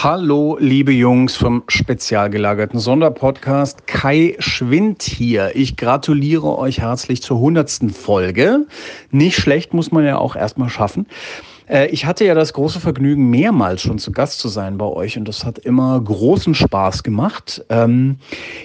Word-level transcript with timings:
Hallo, 0.00 0.56
liebe 0.60 0.92
Jungs 0.92 1.34
vom 1.34 1.64
spezial 1.66 2.30
gelagerten 2.30 2.78
Sonderpodcast. 2.78 3.88
Kai 3.88 4.36
Schwind 4.38 5.02
hier. 5.02 5.56
Ich 5.56 5.76
gratuliere 5.76 6.56
euch 6.56 6.78
herzlich 6.78 7.20
zur 7.20 7.40
hundertsten 7.40 7.90
Folge. 7.90 8.68
Nicht 9.10 9.38
schlecht, 9.38 9.74
muss 9.74 9.90
man 9.90 10.04
ja 10.04 10.16
auch 10.18 10.36
erstmal 10.36 10.68
schaffen. 10.68 11.08
Äh, 11.66 11.88
ich 11.88 12.06
hatte 12.06 12.24
ja 12.24 12.36
das 12.36 12.52
große 12.52 12.78
Vergnügen, 12.78 13.28
mehrmals 13.28 13.82
schon 13.82 13.98
zu 13.98 14.12
Gast 14.12 14.38
zu 14.38 14.46
sein 14.46 14.78
bei 14.78 14.86
euch 14.86 15.18
und 15.18 15.26
das 15.26 15.44
hat 15.44 15.58
immer 15.58 16.00
großen 16.00 16.54
Spaß 16.54 17.02
gemacht. 17.02 17.64
Ähm, 17.68 18.18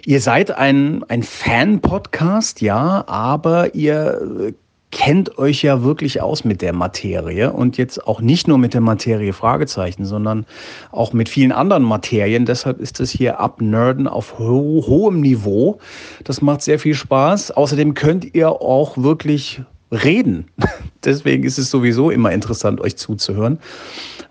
ihr 0.06 0.22
seid 0.22 0.52
ein, 0.52 1.04
ein 1.08 1.24
Fan-Podcast, 1.24 2.62
ja, 2.62 3.06
aber 3.08 3.74
ihr 3.74 4.54
kennt 4.94 5.40
euch 5.40 5.64
ja 5.64 5.84
wirklich 5.84 6.22
aus 6.22 6.46
mit 6.46 6.62
der 6.62 6.72
Materie 6.72 7.52
und 7.52 7.78
jetzt 7.78 8.06
auch 8.08 8.22
nicht 8.22 8.48
nur 8.48 8.60
mit 8.60 8.76
der 8.76 8.82
Materie 8.82 9.34
Fragezeichen, 9.34 10.06
sondern 10.06 10.46
auch 10.92 11.14
mit 11.14 11.30
vielen 11.30 11.52
anderen 11.52 11.84
Materien. 11.84 12.46
Deshalb 12.46 12.80
ist 12.80 13.00
es 13.00 13.10
hier 13.10 13.40
Abnerden 13.40 14.08
auf 14.08 14.38
ho 14.38 14.84
hohem 14.86 15.20
Niveau. 15.20 15.80
Das 16.24 16.42
macht 16.42 16.62
sehr 16.62 16.78
viel 16.78 16.94
Spaß. 16.94 17.52
Außerdem 17.52 17.96
könnt 17.96 18.36
ihr 18.36 18.50
auch 18.50 18.96
wirklich 18.96 19.62
reden. 19.92 20.46
Deswegen 21.04 21.44
ist 21.44 21.58
es 21.58 21.72
sowieso 21.72 22.12
immer 22.12 22.32
interessant, 22.32 22.80
euch 22.80 22.96
zuzuhören. 22.96 23.58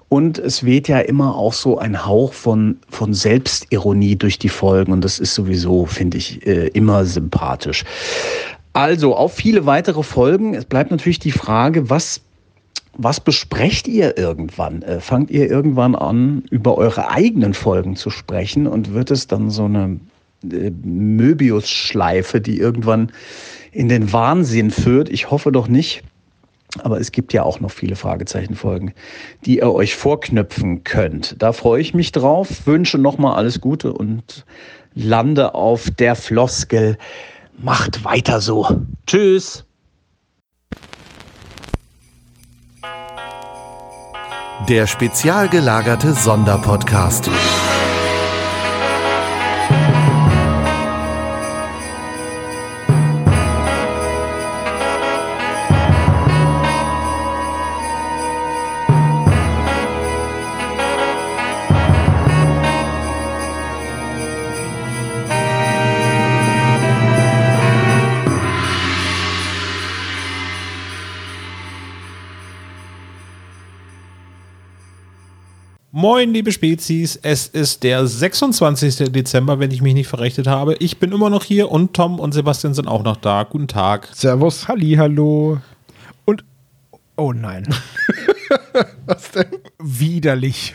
Und 0.09 0.39
es 0.39 0.65
weht 0.65 0.89
ja 0.89 1.01
immer 1.01 1.35
auch 1.35 1.55
so 1.55 1.79
ein 1.79 2.07
Hauch 2.07 2.35
von, 2.35 2.79
von 2.89 3.15
Selbstironie 3.15 4.15
durch 4.15 4.39
die 4.39 4.51
Folgen. 4.51 4.93
Und 4.93 5.05
das 5.05 5.19
ist 5.19 5.35
sowieso, 5.35 5.87
finde 5.87 6.19
ich, 6.19 6.47
äh, 6.47 6.69
immer 6.69 7.05
sympathisch. 7.05 7.85
Also 8.73 9.15
auf 9.15 9.35
viele 9.35 9.67
weitere 9.67 10.03
Folgen. 10.03 10.55
Es 10.55 10.65
bleibt 10.65 10.91
natürlich 10.91 11.19
die 11.19 11.33
Frage, 11.33 11.91
was, 11.91 12.23
was 12.97 13.21
besprecht 13.21 13.87
ihr 13.87 14.17
irgendwann? 14.17 14.83
Äh, 14.83 15.01
fangt 15.01 15.31
ihr 15.31 15.51
irgendwann 15.51 15.95
an, 15.95 16.45
über 16.51 16.79
eure 16.79 17.11
eigenen 17.11 17.55
Folgen 17.55 17.97
zu 17.97 18.11
sprechen 18.11 18.67
und 18.67 18.95
wird 18.95 19.11
es 19.11 19.27
dann 19.27 19.51
so 19.51 19.67
eine 19.67 20.01
äh, 20.51 20.71
Möbius-Schleife, 20.71 22.41
die 22.41 22.59
irgendwann 22.59 23.13
in 23.73 23.89
den 23.89 24.13
Wahnsinn 24.13 24.71
führt? 24.71 25.11
Ich 25.11 25.31
hoffe 25.31 25.53
doch 25.53 25.69
nicht. 25.69 26.03
Aber 26.79 26.99
es 26.99 27.13
gibt 27.13 27.35
ja 27.35 27.43
auch 27.43 27.61
noch 27.61 27.71
viele 27.71 27.97
Fragezeichenfolgen, 27.97 28.95
die 29.45 29.59
ihr 29.59 29.71
euch 29.71 29.95
vorknöpfen 29.95 30.85
könnt. 30.85 31.37
Da 31.43 31.53
freue 31.53 31.83
ich 31.83 31.93
mich 31.93 32.13
drauf, 32.13 32.67
wünsche 32.67 32.97
nochmal 32.97 33.37
alles 33.37 33.61
Gute 33.61 33.93
und 33.93 34.47
lande 34.95 35.55
auf 35.55 35.91
der 35.91 36.15
Floskel. 36.15 36.97
Macht 37.59 38.05
weiter 38.05 38.41
so. 38.41 38.83
Tschüss. 39.07 39.65
Der 44.69 44.87
spezial 44.87 45.49
gelagerte 45.49 46.13
Sonderpodcast. 46.13 47.29
Moin, 76.03 76.33
liebe 76.33 76.51
Spezies. 76.51 77.15
Es 77.23 77.47
ist 77.47 77.85
der 77.85 78.05
26. 78.05 79.13
Dezember, 79.13 79.61
wenn 79.61 79.71
ich 79.71 79.83
mich 79.83 79.95
nicht 79.95 80.09
verrechnet 80.09 80.49
habe. 80.49 80.75
Ich 80.81 80.99
bin 80.99 81.13
immer 81.13 81.31
noch 81.31 81.45
hier 81.45 81.71
und 81.71 81.95
Tom 81.95 82.19
und 82.19 82.33
Sebastian 82.33 82.75
sind 82.75 82.89
auch 82.89 83.05
noch 83.05 83.19
da. 83.19 83.45
Guten 83.45 83.69
Tag. 83.69 84.09
Servus, 84.13 84.67
Halli, 84.67 84.95
hallo. 84.99 85.61
Und 86.25 86.45
oh 87.17 87.33
nein. 87.33 87.73
Was 89.07 89.31
denn? 89.31 89.47
Widerlich. 89.79 90.75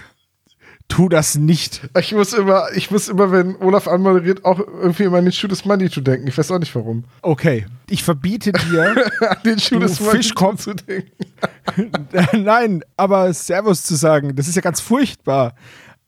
Tu 0.88 1.10
das 1.10 1.36
nicht. 1.36 1.82
Ich 2.00 2.14
muss 2.14 2.34
immer, 2.34 2.68
ich 2.76 2.90
muss 2.92 3.10
immer, 3.10 3.32
wenn 3.32 3.56
Olaf 3.58 3.88
anmoderiert, 3.88 4.46
auch 4.46 4.60
irgendwie 4.60 5.04
immer 5.04 5.18
an 5.18 5.26
den 5.26 5.34
Schuh 5.34 5.48
des 5.48 5.66
Money 5.66 5.90
zu 5.90 6.02
denken. 6.02 6.28
Ich 6.28 6.38
weiß 6.38 6.50
auch 6.52 6.60
nicht 6.60 6.74
warum. 6.76 7.04
Okay. 7.22 7.66
Ich 7.90 8.04
verbiete 8.04 8.52
dir, 8.54 8.96
an 9.30 9.38
den 9.44 9.60
Schuh 9.60 9.80
des 9.80 10.00
Money 10.00 10.22
zu 10.58 10.74
denken. 10.74 11.12
Nein, 12.44 12.84
aber 12.96 13.34
Servus 13.34 13.84
zu 13.84 13.96
sagen, 13.96 14.36
das 14.36 14.48
ist 14.48 14.56
ja 14.56 14.62
ganz 14.62 14.80
furchtbar. 14.80 15.56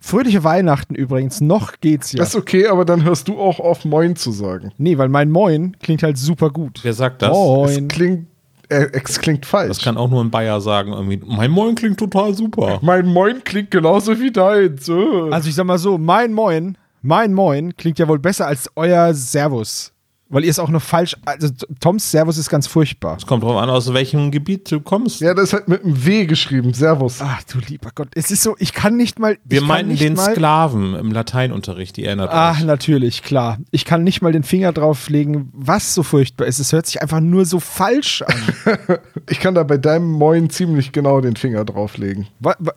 Fröhliche 0.02 0.46
Weihnachten 0.46 0.96
übrigens, 0.96 1.42
noch 1.42 1.74
geht's 1.82 2.14
ja. 2.14 2.20
Das 2.20 2.30
ist 2.30 2.36
okay, 2.36 2.68
aber 2.68 2.86
dann 2.86 3.04
hörst 3.04 3.28
du 3.28 3.38
auch 3.38 3.60
auf 3.60 3.84
Moin 3.84 4.16
zu 4.16 4.32
sagen. 4.32 4.72
nee, 4.78 4.98
weil 4.98 5.10
mein 5.10 5.30
Moin 5.30 5.76
klingt 5.82 6.04
halt 6.04 6.18
super 6.18 6.52
gut. 6.52 6.80
Wer 6.84 6.94
sagt 6.94 7.22
das? 7.22 7.32
Es 7.32 7.36
Moin. 7.36 7.88
klingt, 7.90 8.22
äh, 8.22 8.26
es 8.70 9.20
klingt 9.20 9.46
falsch. 9.46 9.70
Das 9.70 9.82
kann 9.82 9.98
auch 9.98 10.10
nur 10.10 10.24
ein 10.24 10.32
Bayer 10.32 10.62
sagen. 10.62 10.94
Irgendwie. 10.94 11.22
Mein 11.26 11.52
Moin 11.52 11.76
klingt 11.76 12.00
total 12.00 12.34
super. 12.36 12.80
mein 12.82 13.08
Moin 13.08 13.44
klingt 13.44 13.72
genauso 13.72 14.20
wie 14.20 14.32
deins. 14.32 14.88
äh. 14.88 15.32
Also 15.32 15.50
ich 15.50 15.56
sag 15.56 15.66
mal 15.66 15.78
so, 15.78 15.98
mein 15.98 16.34
Moin, 16.34 16.78
mein 17.02 17.34
Moin 17.34 17.76
klingt 17.76 18.00
ja 18.00 18.08
wohl 18.08 18.20
besser 18.20 18.48
als 18.48 18.70
euer 18.76 19.14
Servus. 19.14 19.92
Weil 20.32 20.44
ihr 20.46 20.52
es 20.52 20.60
auch 20.60 20.70
noch 20.70 20.82
falsch, 20.82 21.16
also 21.26 21.48
Toms 21.80 22.12
Servus 22.12 22.38
ist 22.38 22.50
ganz 22.50 22.68
furchtbar. 22.68 23.18
Es 23.18 23.26
kommt 23.26 23.44
drauf 23.44 23.58
an, 23.58 23.70
aus 23.70 23.92
welchem 23.94 24.30
Gebiet 24.30 24.72
du 24.72 24.80
kommst. 24.80 25.22
ja, 25.22 25.34
das 25.34 25.46
ist 25.46 25.54
halt 25.54 25.68
mit 25.68 25.84
einem 25.84 26.06
W 26.06 26.26
geschrieben. 26.28 26.74
Servus. 26.74 27.18
Ach 27.20 27.42
du 27.44 27.58
lieber 27.68 27.90
Gott, 27.96 28.10
es 28.14 28.30
ist 28.30 28.44
so, 28.44 28.56
ich 28.60 28.74
kann 28.74 28.96
nicht 28.96 29.18
mal. 29.18 29.38
Wir 29.44 29.62
meinten 29.62 29.96
den 29.96 30.14
mal, 30.14 30.32
Sklaven 30.32 30.94
im 30.94 31.12
Lateinunterricht, 31.12 31.98
die 31.98 32.06
erinnert 32.06 32.30
Ach, 32.32 32.60
euch. 32.60 32.64
natürlich, 32.64 33.24
klar. 33.24 33.58
Ich 33.72 33.86
kann 33.86 34.04
nicht 34.04 34.22
mal 34.22 34.32
den 34.32 34.44
Finger 34.44 34.72
drauflegen, 34.72 35.50
was 35.54 35.96
so 35.96 36.04
furchtbar 36.04 36.46
ist. 36.46 36.60
Es 36.60 36.72
hört 36.74 36.86
sich 36.86 37.02
einfach 37.02 37.22
nur 37.22 37.46
so 37.46 37.60
falsch 37.60 38.22
an. 38.22 38.36
Ich 39.30 39.40
kann 39.40 39.54
da 39.54 39.64
bei 39.64 39.78
deinem 39.78 40.12
Moin 40.12 40.50
ziemlich 40.50 40.92
genau 40.92 41.22
den 41.22 41.36
Finger 41.36 41.64
drauflegen. 41.64 42.28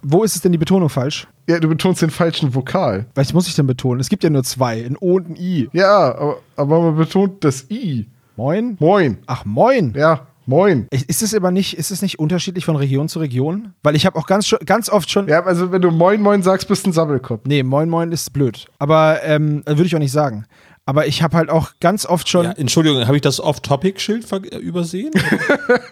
wo 0.02 0.22
ist 0.22 0.34
es 0.36 0.42
denn 0.42 0.52
die 0.52 0.58
Betonung 0.58 0.88
falsch? 0.90 1.26
Ja, 1.48 1.58
du 1.58 1.69
betonst 1.69 2.03
den 2.03 2.10
falschen 2.10 2.54
Vokal. 2.54 3.06
Was 3.14 3.32
muss 3.32 3.48
ich 3.48 3.54
denn 3.54 3.66
betonen? 3.66 4.00
Es 4.00 4.08
gibt 4.08 4.22
ja 4.22 4.30
nur 4.30 4.44
zwei, 4.44 4.84
ein 4.84 4.97
O 5.00 5.16
und 5.16 5.30
ein 5.30 5.36
I. 5.36 5.69
Ja, 5.72 6.14
aber, 6.14 6.38
aber 6.56 6.80
man 6.80 6.97
betont 6.97 7.42
das 7.44 7.69
I. 7.70 8.06
Moin? 8.36 8.76
Moin. 8.78 9.19
Ach, 9.26 9.44
moin. 9.44 9.92
Ja, 9.97 10.26
moin. 10.47 10.86
Ist 10.91 11.22
es 11.22 11.34
aber 11.34 11.50
nicht, 11.50 11.76
ist 11.76 11.91
es 11.91 12.00
nicht 12.00 12.19
unterschiedlich 12.19 12.64
von 12.64 12.76
Region 12.76 13.08
zu 13.08 13.19
Region? 13.19 13.75
Weil 13.82 13.97
ich 13.97 14.06
habe 14.06 14.19
auch 14.19 14.26
ganz, 14.26 14.54
ganz 14.64 14.88
oft 14.88 15.10
schon. 15.10 15.28
Ja, 15.28 15.44
also 15.44 15.72
wenn 15.72 15.82
du 15.82 15.91
Moin 15.91 16.22
Moin 16.22 16.42
sagst, 16.42 16.69
bist 16.69 16.86
du 16.86 16.91
ein 16.91 16.92
Sabbelkopf. 16.92 17.42
Nee, 17.44 17.62
moin 17.62 17.91
moin 17.91 18.12
ist 18.12 18.32
blöd. 18.32 18.66
Aber 18.78 19.22
ähm, 19.25 19.62
würde 19.66 19.84
ich 19.84 19.94
auch 19.94 20.00
nicht 20.00 20.12
sagen. 20.12 20.47
Aber 20.84 21.06
ich 21.06 21.22
habe 21.22 21.37
halt 21.37 21.48
auch 21.48 21.72
ganz 21.81 22.06
oft 22.06 22.28
schon. 22.28 22.44
Ja, 22.44 22.53
Entschuldigung, 22.53 23.06
habe 23.06 23.16
ich 23.16 23.22
das 23.22 23.38
Off-Topic-Schild 23.38 24.31
äh, 24.32 24.56
übersehen? 24.56 25.12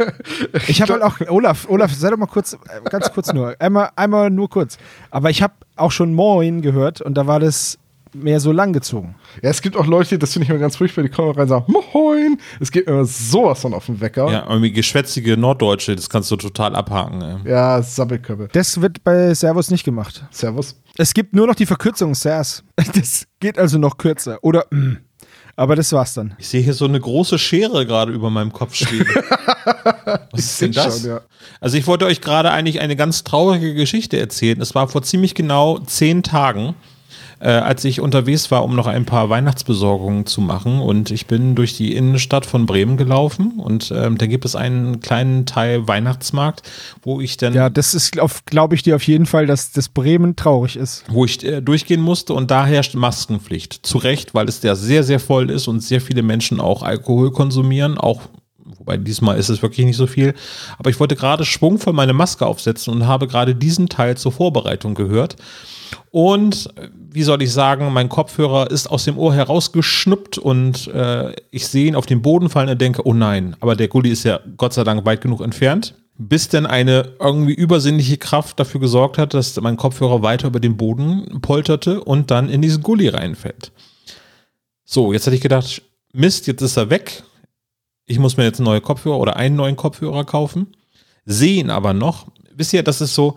Ich 0.67 0.83
habe 0.83 0.95
halt 0.95 1.03
auch, 1.03 1.21
Olaf, 1.29 1.69
Olaf, 1.69 1.93
sei 1.95 2.11
doch 2.11 2.17
mal 2.17 2.27
kurz, 2.27 2.55
äh, 2.55 2.59
ganz 2.91 3.13
kurz 3.13 3.33
nur, 3.33 3.55
einmal, 3.61 3.91
einmal 3.97 4.31
nur 4.31 4.49
kurz. 4.49 4.79
Aber 5.11 5.31
ich 5.31 5.43
habe 5.43 5.55
auch 5.77 5.93
schon 5.93 6.13
Moin 6.15 6.61
gehört 6.61 7.01
und 7.01 7.15
da 7.15 7.27
war 7.27 7.39
das 7.41 7.79
mehr 8.15 8.41
so 8.41 8.53
langgezogen. 8.53 9.15
Ja, 9.43 9.51
es 9.51 9.63
gibt 9.63 9.77
auch 9.77 9.87
Leute, 9.87 10.19
das 10.19 10.33
finde 10.33 10.45
ich 10.45 10.51
immer 10.51 10.59
ganz 10.59 10.77
furchtbar, 10.77 11.03
die 11.03 11.09
kommen 11.09 11.31
rein 11.31 11.43
und 11.43 11.49
sagen, 11.49 11.73
Moin. 11.93 12.41
Es 12.61 12.71
geht 12.71 12.87
immer 12.87 13.05
sowas 13.05 13.61
von 13.61 13.75
auf 13.75 13.87
den 13.87 14.01
Wecker. 14.01 14.31
ja, 14.31 14.47
irgendwie 14.49 14.73
geschwätzige 14.73 15.37
Norddeutsche, 15.37 15.97
das 15.97 16.09
kannst 16.09 16.31
du 16.31 16.37
total 16.37 16.75
abhaken. 16.75 17.23
Ey. 17.23 17.51
Ja, 17.51 17.83
Sabbelköppe. 17.83 18.49
Das 18.53 18.81
wird 18.81 19.05
bei 19.05 19.35
Servus 19.35 19.71
nicht 19.71 19.85
gemacht. 19.85 20.25
Servus. 20.31 20.81
Es 20.97 21.15
gibt 21.15 21.35
nur 21.35 21.47
noch 21.47 21.55
die 21.55 21.67
Verkürzung 21.67 22.15
Sers. 22.15 22.65
Das 22.95 23.27
geht 23.41 23.59
also 23.59 23.79
noch 23.79 23.99
kürzer. 23.99 24.39
Oder, 24.43 24.67
mm. 24.71 24.99
aber 25.57 25.77
das 25.77 25.93
war's 25.93 26.15
dann. 26.15 26.35
Ich 26.39 26.49
sehe 26.49 26.61
hier 26.61 26.75
so 26.75 26.87
eine 26.87 26.99
große 26.99 27.39
Schere 27.39 27.87
gerade 27.87 28.13
über 28.13 28.31
meinem 28.31 28.53
Kopf 28.53 28.75
schweben. 28.75 29.15
Was 30.33 30.41
ist 30.41 30.61
denn 30.61 30.73
das? 30.73 31.01
schon, 31.01 31.11
ja. 31.11 31.21
Also 31.61 31.77
ich 31.77 31.87
wollte 31.87 32.07
euch 32.07 32.21
gerade 32.21 32.51
eigentlich 32.51 32.81
eine 32.81 32.97
ganz 32.97 33.25
traurige 33.25 33.75
Geschichte 33.75 34.19
erzählen. 34.19 34.61
Es 34.61 34.75
war 34.75 34.89
vor 34.89 35.03
ziemlich 35.03 35.35
genau 35.35 35.79
zehn 35.79 36.23
Tagen, 36.23 36.75
äh, 37.41 37.49
als 37.49 37.85
ich 37.85 38.01
unterwegs 38.01 38.51
war, 38.51 38.65
um 38.65 38.77
noch 38.77 38.87
ein 38.87 39.07
paar 39.07 39.31
Weihnachtsbesorgungen 39.31 40.27
zu 40.27 40.41
machen. 40.41 40.81
Und 40.81 41.11
ich 41.11 41.27
bin 41.27 41.55
durch 41.55 41.77
die 41.77 41.95
Innenstadt 41.95 42.47
von 42.47 42.67
Bremen 42.67 42.97
gelaufen 42.97 43.55
und 43.59 43.93
ähm, 43.95 44.19
da 44.19 44.27
gibt 44.27 44.45
es 44.45 44.55
einen 44.55 45.01
kleinen 45.01 45.47
Teil 45.47 45.89
Weihnachtsmarkt, 45.89 46.63
wo 47.03 47.21
ich 47.21 47.37
dann 47.37 47.55
Ja, 47.55 47.71
das 47.71 47.95
ist, 47.95 48.13
glaube 48.47 48.75
ich 48.75 48.83
dir 48.83 48.97
auf 48.97 49.07
jeden 49.07 49.27
Fall, 49.27 49.47
dass 49.47 49.73
das 49.73 49.89
Bremen 49.89 50.37
traurig 50.37 50.77
ist. 50.77 51.05
wo 51.09 51.25
ich 51.25 51.45
äh, 51.45 51.61
durchgehen 51.61 52.01
musste 52.01 52.35
und 52.35 52.51
da 52.51 52.67
herrscht 52.67 52.95
Maskenpflicht. 52.95 53.81
Zu 53.85 53.99
Recht, 53.99 54.35
weil 54.35 54.49
es 54.49 54.63
ja 54.63 54.75
sehr, 54.75 55.03
sehr 55.03 55.21
voll 55.21 55.51
ist 55.51 55.67
und 55.69 55.81
sehr 55.81 56.01
viele 56.01 56.23
Menschen 56.23 56.61
auch 56.61 56.83
Alkohol 56.83 57.33
konsumieren, 57.33 57.99
auch 57.99 58.21
wobei 58.81 58.97
diesmal 58.97 59.39
ist 59.39 59.51
es 59.51 59.63
wirklich 59.63 59.87
nicht 59.87 59.97
so 59.97 60.09
viel. 60.09 60.35
Aber 60.79 60.91
ich 60.91 60.99
wollte 60.99 61.15
gerade 61.15 61.45
schwungvoll 61.45 61.93
meine 61.93 62.15
Maske 62.15 62.45
aufsetzen 62.47 62.93
und 62.93 63.07
habe 63.07 63.29
gerade 63.29 63.55
diesen 63.55 63.89
Teil 63.89 64.17
zur 64.17 64.33
Vorbereitung 64.33 64.95
gehört. 64.95 65.37
Und 66.11 66.71
äh, 66.77 66.89
wie 67.13 67.23
soll 67.23 67.43
ich 67.43 67.53
sagen, 67.53 67.93
mein 67.93 68.09
Kopfhörer 68.09 68.71
ist 68.71 68.91
aus 68.91 69.05
dem 69.05 69.19
Ohr 69.19 69.35
herausgeschnuppt 69.35 70.39
und 70.39 70.89
äh, 70.89 71.33
ich 71.51 71.69
sehe 71.69 71.87
ihn 71.87 71.95
auf 71.95 72.07
den 72.07 72.23
Boden 72.23 72.49
fallen 72.49 72.69
und 72.69 72.81
denke, 72.81 73.07
oh 73.07 73.15
nein, 73.15 73.55
aber 73.61 73.77
der 73.77 73.89
Gulli 73.89 74.11
ist 74.11 74.25
ja 74.25 74.41
Gott 74.57 74.73
sei 74.73 74.83
Dank 74.85 75.05
weit 75.05 75.21
genug 75.21 75.41
entfernt. 75.41 75.95
bis 76.23 76.49
denn 76.49 76.67
eine 76.67 77.15
irgendwie 77.19 77.55
übersinnliche 77.55 78.19
Kraft 78.19 78.61
dafür 78.61 78.79
gesorgt 78.79 79.17
hat, 79.17 79.33
dass 79.33 79.59
mein 79.61 79.79
Kopfhörer 79.79 80.23
weiter 80.23 80.49
über 80.49 80.61
den 80.61 80.77
Boden 80.77 81.41
polterte 81.41 82.05
und 82.05 82.31
dann 82.31 82.51
in 82.51 82.61
diesen 82.61 82.83
Gully 82.83 83.09
reinfällt. 83.09 83.73
So, 84.85 85.15
jetzt 85.15 85.25
hätte 85.27 85.37
ich 85.37 85.43
gedacht, 85.43 85.83
Mist, 86.13 86.47
jetzt 86.47 86.61
ist 86.61 86.77
er 86.77 86.91
weg. 86.91 87.23
Ich 88.11 88.19
muss 88.19 88.37
mir 88.37 88.43
jetzt 88.43 88.59
neue 88.59 88.81
Kopfhörer 88.81 89.21
oder 89.21 89.37
einen 89.37 89.55
neuen 89.55 89.77
Kopfhörer 89.77 90.25
kaufen. 90.25 90.75
Sehe 91.27 91.61
ihn 91.61 91.71
aber 91.71 91.95
noch. 91.95 92.27
Wisst 92.53 92.73
ihr, 92.73 92.83
das 92.83 93.01
ist 93.01 93.15
so 93.15 93.37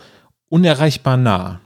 unerreichbar 0.50 1.16
nah. 1.16 1.60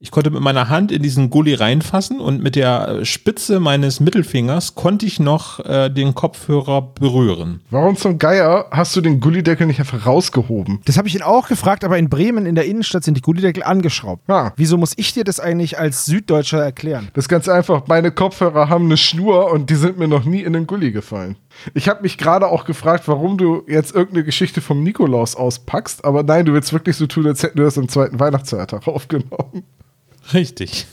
Ich 0.00 0.10
konnte 0.10 0.30
mit 0.30 0.42
meiner 0.42 0.68
Hand 0.68 0.90
in 0.92 1.02
diesen 1.02 1.30
Gully 1.30 1.54
reinfassen 1.54 2.20
und 2.20 2.40
mit 2.42 2.56
der 2.56 3.04
Spitze 3.04 3.58
meines 3.58 3.98
Mittelfingers 3.98 4.76
konnte 4.76 5.06
ich 5.06 5.18
noch 5.18 5.64
äh, 5.64 5.88
den 5.88 6.14
Kopfhörer 6.14 6.82
berühren. 6.82 7.62
Warum 7.70 7.96
zum 7.96 8.18
Geier 8.18 8.66
hast 8.70 8.94
du 8.94 9.00
den 9.00 9.20
Gullideckel 9.20 9.66
nicht 9.66 9.80
einfach 9.80 10.06
rausgehoben? 10.06 10.80
Das 10.84 10.98
habe 10.98 11.06
ich 11.08 11.14
ihn 11.14 11.22
auch 11.22 11.48
gefragt, 11.48 11.84
aber 11.84 11.98
in 11.98 12.08
Bremen 12.08 12.46
in 12.46 12.54
der 12.56 12.66
Innenstadt 12.66 13.02
sind 13.02 13.16
die 13.16 13.22
Gullideckel 13.22 13.64
angeschraubt. 13.64 14.22
Ja. 14.28 14.52
Wieso 14.56 14.78
muss 14.78 14.94
ich 14.96 15.12
dir 15.14 15.24
das 15.24 15.40
eigentlich 15.40 15.78
als 15.78 16.06
Süddeutscher 16.06 16.62
erklären? 16.62 17.08
Das 17.14 17.24
ist 17.24 17.28
ganz 17.28 17.48
einfach. 17.48 17.88
Meine 17.88 18.12
Kopfhörer 18.12 18.68
haben 18.68 18.84
eine 18.84 18.96
Schnur 18.96 19.52
und 19.52 19.70
die 19.70 19.76
sind 19.76 19.98
mir 19.98 20.08
noch 20.08 20.24
nie 20.24 20.42
in 20.42 20.52
den 20.52 20.68
Gully 20.68 20.92
gefallen. 20.92 21.36
Ich 21.74 21.88
habe 21.88 22.02
mich 22.02 22.18
gerade 22.18 22.46
auch 22.46 22.64
gefragt, 22.64 23.08
warum 23.08 23.38
du 23.38 23.64
jetzt 23.66 23.94
irgendeine 23.94 24.24
Geschichte 24.24 24.60
vom 24.60 24.82
Nikolaus 24.82 25.34
auspackst, 25.34 26.04
aber 26.04 26.22
nein, 26.22 26.44
du 26.44 26.52
willst 26.52 26.72
wirklich 26.72 26.96
so 26.96 27.06
tun, 27.06 27.26
als 27.26 27.42
hätten 27.42 27.58
wir 27.58 27.64
das 27.64 27.78
am 27.78 27.88
zweiten 27.88 28.20
Weihnachtsfeiertag 28.20 28.86
aufgenommen. 28.88 29.64
Richtig. 30.32 30.86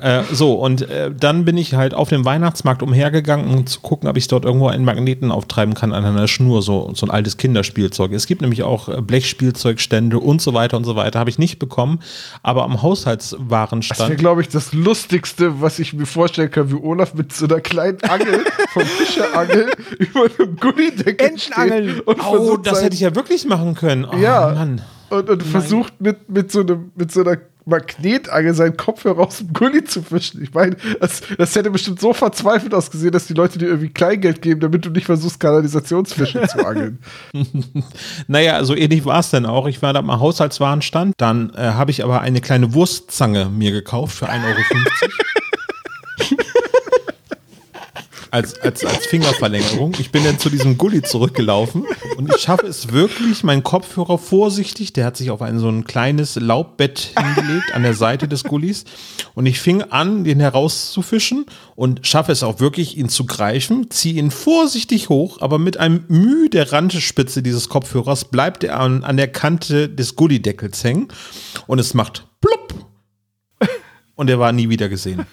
Äh, 0.00 0.22
so, 0.32 0.54
und 0.54 0.82
äh, 0.82 1.10
dann 1.12 1.44
bin 1.44 1.56
ich 1.56 1.74
halt 1.74 1.94
auf 1.94 2.08
dem 2.08 2.24
Weihnachtsmarkt 2.24 2.82
umhergegangen, 2.82 3.52
um 3.52 3.66
zu 3.66 3.80
gucken, 3.80 4.08
ob 4.08 4.16
ich 4.16 4.28
dort 4.28 4.44
irgendwo 4.44 4.68
einen 4.68 4.84
Magneten 4.84 5.30
auftreiben 5.30 5.74
kann 5.74 5.92
an 5.92 6.04
einer 6.04 6.28
Schnur, 6.28 6.62
so, 6.62 6.90
so 6.94 7.06
ein 7.06 7.10
altes 7.10 7.36
Kinderspielzeug. 7.36 8.12
Es 8.12 8.26
gibt 8.26 8.42
nämlich 8.42 8.62
auch 8.62 8.88
äh, 8.88 9.00
Blechspielzeugstände 9.00 10.18
und 10.18 10.40
so 10.42 10.54
weiter 10.54 10.76
und 10.76 10.84
so 10.84 10.96
weiter. 10.96 11.18
Habe 11.18 11.30
ich 11.30 11.38
nicht 11.38 11.58
bekommen, 11.58 12.00
aber 12.42 12.64
am 12.64 12.72
Das 12.72 12.82
wäre, 12.82 12.90
Haushaltswarenstand. 12.90 14.18
glaube 14.18 14.40
ich, 14.42 14.48
das 14.48 14.72
Lustigste, 14.72 15.60
was 15.60 15.78
ich 15.78 15.92
mir 15.92 16.06
vorstellen 16.06 16.50
kann, 16.50 16.70
wie 16.70 16.74
Olaf 16.74 17.14
mit 17.14 17.32
so 17.32 17.46
einer 17.46 17.60
kleinen 17.60 18.00
Angel 18.02 18.44
vom 18.72 18.82
Fischerangel 18.84 19.70
über 19.98 20.24
einem 20.38 20.56
Gullideckel 20.56 21.26
Entenangeln. 21.28 22.02
Oh, 22.06 22.56
das 22.56 22.82
hätte 22.82 22.94
ich 22.94 23.00
ja 23.00 23.14
wirklich 23.14 23.44
machen 23.46 23.74
können. 23.74 24.04
Oh, 24.04 24.16
Ja. 24.16 24.52
Mann. 24.54 24.82
und, 25.10 25.30
und 25.30 25.42
versucht 25.42 26.00
mit, 26.00 26.28
mit, 26.28 26.52
so 26.52 26.60
einem, 26.60 26.90
mit 26.94 27.12
so 27.12 27.20
einer 27.22 27.38
Magnetangel 27.66 28.54
seinen 28.54 28.76
Kopfhörer 28.76 29.26
aus 29.26 29.38
dem 29.38 29.52
Gully 29.52 29.84
zu 29.84 30.02
fischen. 30.02 30.42
Ich 30.42 30.54
meine, 30.54 30.76
das, 31.00 31.22
das 31.36 31.54
hätte 31.54 31.70
bestimmt 31.70 32.00
so 32.00 32.12
verzweifelt 32.12 32.72
ausgesehen, 32.72 33.12
dass 33.12 33.26
die 33.26 33.34
Leute 33.34 33.58
dir 33.58 33.66
irgendwie 33.66 33.88
Kleingeld 33.88 34.40
geben, 34.40 34.60
damit 34.60 34.84
du 34.84 34.90
nicht 34.90 35.06
versuchst, 35.06 35.40
Kanalisationsfische 35.40 36.46
zu 36.46 36.64
angeln. 36.64 36.98
Naja, 38.28 38.64
so 38.64 38.74
ähnlich 38.74 39.04
war 39.04 39.20
es 39.20 39.30
dann 39.30 39.46
auch. 39.46 39.66
Ich 39.66 39.82
war 39.82 39.92
da 39.92 39.98
am 39.98 40.20
Haushaltswarenstand. 40.20 41.14
Dann 41.18 41.52
äh, 41.54 41.58
habe 41.58 41.90
ich 41.90 42.04
aber 42.04 42.20
eine 42.20 42.40
kleine 42.40 42.74
Wurstzange 42.74 43.46
mir 43.46 43.72
gekauft 43.72 44.16
für 44.16 44.28
1,50 44.28 44.44
Euro. 44.44 44.56
als, 48.36 48.60
als, 48.60 48.84
als 48.84 49.06
Fingerverlängerung. 49.06 49.96
Ich 49.98 50.10
bin 50.10 50.22
dann 50.22 50.38
zu 50.38 50.50
diesem 50.50 50.76
Gully 50.76 51.00
zurückgelaufen 51.00 51.86
und 52.18 52.28
ich 52.28 52.42
schaffe 52.42 52.66
es 52.66 52.92
wirklich, 52.92 53.42
meinen 53.44 53.62
Kopfhörer 53.62 54.18
vorsichtig, 54.18 54.92
der 54.92 55.06
hat 55.06 55.16
sich 55.16 55.30
auf 55.30 55.40
ein 55.40 55.58
so 55.58 55.70
ein 55.70 55.84
kleines 55.84 56.36
Laubbett 56.36 57.14
hingelegt 57.18 57.74
an 57.74 57.82
der 57.82 57.94
Seite 57.94 58.28
des 58.28 58.44
Gullis 58.44 58.84
und 59.34 59.46
ich 59.46 59.58
fing 59.58 59.80
an, 59.80 60.24
den 60.24 60.38
herauszufischen 60.38 61.46
und 61.76 62.06
schaffe 62.06 62.30
es 62.30 62.42
auch 62.42 62.60
wirklich, 62.60 62.98
ihn 62.98 63.08
zu 63.08 63.24
greifen, 63.24 63.90
ziehe 63.90 64.18
ihn 64.18 64.30
vorsichtig 64.30 65.08
hoch, 65.08 65.40
aber 65.40 65.58
mit 65.58 65.78
einem 65.78 66.04
Mühe 66.08 66.50
der 66.50 66.70
Randspitze 66.72 67.42
dieses 67.42 67.70
Kopfhörers 67.70 68.26
bleibt 68.26 68.64
er 68.64 68.78
an, 68.78 69.02
an 69.02 69.16
der 69.16 69.28
Kante 69.28 69.88
des 69.88 70.14
Gullydeckels 70.14 70.84
hängen 70.84 71.08
und 71.66 71.78
es 71.78 71.94
macht 71.94 72.26
plupp 72.42 72.74
und 74.14 74.28
er 74.28 74.38
war 74.38 74.52
nie 74.52 74.68
wieder 74.68 74.90
gesehen. 74.90 75.24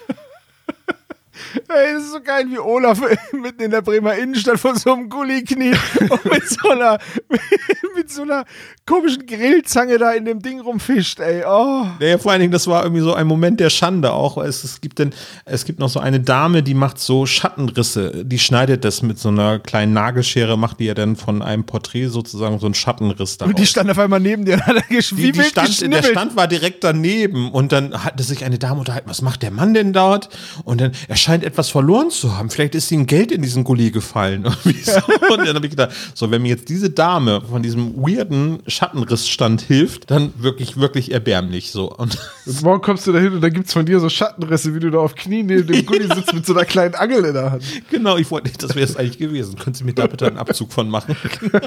Ey, 1.68 1.94
das 1.94 2.04
ist 2.04 2.12
so 2.12 2.22
geil, 2.22 2.46
wie 2.50 2.60
Olaf 2.60 3.02
mitten 3.32 3.64
in 3.64 3.72
der 3.72 3.82
Bremer 3.82 4.16
Innenstadt 4.16 4.60
von 4.60 4.76
so 4.76 4.94
einem 4.94 5.10
Gully 5.10 5.44
kniet 5.44 5.78
und 6.10 6.26
mit 6.26 6.48
so 6.48 6.70
einer, 6.70 7.00
mit 7.96 8.12
so 8.12 8.22
einer 8.22 8.46
komischen 8.86 9.26
Grillzange 9.26 9.98
da 9.98 10.12
in 10.12 10.26
dem 10.26 10.42
Ding 10.42 10.60
rumfischt, 10.60 11.20
ey. 11.20 11.44
Oh. 11.48 11.88
Ja, 12.00 12.18
vor 12.18 12.32
allen 12.32 12.42
Dingen, 12.42 12.52
das 12.52 12.68
war 12.68 12.84
irgendwie 12.84 13.02
so 13.02 13.14
ein 13.14 13.28
Moment 13.28 13.60
der 13.60 13.70
Schande 13.70 14.14
auch. 14.14 14.38
Es, 14.38 14.64
es 14.64 14.82
gibt 14.82 15.00
denn, 15.00 15.12
es 15.46 15.66
gibt 15.66 15.80
noch 15.80 15.90
so 15.90 16.00
eine 16.00 16.20
Dame, 16.20 16.64
die 16.64 16.74
macht 16.74 17.00
so 17.00 17.26
Schattenrisse. 17.26 18.26
Die 18.26 18.40
schneidet 18.40 18.86
das 18.86 19.02
mit 19.02 19.18
so 19.18 19.30
einer 19.30 19.60
kleinen 19.60 19.94
Nagelschere, 19.94 20.58
macht 20.58 20.80
die 20.80 20.86
ja 20.86 20.94
dann 20.94 21.16
von 21.16 21.42
einem 21.42 21.66
Porträt 21.66 22.08
sozusagen 22.08 22.60
so 22.60 22.68
einen 22.68 22.76
Schattenriss 22.76 23.38
daraus. 23.38 23.54
Und 23.54 23.60
die 23.60 23.66
stand 23.66 23.90
auf 23.90 24.00
einmal 24.00 24.20
neben 24.20 24.46
dir 24.46 24.56
und 24.56 24.66
hat 24.68 24.76
er 24.76 24.82
gesch 24.84 25.10
die, 25.16 25.32
die 25.32 25.44
stand, 25.44 25.82
der. 25.82 26.04
Stand 26.04 26.36
war 26.36 26.48
direkt 26.48 26.84
daneben 26.84 27.52
und 27.52 27.72
dann 27.72 28.04
hatte 28.04 28.24
sich 28.24 28.46
eine 28.46 28.60
Dame 28.60 28.80
unterhalten, 28.80 29.10
was 29.10 29.22
macht 29.22 29.42
der 29.42 29.52
Mann 29.52 29.74
denn 29.74 29.94
dort? 29.94 30.30
Und 30.64 30.82
dann, 30.82 30.92
er 31.08 31.16
scheint 31.24 31.44
etwas 31.44 31.70
verloren 31.70 32.10
zu 32.10 32.38
haben. 32.38 32.50
Vielleicht 32.50 32.76
ist 32.76 32.92
ihm 32.92 33.06
Geld 33.06 33.32
in 33.32 33.42
diesen 33.42 33.64
Gully 33.64 33.92
gefallen. 33.92 34.44
So. 34.84 35.00
Und 35.32 35.46
dann 35.46 35.56
habe 35.56 35.66
ich 35.66 35.72
gedacht, 35.72 35.92
so, 36.14 36.30
wenn 36.30 36.42
mir 36.42 36.50
jetzt 36.50 36.68
diese 36.68 36.90
Dame 36.90 37.42
von 37.42 37.64
diesem 37.64 37.96
weirden 37.96 38.60
Schattenrissstand 38.68 39.62
hilft, 39.62 40.12
dann 40.12 40.34
wirklich, 40.38 40.78
wirklich 40.78 41.12
erbärmlich 41.12 41.72
so. 41.72 41.92
Und 41.92 42.18
Und 42.46 42.62
morgen 42.64 42.82
kommst 42.82 43.08
du 43.08 43.14
da 43.14 43.20
hin 43.20 43.34
und 43.34 43.42
da 43.42 43.50
gibt 43.50 43.68
es 43.68 43.74
von 43.74 43.86
dir 43.86 44.00
so 44.00 44.10
Schattenrisse, 44.10 44.76
wie 44.76 44.80
du 44.80 44.90
da 44.90 45.00
auf 45.00 45.16
Knien 45.16 45.46
neben 45.46 45.66
dem 45.68 45.86
Gully 45.86 46.08
sitzt 46.14 46.34
mit 46.34 46.46
so 46.46 46.54
einer 46.54 46.66
kleinen 46.66 46.96
Angel 46.96 47.24
in 47.24 47.34
der 47.34 47.52
Hand. 47.52 47.64
Genau, 47.90 48.18
ich 48.18 48.30
wollte, 48.30 48.52
das 48.58 48.76
wäre 48.76 48.86
es 48.86 48.98
eigentlich 48.98 49.18
gewesen. 49.18 49.56
Können 49.56 49.74
Sie 49.74 49.84
mir 49.84 49.94
da 49.94 50.08
bitte 50.08 50.28
einen 50.28 50.38
Abzug 50.38 50.74
von 50.74 50.90
machen? 50.90 51.16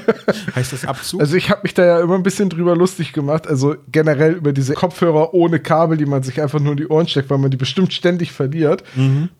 heißt 0.55 0.73
das 0.73 0.85
Abzug? 0.85 1.19
Also 1.19 1.35
ich 1.35 1.49
habe 1.49 1.61
mich 1.63 1.73
da 1.73 1.85
ja 1.85 1.99
immer 1.99 2.15
ein 2.15 2.23
bisschen 2.23 2.49
drüber 2.49 2.75
lustig 2.75 3.13
gemacht, 3.13 3.47
also 3.47 3.75
generell 3.91 4.33
über 4.33 4.53
diese 4.53 4.73
Kopfhörer 4.75 5.33
ohne 5.33 5.59
Kabel, 5.59 5.97
die 5.97 6.05
man 6.05 6.21
sich 6.21 6.41
einfach 6.41 6.59
nur 6.59 6.73
in 6.73 6.77
die 6.77 6.87
Ohren 6.87 7.07
steckt, 7.07 7.29
weil 7.29 7.39
man 7.39 7.49
die 7.49 7.57
bestimmt 7.57 7.91
ständig 7.93 8.31
verliert. 8.31 8.83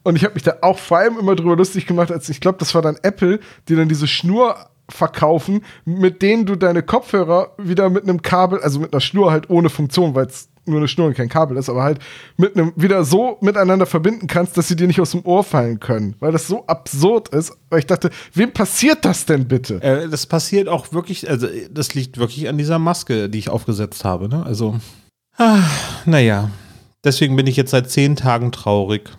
Und 0.07 0.15
ich 0.15 0.23
habe 0.23 0.35
mich 0.35 0.43
da 0.43 0.55
auch 0.61 0.79
vor 0.79 0.99
allem 0.99 1.19
immer 1.19 1.35
drüber 1.35 1.57
lustig 1.57 1.85
gemacht, 1.85 2.13
als 2.13 2.29
ich 2.29 2.39
glaube, 2.39 2.59
das 2.59 2.73
war 2.73 2.81
dann 2.81 2.95
Apple, 3.01 3.41
die 3.67 3.75
dann 3.75 3.89
diese 3.89 4.07
Schnur 4.07 4.55
verkaufen, 4.87 5.65
mit 5.83 6.21
denen 6.21 6.45
du 6.45 6.55
deine 6.55 6.81
Kopfhörer 6.81 7.51
wieder 7.57 7.89
mit 7.89 8.03
einem 8.03 8.21
Kabel, 8.21 8.61
also 8.61 8.79
mit 8.79 8.93
einer 8.93 9.01
Schnur 9.01 9.31
halt 9.31 9.49
ohne 9.49 9.69
Funktion, 9.69 10.15
weil 10.15 10.27
es 10.27 10.47
nur 10.63 10.77
eine 10.77 10.87
Schnur 10.87 11.07
und 11.07 11.13
kein 11.17 11.27
Kabel 11.27 11.57
ist, 11.57 11.67
aber 11.67 11.83
halt 11.83 11.99
mit 12.37 12.55
einem 12.55 12.71
wieder 12.77 13.03
so 13.03 13.37
miteinander 13.41 13.85
verbinden 13.85 14.27
kannst, 14.27 14.57
dass 14.57 14.69
sie 14.69 14.77
dir 14.77 14.87
nicht 14.87 15.01
aus 15.01 15.11
dem 15.11 15.25
Ohr 15.25 15.43
fallen 15.43 15.81
können, 15.81 16.15
weil 16.21 16.31
das 16.31 16.47
so 16.47 16.65
absurd 16.67 17.27
ist. 17.27 17.51
Weil 17.69 17.79
ich 17.79 17.85
dachte, 17.87 18.09
wem 18.33 18.53
passiert 18.53 19.03
das 19.03 19.25
denn 19.25 19.45
bitte? 19.49 19.83
Äh, 19.83 20.07
das 20.07 20.25
passiert 20.25 20.69
auch 20.69 20.93
wirklich, 20.93 21.29
also 21.29 21.47
das 21.69 21.95
liegt 21.95 22.17
wirklich 22.17 22.47
an 22.47 22.57
dieser 22.57 22.79
Maske, 22.79 23.27
die 23.27 23.39
ich 23.39 23.49
aufgesetzt 23.49 24.05
habe. 24.05 24.29
Ne? 24.29 24.45
Also, 24.45 24.79
ah, 25.35 25.59
naja, 26.05 26.49
deswegen 27.03 27.35
bin 27.35 27.45
ich 27.45 27.57
jetzt 27.57 27.71
seit 27.71 27.91
zehn 27.91 28.15
Tagen 28.15 28.53
traurig. 28.53 29.11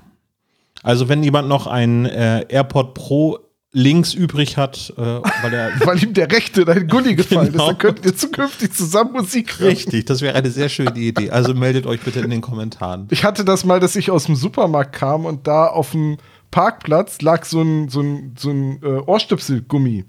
Also 0.82 1.08
wenn 1.08 1.22
jemand 1.22 1.48
noch 1.48 1.66
einen 1.66 2.06
äh, 2.06 2.44
AirPod 2.48 2.94
Pro 2.94 3.38
links 3.72 4.14
übrig 4.14 4.56
hat, 4.56 4.92
äh, 4.96 5.00
weil 5.02 5.52
er 5.52 5.70
weil 5.86 6.02
ihm 6.02 6.14
der 6.14 6.30
Rechte 6.32 6.62
in 6.62 6.66
dein 6.66 6.88
Gully 6.88 7.14
gefallen 7.14 7.52
Genau. 7.52 7.64
ist, 7.64 7.68
dann 7.70 7.78
könntet 7.78 8.06
ihr 8.06 8.16
zukünftig 8.16 8.72
zusammen 8.72 9.12
Musik 9.12 9.58
hören. 9.58 9.68
richtig, 9.70 10.06
das 10.06 10.20
wäre 10.22 10.34
eine 10.36 10.50
sehr 10.50 10.68
schöne 10.68 10.96
Idee. 10.98 11.30
Also 11.30 11.52
meldet 11.54 11.86
euch 11.86 12.00
bitte 12.00 12.20
in 12.20 12.30
den 12.30 12.40
Kommentaren. 12.40 13.06
Ich 13.10 13.24
hatte 13.24 13.44
das 13.44 13.64
mal, 13.64 13.78
dass 13.80 13.94
ich 13.96 14.10
aus 14.10 14.24
dem 14.24 14.36
Supermarkt 14.36 14.94
kam 14.94 15.26
und 15.26 15.46
da 15.46 15.66
auf 15.66 15.90
dem 15.92 16.16
Parkplatz 16.50 17.20
lag 17.20 17.44
so 17.44 17.60
ein, 17.60 17.88
so 17.90 18.00
ein, 18.00 18.34
so 18.38 18.50
ein 18.50 18.80
äh, 18.82 18.86
Ohrstöpselgummi. 19.04 20.06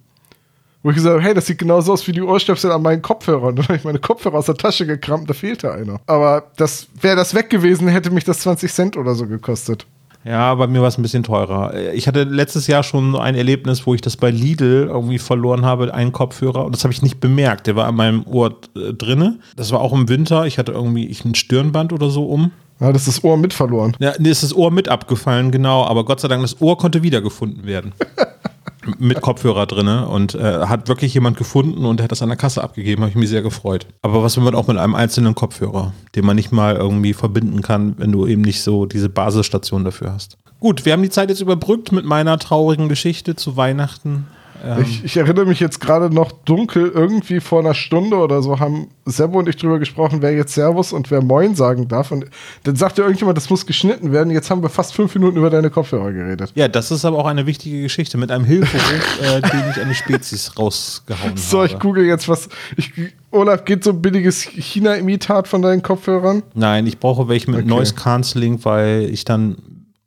Wo 0.81 0.91
ich 0.91 0.95
gesagt 0.95 1.15
habe, 1.15 1.21
hey, 1.23 1.33
das 1.33 1.45
sieht 1.47 1.57
genauso 1.57 1.91
aus 1.91 2.07
wie 2.07 2.13
die 2.13 2.21
Ohrstöpsel 2.21 2.71
an 2.71 2.81
meinen 2.81 3.01
Kopfhörern. 3.01 3.53
Dann 3.57 3.65
habe 3.67 3.75
ich 3.75 3.83
meine 3.83 3.99
Kopfhörer 3.99 4.38
aus 4.38 4.45
der 4.45 4.55
Tasche 4.55 4.85
gekramt, 4.85 5.29
da 5.29 5.33
fehlte 5.33 5.73
einer. 5.73 5.99
Aber 6.07 6.49
das 6.55 6.88
wäre 7.01 7.17
das 7.17 7.33
weg 7.33 7.49
gewesen, 7.49 7.89
hätte 7.89 8.09
mich 8.11 8.23
das 8.23 8.39
20 8.39 8.71
Cent 8.71 8.95
oder 8.97 9.15
so 9.15 9.27
gekostet. 9.27 9.85
Ja, 10.25 10.53
bei 10.55 10.67
mir 10.67 10.81
war 10.81 10.89
es 10.89 10.97
ein 10.97 11.01
bisschen 11.01 11.23
teurer. 11.23 11.73
Ich 11.93 12.07
hatte 12.07 12.23
letztes 12.23 12.67
Jahr 12.67 12.83
schon 12.83 13.15
ein 13.15 13.35
Erlebnis, 13.35 13.85
wo 13.88 13.95
ich 13.95 14.01
das 14.01 14.17
bei 14.17 14.31
Lidl 14.31 14.88
irgendwie 14.89 15.17
verloren 15.17 15.65
habe, 15.65 15.93
einen 15.93 16.11
Kopfhörer. 16.11 16.65
Und 16.65 16.75
das 16.75 16.83
habe 16.83 16.93
ich 16.93 17.01
nicht 17.01 17.19
bemerkt. 17.19 17.67
Der 17.67 17.75
war 17.75 17.88
an 17.88 17.95
meinem 17.95 18.25
Ohr 18.27 18.57
äh, 18.75 18.93
drinne. 18.93 19.39
Das 19.55 19.71
war 19.71 19.79
auch 19.79 19.93
im 19.93 20.09
Winter. 20.09 20.45
Ich 20.45 20.57
hatte 20.57 20.73
irgendwie 20.73 21.07
ich 21.07 21.23
ein 21.23 21.35
Stirnband 21.35 21.93
oder 21.93 22.09
so 22.09 22.25
um. 22.25 22.51
Ja, 22.79 22.91
das 22.93 23.07
ist 23.07 23.17
das 23.17 23.23
Ohr 23.23 23.38
mit 23.38 23.53
verloren. 23.53 23.95
Ja, 23.99 24.13
nee, 24.19 24.29
ist 24.29 24.43
das 24.43 24.55
Ohr 24.55 24.71
mit 24.71 24.88
abgefallen, 24.88 25.51
genau. 25.51 25.85
Aber 25.85 26.05
Gott 26.05 26.19
sei 26.19 26.27
Dank, 26.27 26.41
das 26.41 26.61
Ohr 26.61 26.77
konnte 26.77 27.03
wiedergefunden 27.03 27.65
werden. 27.65 27.93
mit 28.98 29.22
Kopfhörer 29.22 29.65
drinne 29.65 30.08
und 30.08 30.36
äh, 30.36 30.65
hat 30.65 30.88
wirklich 30.88 31.13
jemand 31.13 31.38
gefunden 31.38 31.86
und 31.86 32.01
hat 32.01 32.12
das 32.12 32.22
an 32.22 32.29
der 32.29 32.38
Kasse 32.38 32.63
abgegeben, 32.63 33.01
habe 33.01 33.10
ich 33.10 33.15
mich 33.15 33.29
sehr 33.29 33.41
gefreut. 33.41 33.88
Aber 34.01 34.24
was 34.24 34.38
will 34.38 34.43
man 34.43 34.55
auch 34.55 34.67
mit 34.67 34.77
einem 34.77 34.96
einzelnen 34.96 35.36
Kopfhörer, 35.36 35.93
den 36.15 36.25
man 36.25 36.36
nicht 36.36 36.51
mal 36.51 36.75
irgendwie 36.75 37.13
verbinden 37.13 37.62
kann, 37.62 37.96
wenn 37.98 38.12
du 38.12 38.25
eben 38.25 38.41
nicht 38.41 38.62
so 38.62 38.86
diese 38.86 39.10
Basisstation 39.10 39.84
dafür 39.84 40.13
hast. 40.13 40.38
Gut, 40.60 40.86
wir 40.86 40.93
haben 40.93 41.03
die 41.03 41.10
Zeit 41.10 41.29
jetzt 41.29 41.41
überbrückt 41.41 41.91
mit 41.91 42.05
meiner 42.05 42.38
traurigen 42.38 42.89
Geschichte 42.89 43.36
zu 43.36 43.55
Weihnachten. 43.55 44.27
Ähm, 44.63 44.81
Ich, 44.83 45.03
ich 45.03 45.17
erinnere 45.17 45.45
mich 45.45 45.59
jetzt 45.59 45.79
gerade 45.79 46.13
noch 46.13 46.31
dunkel, 46.31 46.91
irgendwie 46.93 47.39
vor 47.39 47.59
einer 47.59 47.73
Stunde 47.73 48.17
oder 48.17 48.41
so 48.41 48.59
haben 48.59 48.87
Sebo 49.05 49.39
und 49.39 49.49
ich 49.49 49.55
drüber 49.57 49.79
gesprochen, 49.79 50.21
wer 50.21 50.31
jetzt 50.35 50.53
Servus 50.53 50.93
und 50.93 51.09
wer 51.11 51.21
Moin 51.21 51.55
sagen 51.55 51.87
darf. 51.87 52.11
Und 52.11 52.25
dann 52.63 52.75
sagte 52.75 53.01
irgendjemand, 53.01 53.37
das 53.37 53.49
muss 53.49 53.65
geschnitten 53.65 54.11
werden. 54.11 54.31
Jetzt 54.31 54.49
haben 54.51 54.61
wir 54.61 54.69
fast 54.69 54.93
fünf 54.93 55.13
Minuten 55.15 55.37
über 55.37 55.49
deine 55.49 55.69
Kopfhörer 55.69 56.11
geredet. 56.11 56.51
ja, 56.55 56.67
das 56.67 56.91
ist 56.91 57.05
aber 57.05 57.17
auch 57.17 57.25
eine 57.27 57.45
wichtige 57.45 57.81
Geschichte 57.81 58.17
mit 58.17 58.31
einem 58.31 58.45
Hilferuf, 58.45 59.19
äh, 59.23 59.41
den 59.41 59.69
ich 59.71 59.81
eine 59.81 59.95
Spezies 59.95 60.57
rausgehauen 60.57 61.37
So, 61.37 61.57
habe. 61.59 61.67
ich 61.67 61.79
google 61.79 62.05
jetzt 62.05 62.27
was. 62.29 62.49
Ich, 62.77 62.91
Olaf, 63.31 63.65
geht 63.65 63.83
so 63.83 63.91
ein 63.91 64.01
billiges 64.01 64.41
China-Imitat 64.41 65.47
von 65.47 65.61
deinen 65.61 65.81
Kopfhörern? 65.81 66.43
Nein, 66.53 66.87
ich 66.87 66.99
brauche 66.99 67.27
welche 67.27 67.49
mit 67.51 67.61
Okay. 67.61 67.69
Noise 67.69 67.93
Cancelling, 67.95 68.63
weil 68.63 69.09
ich 69.11 69.25
dann 69.25 69.57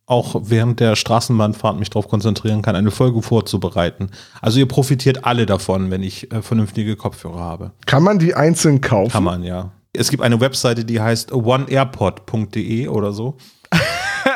auch 0.07 0.35
während 0.45 0.81
der 0.81 0.97
Straßenbahnfahrt 0.97 1.79
mich 1.79 1.91
darauf 1.91 2.09
konzentrieren 2.09 2.63
kann, 2.63 2.77
eine 2.77 2.91
Folge 2.91 3.23
vorzubereiten. 3.23 4.11
Also 4.41 4.59
ihr 4.59 4.67
profitiert 4.67 5.25
alle 5.25 5.47
davon, 5.47 5.91
wenn 5.91 6.03
ich 6.03 6.33
äh, 6.33 6.43
vernünftige 6.43 6.97
Kopfhörer 6.97 7.41
habe. 7.41 7.73
Kann 7.87 8.03
man 8.03 8.19
die 8.19 8.35
einzeln 8.35 8.81
kaufen? 8.81 9.13
Kann 9.13 9.25
man, 9.25 9.43
ja. 9.45 9.73
Es 9.93 10.11
gibt 10.11 10.23
eine 10.23 10.41
Webseite, 10.41 10.85
die 10.85 11.01
heißt 11.01 11.33
oneairpod.de 11.33 12.89
oder 12.89 13.13
so. 13.13 13.37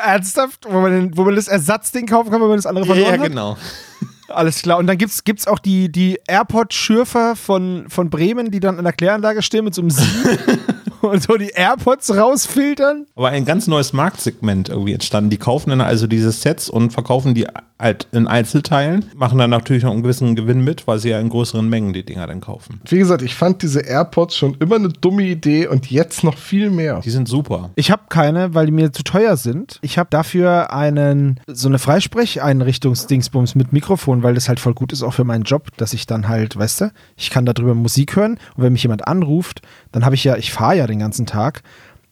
Ernsthaft? 0.05 0.65
Wo 0.69 0.81
man, 0.81 0.91
den, 0.91 1.17
wo 1.17 1.23
man 1.23 1.35
das 1.35 1.47
Ersatzding 1.47 2.05
kaufen 2.05 2.31
kann, 2.31 2.41
wenn 2.41 2.47
man 2.47 2.57
das 2.57 2.65
andere 2.65 2.85
verloren 2.85 3.19
hat? 3.19 3.29
genau. 3.29 3.57
Alles 4.29 4.61
klar. 4.61 4.77
Und 4.77 4.87
dann 4.87 4.97
gibt's 4.97 5.23
gibt's 5.23 5.47
auch 5.47 5.59
die, 5.59 5.89
die 5.91 6.19
AirPod-Schürfer 6.27 7.35
von, 7.35 7.85
von 7.87 8.09
Bremen, 8.09 8.51
die 8.51 8.59
dann 8.59 8.77
in 8.77 8.83
der 8.83 8.93
Kläranlage 8.93 9.41
stehen 9.41 9.63
mit 9.63 9.73
so 9.73 9.81
einem 9.81 9.89
Sieb 9.89 10.05
und 11.09 11.23
so 11.23 11.37
die 11.37 11.49
AirPods 11.49 12.15
rausfiltern. 12.15 13.05
Aber 13.15 13.29
ein 13.29 13.45
ganz 13.45 13.67
neues 13.67 13.93
Marktsegment 13.93 14.69
irgendwie 14.69 14.93
entstanden. 14.93 15.29
Die 15.29 15.37
kaufen 15.37 15.69
dann 15.69 15.81
also 15.81 16.07
diese 16.07 16.31
Sets 16.31 16.69
und 16.69 16.91
verkaufen 16.91 17.33
die 17.33 17.47
halt 17.79 18.07
in 18.11 18.27
Einzelteilen, 18.27 19.05
machen 19.15 19.37
dann 19.37 19.49
natürlich 19.49 19.83
noch 19.83 19.91
einen 19.91 20.01
gewissen 20.01 20.35
Gewinn 20.35 20.63
mit, 20.63 20.87
weil 20.87 20.99
sie 20.99 21.09
ja 21.09 21.19
in 21.19 21.29
größeren 21.29 21.67
Mengen 21.67 21.93
die 21.93 22.03
Dinger 22.03 22.25
dann 22.25 22.41
kaufen. 22.41 22.81
Wie 22.85 22.97
gesagt, 22.97 23.21
ich 23.21 23.35
fand 23.35 23.61
diese 23.61 23.81
AirPods 23.81 24.35
schon 24.35 24.55
immer 24.59 24.75
eine 24.75 24.89
dumme 24.89 25.23
Idee 25.23 25.67
und 25.67 25.89
jetzt 25.91 26.23
noch 26.23 26.37
viel 26.37 26.69
mehr. 26.69 27.01
Die 27.01 27.09
sind 27.09 27.27
super. 27.27 27.69
Ich 27.75 27.91
habe 27.91 28.03
keine, 28.09 28.53
weil 28.55 28.65
die 28.65 28.71
mir 28.71 28.91
zu 28.91 29.03
teuer 29.03 29.37
sind. 29.37 29.79
Ich 29.81 29.97
habe 29.97 30.09
dafür 30.09 30.73
einen 30.73 31.39
so 31.47 31.67
eine 31.67 31.79
Freisprecheinrichtungsdingsbums 31.79 33.55
mit 33.55 33.73
Mikrofon, 33.73 34.23
weil 34.23 34.33
das 34.33 34.49
halt 34.49 34.59
voll 34.59 34.73
gut 34.73 34.91
ist 34.91 35.03
auch 35.03 35.13
für 35.13 35.23
meinen 35.23 35.43
Job, 35.43 35.67
dass 35.77 35.93
ich 35.93 36.07
dann 36.07 36.27
halt, 36.27 36.57
weißt 36.57 36.81
du, 36.81 36.91
ich 37.15 37.29
kann 37.29 37.45
darüber 37.45 37.75
Musik 37.75 38.15
hören 38.15 38.39
und 38.55 38.63
wenn 38.63 38.73
mich 38.73 38.83
jemand 38.83 39.07
anruft, 39.07 39.61
dann 39.97 40.05
habe 40.05 40.13
ich 40.13 40.23
ja, 40.23 40.37
ich 40.37 40.53
fahre 40.53 40.77
ja 40.77 40.85
den 40.85 40.99
ganzen 40.99 41.25
Tag, 41.25 41.63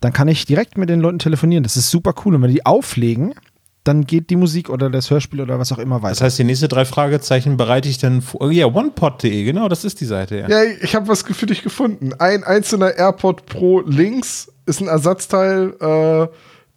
dann 0.02 0.12
kann 0.12 0.28
ich 0.28 0.48
direkt 0.48 0.76
mit 0.76 0.90
den 0.90 1.02
Leuten 1.02 1.20
telefonieren. 1.20 1.64
Das 1.64 1.78
ist 1.78 1.92
super 1.92 2.16
cool 2.26 2.34
und 2.34 2.42
wenn 2.42 2.50
die 2.50 2.66
auflegen, 2.66 3.36
dann 3.84 4.06
geht 4.08 4.32
die 4.32 4.38
Musik 4.38 4.72
oder 4.72 4.90
das 4.90 5.12
Hörspiel 5.12 5.40
oder 5.40 5.60
was 5.60 5.72
auch 5.72 5.78
immer 5.78 6.02
weiter. 6.02 6.14
Das 6.14 6.22
heißt, 6.22 6.40
die 6.40 6.46
nächste 6.46 6.68
drei 6.68 6.84
Fragezeichen 6.86 7.58
bereite 7.58 7.88
ich 7.88 8.00
dann 8.00 8.24
vor. 8.24 8.52
Ja, 8.52 8.66
onepod.de, 8.66 9.44
genau, 9.44 9.70
das 9.70 9.86
ist 9.86 10.02
die 10.02 10.06
Seite, 10.06 10.40
ja. 10.40 10.50
Ja, 10.50 10.64
ich 10.82 10.96
habe 10.96 11.08
was 11.08 11.22
für 11.22 11.46
dich 11.46 11.62
gefunden. 11.62 12.14
Ein 12.18 12.44
einzelner 12.44 12.96
AirPod 12.96 13.46
Pro 13.46 13.82
links 13.82 14.52
ist 14.66 14.82
ein 14.82 14.88
Ersatzteil. 14.88 15.76
Äh, 15.80 16.28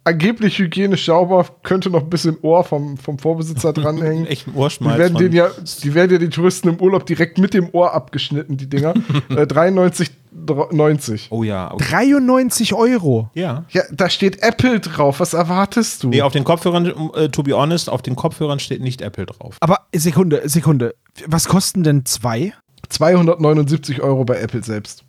angeblich 0.09 0.59
hygienisch 0.59 1.05
sauber, 1.05 1.45
könnte 1.63 1.89
noch 1.89 2.01
ein 2.03 2.09
bisschen 2.09 2.37
Ohr 2.41 2.63
vom, 2.63 2.97
vom 2.97 3.17
Vorbesitzer 3.17 3.73
dranhängen. 3.73 4.25
Echt 4.27 4.47
ein 4.47 4.53
Die 4.53 4.57
Ohrschmalz. 4.59 4.97
werden, 4.99 5.13
von- 5.13 5.21
den 5.23 5.31
ja, 5.33 5.49
die 5.83 5.93
werden 5.93 6.11
ja 6.11 6.17
die 6.17 6.29
Touristen 6.29 6.69
im 6.69 6.75
Urlaub 6.81 7.05
direkt 7.05 7.37
mit 7.37 7.53
dem 7.53 7.69
Ohr 7.71 7.93
abgeschnitten, 7.93 8.57
die 8.57 8.67
Dinger. 8.69 8.93
äh, 9.29 9.45
93,90. 9.45 11.27
oh 11.29 11.43
ja. 11.43 11.73
Okay. 11.73 11.83
93 11.89 12.73
Euro. 12.73 13.29
Ja. 13.33 13.65
Ja, 13.69 13.83
da 13.91 14.09
steht 14.09 14.41
Apple 14.43 14.79
drauf. 14.79 15.19
Was 15.19 15.33
erwartest 15.33 16.03
du? 16.03 16.09
Nee, 16.09 16.21
auf 16.21 16.33
den 16.33 16.43
Kopfhörern, 16.43 16.85
äh, 17.15 17.29
to 17.29 17.43
be 17.43 17.53
honest, 17.53 17.89
auf 17.89 18.01
den 18.01 18.15
Kopfhörern 18.15 18.59
steht 18.59 18.81
nicht 18.81 19.01
Apple 19.01 19.25
drauf. 19.25 19.57
Aber 19.59 19.79
Sekunde, 19.93 20.41
Sekunde. 20.47 20.95
Was 21.27 21.47
kosten 21.47 21.83
denn 21.83 22.05
zwei? 22.05 22.53
279 22.89 24.01
Euro 24.01 24.25
bei 24.25 24.37
Apple 24.39 24.63
selbst. 24.63 25.03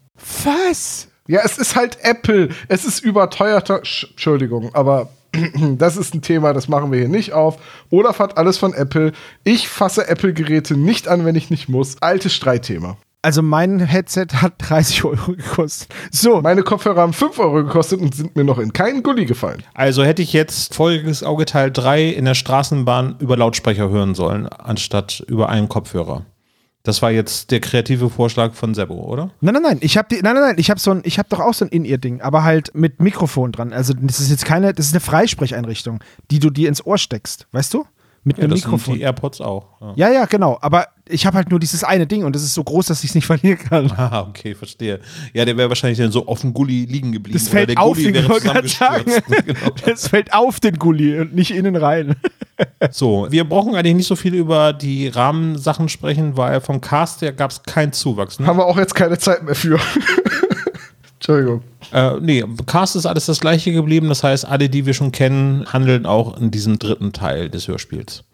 Was? 0.44 1.08
Ja, 1.30 1.42
es 1.44 1.58
ist 1.58 1.76
halt 1.76 1.98
Apple. 2.02 2.48
Es 2.66 2.84
ist 2.84 3.04
überteuerter. 3.04 3.84
Sch 3.84 4.08
Entschuldigung, 4.10 4.74
aber 4.74 5.10
das 5.78 5.96
ist 5.96 6.12
ein 6.12 6.22
Thema, 6.22 6.52
das 6.52 6.66
machen 6.66 6.90
wir 6.90 6.98
hier 6.98 7.08
nicht 7.08 7.32
auf. 7.32 7.58
Olaf 7.90 8.18
hat 8.18 8.36
alles 8.36 8.58
von 8.58 8.74
Apple. 8.74 9.12
Ich 9.44 9.68
fasse 9.68 10.08
Apple-Geräte 10.08 10.76
nicht 10.76 11.06
an, 11.06 11.24
wenn 11.24 11.36
ich 11.36 11.48
nicht 11.48 11.68
muss. 11.68 12.02
Altes 12.02 12.34
Streitthema. 12.34 12.96
Also 13.22 13.42
mein 13.42 13.78
Headset 13.78 14.26
hat 14.42 14.54
30 14.58 15.04
Euro 15.04 15.32
gekostet. 15.32 15.88
So, 16.10 16.40
Meine 16.40 16.64
Kopfhörer 16.64 17.02
haben 17.02 17.12
5 17.12 17.38
Euro 17.38 17.64
gekostet 17.64 18.00
und 18.00 18.12
sind 18.12 18.34
mir 18.34 18.44
noch 18.44 18.58
in 18.58 18.72
keinen 18.72 19.04
Gully 19.04 19.26
gefallen. 19.26 19.62
Also 19.72 20.02
hätte 20.02 20.22
ich 20.22 20.32
jetzt 20.32 20.74
folgendes 20.74 21.22
Auge 21.22 21.44
Teil 21.44 21.70
3 21.70 22.06
in 22.08 22.24
der 22.24 22.34
Straßenbahn 22.34 23.16
über 23.20 23.36
Lautsprecher 23.36 23.88
hören 23.88 24.16
sollen, 24.16 24.48
anstatt 24.48 25.22
über 25.28 25.48
einen 25.48 25.68
Kopfhörer. 25.68 26.24
Das 26.82 27.02
war 27.02 27.10
jetzt 27.10 27.50
der 27.50 27.60
kreative 27.60 28.08
Vorschlag 28.08 28.54
von 28.54 28.74
Sebo, 28.74 28.94
oder? 28.94 29.30
nein, 29.42 29.52
nein, 29.54 29.62
nein, 29.62 29.78
ich 29.82 29.98
habe 29.98 30.08
nein, 30.14 30.34
nein, 30.34 30.42
nein, 30.42 30.54
ich 30.56 30.70
habe 30.70 30.80
so 30.80 30.92
ein, 30.92 31.02
ich 31.04 31.18
habe 31.18 31.28
doch 31.28 31.40
auch 31.40 31.52
so 31.52 31.66
ein 31.66 31.68
In-Ear-Ding, 31.68 32.22
aber 32.22 32.42
halt 32.42 32.74
mit 32.74 33.00
Mikrofon 33.00 33.52
dran. 33.52 33.72
Also 33.74 33.92
das 33.94 34.18
ist 34.18 34.30
jetzt 34.30 34.46
keine, 34.46 34.72
das 34.72 34.86
ist 34.86 34.92
eine 34.94 35.00
Freisprecheinrichtung, 35.00 36.02
die 36.30 36.38
du 36.38 36.48
dir 36.48 36.68
ins 36.70 36.84
Ohr 36.86 36.96
steckst, 36.96 37.46
weißt 37.52 37.74
du? 37.74 37.84
Mit 38.24 38.38
Ja, 38.38 38.44
einem 38.44 38.50
das 38.52 38.60
sind 38.60 38.70
Mikrofon. 38.70 38.94
die 38.94 39.00
AirPods 39.02 39.40
auch. 39.42 39.66
Ja. 39.80 39.92
Ja, 39.96 40.10
ja, 40.10 40.24
genau. 40.24 40.58
Aber 40.62 40.86
ich 41.10 41.26
habe 41.26 41.36
halt 41.36 41.50
nur 41.50 41.60
dieses 41.60 41.84
eine 41.84 42.06
Ding 42.06 42.24
und 42.24 42.34
das 42.34 42.42
ist 42.42 42.54
so 42.54 42.64
groß, 42.64 42.86
dass 42.86 43.02
ich 43.04 43.10
es 43.10 43.14
nicht 43.14 43.26
verlieren 43.26 43.58
kann. 43.58 43.90
Ah, 44.00 44.26
okay, 44.28 44.54
verstehe. 44.54 45.00
Ja, 45.34 45.44
der 45.44 45.56
wäre 45.56 45.68
wahrscheinlich 45.68 45.98
dann 45.98 46.10
so 46.10 46.26
auf 46.26 46.40
dem 46.40 46.54
Gully 46.54 46.86
liegen 46.86 47.12
geblieben. 47.12 47.38
Das 47.38 47.48
fällt 47.48 47.76
auf 47.76 47.96
Gully 47.96 48.12
den 48.12 48.24
zusammengestürzt. 48.24 49.22
genau. 49.46 49.70
Das 49.84 50.08
fällt 50.08 50.32
auf 50.32 50.58
den 50.58 50.78
Gully 50.78 51.18
und 51.18 51.34
nicht 51.34 51.50
innen 51.50 51.76
rein. 51.76 52.16
So, 52.90 53.26
wir 53.30 53.44
brauchen 53.44 53.74
eigentlich 53.74 53.96
nicht 53.96 54.06
so 54.06 54.16
viel 54.16 54.34
über 54.34 54.72
die 54.72 55.08
Rahmensachen 55.08 55.88
sprechen, 55.88 56.36
weil 56.36 56.60
vom 56.60 56.80
Cast 56.80 57.20
her 57.22 57.32
gab 57.32 57.50
es 57.50 57.62
keinen 57.62 57.92
Zuwachs. 57.92 58.38
Ne? 58.38 58.46
Haben 58.46 58.58
wir 58.58 58.66
auch 58.66 58.78
jetzt 58.78 58.94
keine 58.94 59.18
Zeit 59.18 59.42
mehr 59.42 59.54
für. 59.54 59.78
Entschuldigung. 61.14 61.62
Äh, 61.92 62.12
nee, 62.20 62.44
Cast 62.66 62.96
ist 62.96 63.06
alles 63.06 63.26
das 63.26 63.40
gleiche 63.40 63.72
geblieben. 63.72 64.08
Das 64.08 64.24
heißt, 64.24 64.46
alle, 64.46 64.68
die 64.68 64.86
wir 64.86 64.94
schon 64.94 65.12
kennen, 65.12 65.66
handeln 65.70 66.06
auch 66.06 66.38
in 66.38 66.50
diesem 66.50 66.78
dritten 66.78 67.12
Teil 67.12 67.50
des 67.50 67.68
Hörspiels. 67.68 68.24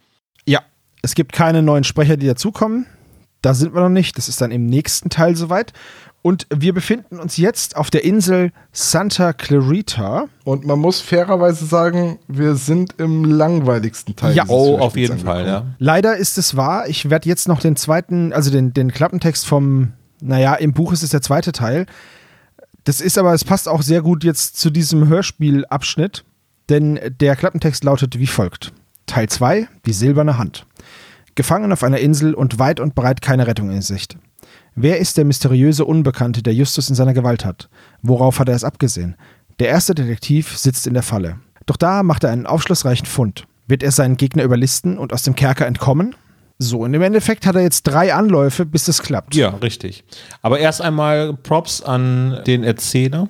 Ja, 0.47 0.61
es 1.07 1.15
gibt 1.15 1.33
keine 1.33 1.63
neuen 1.63 1.85
Sprecher, 1.85 2.17
die 2.17 2.27
dazukommen. 2.27 2.85
Da 3.41 3.55
sind 3.55 3.75
wir 3.75 3.81
noch 3.81 3.89
nicht. 3.89 4.19
Das 4.19 4.29
ist 4.29 4.41
dann 4.41 4.51
im 4.51 4.67
nächsten 4.67 5.09
Teil 5.09 5.37
soweit. 5.37 5.73
Und 6.21 6.49
wir 6.53 6.75
befinden 6.75 7.21
uns 7.21 7.37
jetzt 7.37 7.77
auf 7.77 7.91
der 7.91 8.03
Insel 8.03 8.51
Santa 8.73 9.33
Clarita. 9.33 10.25
Und 10.43 10.67
man 10.67 10.81
muss 10.81 11.01
fairerweise 11.01 11.65
sagen, 11.65 12.19
wir 12.27 12.57
sind 12.57 12.97
im 12.99 13.25
langweiligsten 13.25 14.17
Teil. 14.17 14.35
Ja. 14.35 14.47
Oh, 14.49 14.79
auf 14.79 14.97
jeden 14.97 15.21
Fall, 15.21 15.47
ja. 15.47 15.67
Leider 15.79 16.17
ist 16.17 16.39
es 16.39 16.57
wahr. 16.57 16.89
Ich 16.89 17.09
werde 17.09 17.29
jetzt 17.29 17.47
noch 17.47 17.61
den 17.61 17.77
zweiten, 17.77 18.33
also 18.33 18.51
den, 18.51 18.75
den 18.75 18.91
Klappentext 18.91 19.47
vom, 19.47 19.93
naja, 20.21 20.57
im 20.57 20.73
Buch 20.73 20.93
ist 20.93 21.05
es 21.05 21.11
der 21.11 21.23
zweite 21.23 21.53
Teil. 21.53 21.87
Das 22.83 23.01
ist 23.01 23.17
aber, 23.17 23.33
es 23.33 23.45
passt 23.45 23.69
auch 23.69 23.83
sehr 23.83 24.03
gut 24.03 24.25
jetzt 24.25 24.59
zu 24.59 24.71
diesem 24.71 25.07
Hörspielabschnitt, 25.07 26.25
denn 26.69 26.99
der 27.21 27.37
Klappentext 27.37 27.85
lautet 27.85 28.19
wie 28.19 28.27
folgt. 28.27 28.73
Teil 29.07 29.29
2, 29.29 29.69
die 29.87 29.93
silberne 29.93 30.37
Hand. 30.37 30.67
Gefangen 31.37 31.71
auf 31.71 31.85
einer 31.85 31.99
Insel 31.99 32.35
und 32.35 32.59
weit 32.59 32.81
und 32.81 32.95
breit 32.95 33.23
keine 33.23 33.47
Rettung 33.47 33.71
in 33.71 33.83
Sicht. 33.83 34.17
Wer 34.75 34.99
ist 34.99 35.17
der 35.17 35.25
mysteriöse 35.25 35.85
Unbekannte, 35.85 36.43
der 36.43 36.55
Justus 36.55 36.89
in 36.89 36.95
seiner 36.95 37.15
Gewalt 37.15 37.45
hat? 37.45 37.69
Worauf 38.03 38.41
hat 38.41 38.49
er 38.49 38.57
es 38.57 38.65
abgesehen? 38.65 39.17
Der 39.59 39.69
erste 39.69 39.95
Detektiv 39.95 40.59
sitzt 40.59 40.87
in 40.87 40.95
der 40.95 41.03
Falle. 41.03 41.39
Doch 41.67 41.77
da 41.77 42.03
macht 42.03 42.25
er 42.25 42.31
einen 42.31 42.47
aufschlussreichen 42.47 43.07
Fund. 43.07 43.47
Wird 43.67 43.83
er 43.83 43.93
seinen 43.93 44.17
Gegner 44.17 44.45
überlisten 44.45 44.99
und 44.99 45.13
aus 45.13 45.23
dem 45.23 45.35
Kerker 45.35 45.67
entkommen? 45.67 46.15
So, 46.59 46.81
und 46.81 46.95
im 46.95 47.03
Endeffekt 47.03 47.45
hat 47.45 47.55
er 47.55 47.63
jetzt 47.63 47.83
drei 47.83 48.15
Anläufe, 48.15 48.65
bis 48.65 48.85
das 48.85 49.03
klappt. 49.03 49.35
Ja, 49.35 49.51
richtig. 49.51 50.05
Aber 50.41 50.59
erst 50.59 50.81
einmal 50.81 51.35
Props 51.35 51.83
an 51.83 52.41
den 52.47 52.65
Erzähler. 52.65 53.29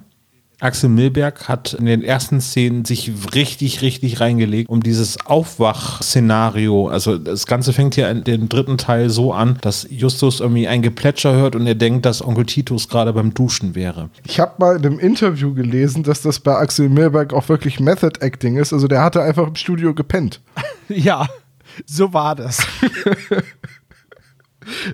Axel 0.61 0.89
Milberg 0.89 1.49
hat 1.49 1.75
in 1.75 1.85
den 1.85 2.03
ersten 2.03 2.41
Szenen 2.41 2.85
sich 2.87 3.13
richtig, 3.35 3.83
richtig 3.83 4.21
reingelegt, 4.21 4.71
um 4.71 4.83
dieses 4.83 5.25
Aufwach-Szenario. 5.27 6.89
Also 6.89 7.19
das 7.19 7.47
Ganze 7.47 7.75
fängt 7.75 7.95
hier 7.95 8.09
in 8.09 8.25
dem 8.25 8.49
dritten 8.49 8.79
Teil 8.79 9.11
so 9.11 9.35
an, 9.35 9.59
dass 9.61 9.87
Justus 9.91 10.41
irgendwie 10.41 10.67
ein 10.67 10.81
Geplätscher 10.81 11.35
hört 11.35 11.57
und 11.57 11.67
er 11.67 11.75
denkt, 11.75 12.07
dass 12.07 12.25
Onkel 12.25 12.47
Titus 12.47 12.89
gerade 12.89 13.13
beim 13.13 13.35
Duschen 13.35 13.75
wäre. 13.75 14.09
Ich 14.27 14.41
habe 14.41 14.55
mal 14.59 14.77
in 14.77 14.87
einem 14.87 14.99
Interview 14.99 15.53
gelesen, 15.53 16.03
dass 16.03 16.23
das 16.23 16.41
bei 16.41 16.55
Axel 16.55 16.89
Milberg 16.89 17.35
auch 17.35 17.49
wirklich 17.51 17.79
Method 17.79 18.21
Acting 18.21 18.57
ist. 18.57 18.73
Also 18.73 18.89
der 18.89 19.03
hatte 19.03 19.23
einfach 19.23 19.47
im 19.49 19.57
Studio 19.57 19.95
gepennt. 19.95 20.41
Ja, 20.89 21.27
so 21.85 22.13
war 22.13 22.37
das. 22.37 22.65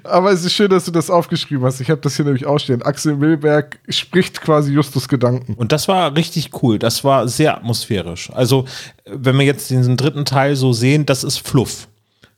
Aber 0.05 0.33
es 0.33 0.45
ist 0.45 0.53
schön, 0.53 0.71
dass 0.71 0.85
du 0.85 0.91
das 0.91 1.11
aufgeschrieben 1.11 1.65
hast. 1.65 1.81
Ich 1.81 1.91
habe 1.91 2.01
das 2.01 2.17
hier 2.17 2.25
nämlich 2.25 2.47
ausstehen. 2.47 2.83
Axel 2.83 3.17
Milberg 3.17 3.79
spricht 3.89 4.41
quasi 4.41 4.73
Justus 4.73 5.09
Gedanken. 5.09 5.55
Und 5.55 5.73
das 5.73 5.89
war 5.89 6.17
richtig 6.17 6.51
cool. 6.63 6.79
Das 6.79 7.05
war 7.05 7.29
sehr 7.29 7.57
atmosphärisch. 7.57 8.31
Also, 8.33 8.65
wenn 9.07 9.39
wir 9.39 9.45
jetzt 9.45 9.71
diesen 9.71 9.97
dritten 9.97 10.25
Teil 10.25 10.57
so 10.57 10.73
sehen, 10.73 11.07
das 11.07 11.25
ist 11.25 11.39
Fluff. 11.39 11.89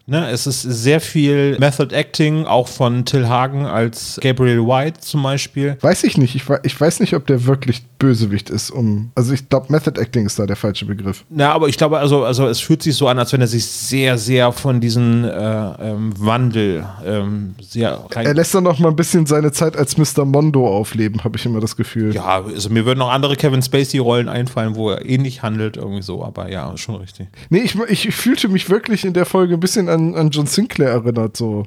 Ne, 0.07 0.29
es 0.31 0.47
ist 0.47 0.61
sehr 0.61 1.01
viel 1.01 1.57
Method 1.59 1.95
Acting, 1.95 2.45
auch 2.45 2.69
von 2.69 3.07
Till 3.07 3.27
Hagen 3.27 3.65
als 3.65 4.19
Gabriel 4.21 4.61
White 4.67 5.01
zum 5.01 5.23
Beispiel. 5.23 5.79
Weiß 5.81 6.05
ich 6.05 6.19
nicht. 6.19 6.35
Ich, 6.35 6.45
ich 6.63 6.79
weiß 6.79 7.01
nicht, 7.01 7.15
ob 7.15 7.27
der 7.27 7.47
wirklich 7.47 7.85
Bösewicht 7.99 8.51
ist. 8.51 8.71
Um, 8.71 9.13
also 9.15 9.33
ich 9.33 9.49
glaube, 9.49 9.69
Method 9.71 9.99
Acting 9.99 10.27
ist 10.27 10.39
da 10.39 10.45
der 10.45 10.57
falsche 10.57 10.85
Begriff. 10.85 11.25
Na, 11.31 11.53
aber 11.53 11.69
ich 11.69 11.79
glaube, 11.79 11.99
also, 11.99 12.23
also 12.25 12.47
es 12.47 12.61
fühlt 12.61 12.83
sich 12.83 12.95
so 12.95 13.09
an, 13.09 13.19
als 13.19 13.33
wenn 13.33 13.41
er 13.41 13.47
sich 13.47 13.65
sehr, 13.65 14.19
sehr 14.19 14.53
von 14.53 14.79
diesem 14.79 15.25
äh, 15.25 15.29
ähm, 15.29 16.13
Wandel 16.19 16.85
ähm, 17.07 17.55
sehr 17.63 17.99
Er 18.15 18.35
lässt 18.35 18.55
dann 18.55 18.65
noch 18.65 18.79
mal 18.79 18.91
ein 18.91 18.97
bisschen 18.97 19.25
seine 19.25 19.53
Zeit 19.53 19.75
als 19.75 19.97
Mr. 19.97 20.27
Mondo 20.27 20.69
aufleben, 20.69 21.25
habe 21.25 21.39
ich 21.39 21.47
immer 21.47 21.61
das 21.61 21.77
Gefühl. 21.77 22.15
Ja, 22.15 22.43
also 22.45 22.69
mir 22.69 22.85
würden 22.85 22.99
noch 22.99 23.11
andere 23.11 23.37
Kevin 23.37 23.63
Spacey-Rollen 23.63 24.29
einfallen, 24.29 24.75
wo 24.75 24.91
er 24.91 25.07
ähnlich 25.07 25.43
handelt, 25.43 25.79
irgendwie 25.79 26.03
so, 26.03 26.23
aber 26.23 26.51
ja, 26.51 26.77
schon 26.77 26.97
richtig. 26.97 27.29
Nee, 27.49 27.61
ich, 27.61 27.75
ich 27.89 28.15
fühlte 28.15 28.49
mich 28.49 28.69
wirklich 28.69 29.07
in 29.07 29.15
der 29.15 29.25
Folge 29.25 29.55
ein 29.55 29.61
bisschen 29.61 29.89
an, 29.95 30.15
an 30.15 30.31
John 30.31 30.47
Sinclair 30.47 30.91
erinnert, 30.91 31.37
so. 31.37 31.65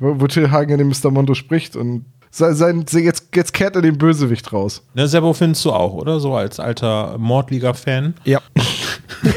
Wo, 0.00 0.26
Till 0.26 0.50
Hagen 0.50 0.72
in 0.72 0.78
dem 0.78 0.88
Mr. 0.88 1.10
Mondo 1.10 1.34
spricht 1.34 1.76
und 1.76 2.04
sein, 2.30 2.56
sein, 2.56 2.84
jetzt, 2.94 3.28
jetzt 3.32 3.52
kehrt 3.52 3.76
er 3.76 3.82
den 3.82 3.96
Bösewicht 3.96 4.52
raus. 4.52 4.82
Ne, 4.94 5.06
Sebo 5.06 5.32
findest 5.34 5.64
du 5.64 5.72
auch, 5.72 5.92
oder? 5.92 6.18
So 6.18 6.34
als 6.34 6.58
alter 6.58 7.16
Mordliga-Fan. 7.16 8.14
Ja. 8.24 8.40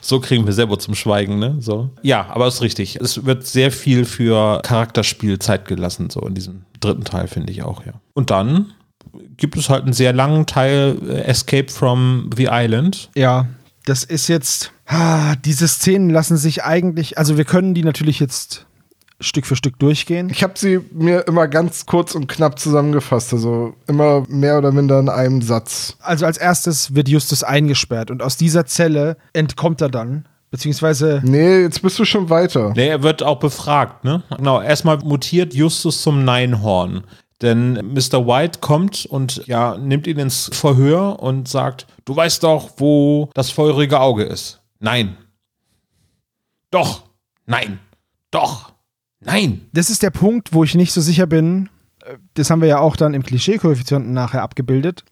so 0.00 0.20
kriegen 0.20 0.46
wir 0.46 0.52
Sebo 0.52 0.76
zum 0.76 0.94
Schweigen, 0.94 1.40
ne? 1.40 1.56
So. 1.58 1.90
Ja, 2.02 2.28
aber 2.30 2.46
ist 2.46 2.62
richtig. 2.62 2.94
Es 3.00 3.26
wird 3.26 3.44
sehr 3.44 3.72
viel 3.72 4.04
für 4.04 4.60
Charakterspiel 4.62 5.40
Zeit 5.40 5.66
gelassen, 5.66 6.10
so 6.10 6.20
in 6.20 6.34
diesem 6.34 6.62
dritten 6.78 7.02
Teil, 7.02 7.26
finde 7.26 7.50
ich 7.50 7.64
auch, 7.64 7.84
ja. 7.84 7.94
Und 8.14 8.30
dann 8.30 8.66
gibt 9.36 9.56
es 9.56 9.68
halt 9.68 9.82
einen 9.82 9.94
sehr 9.94 10.12
langen 10.12 10.46
Teil 10.46 10.96
äh, 11.08 11.22
Escape 11.22 11.68
from 11.68 12.30
the 12.36 12.46
Island. 12.50 13.10
Ja, 13.16 13.46
das 13.84 14.04
ist 14.04 14.28
jetzt. 14.28 14.72
Ah, 14.86 15.36
diese 15.44 15.68
Szenen 15.68 16.10
lassen 16.10 16.36
sich 16.36 16.64
eigentlich. 16.64 17.18
Also, 17.18 17.36
wir 17.36 17.44
können 17.44 17.74
die 17.74 17.82
natürlich 17.82 18.20
jetzt 18.20 18.66
Stück 19.20 19.46
für 19.46 19.56
Stück 19.56 19.78
durchgehen. 19.78 20.30
Ich 20.30 20.42
habe 20.42 20.54
sie 20.56 20.80
mir 20.92 21.26
immer 21.26 21.46
ganz 21.46 21.86
kurz 21.86 22.14
und 22.14 22.26
knapp 22.26 22.58
zusammengefasst, 22.58 23.32
also 23.32 23.74
immer 23.86 24.24
mehr 24.28 24.58
oder 24.58 24.72
minder 24.72 24.98
in 24.98 25.08
einem 25.08 25.42
Satz. 25.42 25.96
Also, 26.00 26.26
als 26.26 26.38
erstes 26.38 26.94
wird 26.94 27.08
Justus 27.08 27.42
eingesperrt 27.42 28.10
und 28.10 28.22
aus 28.22 28.36
dieser 28.36 28.66
Zelle 28.66 29.16
entkommt 29.32 29.80
er 29.80 29.88
dann. 29.88 30.26
Beziehungsweise. 30.50 31.22
Nee, 31.24 31.60
jetzt 31.60 31.80
bist 31.80 31.98
du 31.98 32.04
schon 32.04 32.28
weiter. 32.28 32.72
Nee, 32.74 32.88
er 32.88 33.02
wird 33.04 33.22
auch 33.22 33.38
befragt, 33.38 34.02
ne? 34.02 34.24
Genau, 34.36 34.60
erstmal 34.60 34.98
mutiert 34.98 35.54
Justus 35.54 36.02
zum 36.02 36.24
Neinhorn. 36.24 37.04
Denn 37.42 37.72
Mr. 37.94 38.26
White 38.26 38.60
kommt 38.60 39.06
und 39.06 39.46
ja, 39.46 39.78
nimmt 39.78 40.06
ihn 40.06 40.18
ins 40.18 40.50
Verhör 40.52 41.20
und 41.20 41.48
sagt, 41.48 41.86
du 42.04 42.14
weißt 42.14 42.42
doch, 42.42 42.72
wo 42.76 43.30
das 43.34 43.50
feurige 43.50 44.00
Auge 44.00 44.24
ist. 44.24 44.60
Nein. 44.78 45.16
Doch. 46.70 47.04
Nein. 47.46 47.78
Doch. 48.30 48.72
Nein. 49.20 49.68
Das 49.72 49.90
ist 49.90 50.02
der 50.02 50.10
Punkt, 50.10 50.52
wo 50.52 50.64
ich 50.64 50.74
nicht 50.74 50.92
so 50.92 51.00
sicher 51.00 51.26
bin. 51.26 51.68
Das 52.34 52.50
haben 52.50 52.60
wir 52.60 52.68
ja 52.68 52.78
auch 52.78 52.96
dann 52.96 53.14
im 53.14 53.22
Klischee-Koeffizienten 53.22 54.12
nachher 54.12 54.42
abgebildet. 54.42 55.04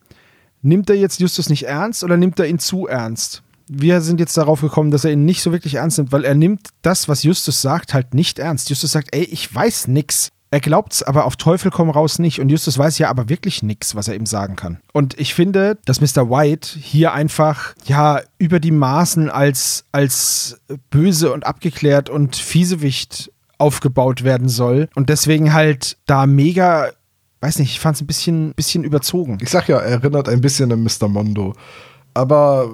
Nimmt 0.60 0.90
er 0.90 0.96
jetzt 0.96 1.20
Justus 1.20 1.48
nicht 1.48 1.64
ernst 1.64 2.02
oder 2.04 2.16
nimmt 2.16 2.38
er 2.40 2.46
ihn 2.46 2.58
zu 2.58 2.86
ernst? 2.86 3.42
Wir 3.68 4.00
sind 4.00 4.18
jetzt 4.18 4.36
darauf 4.36 4.62
gekommen, 4.62 4.90
dass 4.90 5.04
er 5.04 5.12
ihn 5.12 5.24
nicht 5.24 5.42
so 5.42 5.52
wirklich 5.52 5.74
ernst 5.74 5.98
nimmt, 5.98 6.10
weil 6.10 6.24
er 6.24 6.34
nimmt 6.34 6.68
das, 6.82 7.08
was 7.08 7.22
Justus 7.22 7.60
sagt, 7.60 7.92
halt 7.92 8.14
nicht 8.14 8.38
ernst. 8.38 8.70
Justus 8.70 8.92
sagt, 8.92 9.14
ey, 9.14 9.24
ich 9.24 9.54
weiß 9.54 9.88
nix. 9.88 10.30
Er 10.50 10.60
glaubt 10.60 10.94
es 10.94 11.02
aber 11.02 11.26
auf 11.26 11.36
Teufel 11.36 11.70
komm 11.70 11.90
raus 11.90 12.18
nicht. 12.18 12.40
Und 12.40 12.48
Justus 12.48 12.78
weiß 12.78 12.98
ja 12.98 13.10
aber 13.10 13.28
wirklich 13.28 13.62
nichts, 13.62 13.94
was 13.94 14.08
er 14.08 14.14
ihm 14.14 14.26
sagen 14.26 14.56
kann. 14.56 14.78
Und 14.92 15.18
ich 15.20 15.34
finde, 15.34 15.78
dass 15.84 16.00
Mr. 16.00 16.30
White 16.30 16.78
hier 16.78 17.12
einfach, 17.12 17.74
ja, 17.84 18.20
über 18.38 18.58
die 18.58 18.70
Maßen 18.70 19.28
als, 19.28 19.84
als 19.92 20.60
böse 20.90 21.32
und 21.32 21.46
abgeklärt 21.46 22.08
und 22.08 22.36
Fiesewicht 22.36 23.30
aufgebaut 23.58 24.24
werden 24.24 24.48
soll. 24.48 24.88
Und 24.94 25.10
deswegen 25.10 25.52
halt 25.52 25.98
da 26.06 26.26
mega, 26.26 26.90
weiß 27.40 27.58
nicht, 27.58 27.72
ich 27.72 27.80
fand 27.80 27.96
es 27.96 28.02
ein 28.02 28.06
bisschen, 28.06 28.54
bisschen 28.54 28.84
überzogen. 28.84 29.38
Ich 29.42 29.50
sag 29.50 29.68
ja, 29.68 29.78
er 29.78 30.00
erinnert 30.00 30.28
ein 30.28 30.40
bisschen 30.40 30.72
an 30.72 30.82
Mr. 30.82 31.08
Mondo. 31.08 31.54
Aber 32.14 32.70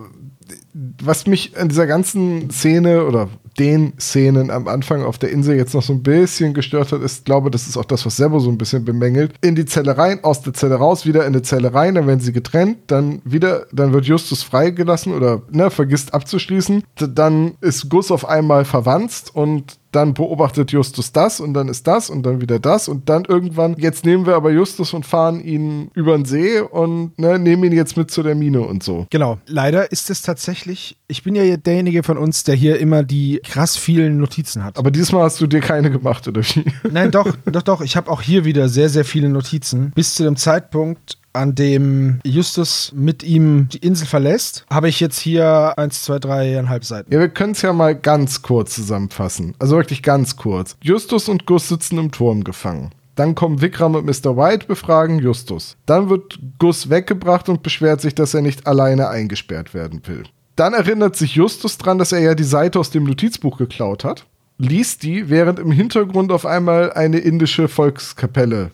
was 1.03 1.27
mich 1.27 1.57
an 1.59 1.69
dieser 1.69 1.87
ganzen 1.87 2.51
Szene 2.51 3.05
oder 3.05 3.29
den 3.59 3.95
Szenen 3.99 4.51
am 4.51 4.69
Anfang 4.69 5.03
auf 5.03 5.19
der 5.19 5.31
Insel 5.31 5.57
jetzt 5.57 5.75
noch 5.75 5.83
so 5.83 5.93
ein 5.93 6.03
bisschen 6.03 6.55
gestört 6.55 6.93
hat, 6.93 7.03
ist, 7.03 7.25
glaube 7.25 7.51
das 7.51 7.67
ist 7.67 7.77
auch 7.77 7.85
das, 7.85 8.05
was 8.05 8.17
Sebo 8.17 8.39
so 8.41 8.51
ein 8.51 8.59
bisschen 8.59 8.85
bemängelt. 8.85 9.35
In 9.41 9.55
die 9.55 9.65
Zelle 9.65 9.97
rein, 9.97 10.23
aus 10.23 10.43
der 10.43 10.55
Zelle 10.55 10.77
raus, 10.77 11.07
wieder 11.07 11.27
in 11.27 11.33
die 11.33 11.43
Zelle 11.43 11.73
rein, 11.73 11.95
dann 11.95 12.07
werden 12.07 12.21
sie 12.21 12.33
getrennt, 12.33 12.79
dann 12.89 13.21
wieder, 13.25 13.67
dann 13.73 13.93
wird 13.93 14.07
Justus 14.07 14.43
freigelassen 14.43 15.13
oder 15.13 15.43
ne, 15.51 15.71
vergisst 15.71 16.15
abzuschließen. 16.15 16.83
Dann 16.97 17.55
ist 17.61 17.89
Gus 17.89 18.11
auf 18.11 18.29
einmal 18.29 18.65
verwandt 18.65 19.05
und 19.33 19.79
dann 19.95 20.15
beobachtet 20.15 20.73
Justus 20.73 21.13
das 21.13 21.41
und 21.41 21.55
dann 21.55 21.69
ist 21.69 21.87
das 21.87 22.11
und 22.11 22.25
dann 22.25 22.41
wieder 22.41 22.59
das 22.59 22.89
und 22.89 23.09
dann 23.09 23.25
irgendwann, 23.25 23.77
jetzt 23.79 24.05
nehmen 24.05 24.27
wir 24.27 24.35
aber 24.37 24.51
Justus 24.51 24.95
und 24.95 25.07
fahren 25.07 25.43
ihn 25.43 25.91
über 25.95 26.17
den 26.17 26.25
See 26.25 26.61
und 26.61 27.19
ne, 27.19 27.39
nehmen 27.39 27.65
ihn 27.65 27.73
jetzt 27.73 27.97
mit 27.97 28.11
zu 28.11 28.23
der 28.23 28.35
Mine 28.35 28.63
und 28.63 28.83
so. 28.83 29.07
Genau. 29.11 29.39
Leider 29.47 29.91
ist 29.93 30.11
es 30.11 30.23
tatsächlich, 30.23 30.97
ich 31.09 31.23
bin 31.23 31.35
ja 31.35 31.57
derjenige 31.57 32.03
von 32.03 32.19
uns, 32.19 32.45
der 32.45 32.55
hier 32.55 32.79
immer 32.79 33.03
die 33.03 33.41
krass 33.45 33.77
vielen 33.77 34.19
Notizen 34.19 34.65
hat. 34.65 34.79
Aber 34.79 34.91
dieses 34.91 35.13
Mal 35.13 35.23
hast 35.23 35.41
du 35.41 35.47
dir 35.47 35.61
keine 35.61 35.91
gemacht, 35.91 36.27
oder 36.29 36.43
wie? 36.43 36.65
Nein, 36.91 37.11
doch, 37.11 37.35
doch, 37.47 37.63
doch. 37.63 37.81
Ich 37.81 37.97
habe 37.97 38.11
auch 38.11 38.23
hier 38.23 38.45
wieder 38.45 38.69
sehr, 38.69 38.89
sehr 38.89 39.05
viele 39.05 39.29
Notizen. 39.29 39.93
Bis 39.95 40.15
zu 40.15 40.23
dem 40.23 40.37
Zeitpunkt, 40.37 41.19
an 41.35 41.55
dem 41.55 42.21
Justus 42.25 42.93
mit 42.95 43.23
ihm 43.23 43.69
die 43.69 43.79
Insel 43.79 44.07
verlässt, 44.07 44.65
habe 44.71 44.89
ich 44.89 45.01
jetzt 45.01 45.19
hier 45.19 45.75
eins, 45.77 46.03
zwei, 46.03 46.19
dreieinhalb 46.19 46.85
Seiten. 46.85 47.13
Ja, 47.13 47.21
wir 47.21 47.29
können 47.29 47.53
es 47.53 47.63
ja 47.63 47.73
mal 47.73 47.95
ganz 47.95 48.43
kurz 48.43 48.75
zusammenfassen. 48.75 49.55
Also 49.59 49.77
wirklich 49.77 50.03
ganz 50.03 50.37
kurz. 50.37 50.77
Justus 50.83 51.29
und 51.29 51.47
Gus 51.47 51.69
sitzen 51.69 51.99
im 51.99 52.13
Turm 52.13 52.45
gefangen. 52.45 52.93
Dann 53.17 53.35
kommen 53.35 53.61
Vikram 53.61 53.95
und 53.95 54.07
Mr. 54.07 54.37
White 54.37 54.67
befragen 54.67 55.19
Justus. 55.19 55.77
Dann 55.87 56.09
wird 56.09 56.39
Gus 56.59 56.91
weggebracht 56.91 57.49
und 57.49 57.63
beschwert 57.63 58.01
sich, 58.01 58.15
dass 58.15 58.35
er 58.35 58.43
nicht 58.43 58.67
alleine 58.67 59.09
eingesperrt 59.09 59.75
werden 59.75 60.03
will. 60.07 60.25
Dann 60.57 60.73
erinnert 60.73 61.17
sich 61.17 61.35
Justus 61.35 61.79
dran, 61.79 61.99
dass 61.99 62.13
er 62.13 62.21
ja 62.21 62.35
die 62.35 62.45
Seite 62.45 62.79
aus 62.79 62.91
dem 62.91 63.05
Notizbuch 63.05 63.59
geklaut 63.59 64.05
hat, 64.05 64.25
liest 64.59 65.03
die, 65.03 65.29
während 65.29 65.59
im 65.59 65.73
Hintergrund 65.73 66.31
auf 66.31 66.47
einmal 66.47 66.93
eine 66.93 67.19
indische 67.19 67.69
Volkskapelle 67.69 68.71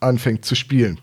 anfängt 0.00 0.44
zu 0.44 0.54
spielen. 0.54 0.98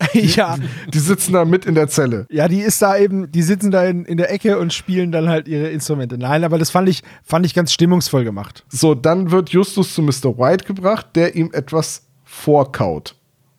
ja. 0.12 0.56
Die 0.92 0.98
sitzen 0.98 1.32
da 1.32 1.44
mit 1.44 1.66
in 1.66 1.74
der 1.74 1.88
Zelle. 1.88 2.26
Ja, 2.30 2.48
die 2.48 2.60
ist 2.60 2.80
da 2.82 2.96
eben, 2.96 3.30
die 3.30 3.42
sitzen 3.42 3.70
da 3.70 3.84
in, 3.84 4.04
in 4.04 4.16
der 4.16 4.32
Ecke 4.32 4.58
und 4.58 4.72
spielen 4.72 5.12
dann 5.12 5.28
halt 5.28 5.48
ihre 5.48 5.68
Instrumente. 5.68 6.18
Nein, 6.18 6.44
aber 6.44 6.58
das 6.58 6.70
fand 6.70 6.88
ich, 6.88 7.02
fand 7.22 7.46
ich 7.46 7.54
ganz 7.54 7.72
stimmungsvoll 7.72 8.24
gemacht. 8.24 8.64
So, 8.68 8.94
dann 8.94 9.30
wird 9.30 9.50
Justus 9.50 9.94
zu 9.94 10.02
Mr. 10.02 10.38
White 10.38 10.64
gebracht, 10.64 11.08
der 11.14 11.36
ihm 11.36 11.50
etwas 11.52 12.06
vorkaut. 12.24 13.14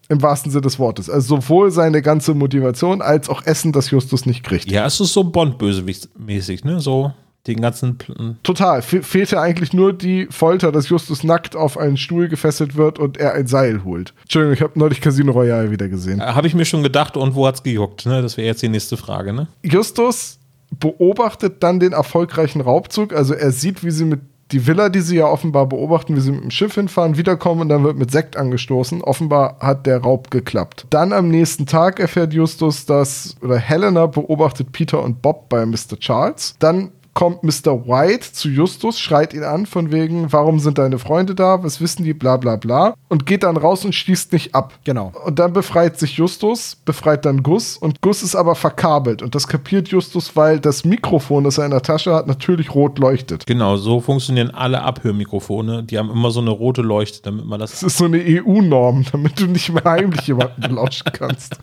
Im 0.10 0.22
wahrsten 0.22 0.52
Sinne 0.52 0.64
des 0.64 0.78
Wortes. 0.78 1.10
Also 1.10 1.38
sowohl 1.38 1.72
seine 1.72 2.02
ganze 2.02 2.34
Motivation 2.34 3.02
als 3.02 3.30
auch 3.30 3.46
Essen, 3.46 3.72
das 3.72 3.92
Justus 3.92 4.26
nicht 4.26 4.44
kriegt. 4.44 4.70
Ja, 4.70 4.86
es 4.86 5.00
ist 5.00 5.14
so 5.14 5.24
Bond-Bösewicht-mäßig, 5.24 6.66
ne? 6.66 6.82
So 6.82 7.14
den 7.48 7.62
ganzen. 7.62 7.98
Pl 7.98 8.36
Total. 8.44 8.82
Fe 8.82 9.02
fehlt 9.02 9.32
ja 9.32 9.42
eigentlich 9.42 9.74
nur 9.74 9.94
die 9.94 10.28
Folter, 10.30 10.72
dass 10.72 10.90
Justus 10.90 11.24
nackt 11.24 11.56
auf 11.56 11.78
einen 11.78 11.98
Stuhl 11.98 12.28
gefesselt 12.28 12.76
wird 12.76 13.00
und 13.00 13.18
er 13.18 13.34
ein 13.34 13.48
Seil 13.48 13.84
holt. 13.84 14.14
Entschuldigung, 14.22 14.54
ich 14.54 14.62
habe 14.62 14.78
neulich 14.78 15.02
Casino 15.02 15.32
Royale 15.32 15.72
wieder 15.72 15.88
gesehen. 15.88 16.20
Äh, 16.20 16.26
habe 16.26 16.48
ich 16.48 16.54
mir 16.54 16.66
schon 16.66 16.84
gedacht, 16.84 17.18
und 17.18 17.36
wo 17.36 17.48
hat's 17.48 17.64
gejuckt? 17.64 18.06
Ne? 18.06 18.22
Das 18.22 18.38
wäre 18.38 18.48
jetzt 18.48 18.62
die 18.62 18.70
nächste 18.70 18.98
Frage, 18.98 19.34
ne? 19.34 19.48
Justus 19.64 20.40
beobachtet 20.80 21.64
dann 21.64 21.80
den 21.80 21.92
erfolgreichen 21.94 22.62
Raubzug. 22.62 23.14
Also 23.14 23.34
er 23.34 23.52
sieht, 23.52 23.84
wie 23.84 23.92
sie 23.92 24.06
mit 24.06 24.22
die 24.52 24.68
Villa, 24.68 24.90
die 24.90 25.02
sie 25.02 25.18
ja 25.18 25.28
offenbar 25.28 25.68
beobachten, 25.68 26.16
wie 26.16 26.20
sie 26.20 26.32
mit 26.32 26.44
dem 26.44 26.52
Schiff 26.52 26.76
hinfahren, 26.76 27.18
wiederkommen 27.18 27.62
und 27.62 27.70
dann 27.70 27.84
wird 27.84 27.98
mit 27.98 28.12
Sekt 28.12 28.36
angestoßen. 28.36 29.02
Offenbar 29.02 29.58
hat 29.60 29.86
der 29.86 30.00
Raub 30.00 30.30
geklappt. 30.30 30.88
Dann 30.90 31.14
am 31.14 31.30
nächsten 31.30 31.66
Tag 31.66 32.00
erfährt 32.00 32.34
Justus, 32.34 32.86
dass, 32.86 33.36
oder 33.42 33.58
Helena 33.58 34.08
beobachtet 34.08 34.72
Peter 34.72 35.02
und 35.02 35.22
Bob 35.22 35.50
bei 35.50 35.66
Mr. 35.66 35.98
Charles. 36.00 36.56
Dann 36.60 36.92
kommt 37.14 37.44
Mr. 37.44 37.88
White 37.88 38.34
zu 38.34 38.50
Justus, 38.50 39.00
schreit 39.00 39.34
ihn 39.34 39.44
an 39.44 39.66
von 39.66 39.92
wegen, 39.92 40.32
warum 40.32 40.60
sind 40.60 40.78
deine 40.78 41.00
Freunde 41.00 41.36
da, 41.36 41.64
was 41.64 41.82
wissen 41.82 42.04
die, 42.04 42.14
bla 42.14 42.38
bla 42.38 42.56
bla 42.56 42.96
und 43.10 43.26
geht 43.26 43.44
dann 43.44 43.58
raus 43.58 43.84
und 43.86 43.94
schließt 43.94 44.34
nicht 44.34 44.56
ab. 44.56 44.74
Genau. 44.84 45.12
Und 45.26 45.40
dann 45.40 45.54
befreit 45.54 46.00
sich 46.00 46.18
Justus, 46.18 46.78
befreit 46.86 47.26
dann 47.26 47.44
Gus 47.44 47.78
und 47.78 48.02
Gus 48.02 48.24
ist 48.24 48.36
aber 48.36 48.56
verkabelt 48.56 49.22
und 49.22 49.36
das 49.36 49.48
kapiert 49.48 49.90
Justus, 49.90 50.36
weil 50.36 50.60
das 50.60 50.86
Mikrofon, 50.86 51.44
das 51.44 51.58
er 51.58 51.66
in 51.66 51.72
der 51.72 51.82
Tasche 51.82 52.14
hat, 52.14 52.28
natürlich 52.28 52.74
rot 52.74 53.00
leuchtet. 53.00 53.46
Genau, 53.46 53.78
so 53.78 54.00
funktionieren 54.00 54.52
alle 54.52 54.82
Abhörmikrofone. 54.82 55.84
Die 55.84 55.98
haben 55.98 56.10
immer 56.10 56.32
so 56.32 56.40
eine 56.40 56.52
rote 56.52 56.82
Leuchte, 56.82 57.22
damit 57.24 57.46
man 57.46 57.60
das. 57.60 57.72
Das 57.72 57.84
ist 57.84 57.98
so 57.98 58.06
eine 58.06 58.20
EU-Norm, 58.20 59.06
damit 59.12 59.40
du 59.40 59.48
nicht 59.48 59.72
mehr 59.74 59.84
heimlich 59.84 60.28
jemanden 60.28 60.62
belauschen 60.62 61.08
kannst. 61.12 61.58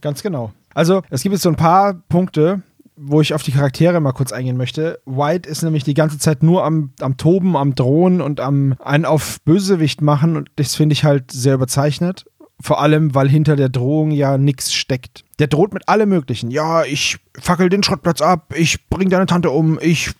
Ganz 0.00 0.22
genau. 0.22 0.52
Also, 0.74 1.02
es 1.08 1.22
gibt 1.22 1.32
jetzt 1.32 1.42
so 1.42 1.48
ein 1.48 1.56
paar 1.56 1.94
Punkte, 2.08 2.62
wo 2.96 3.20
ich 3.20 3.34
auf 3.34 3.42
die 3.42 3.52
Charaktere 3.52 4.00
mal 4.00 4.12
kurz 4.12 4.32
eingehen 4.32 4.56
möchte. 4.56 5.00
White 5.04 5.48
ist 5.48 5.62
nämlich 5.62 5.84
die 5.84 5.94
ganze 5.94 6.18
Zeit 6.18 6.42
nur 6.42 6.64
am, 6.64 6.92
am 7.00 7.16
Toben, 7.16 7.56
am 7.56 7.74
Drohen 7.74 8.20
und 8.20 8.40
am 8.40 8.76
einen 8.82 9.04
auf 9.04 9.40
Bösewicht 9.44 10.00
machen 10.00 10.36
und 10.36 10.50
das 10.56 10.74
finde 10.74 10.92
ich 10.92 11.04
halt 11.04 11.30
sehr 11.32 11.54
überzeichnet. 11.54 12.26
Vor 12.60 12.80
allem, 12.80 13.14
weil 13.14 13.28
hinter 13.28 13.56
der 13.56 13.68
Drohung 13.68 14.12
ja 14.12 14.38
nichts 14.38 14.72
steckt. 14.72 15.24
Der 15.40 15.48
droht 15.48 15.74
mit 15.74 15.88
allem 15.88 16.08
Möglichen. 16.08 16.50
Ja, 16.52 16.84
ich 16.84 17.18
fackel 17.38 17.68
den 17.68 17.82
Schrottplatz 17.82 18.20
ab, 18.20 18.54
ich 18.56 18.88
bring 18.88 19.10
deine 19.10 19.26
Tante 19.26 19.50
um, 19.50 19.78
ich 19.82 20.12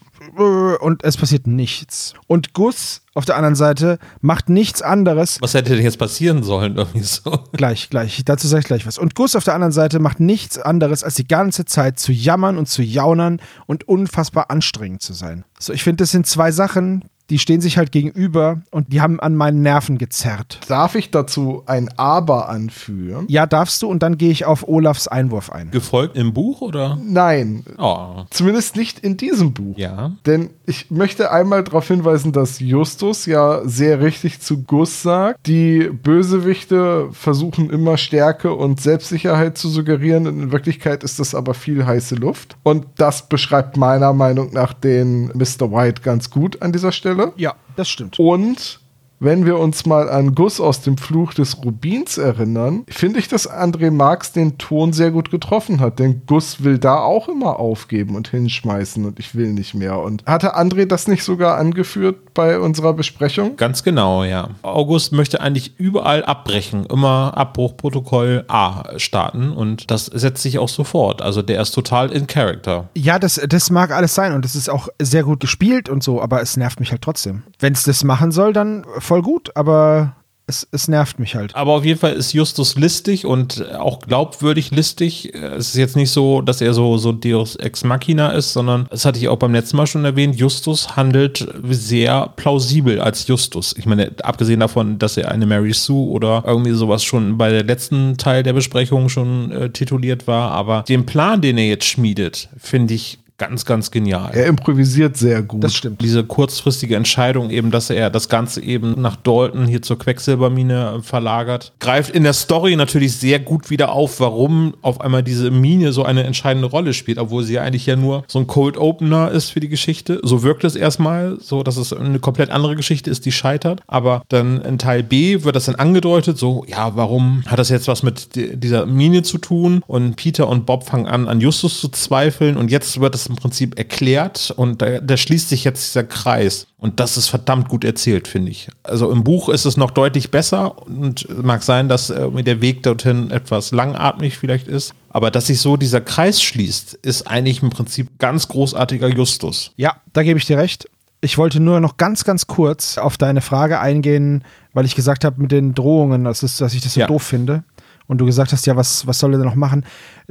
und 0.80 1.04
es 1.04 1.16
passiert 1.16 1.46
nichts. 1.46 2.14
Und 2.26 2.52
Gus 2.54 3.02
auf 3.14 3.24
der 3.24 3.37
anderen 3.37 3.54
Seite 3.54 3.98
macht 4.20 4.48
nichts 4.48 4.82
anderes. 4.82 5.38
Was 5.40 5.54
hätte 5.54 5.74
denn 5.74 5.84
jetzt 5.84 5.98
passieren 5.98 6.42
sollen? 6.42 6.76
Irgendwie 6.76 7.00
so. 7.00 7.30
Gleich, 7.52 7.90
gleich. 7.90 8.22
Dazu 8.24 8.48
sage 8.48 8.60
ich 8.60 8.66
gleich 8.66 8.87
was. 8.87 8.98
Und 8.98 9.14
Gus 9.14 9.37
auf 9.37 9.44
der 9.44 9.54
anderen 9.54 9.72
Seite 9.72 10.00
macht 10.00 10.20
nichts 10.20 10.58
anderes, 10.58 11.04
als 11.04 11.14
die 11.14 11.26
ganze 11.26 11.64
Zeit 11.64 11.98
zu 11.98 12.12
jammern 12.12 12.58
und 12.58 12.66
zu 12.66 12.82
jaunern 12.82 13.40
und 13.66 13.87
unfassbar 13.88 14.50
anstrengend 14.50 15.02
zu 15.02 15.12
sein. 15.12 15.44
So, 15.58 15.72
ich 15.72 15.82
finde, 15.82 16.02
das 16.02 16.10
sind 16.10 16.26
zwei 16.26 16.52
Sachen, 16.52 17.04
die 17.30 17.38
stehen 17.38 17.60
sich 17.60 17.78
halt 17.78 17.90
gegenüber 17.90 18.60
und 18.70 18.92
die 18.92 19.00
haben 19.00 19.18
an 19.20 19.34
meinen 19.34 19.62
Nerven 19.62 19.96
gezerrt. 19.98 20.60
Darf 20.68 20.94
ich 20.94 21.10
dazu 21.10 21.62
ein 21.66 21.88
Aber 21.96 22.48
anführen? 22.48 23.24
Ja, 23.28 23.46
darfst 23.46 23.80
du 23.82 23.88
und 23.88 24.02
dann 24.02 24.18
gehe 24.18 24.30
ich 24.30 24.44
auf 24.44 24.68
Olafs 24.68 25.08
Einwurf 25.08 25.50
ein. 25.50 25.70
Gefolgt 25.70 26.16
im 26.16 26.34
Buch 26.34 26.60
oder? 26.60 26.98
Nein, 27.02 27.64
Oh. 27.78 28.24
zumindest 28.30 28.76
nicht 28.76 28.98
in 29.00 29.16
diesem 29.16 29.52
Buch. 29.54 29.78
Ja. 29.78 30.12
Denn 30.26 30.50
ich 30.66 30.90
möchte 30.90 31.30
einmal 31.32 31.64
darauf 31.64 31.88
hinweisen, 31.88 32.32
dass 32.32 32.60
Justus 32.60 33.26
ja 33.26 33.62
sehr 33.64 34.00
richtig 34.00 34.40
zu 34.40 34.62
Gus 34.62 35.02
sagt, 35.02 35.46
die 35.46 35.88
Bösewichte 36.02 37.08
versuchen 37.12 37.70
immer 37.70 37.96
Stärke 37.96 38.52
und 38.54 38.80
Selbstsicherheit 38.80 39.56
zu 39.58 39.68
suggerieren. 39.68 40.26
In 40.26 40.52
Wirklichkeit 40.52 41.04
ist 41.04 41.18
das 41.20 41.34
aber 41.34 41.54
viel 41.54 41.87
heiße 41.87 42.16
Luft. 42.16 42.56
Und 42.62 42.87
das 42.96 43.28
beschreibt 43.28 43.76
meiner 43.76 44.12
Meinung 44.12 44.52
nach 44.52 44.72
den 44.72 45.26
Mr. 45.34 45.70
White 45.72 46.02
ganz 46.02 46.30
gut 46.30 46.60
an 46.62 46.72
dieser 46.72 46.92
Stelle. 46.92 47.13
Ja, 47.37 47.55
das 47.77 47.88
stimmt. 47.88 48.18
Und 48.18 48.81
wenn 49.20 49.46
wir 49.46 49.59
uns 49.59 49.87
mal 49.87 50.09
an 50.09 50.35
Gus 50.35 50.61
aus 50.61 50.81
dem 50.83 50.98
Fluch 50.98 51.35
des 51.35 51.64
Rubins 51.64 52.18
erinnern, 52.18 52.85
finde 52.88 53.18
ich, 53.18 53.29
dass 53.29 53.50
André 53.50 53.90
Marx 53.90 54.33
den 54.33 54.59
Ton 54.59 54.92
sehr 54.92 55.11
gut 55.11 55.31
getroffen 55.31 55.81
hat. 55.81 55.98
Denn 55.98 56.22
Gus 56.27 56.62
will 56.62 56.79
da 56.79 56.98
auch 56.98 57.29
immer 57.29 57.59
aufgeben 57.59 58.16
und 58.16 58.29
hinschmeißen 58.29 59.05
und 59.05 59.18
ich 59.18 59.35
will 59.35 59.53
nicht 59.53 59.74
mehr. 59.74 59.98
Und 59.98 60.24
hatte 60.27 60.57
André 60.57 60.87
das 60.87 61.09
nicht 61.09 61.24
sogar 61.24 61.57
angeführt 61.57 62.35
bei 62.35 62.59
unserer 62.59 62.92
Besprechung? 62.92 63.57
Ganz 63.57 63.83
genau, 63.83 64.24
ja. 64.24 64.50
August 64.62 65.12
möchte 65.12 65.40
eigentlich 65.40 65.79
überall 65.79 66.24
abbrechen, 66.24 66.85
immer 66.87 67.37
Abbruchprotokoll 67.37 68.44
A 68.48 68.98
starten 68.98 69.53
und 69.53 69.90
das 69.90 70.07
setzt 70.07 70.42
sich 70.42 70.59
auch 70.59 70.68
sofort. 70.68 71.22
Also 71.22 71.42
der 71.42 71.62
ist 71.62 71.70
total 71.70 72.11
in 72.12 72.27
Character. 72.27 72.88
Ja, 72.94 73.18
das, 73.18 73.40
das 73.48 73.70
mag 73.70 73.92
alles 73.92 74.14
sein 74.14 74.33
und 74.33 74.44
es 74.44 74.55
ist 74.55 74.68
auch 74.68 74.88
sehr 75.00 75.22
gut 75.22 75.40
gespielt 75.40 75.88
und 75.88 76.03
so, 76.03 76.20
aber 76.20 76.42
es 76.42 76.57
nervt 76.57 76.81
mich 76.81 76.90
halt 76.90 77.03
trotzdem. 77.03 77.44
Wenn 77.64 77.72
es 77.72 77.85
das 77.85 78.05
machen 78.05 78.31
soll, 78.31 78.53
dann 78.53 78.85
voll 78.98 79.22
gut, 79.22 79.50
aber 79.57 80.16
es, 80.46 80.68
es 80.70 80.87
nervt 80.87 81.18
mich 81.18 81.35
halt. 81.35 81.57
Aber 81.57 81.72
auf 81.72 81.85
jeden 81.87 81.98
Fall 81.98 82.12
ist 82.12 82.35
Justus 82.35 82.77
listig 82.77 83.24
und 83.24 83.66
auch 83.72 84.00
glaubwürdig 84.00 84.70
listig. 84.70 85.35
Es 85.35 85.68
ist 85.68 85.77
jetzt 85.77 85.96
nicht 85.96 86.11
so, 86.11 86.42
dass 86.42 86.61
er 86.61 86.74
so, 86.74 86.98
so 86.98 87.12
Deus 87.12 87.57
Ex 87.57 87.83
Machina 87.83 88.33
ist, 88.33 88.53
sondern, 88.53 88.87
das 88.90 89.07
hatte 89.07 89.18
ich 89.18 89.29
auch 89.29 89.38
beim 89.38 89.55
letzten 89.55 89.79
Mal 89.79 89.87
schon 89.87 90.05
erwähnt, 90.05 90.37
Justus 90.37 90.94
handelt 90.94 91.48
sehr 91.70 92.35
plausibel 92.37 93.00
als 93.00 93.27
Justus. 93.27 93.74
Ich 93.79 93.87
meine, 93.87 94.12
abgesehen 94.22 94.61
davon, 94.61 94.98
dass 94.98 95.16
er 95.16 95.31
eine 95.31 95.46
Mary 95.46 95.72
Sue 95.72 96.11
oder 96.11 96.44
irgendwie 96.46 96.72
sowas 96.72 97.03
schon 97.03 97.38
bei 97.38 97.48
der 97.48 97.64
letzten 97.64 98.18
Teil 98.18 98.42
der 98.42 98.53
Besprechung 98.53 99.09
schon 99.09 99.50
äh, 99.53 99.70
tituliert 99.70 100.27
war, 100.27 100.50
aber 100.50 100.85
den 100.87 101.07
Plan, 101.07 101.40
den 101.40 101.57
er 101.57 101.66
jetzt 101.66 101.87
schmiedet, 101.87 102.50
finde 102.59 102.92
ich 102.92 103.20
ganz, 103.37 103.64
ganz 103.64 103.90
genial. 103.90 104.31
Er 104.33 104.47
improvisiert 104.47 105.16
sehr 105.16 105.42
gut. 105.42 105.64
Das 105.64 105.75
stimmt. 105.75 106.01
Diese 106.01 106.23
kurzfristige 106.23 106.94
Entscheidung 106.94 107.51
eben, 107.51 107.70
dass 107.70 107.90
er 107.90 108.09
das 108.11 108.29
Ganze 108.29 108.62
eben 108.62 109.01
nach 109.01 109.16
Dalton 109.16 109.66
hier 109.66 109.83
zur 109.83 109.99
Quecksilbermine 109.99 110.99
äh, 110.99 111.03
verlagert, 111.03 111.73
greift 111.81 112.14
in 112.14 112.23
der 112.23 112.33
Story 112.33 112.77
natürlich 112.77 113.16
sehr 113.16 113.40
gut 113.40 113.70
wieder 113.70 113.92
auf, 113.92 114.20
warum 114.20 114.75
auf 114.83 115.01
einmal 115.01 115.23
diese 115.23 115.51
Mine 115.51 115.92
so 115.92 116.05
eine 116.05 116.23
entscheidende 116.23 116.68
Rolle 116.68 116.94
spielt, 116.94 117.18
obwohl 117.18 117.42
sie 117.42 117.55
ja 117.55 117.62
eigentlich 117.62 117.87
ja 117.87 117.97
nur 117.97 118.25
so 118.29 118.38
ein 118.38 118.47
Cold 118.47 118.77
Opener 118.77 119.31
ist 119.33 119.51
für 119.51 119.61
die 119.61 119.68
Geschichte. 119.68 120.20
So 120.23 120.42
wirkt 120.42 120.62
es 120.64 120.77
erstmal, 120.77 121.38
so 121.40 121.62
dass 121.62 121.77
es 121.77 121.92
eine 121.92 122.20
komplett 122.20 122.51
andere 122.51 122.77
Geschichte 122.77 123.11
ist, 123.11 123.27
die 123.27 123.33
scheitert. 123.33 123.81
Aber 123.87 124.23
dann 124.29 124.61
in 124.62 124.79
Teil 124.79 125.03
B 125.03 125.42
wird 125.42 125.57
das 125.57 125.64
dann 125.64 125.75
angedeutet, 125.75 126.38
so, 126.38 126.64
ja, 126.68 126.94
warum 126.94 127.42
hat 127.47 127.59
das 127.59 127.68
jetzt 127.68 127.88
was 127.88 128.03
mit 128.03 128.37
di- 128.37 128.57
dieser 128.57 128.87
Mine 128.87 129.23
zu 129.23 129.38
tun? 129.38 129.83
Und 129.87 130.16
Peter 130.16 130.49
und 130.49 130.66
Bob 130.66 130.85
fangen 130.85 131.07
an, 131.07 131.27
an 131.27 131.40
Justus 131.40 131.81
zu 131.81 131.88
zweifeln 131.88 132.57
und 132.57 132.70
jetzt 132.70 133.01
wird 133.01 133.14
das 133.14 133.23
im 133.26 133.37
Prinzip 133.37 133.78
erklärt 133.78 134.52
und 134.56 134.82
da, 134.82 135.00
da 135.00 135.16
schließt 135.16 135.48
sich 135.48 135.64
jetzt 135.64 135.87
dieser 135.88 136.04
Kreis. 136.04 136.66
Und 136.78 137.00
das 137.00 137.16
ist 137.16 137.28
verdammt 137.28 137.68
gut 137.68 137.84
erzählt, 137.84 138.28
finde 138.28 138.50
ich. 138.50 138.68
Also 138.82 139.10
im 139.10 139.24
Buch 139.24 139.48
ist 139.48 139.64
es 139.64 139.76
noch 139.76 139.90
deutlich 139.90 140.30
besser 140.30 140.87
und 140.87 141.26
mag 141.42 141.62
sein, 141.62 141.88
dass 141.88 142.10
irgendwie 142.10 142.42
der 142.42 142.60
Weg 142.60 142.82
dorthin 142.82 143.30
etwas 143.30 143.70
langatmig 143.72 144.37
vielleicht 144.38 144.68
ist. 144.68 144.92
Aber 145.10 145.30
dass 145.30 145.46
sich 145.46 145.60
so 145.60 145.76
dieser 145.76 146.00
Kreis 146.00 146.42
schließt, 146.42 146.94
ist 147.02 147.26
eigentlich 147.26 147.62
im 147.62 147.70
Prinzip 147.70 148.18
ganz 148.18 148.48
großartiger 148.48 149.08
Justus. 149.08 149.72
Ja, 149.76 149.96
da 150.12 150.22
gebe 150.22 150.38
ich 150.38 150.44
dir 150.46 150.58
recht. 150.58 150.88
Ich 151.20 151.38
wollte 151.38 151.58
nur 151.60 151.80
noch 151.80 151.96
ganz, 151.96 152.24
ganz 152.24 152.46
kurz 152.46 152.98
auf 152.98 153.16
deine 153.16 153.40
Frage 153.40 153.80
eingehen, 153.80 154.44
weil 154.74 154.84
ich 154.84 154.94
gesagt 154.94 155.24
habe 155.24 155.40
mit 155.40 155.52
den 155.52 155.72
Drohungen, 155.74 156.24
das 156.24 156.42
ist, 156.42 156.60
dass 156.60 156.74
ich 156.74 156.82
das 156.82 156.94
so 156.94 157.00
Ja. 157.00 157.06
doof 157.06 157.22
finde. 157.22 157.64
Und 158.06 158.18
du 158.18 158.26
gesagt 158.26 158.52
hast, 158.52 158.66
ja, 158.66 158.76
was, 158.76 159.06
was 159.06 159.18
soll 159.18 159.32
er 159.32 159.38
denn 159.38 159.46
noch 159.46 159.54
machen? 159.54 159.87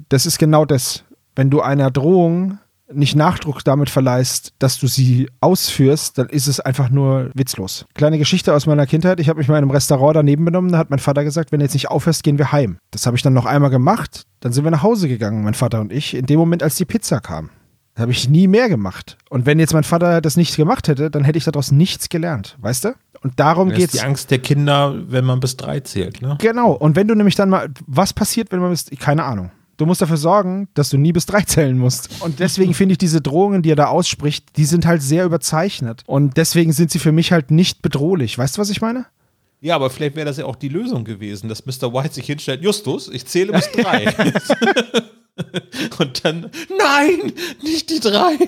Das 0.10 0.28
ist 0.28 0.38
genau 0.38 0.66
das. 0.66 1.04
Wenn 1.36 1.50
du 1.50 1.62
einer 1.62 1.90
Drohung 1.90 2.60
nicht 2.96 3.16
Nachdruck 3.16 3.64
damit 3.64 3.90
verleihst, 3.90 4.54
dass 4.60 4.80
du 4.80 4.88
sie 4.88 5.30
ausführst, 5.42 6.18
dann 6.18 6.30
ist 6.30 6.48
es 6.48 6.60
einfach 6.60 6.90
nur 6.90 7.30
witzlos. 7.34 7.86
Kleine 7.94 8.18
Geschichte 8.18 8.54
aus 8.54 8.66
meiner 8.66 8.86
Kindheit. 8.86 9.20
Ich 9.20 9.30
habe 9.30 9.40
mich 9.40 9.48
mal 9.48 9.56
in 9.58 9.64
einem 9.64 9.72
Restaurant 9.72 10.16
daneben 10.16 10.46
benommen. 10.46 10.72
Da 10.72 10.78
hat 10.78 10.90
mein 10.90 11.00
Vater 11.00 11.24
gesagt, 11.24 11.52
wenn 11.52 11.60
du 11.60 11.66
jetzt 11.66 11.74
nicht 11.74 11.90
aufhörst, 11.90 12.24
gehen 12.24 12.38
wir 12.38 12.52
heim. 12.52 12.78
Das 12.92 13.06
habe 13.06 13.16
ich 13.18 13.24
dann 13.24 13.34
noch 13.34 13.46
einmal 13.46 13.70
gemacht. 13.70 14.24
Dann 14.40 14.54
sind 14.54 14.64
wir 14.64 14.72
nach 14.72 14.84
Hause 14.84 15.08
gegangen, 15.08 15.44
mein 15.44 15.54
Vater 15.54 15.80
und 15.80 15.92
ich, 15.92 16.14
in 16.16 16.26
dem 16.26 16.40
Moment, 16.40 16.64
als 16.64 16.76
die 16.76 16.86
Pizza 16.86 17.20
kam. 17.20 17.50
Das 17.96 18.02
habe 18.02 18.12
ich 18.12 18.28
nie 18.28 18.48
mehr 18.48 18.70
gemacht. 18.70 19.18
Und 19.30 19.46
wenn 19.46 19.60
jetzt 19.60 19.74
mein 19.74 19.84
Vater 19.84 20.20
das 20.20 20.36
nicht 20.36 20.56
gemacht 20.56 20.88
hätte, 20.88 21.12
dann 21.12 21.24
hätte 21.24 21.38
ich 21.38 21.44
daraus 21.44 21.72
nichts 21.72 22.10
gelernt, 22.10 22.58
weißt 22.60 22.86
du? 22.86 22.96
Und 23.22 23.40
darum 23.40 23.70
ist 23.72 23.78
geht's. 23.78 23.94
die 23.94 24.02
Angst 24.02 24.32
der 24.32 24.40
Kinder, 24.40 24.96
wenn 25.08 25.24
man 25.24 25.40
bis 25.40 25.56
drei 25.56 25.80
zählt. 25.80 26.22
Ne? 26.22 26.38
Genau. 26.42 26.72
Und 26.74 26.96
wenn 26.96 27.08
du 27.08 27.16
nämlich 27.16 27.36
dann 27.36 27.50
mal, 27.50 27.70
was 27.88 28.14
passiert, 28.14 28.52
wenn 28.52 28.60
man 28.60 28.72
bis, 28.72 28.88
keine 29.00 29.24
Ahnung. 29.24 29.52
Du 29.78 29.86
musst 29.86 30.02
dafür 30.02 30.18
sorgen, 30.18 30.68
dass 30.76 30.90
du 30.90 30.98
nie 30.98 31.12
bis 31.12 31.26
drei 31.26 31.42
zählen 31.42 31.78
musst. 31.78 32.10
Und 32.22 32.40
deswegen 32.40 32.74
finde 32.74 32.94
ich 32.94 32.98
diese 33.00 33.22
Drohungen, 33.22 33.64
die 33.64 33.72
er 33.72 33.76
da 33.76 33.88
ausspricht, 33.88 34.58
die 34.58 34.66
sind 34.66 34.86
halt 34.86 35.02
sehr 35.02 35.26
überzeichnet. 35.26 36.04
Und 36.06 36.38
deswegen 36.38 36.74
sind 36.74 36.92
sie 36.92 37.00
für 37.00 37.12
mich 37.12 37.32
halt 37.32 37.52
nicht 37.52 37.82
bedrohlich. 37.82 38.38
Weißt 38.38 38.58
du, 38.58 38.62
was 38.62 38.70
ich 38.70 38.82
meine? 38.82 39.06
Ja, 39.62 39.76
aber 39.76 39.90
vielleicht 39.90 40.16
wäre 40.16 40.26
das 40.26 40.38
ja 40.38 40.46
auch 40.46 40.58
die 40.58 40.68
Lösung 40.68 41.06
gewesen, 41.06 41.48
dass 41.48 41.66
Mr. 41.66 41.94
White 41.94 42.16
sich 42.16 42.26
hinstellt, 42.26 42.62
Justus, 42.62 43.10
ich 43.10 43.26
zähle 43.26 43.54
bis 43.54 43.72
drei. 43.76 44.06
Und 46.00 46.24
dann, 46.24 46.52
nein, 46.78 47.34
nicht 47.62 47.90
die 47.90 48.00
drei. 48.00 48.38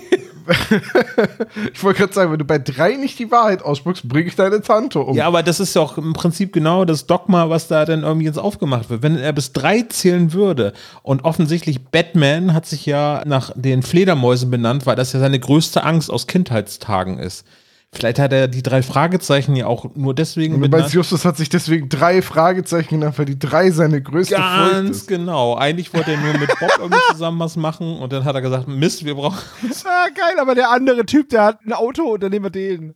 Ich 1.74 1.84
wollte 1.84 2.02
gerade 2.02 2.14
sagen, 2.14 2.32
wenn 2.32 2.38
du 2.38 2.46
bei 2.46 2.60
drei 2.60 2.98
nicht 2.98 3.18
die 3.18 3.32
Wahrheit 3.32 3.64
aussprichst, 3.64 4.08
bringe 4.08 4.28
ich 4.28 4.36
deine 4.36 4.62
Tante 4.62 5.00
um. 5.00 5.16
Ja, 5.16 5.26
aber 5.26 5.42
das 5.42 5.60
ist 5.60 5.76
ja 5.76 5.82
auch 5.82 5.98
im 5.98 6.14
Prinzip 6.14 6.54
genau 6.54 6.86
das 6.86 7.08
Dogma, 7.08 7.50
was 7.50 7.68
da 7.68 7.84
dann 7.84 8.04
irgendwie 8.04 8.28
jetzt 8.28 8.38
aufgemacht 8.38 8.92
wird. 8.92 9.02
Wenn 9.02 9.18
er 9.18 9.34
bis 9.34 9.54
drei 9.54 9.82
zählen 9.82 10.34
würde 10.34 10.74
und 11.02 11.26
offensichtlich 11.26 11.86
Batman 11.86 12.54
hat 12.54 12.68
sich 12.68 12.86
ja 12.86 13.24
nach 13.26 13.52
den 13.56 13.82
Fledermäusen 13.82 14.52
benannt, 14.52 14.86
weil 14.86 14.96
das 14.96 15.14
ja 15.14 15.20
seine 15.20 15.40
größte 15.40 15.84
Angst 15.84 16.12
aus 16.12 16.28
Kindheitstagen 16.28 17.18
ist. 17.18 17.44
Vielleicht 17.94 18.20
hat 18.20 18.34
er 18.34 18.50
die 18.50 18.62
drei 18.62 18.82
Fragezeichen 18.84 19.56
ja 19.56 19.68
auch 19.68 19.86
nur 19.96 20.14
deswegen 20.14 20.56
Und 20.56 20.62
du 20.64 20.70
meinst. 20.70 20.94
Justus 20.94 21.24
hat 21.24 21.38
sich 21.38 21.48
deswegen 21.48 21.88
drei 21.88 22.22
Fragezeichen 22.22 23.00
genannt, 23.00 23.18
weil 23.18 23.26
die 23.26 23.40
drei 23.40 23.72
seine 23.72 24.02
größte 24.02 24.36
Furcht 24.36 24.72
Ganz 24.72 24.90
ist. 24.98 25.08
genau. 25.08 25.56
Eigentlich 25.56 25.94
wollte 25.94 26.12
er 26.12 26.18
nur 26.18 26.34
mit 26.38 26.50
Bob 26.60 26.72
irgendwie 26.78 27.00
zusammen 27.12 27.40
was 27.40 27.56
machen 27.56 27.98
und 28.00 28.12
dann 28.12 28.26
hat 28.26 28.36
er 28.36 28.42
gesagt, 28.42 28.68
Mist, 28.68 29.06
wir 29.06 29.16
brauchen, 29.16 29.38
Ah, 29.86 30.08
geil, 30.14 30.40
aber 30.42 30.56
der 30.56 30.72
andere 30.72 31.06
Typ, 31.06 31.30
der 31.30 31.44
hat 31.46 31.60
ein 31.66 31.72
Auto 31.72 32.04
und 32.16 32.24
dann 32.24 32.32
nehmen 32.32 32.46
wir 32.46 32.50
den. 32.50 32.96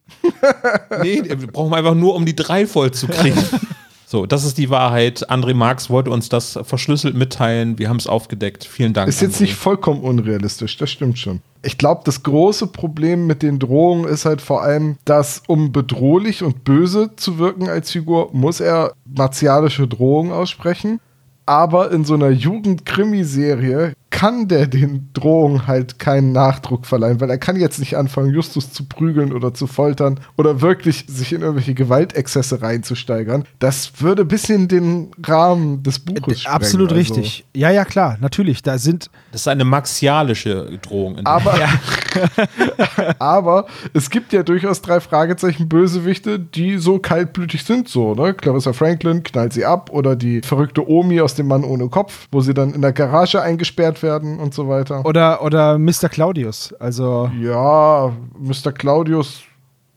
nee, 1.02 1.24
wir 1.26 1.48
brauchen 1.48 1.74
einfach 1.74 1.96
nur, 1.96 2.16
um 2.16 2.26
die 2.26 2.36
drei 2.36 2.68
voll 2.68 2.92
zu 2.92 3.08
kriegen. 3.08 3.38
So, 4.12 4.26
das 4.26 4.44
ist 4.44 4.58
die 4.58 4.72
Wahrheit. 4.72 5.30
André 5.30 5.54
Marx 5.54 5.92
wollte 5.92 6.10
uns 6.10 6.30
das 6.30 6.58
verschlüsselt 6.64 7.14
mitteilen. 7.14 7.78
Wir 7.78 7.90
haben 7.90 7.98
es 7.98 8.08
aufgedeckt. 8.08 8.66
Vielen 8.66 8.92
Dank. 8.92 9.08
Ist 9.08 9.22
jetzt 9.22 9.36
André. 9.36 9.42
nicht 9.42 9.54
vollkommen 9.54 10.02
unrealistisch, 10.02 10.78
das 10.78 10.90
stimmt 10.90 11.20
schon. 11.20 11.42
Ich 11.62 11.78
glaube, 11.78 12.02
das 12.06 12.24
große 12.24 12.66
Problem 12.66 13.28
mit 13.28 13.44
den 13.44 13.60
Drohungen 13.60 14.06
ist 14.06 14.26
halt 14.26 14.42
vor 14.42 14.64
allem, 14.64 14.98
dass 15.06 15.44
um 15.46 15.72
bedrohlich 15.72 16.42
und 16.42 16.64
böse 16.64 17.12
zu 17.18 17.38
wirken 17.38 17.70
als 17.70 17.92
Figur, 17.92 18.30
muss 18.34 18.62
er 18.62 18.94
martialische 19.06 19.88
Drohungen 19.88 20.32
aussprechen. 20.32 21.00
Aber 21.46 21.92
in 21.92 22.04
so 22.04 22.16
einer 22.16 22.32
Jugend-Krimiserie 22.32 23.94
kann 24.12 24.48
der 24.48 24.66
den 24.68 25.10
Drohungen 25.14 25.68
halt 25.68 26.00
keinen 26.00 26.32
Nachdruck 26.32 26.86
verleihen, 26.86 27.22
weil 27.22 27.30
er 27.30 27.38
kann 27.38 27.56
jetzt 27.56 27.80
nicht 27.80 27.96
anfangen, 27.96 28.34
Justus 28.34 28.72
zu 28.74 28.86
prügeln 28.86 29.32
oder 29.34 29.54
zu 29.54 29.68
foltern 29.68 30.20
oder 30.36 30.62
wirklich 30.62 31.06
sich 31.08 31.32
in 31.32 31.42
irgendwelche 31.42 31.74
Gewaltexzesse 31.76 32.62
reinzusteigern. 32.62 33.46
Das 33.60 34.02
würde 34.02 34.24
ein 34.24 34.28
bisschen 34.28 34.68
den 34.68 35.12
Rahmen 35.24 35.84
des 35.84 36.00
Buches 36.00 36.42
sprengen. 36.42 36.56
Absolut 36.56 36.90
Also- 36.92 36.96
richtig. 37.00 37.46
Ja, 37.56 37.70
ja, 37.72 37.86
klar, 37.86 38.18
natürlich. 38.20 38.64
Da 38.64 38.78
sind. 38.78 39.10
Das 39.32 39.42
ist 39.42 39.48
eine 39.48 39.64
maxialische 39.66 40.80
Drohung. 40.82 41.18
in 41.20 41.26
Aber, 41.26 41.54
aber 43.20 43.66
es 43.94 44.10
gibt 44.10 44.34
ja 44.34 44.44
durchaus 44.44 44.82
drei 44.82 45.00
Fragezeichen 45.00 45.70
Bösewichte, 45.70 46.40
die 46.40 46.78
so 46.78 47.00
kaltblütig 47.00 47.64
sind, 47.64 47.88
so, 47.88 48.14
ne? 48.16 48.34
Clarissa 48.34 48.74
Franklin 48.74 49.24
knallt 49.24 49.54
sie 49.54 49.66
ab 49.66 49.90
oder 49.92 50.16
die 50.16 50.42
verrückte 50.42 50.88
Omi 50.90 51.22
aus 51.22 51.36
dem 51.36 51.48
Mann 51.48 51.64
ohne 51.64 51.90
Kopf, 51.90 52.28
wo 52.32 52.42
sie 52.42 52.54
dann 52.54 52.74
in 52.74 52.82
der 52.82 52.94
Garage 52.94 53.42
eingesperrt 53.42 53.99
werden 54.04 54.10
werden 54.20 54.40
und 54.40 54.54
so 54.54 54.68
weiter. 54.68 55.06
Oder, 55.06 55.42
oder 55.44 55.78
Mr. 55.78 56.10
Claudius. 56.10 56.74
Also, 56.80 57.30
Ja, 57.40 58.12
Mr. 58.40 58.72
Claudius 58.72 59.42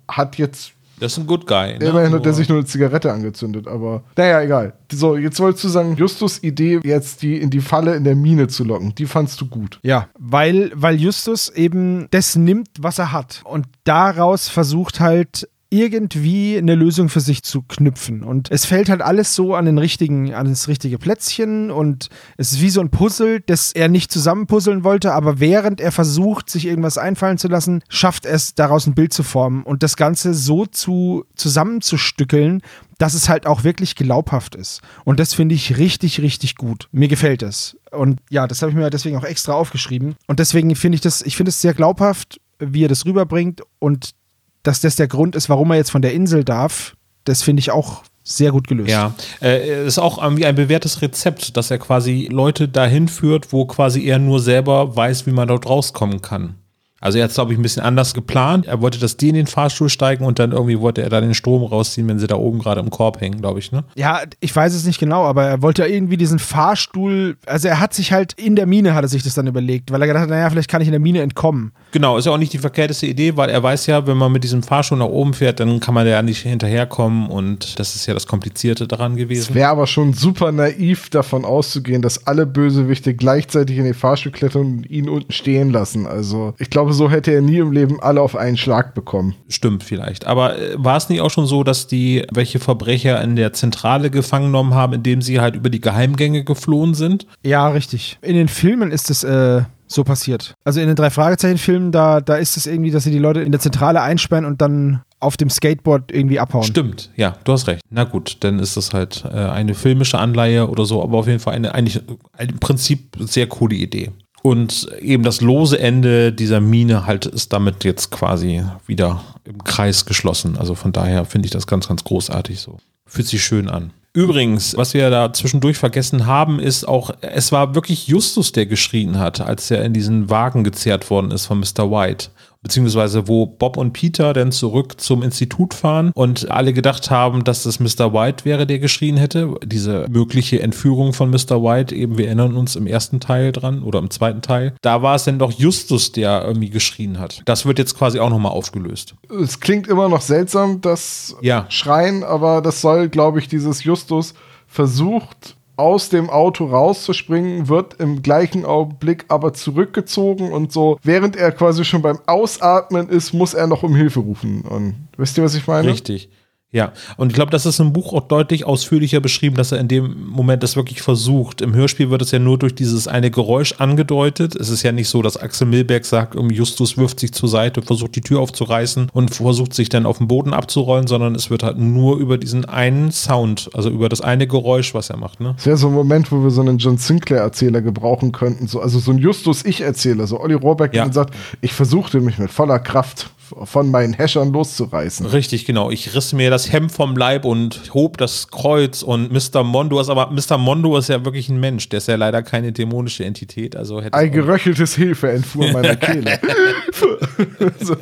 hat 0.06 0.36
jetzt 0.36 0.72
Das 1.00 1.12
ist 1.12 1.18
ein 1.18 1.26
Good 1.26 1.46
Guy. 1.46 1.78
Ne? 1.78 1.86
Immerhin 1.86 2.12
hat 2.12 2.20
er 2.20 2.26
Nur- 2.26 2.32
sich 2.34 2.48
nur 2.48 2.58
eine 2.58 2.66
Zigarette 2.66 3.10
angezündet, 3.12 3.66
aber 3.66 4.02
naja, 4.16 4.42
egal. 4.42 4.74
So, 4.92 5.16
jetzt 5.16 5.40
wolltest 5.40 5.64
du 5.64 5.68
sagen, 5.68 5.96
Justus 5.96 6.42
Idee, 6.42 6.80
jetzt 6.84 7.22
die 7.22 7.40
in 7.40 7.50
die 7.50 7.60
Falle 7.60 7.96
in 7.96 8.04
der 8.04 8.14
Mine 8.14 8.46
zu 8.48 8.62
locken, 8.64 8.94
die 8.94 9.06
fandst 9.06 9.40
du 9.40 9.46
gut. 9.46 9.80
ja, 9.82 10.08
weil, 10.18 10.70
weil 10.74 10.96
Justus 11.00 11.48
eben 11.48 12.06
das 12.10 12.36
nimmt, 12.36 12.68
was 12.78 12.98
er 12.98 13.10
hat. 13.12 13.40
Und 13.44 13.66
daraus 13.84 14.48
versucht 14.48 15.00
halt 15.00 15.48
irgendwie 15.72 16.58
eine 16.58 16.74
Lösung 16.74 17.08
für 17.08 17.20
sich 17.20 17.42
zu 17.42 17.62
knüpfen. 17.62 18.22
Und 18.22 18.50
es 18.50 18.66
fällt 18.66 18.90
halt 18.90 19.00
alles 19.00 19.35
so 19.35 19.54
an 19.54 19.64
den 19.64 19.78
richtigen, 19.78 20.35
an 20.35 20.48
das 20.48 20.68
richtige 20.68 20.98
Plätzchen 20.98 21.70
und 21.70 22.11
es 22.37 22.52
ist 22.52 22.61
wie 22.61 22.70
so 22.70 22.80
ein 22.80 22.90
Puzzle, 22.90 23.40
das 23.40 23.72
er 23.72 23.88
nicht 23.88 24.12
zusammenpuzzeln 24.12 24.85
wollte, 24.85 25.12
aber 25.12 25.40
während 25.40 25.80
er 25.80 25.90
versucht, 25.90 26.50
sich 26.50 26.66
irgendwas 26.66 26.98
einfallen 26.98 27.38
zu 27.38 27.48
lassen, 27.48 27.82
schafft 27.88 28.26
er 28.26 28.35
es, 28.35 28.54
daraus 28.54 28.87
ein 28.87 28.94
Bild 28.94 29.14
zu 29.14 29.22
formen 29.22 29.62
und 29.62 29.82
das 29.82 29.96
Ganze 29.96 30.35
so 30.35 30.66
zu 30.66 31.24
zusammenzustückeln, 31.37 32.61
dass 32.98 33.14
es 33.14 33.28
halt 33.28 33.46
auch 33.46 33.64
wirklich 33.64 33.96
glaubhaft 33.96 34.54
ist. 34.54 34.82
Und 35.04 35.18
das 35.18 35.32
finde 35.35 35.54
ich 35.54 35.78
richtig, 35.78 36.20
richtig 36.20 36.56
gut. 36.56 36.88
Mir 36.92 37.08
gefällt 37.08 37.42
es. 37.42 37.76
Und 37.90 38.20
ja, 38.30 38.46
das 38.46 38.62
habe 38.62 38.70
ich 38.70 38.76
mir 38.76 38.90
deswegen 38.90 39.16
auch 39.16 39.24
extra 39.24 39.54
aufgeschrieben. 39.54 40.16
Und 40.26 40.38
deswegen 40.38 40.76
finde 40.76 40.96
ich 40.96 41.00
das, 41.00 41.22
ich 41.22 41.37
finde 41.37 41.48
es 41.48 41.61
sehr 41.61 41.74
glaubhaft, 41.74 42.40
wie 42.58 42.85
er 42.85 42.88
das 42.88 43.06
rüberbringt 43.06 43.62
und 43.78 44.14
dass 44.62 44.81
das 44.81 44.96
der 44.96 45.09
Grund 45.09 45.37
ist, 45.37 45.48
warum 45.48 45.70
er 45.70 45.77
jetzt 45.77 45.90
von 45.90 46.03
der 46.03 46.12
Insel 46.12 46.44
darf, 46.44 46.96
das 47.25 47.42
finde 47.42 47.61
ich 47.61 47.70
auch 47.70 48.03
sehr 48.25 48.53
gut 48.53 48.68
gelöst. 48.68 48.90
Ja, 48.90 49.14
äh, 49.40 49.87
ist 49.87 49.98
auch 49.98 50.22
irgendwie 50.22 50.46
ein 50.46 50.55
bewährtes 50.55 51.03
Rezept, 51.03 51.57
dass 51.57 51.70
er 51.70 51.79
quasi 51.79 52.29
Leute 52.31 52.68
dahin 52.68 53.09
führt, 53.09 53.53
wo 53.53 53.66
quasi 53.66 54.05
er 54.05 54.18
nur 54.18 54.40
selber 54.40 54.94
weiß, 54.94 55.27
wie 55.27 55.33
man 55.33 55.48
dort 55.48 55.66
rauskommen 55.66 56.22
kann. 56.22 56.55
Also 57.02 57.18
er 57.18 57.24
hat 57.24 57.30
es, 57.30 57.34
glaube 57.34 57.52
ich, 57.52 57.58
ein 57.58 57.62
bisschen 57.62 57.82
anders 57.82 58.14
geplant. 58.14 58.66
Er 58.66 58.80
wollte, 58.80 58.98
dass 58.98 59.16
die 59.16 59.28
in 59.28 59.34
den 59.34 59.46
Fahrstuhl 59.46 59.88
steigen 59.90 60.24
und 60.24 60.38
dann 60.38 60.52
irgendwie 60.52 60.80
wollte 60.80 61.02
er 61.02 61.10
da 61.10 61.20
den 61.20 61.34
Strom 61.34 61.62
rausziehen, 61.64 62.08
wenn 62.08 62.18
sie 62.18 62.26
da 62.26 62.36
oben 62.36 62.58
gerade 62.60 62.80
im 62.80 62.88
Korb 62.90 63.20
hängen, 63.20 63.40
glaube 63.40 63.58
ich, 63.58 63.72
ne? 63.72 63.84
Ja, 63.96 64.20
ich 64.40 64.54
weiß 64.54 64.72
es 64.74 64.86
nicht 64.86 64.98
genau, 64.98 65.24
aber 65.24 65.44
er 65.44 65.62
wollte 65.62 65.82
ja 65.82 65.88
irgendwie 65.88 66.16
diesen 66.16 66.38
Fahrstuhl, 66.38 67.36
also 67.46 67.68
er 67.68 67.80
hat 67.80 67.92
sich 67.92 68.12
halt 68.12 68.32
in 68.34 68.56
der 68.56 68.66
Mine, 68.66 68.94
hat 68.94 69.04
er 69.04 69.08
sich 69.08 69.22
das 69.22 69.34
dann 69.34 69.46
überlegt, 69.46 69.90
weil 69.92 70.00
er 70.00 70.06
gedacht 70.06 70.22
hat, 70.22 70.30
naja, 70.30 70.48
vielleicht 70.48 70.70
kann 70.70 70.80
ich 70.80 70.88
in 70.88 70.92
der 70.92 71.00
Mine 71.00 71.20
entkommen. 71.22 71.72
Genau, 71.90 72.16
ist 72.16 72.24
ja 72.24 72.32
auch 72.32 72.38
nicht 72.38 72.52
die 72.52 72.58
verkehrteste 72.58 73.06
Idee, 73.06 73.36
weil 73.36 73.50
er 73.50 73.62
weiß 73.62 73.86
ja, 73.86 74.06
wenn 74.06 74.16
man 74.16 74.32
mit 74.32 74.44
diesem 74.44 74.62
Fahrstuhl 74.62 74.98
nach 74.98 75.06
oben 75.06 75.34
fährt, 75.34 75.60
dann 75.60 75.80
kann 75.80 75.94
man 75.94 76.06
ja 76.06 76.22
nicht 76.22 76.40
hinterherkommen 76.42 77.28
und 77.28 77.78
das 77.78 77.94
ist 77.96 78.06
ja 78.06 78.14
das 78.14 78.26
Komplizierte 78.26 78.86
daran 78.88 79.12
Es 79.12 79.18
gewesen. 79.18 79.54
wäre 79.54 79.68
aber 79.70 79.86
schon 79.86 80.12
super 80.14 80.52
naiv 80.52 81.10
davon 81.10 81.44
auszugehen, 81.44 82.00
dass 82.00 82.26
alle 82.26 82.46
Bösewichte 82.46 83.14
gleichzeitig 83.14 83.76
in 83.78 83.84
den 83.84 83.94
Fahrstuhl 83.94 84.32
klettern 84.32 84.62
und 84.62 84.90
ihn 84.90 85.08
unten 85.08 85.32
stehen 85.32 85.70
lassen. 85.70 86.06
Also 86.06 86.54
ich 86.58 86.70
glaube, 86.70 86.91
so 86.92 87.11
hätte 87.11 87.33
er 87.33 87.42
nie 87.42 87.59
im 87.59 87.72
Leben 87.72 88.00
alle 88.00 88.20
auf 88.20 88.37
einen 88.37 88.57
Schlag 88.57 88.94
bekommen. 88.94 89.35
Stimmt 89.48 89.83
vielleicht. 89.83 90.26
Aber 90.26 90.59
äh, 90.59 90.74
war 90.76 90.96
es 90.96 91.09
nicht 91.09 91.20
auch 91.20 91.31
schon 91.31 91.46
so, 91.46 91.64
dass 91.64 91.87
die 91.87 92.24
welche 92.33 92.59
Verbrecher 92.59 93.20
in 93.22 93.37
der 93.37 93.52
Zentrale 93.52 94.11
gefangen 94.11 94.52
genommen 94.52 94.74
haben, 94.74 94.92
indem 94.92 95.22
sie 95.22 95.40
halt 95.40 95.57
über 95.57 95.70
die 95.70 95.81
Geheimgänge 95.81 96.44
geflohen 96.44 96.94
sind? 96.94 97.26
Ja, 97.42 97.68
richtig. 97.68 98.18
In 98.20 98.35
den 98.35 98.48
Filmen 98.48 98.90
ist 98.90 99.09
es 99.09 99.24
äh, 99.24 99.62
so 99.87 100.05
passiert. 100.05 100.55
Also 100.64 100.81
in 100.81 100.87
den 100.87 100.96
drei 100.96 101.11
Fragezeichen-Filmen, 101.11 101.90
da, 101.90 102.20
da 102.20 102.37
ist 102.37 102.57
es 102.57 102.66
irgendwie, 102.66 102.90
dass 102.90 103.05
sie 103.05 103.11
die 103.11 103.18
Leute 103.18 103.40
in 103.40 103.50
derZentrale 103.50 104.00
einsperren 104.02 104.44
und 104.44 104.61
dann 104.61 105.02
auf 105.20 105.37
dem 105.37 105.48
Skateboard 105.48 106.12
irgendwie 106.12 106.40
abhauen. 106.40 106.64
Stimmt, 106.64 107.11
ja, 107.16 107.37
du 107.44 107.52
hast 107.52 107.68
recht. 107.68 107.81
Na 107.90 108.05
gut, 108.05 108.38
dann 108.40 108.59
ist 108.59 108.76
das 108.76 108.92
halt 108.92 109.24
äh, 109.24 109.37
eine 109.37 109.74
filmische 109.74 110.18
Anleihe 110.18 110.68
oder 110.68 110.85
so, 110.85 111.02
aber 111.02 111.18
auf 111.18 111.28
jeden 111.28 111.38
Fall 111.38 111.55
eine 111.55 111.74
eigentlich 111.74 111.96
äh, 112.37 112.46
im 112.46 112.59
Prinzip 112.59 113.16
sehr 113.20 113.46
coole 113.46 113.76
Idee. 113.76 114.11
Und 114.42 114.88
eben 115.00 115.22
das 115.22 115.40
lose 115.40 115.78
Ende 115.78 116.33
dieser 116.33 116.61
Mine 116.61 117.07
halt 117.07 117.26
ist 117.26 117.52
damit 117.52 117.85
jetzt 117.85 118.11
quasi 118.11 118.64
wieder 118.87 119.22
im 119.44 119.62
Kreis 119.62 120.05
geschlossen. 120.05 120.59
Also 120.59 120.74
von 120.74 120.92
daher 120.92 121.24
finde 121.24 121.46
ich 121.46 121.52
das 121.52 121.68
ganz, 121.68 121.87
ganz 121.87 122.02
großartig 122.02 122.61
so. 122.61 122.78
Fühlt 123.07 123.28
sich 123.28 123.42
schön 123.42 123.68
an. 123.68 123.92
Übrigens, 124.14 124.76
was 124.76 124.92
wir 124.92 125.09
da 125.09 125.33
zwischendurch 125.33 125.78
vergessen 125.78 126.26
haben, 126.26 126.59
ist 126.59 126.87
auch, 126.87 127.12
es 127.22 127.50
war 127.50 127.74
wirklich 127.74 128.09
Justus, 128.09 128.52
der 128.52 128.66
geschrien 128.66 129.18
hat, 129.18 129.40
als 129.40 129.70
er 129.70 129.85
in 129.85 129.94
diesen 129.94 130.28
Wagen 130.28 130.64
gezerrt 130.64 131.09
worden 131.09 131.31
ist 131.31 131.46
von 131.46 131.61
Mr. 131.61 131.90
White. 131.90 132.28
Beziehungsweise 132.62 133.27
wo 133.29 133.46
Bob 133.46 133.77
und 133.77 133.92
Peter 133.92 134.33
dann 134.33 134.53
zurück 134.53 135.01
zum 135.01 135.22
Institut 135.22 135.75
fahren 135.75 136.12
und 136.14 136.51
alle 136.51 136.72
gedacht 136.72 137.11
haben, 137.11 137.42
dass 137.44 137.64
das 137.64 137.81
Mr. 137.81 138.12
White 138.12 138.44
wäre, 138.44 138.66
der 138.66 138.79
geschrien 138.79 139.16
hätte. 139.16 139.55
Diese 139.64 140.07
mögliche 140.09 140.61
Entführung 140.61 141.12
von 141.12 141.31
Mr. 141.31 141.62
White, 141.62 141.94
eben 141.94 142.18
wir 142.18 142.27
erinnern 142.27 142.57
uns 142.57 142.77
im 142.77 142.87
ersten 142.87 143.18
Teil 143.20 143.51
dran 143.53 143.83
oder 143.83 143.98
im 143.98 144.11
zweiten 144.11 144.42
Teil. 144.42 144.75
Da 144.81 145.03
war 145.03 145.16
es 145.16 145.25
dann 145.25 145.38
doch 145.38 145.51
Justus, 145.53 146.12
der 146.12 146.44
irgendwie 146.44 146.70
geschrien 146.70 147.18
hat. 147.18 147.42
Das 147.46 147.66
wird 147.66 147.79
jetzt 147.79 147.98
quasi 147.98 148.20
auch 148.20 148.31
nochmal 148.31 148.53
aufgelöst. 148.53 149.14
Es 149.42 149.59
klingt 149.61 149.88
immer 149.88 150.09
noch 150.09 150.20
seltsam, 150.20 150.81
das 150.81 151.35
Ja. 151.40 151.66
Schreien, 151.68 152.22
aber 152.22 152.62
das 152.62 152.81
soll, 152.81 153.09
glaube 153.09 153.40
ich, 153.40 153.48
dieses 153.48 153.83
Justus 153.85 154.35
versucht 154.66 155.57
aus 155.76 156.08
dem 156.08 156.30
Auto 156.30 156.66
rauszuspringen, 156.66 157.68
wird 157.68 157.94
im 158.00 158.22
gleichen 158.22 158.64
Augenblick 158.64 159.24
aber 159.28 159.54
zurückgezogen 159.54 160.52
und 160.52 160.72
so, 160.72 160.98
während 161.02 161.37
er 161.37 161.52
quasi 161.52 161.85
schon 161.85 162.02
beim 162.02 162.18
Ausatmen 162.26 163.08
ist, 163.08 163.32
muss 163.32 163.54
er 163.54 163.66
noch 163.66 163.82
um 163.82 163.94
Hilfe 163.94 164.20
rufen. 164.20 164.62
Und 164.62 165.08
wisst 165.16 165.38
ihr, 165.38 165.44
was 165.44 165.54
ich 165.54 165.66
meine? 165.66 165.88
Richtig. 165.88 166.28
Ja, 166.74 166.92
und 167.18 167.28
ich 167.28 167.35
glaube, 167.35 167.50
das 167.50 167.66
ist 167.66 167.80
im 167.80 167.92
Buch 167.92 168.14
auch 168.14 168.26
deutlich 168.28 168.64
ausführlicher 168.64 169.20
beschrieben, 169.20 169.56
dass 169.56 169.72
er 169.72 169.78
in 169.78 169.88
dem 169.88 170.26
Moment 170.26 170.62
das 170.62 170.74
wirklich 170.74 171.02
versucht. 171.02 171.61
Im 171.61 171.74
Hörspiel 171.74 172.08
wird 172.08 172.22
es 172.22 172.30
ja 172.30 172.38
nur 172.38 172.58
durch 172.58 172.74
dieses 172.74 173.06
eine 173.06 173.30
Geräusch 173.30 173.74
angedeutet. 173.78 174.56
Es 174.56 174.70
ist 174.70 174.82
ja 174.82 174.90
nicht 174.90 175.08
so, 175.11 175.20
dass 175.20 175.37
Axel 175.37 175.66
Milberg 175.66 176.06
sagt, 176.06 176.35
Justus 176.50 176.96
wirft 176.96 177.20
sich 177.20 177.32
zur 177.35 177.50
Seite, 177.50 177.82
versucht 177.82 178.16
die 178.16 178.22
Tür 178.22 178.40
aufzureißen 178.40 179.11
und 179.12 179.35
versucht 179.35 179.74
sich 179.74 179.90
dann 179.90 180.06
auf 180.06 180.16
den 180.16 180.28
Boden 180.28 180.54
abzurollen, 180.54 181.06
sondern 181.06 181.35
es 181.35 181.50
wird 181.50 181.62
halt 181.62 181.76
nur 181.76 182.16
über 182.16 182.38
diesen 182.38 182.64
einen 182.64 183.12
Sound, 183.12 183.68
also 183.74 183.90
über 183.90 184.08
das 184.08 184.22
eine 184.22 184.46
Geräusch, 184.46 184.94
was 184.94 185.11
er 185.11 185.18
macht, 185.18 185.40
ne? 185.40 185.52
Das 185.56 185.66
wäre 185.66 185.76
so 185.76 185.88
ein 185.88 185.94
Moment, 185.94 186.32
wo 186.32 186.42
wir 186.42 186.50
so 186.50 186.62
einen 186.62 186.78
John 186.78 186.96
Sinclair-Erzähler 186.96 187.82
gebrauchen 187.82 188.32
könnten. 188.32 188.66
So, 188.66 188.80
also 188.80 188.98
so 188.98 189.11
ein 189.11 189.18
Justus-Ich-Erzähler, 189.18 190.26
so 190.26 190.40
Olli 190.40 190.54
Rohrbeck, 190.54 190.92
der 190.92 191.00
Ja. 191.00 191.04
dann 191.04 191.12
sagt, 191.12 191.35
ich 191.61 191.74
versuchte 191.74 192.20
mich 192.20 192.38
mit 192.38 192.50
voller 192.50 192.78
Kraft 192.78 193.28
von 193.64 193.90
meinen 193.90 194.12
Häschern 194.12 194.52
loszureißen. 194.52 195.26
Richtig, 195.26 195.64
genau. 195.64 195.90
Ich 195.90 196.14
riss 196.14 196.32
mir 196.32 196.50
das 196.50 196.72
Hemd 196.72 196.92
vom 196.92 197.16
Leib 197.16 197.44
und 197.44 197.94
hob 197.94 198.18
das 198.18 198.48
Kreuz 198.48 199.02
und 199.02 199.32
Mr. 199.32 199.62
Mondo 199.62 200.00
ist 200.00 200.08
aber, 200.08 200.30
Mr. 200.30 200.58
Mondo 200.58 200.96
ist 200.96 201.08
ja 201.08 201.24
wirklich 201.24 201.48
ein 201.48 201.60
Mensch, 201.60 201.88
der 201.88 201.98
ist 201.98 202.08
ja 202.08 202.16
leider 202.16 202.42
keine 202.42 202.72
dämonische 202.72 203.24
Entität, 203.24 203.76
also 203.76 204.00
hätte 204.00 204.16
Ein 204.16 204.30
geröcheltes 204.30 204.94
Hilfe 204.94 205.30
entfuhr 205.30 205.70
meiner 205.72 205.96
Kehle. 205.96 206.38
so. 207.80 207.96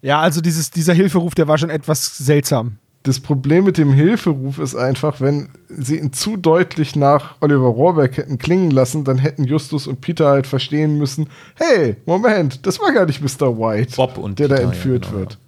Ja, 0.00 0.20
also 0.20 0.40
dieses, 0.40 0.70
dieser 0.70 0.94
Hilferuf, 0.94 1.34
der 1.34 1.48
war 1.48 1.58
schon 1.58 1.70
etwas 1.70 2.18
seltsam. 2.18 2.78
Das 3.04 3.18
Problem 3.18 3.64
mit 3.64 3.78
dem 3.78 3.92
Hilferuf 3.92 4.58
ist 4.58 4.76
einfach, 4.76 5.20
wenn 5.20 5.48
sie 5.68 5.98
ihn 5.98 6.12
zu 6.12 6.36
deutlich 6.36 6.94
nach 6.94 7.34
Oliver 7.40 7.66
Rohrbeck 7.66 8.16
hätten 8.16 8.38
klingen 8.38 8.70
lassen, 8.70 9.04
dann 9.04 9.18
hätten 9.18 9.44
Justus 9.44 9.88
und 9.88 10.00
Peter 10.00 10.28
halt 10.28 10.46
verstehen 10.46 10.98
müssen, 10.98 11.28
hey, 11.56 11.96
Moment, 12.06 12.64
das 12.64 12.78
war 12.78 12.92
gar 12.92 13.06
nicht 13.06 13.20
Mr. 13.20 13.58
White, 13.58 13.94
Bob 13.96 14.18
und 14.18 14.38
der 14.38 14.48
da 14.48 14.54
Peter, 14.54 14.66
ja, 14.66 14.72
entführt 14.72 15.06
genau, 15.06 15.18
wird. 15.18 15.38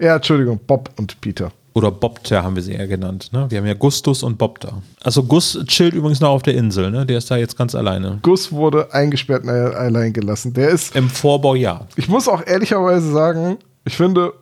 Ja. 0.00 0.16
Entschuldigung, 0.16 0.60
Bob 0.66 0.90
und 0.96 1.20
Peter. 1.20 1.50
Oder 1.78 1.92
Bobter 1.92 2.42
haben 2.42 2.56
wir 2.56 2.62
sie 2.62 2.72
eher 2.72 2.88
genannt. 2.88 3.28
Ne? 3.32 3.46
Wir 3.50 3.58
haben 3.58 3.66
ja 3.66 3.74
Gustus 3.74 4.24
und 4.24 4.36
Bob 4.36 4.58
da. 4.58 4.82
Also 5.00 5.22
Gus 5.22 5.58
chillt 5.68 5.94
übrigens 5.94 6.20
noch 6.20 6.30
auf 6.30 6.42
der 6.42 6.54
Insel. 6.54 6.90
Ne? 6.90 7.06
Der 7.06 7.18
ist 7.18 7.30
da 7.30 7.36
jetzt 7.36 7.56
ganz 7.56 7.76
alleine. 7.76 8.18
Gus 8.22 8.50
wurde 8.50 8.92
eingesperrt 8.92 9.44
und 9.44 9.50
allein 9.50 10.12
gelassen. 10.12 10.52
Der 10.54 10.70
ist, 10.70 10.96
Im 10.96 11.08
Vorbaujahr. 11.08 11.86
ich 11.94 12.08
muss 12.08 12.26
auch 12.26 12.44
ehrlicherweise 12.44 13.12
sagen, 13.12 13.58
ich 13.84 13.96
finde, 13.96 14.32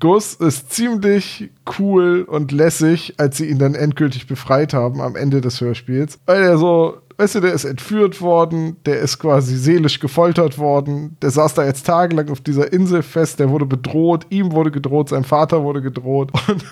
Gus 0.00 0.34
ist 0.34 0.72
ziemlich 0.72 1.50
cool 1.78 2.22
und 2.28 2.52
lässig, 2.52 3.14
als 3.18 3.36
sie 3.36 3.46
ihn 3.46 3.58
dann 3.58 3.74
endgültig 3.74 4.26
befreit 4.26 4.74
haben 4.74 5.00
am 5.00 5.16
Ende 5.16 5.40
des 5.40 5.60
Hörspiels. 5.60 6.18
Weil 6.26 6.42
er 6.42 6.58
so, 6.58 6.98
weißt 7.18 7.36
du, 7.36 7.40
der 7.40 7.52
ist 7.52 7.64
entführt 7.64 8.20
worden, 8.20 8.76
der 8.84 8.98
ist 8.98 9.18
quasi 9.18 9.56
seelisch 9.56 10.00
gefoltert 10.00 10.58
worden, 10.58 11.16
der 11.22 11.30
saß 11.30 11.54
da 11.54 11.64
jetzt 11.64 11.86
tagelang 11.86 12.30
auf 12.30 12.40
dieser 12.40 12.72
Insel 12.72 13.02
fest, 13.02 13.38
der 13.38 13.48
wurde 13.50 13.64
bedroht, 13.66 14.26
ihm 14.30 14.52
wurde 14.52 14.70
gedroht, 14.72 15.08
sein 15.08 15.24
Vater 15.24 15.62
wurde 15.62 15.82
gedroht 15.82 16.32
und 16.48 16.64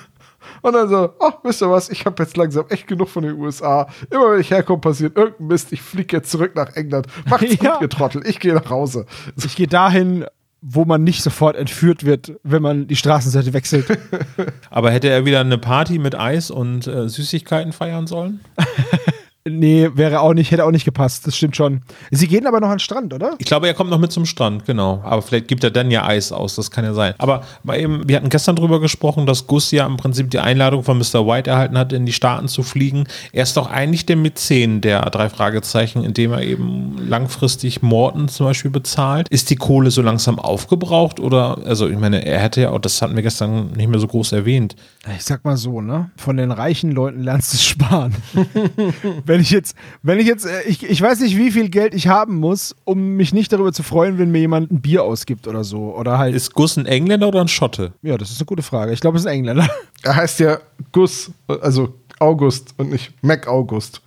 und 0.61 0.75
dann 0.75 0.89
so, 0.91 1.11
ach, 1.21 1.35
wisst 1.43 1.63
ihr 1.63 1.71
was, 1.71 1.89
ich 1.89 2.05
habe 2.05 2.23
jetzt 2.23 2.37
langsam 2.37 2.67
echt 2.69 2.87
genug 2.87 3.09
von 3.09 3.23
den 3.23 3.39
USA. 3.39 3.87
Immer 4.11 4.33
wenn 4.33 4.41
ich 4.41 4.51
herkomme, 4.51 4.81
passiert 4.81 5.17
irgendein 5.17 5.47
Mist. 5.47 5.73
Ich 5.73 5.81
fliege 5.83 6.17
jetzt 6.17 6.31
zurück 6.31 6.55
nach 6.55 6.75
England. 6.77 7.07
Macht's 7.29 7.57
Ja. 7.63 7.73
gut, 7.75 7.83
ihr 7.83 7.89
Trottel. 7.89 8.23
Ich 8.27 8.41
gehe 8.41 8.53
nach 8.55 8.69
Hause. 8.69 9.07
Ich 9.43 9.57
gehe 9.57 9.67
dahin, 9.67 10.27
wo 10.67 10.87
man 10.87 11.05
nicht 11.05 11.23
sofort 11.23 11.57
entführt 11.57 12.05
wird, 12.05 12.33
wenn 12.43 12.63
man 12.63 12.87
die 12.87 12.97
Straßenseite 12.97 13.53
wechselt. 13.53 13.87
Aber 14.71 14.91
hätte 14.91 15.11
er 15.11 15.27
wieder 15.27 15.41
eine 15.41 15.59
Party 15.59 15.99
mit 15.99 16.15
Eis 16.15 16.51
und 16.51 16.87
äh, 16.87 17.07
Süßigkeiten 17.07 17.73
feiern 17.73 18.07
sollen? 18.07 18.41
Nee, 19.47 19.91
wäre 19.93 20.21
auch 20.21 20.33
nicht, 20.33 20.51
hätte 20.53 20.65
auch 20.65 20.71
nicht 20.71 20.87
gepasst. 20.87 21.27
Das 21.27 21.37
stimmt 21.37 21.55
schon. 21.55 21.83
Sie 22.11 22.29
gehen 22.29 22.47
aber 22.47 22.61
noch 22.61 22.69
an 22.69 22.77
den 22.77 22.81
Strand, 22.81 23.13
oder? 23.13 23.35
Ich 23.37 23.45
glaube, 23.45 23.67
er 23.67 23.75
kommt 23.75 23.91
noch 23.91 23.99
mit 23.99 24.11
zum 24.11 24.25
Strand, 24.25 24.65
genau. 24.65 25.03
Aber 25.05 25.21
vielleicht 25.21 25.49
gibt 25.49 25.63
er 25.63 25.71
dann 25.71 25.91
ja 25.91 26.07
Eis 26.07 26.33
aus, 26.33 26.55
das 26.57 26.71
kann 26.71 26.83
ja 26.83 26.95
sein. 26.95 27.13
Aber 27.19 27.43
eben, 27.75 28.09
wir 28.09 28.17
hatten 28.17 28.31
gestern 28.31 28.57
drüber 28.57 28.81
gesprochen, 28.81 29.27
dass 29.27 29.47
Gus 29.47 29.71
ja 29.71 29.85
im 29.85 29.99
Prinzip 29.99 30.31
die 30.31 30.39
Einladung 30.39 30.83
von 30.83 30.97
Mr. 30.97 31.27
White 31.27 31.51
erhalten 31.51 31.77
hat, 31.77 31.93
in 31.93 32.07
die 32.07 32.15
Staaten 32.15 32.49
zu 32.49 32.63
fliegen. 32.63 33.05
Er 33.33 33.43
ist 33.43 33.59
doch 33.59 33.71
eigentlich 33.71 34.07
der 34.07 34.17
Mäzen 34.17 34.81
der 34.81 35.03
drei 35.11 35.29
Fragezeichen, 35.29 36.05
indem 36.05 36.33
er 36.33 36.41
eben 36.41 36.97
langfristig 37.07 37.83
Morton 37.83 38.29
zum 38.29 38.47
Beispiel 38.47 38.71
bezahlt. 38.71 39.29
Ist 39.29 39.51
die 39.51 39.57
Kohle 39.57 39.91
so 39.91 40.01
langsam 40.01 40.39
aufgebraucht 40.39 41.21
oder, 41.21 41.59
also 41.67 41.87
ich 41.87 41.99
meine, 41.99 42.25
er 42.25 42.41
hätte 42.41 42.63
ja 42.63 42.71
auch, 42.71 42.79
das 42.79 43.03
hatten 43.03 43.15
wir 43.15 43.23
gestern 43.23 43.73
nicht 43.73 43.89
mehr 43.89 44.01
so 44.01 44.07
groß 44.07 44.33
erwähnt. 44.33 44.75
Ich 45.19 45.25
sag 45.25 45.45
mal 45.45 45.59
so, 45.59 45.83
ne? 45.83 46.11
Von 46.17 46.39
den 46.39 46.51
reichen 46.51 46.93
Leuten 46.93 47.23
lernst 47.23 47.53
du 47.53 47.59
sparen. 47.59 48.15
wenn 49.35 49.41
ich 49.41 49.51
jetzt, 49.51 49.75
wenn 50.05 50.21
ich 50.21 50.29
jetzt, 50.29 50.47
äh, 50.47 50.63
ich, 50.63 50.89
ich 50.89 51.03
weiß 51.03 51.19
nicht, 51.19 51.37
wie 51.37 51.51
viel 51.51 51.69
Geld 51.69 51.93
ich 51.93 52.07
haben 52.07 52.37
muss, 52.37 52.77
um 52.85 53.17
mich 53.17 53.35
nicht 53.35 53.53
darüber 53.53 53.73
zu 53.73 53.83
freuen, 53.83 54.17
wenn 54.17 54.31
mir 54.31 54.39
jemand 54.39 54.71
ein 54.71 54.81
Bier 54.81 55.03
ausgibt 55.03 55.49
oder 55.49 55.65
so. 55.65 55.93
Oder 55.97 56.19
halt. 56.19 56.37
Ist 56.37 56.55
Gus 56.55 56.77
ein 56.77 56.87
Engländer 56.87 57.27
oder 57.27 57.41
ein 57.41 57.49
Schotte? 57.49 57.93
Ja, 58.03 58.17
das 58.17 58.31
ist 58.31 58.39
eine 58.39 58.47
gute 58.47 58.63
Frage. 58.63 58.93
Ich 58.93 59.01
glaube, 59.01 59.17
es 59.17 59.25
ist 59.25 59.27
ein 59.27 59.39
Engländer. 59.39 59.69
Er 60.05 60.15
heißt 60.15 60.39
ja 60.39 60.59
Gus, 60.93 61.33
also 61.49 61.95
August 62.21 62.75
und 62.77 62.91
nicht 62.93 63.13
Mac 63.23 63.49
August. 63.49 64.01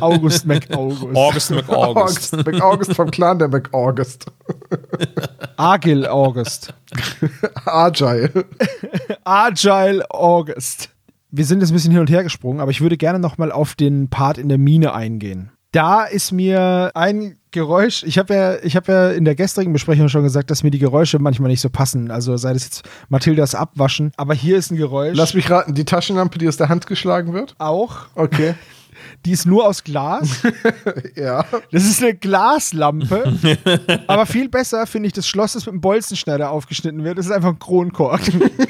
August 0.00 0.44
McAugust. 0.44 1.16
August 1.16 1.50
McAugust. 1.52 2.34
August, 2.34 2.46
McAugust 2.46 2.94
vom 2.94 3.10
Clan 3.12 3.38
der 3.38 3.46
McAugust. 3.48 4.26
Agil 5.56 6.04
August. 6.06 6.74
Agile. 7.64 8.44
Agile 9.24 10.04
August. 10.10 10.90
Wir 11.36 11.44
sind 11.44 11.60
jetzt 11.60 11.70
ein 11.70 11.74
bisschen 11.74 11.90
hin 11.90 12.00
und 12.00 12.08
her 12.08 12.22
gesprungen, 12.22 12.60
aber 12.60 12.70
ich 12.70 12.80
würde 12.80 12.96
gerne 12.96 13.18
nochmal 13.18 13.52
auf 13.52 13.74
den 13.74 14.08
Part 14.08 14.38
in 14.38 14.48
der 14.48 14.56
Mine 14.56 14.94
eingehen. 14.94 15.50
Da 15.70 16.04
ist 16.04 16.32
mir 16.32 16.92
ein 16.94 17.36
Geräusch, 17.50 18.04
ich 18.04 18.16
habe 18.16 18.34
ja, 18.34 18.56
ich 18.62 18.74
hab 18.74 18.88
ja 18.88 19.10
in 19.10 19.26
der 19.26 19.34
gestrigen 19.34 19.74
Besprechung 19.74 20.08
schon 20.08 20.22
gesagt, 20.22 20.50
dass 20.50 20.62
mir 20.62 20.70
die 20.70 20.78
Geräusche 20.78 21.18
manchmal 21.18 21.50
nicht 21.50 21.60
so 21.60 21.68
passen. 21.68 22.10
Also 22.10 22.38
sei 22.38 22.54
das 22.54 22.64
jetzt 22.64 22.88
Mathildas 23.10 23.54
Abwaschen, 23.54 24.12
aber 24.16 24.32
hier 24.32 24.56
ist 24.56 24.70
ein 24.70 24.78
Geräusch. 24.78 25.14
Lass 25.14 25.34
mich 25.34 25.50
raten, 25.50 25.74
die 25.74 25.84
Taschenlampe, 25.84 26.38
die 26.38 26.48
aus 26.48 26.56
der 26.56 26.70
Hand 26.70 26.86
geschlagen 26.86 27.34
wird? 27.34 27.54
auch. 27.58 28.06
Okay. 28.14 28.54
Die 29.24 29.32
ist 29.32 29.46
nur 29.46 29.66
aus 29.66 29.82
Glas. 29.82 30.42
ja. 31.16 31.44
Das 31.72 31.84
ist 31.84 32.02
eine 32.02 32.14
Glaslampe. 32.14 33.64
aber 34.06 34.26
viel 34.26 34.48
besser 34.48 34.86
finde 34.86 35.08
ich 35.08 35.12
das 35.12 35.26
Schloss, 35.26 35.54
das 35.54 35.66
mit 35.66 35.72
einem 35.72 35.80
Bolzenschneider 35.80 36.50
aufgeschnitten 36.50 37.02
wird. 37.04 37.18
Das 37.18 37.26
ist 37.26 37.32
einfach 37.32 37.50
ein 37.50 37.58
Kronkorken. 37.58 38.50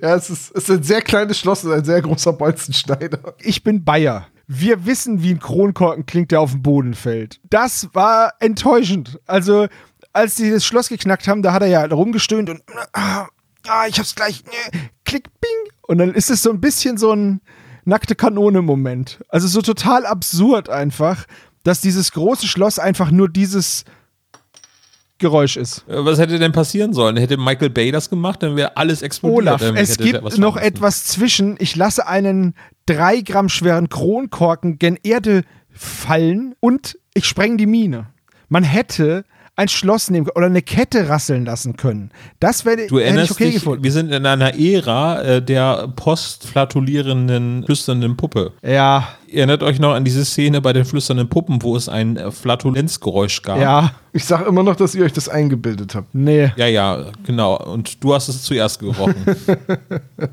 Ja, 0.00 0.14
es 0.14 0.30
ist, 0.30 0.54
es 0.54 0.68
ist 0.68 0.70
ein 0.70 0.82
sehr 0.84 1.02
kleines 1.02 1.40
Schloss 1.40 1.64
und 1.64 1.72
ein 1.72 1.84
sehr 1.84 2.00
großer 2.00 2.32
Bolzenschneider. 2.32 3.34
Ich 3.40 3.64
bin 3.64 3.84
Bayer. 3.84 4.28
Wir 4.46 4.86
wissen, 4.86 5.22
wie 5.24 5.32
ein 5.32 5.40
Kronkorken 5.40 6.06
klingt, 6.06 6.30
der 6.30 6.40
auf 6.40 6.52
den 6.52 6.62
Boden 6.62 6.94
fällt. 6.94 7.40
Das 7.50 7.88
war 7.92 8.34
enttäuschend. 8.38 9.18
Also, 9.26 9.66
als 10.12 10.36
die 10.36 10.50
das 10.50 10.64
Schloss 10.64 10.88
geknackt 10.88 11.26
haben, 11.26 11.42
da 11.42 11.52
hat 11.52 11.62
er 11.62 11.68
ja 11.68 11.84
rumgestöhnt 11.84 12.48
und 12.48 12.62
ah, 12.92 13.26
ah, 13.66 13.86
ich 13.88 13.98
hab's 13.98 14.14
gleich. 14.14 14.44
äh, 14.70 14.78
Klick, 15.04 15.24
bing. 15.40 15.72
Und 15.82 15.98
dann 15.98 16.14
ist 16.14 16.30
es 16.30 16.42
so 16.42 16.50
ein 16.50 16.60
bisschen 16.60 16.96
so 16.96 17.12
ein 17.12 17.40
nackte 17.86 18.14
Kanone-Moment. 18.14 19.24
Also 19.28 19.48
so 19.48 19.62
total 19.62 20.04
absurd 20.06 20.68
einfach, 20.68 21.24
dass 21.62 21.80
dieses 21.80 22.12
große 22.12 22.46
Schloss 22.46 22.78
einfach 22.78 23.10
nur 23.10 23.28
dieses 23.28 23.84
Geräusch 25.18 25.56
ist. 25.56 25.84
Äh, 25.88 26.04
Was 26.04 26.18
hätte 26.18 26.38
denn 26.38 26.52
passieren 26.52 26.92
sollen? 26.92 27.16
Hätte 27.16 27.38
Michael 27.38 27.70
Bay 27.70 27.90
das 27.90 28.10
gemacht, 28.10 28.42
dann 28.42 28.56
wäre 28.56 28.76
alles 28.76 29.02
explodiert. 29.02 29.60
Olaf, 29.60 29.62
es 29.74 29.96
gibt 29.96 30.38
noch 30.38 30.56
etwas 30.56 31.04
zwischen. 31.04 31.56
Ich 31.58 31.74
lasse 31.74 32.06
einen 32.06 32.54
drei 32.84 33.20
Gramm 33.22 33.48
schweren 33.48 33.88
Kronkorken 33.88 34.78
gen 34.78 34.98
Erde 35.02 35.42
fallen 35.70 36.54
und 36.60 36.98
ich 37.14 37.24
spreng 37.24 37.56
die 37.56 37.66
Mine. 37.66 38.08
Man 38.48 38.62
hätte 38.62 39.24
ein 39.56 39.68
Schloss 39.68 40.10
nehmen 40.10 40.28
oder 40.34 40.46
eine 40.46 40.62
Kette 40.62 41.08
rasseln 41.08 41.46
lassen 41.46 41.76
können. 41.76 42.10
Das 42.40 42.64
wäre 42.66 42.86
Du 42.86 42.98
erinnerst 42.98 43.32
okay 43.32 43.46
dich, 43.46 43.54
gefunden. 43.54 43.82
wir 43.82 43.90
sind 43.92 44.12
in 44.12 44.26
einer 44.26 44.54
Ära 44.58 45.22
äh, 45.22 45.42
der 45.42 45.88
postflatulierenden, 45.96 47.64
flüsternden 47.64 48.16
Puppe. 48.16 48.52
Ja, 48.62 49.08
erinnert 49.36 49.62
euch 49.62 49.78
noch 49.78 49.92
an 49.94 50.04
diese 50.04 50.24
Szene 50.24 50.60
bei 50.60 50.72
den 50.72 50.84
flüsternden 50.84 51.28
Puppen, 51.28 51.62
wo 51.62 51.76
es 51.76 51.88
ein 51.88 52.16
äh, 52.16 52.30
Flatulenzgeräusch 52.30 53.42
gab? 53.42 53.60
ja, 53.60 53.92
Ich 54.12 54.24
sag 54.24 54.46
immer 54.46 54.62
noch, 54.62 54.76
dass 54.76 54.94
ihr 54.94 55.04
euch 55.04 55.12
das 55.12 55.28
eingebildet 55.28 55.94
habt. 55.94 56.14
nee. 56.14 56.50
Ja, 56.56 56.66
ja, 56.66 57.06
genau. 57.24 57.56
Und 57.58 58.02
du 58.02 58.14
hast 58.14 58.28
es 58.28 58.42
zuerst 58.42 58.80
gerochen. 58.80 59.14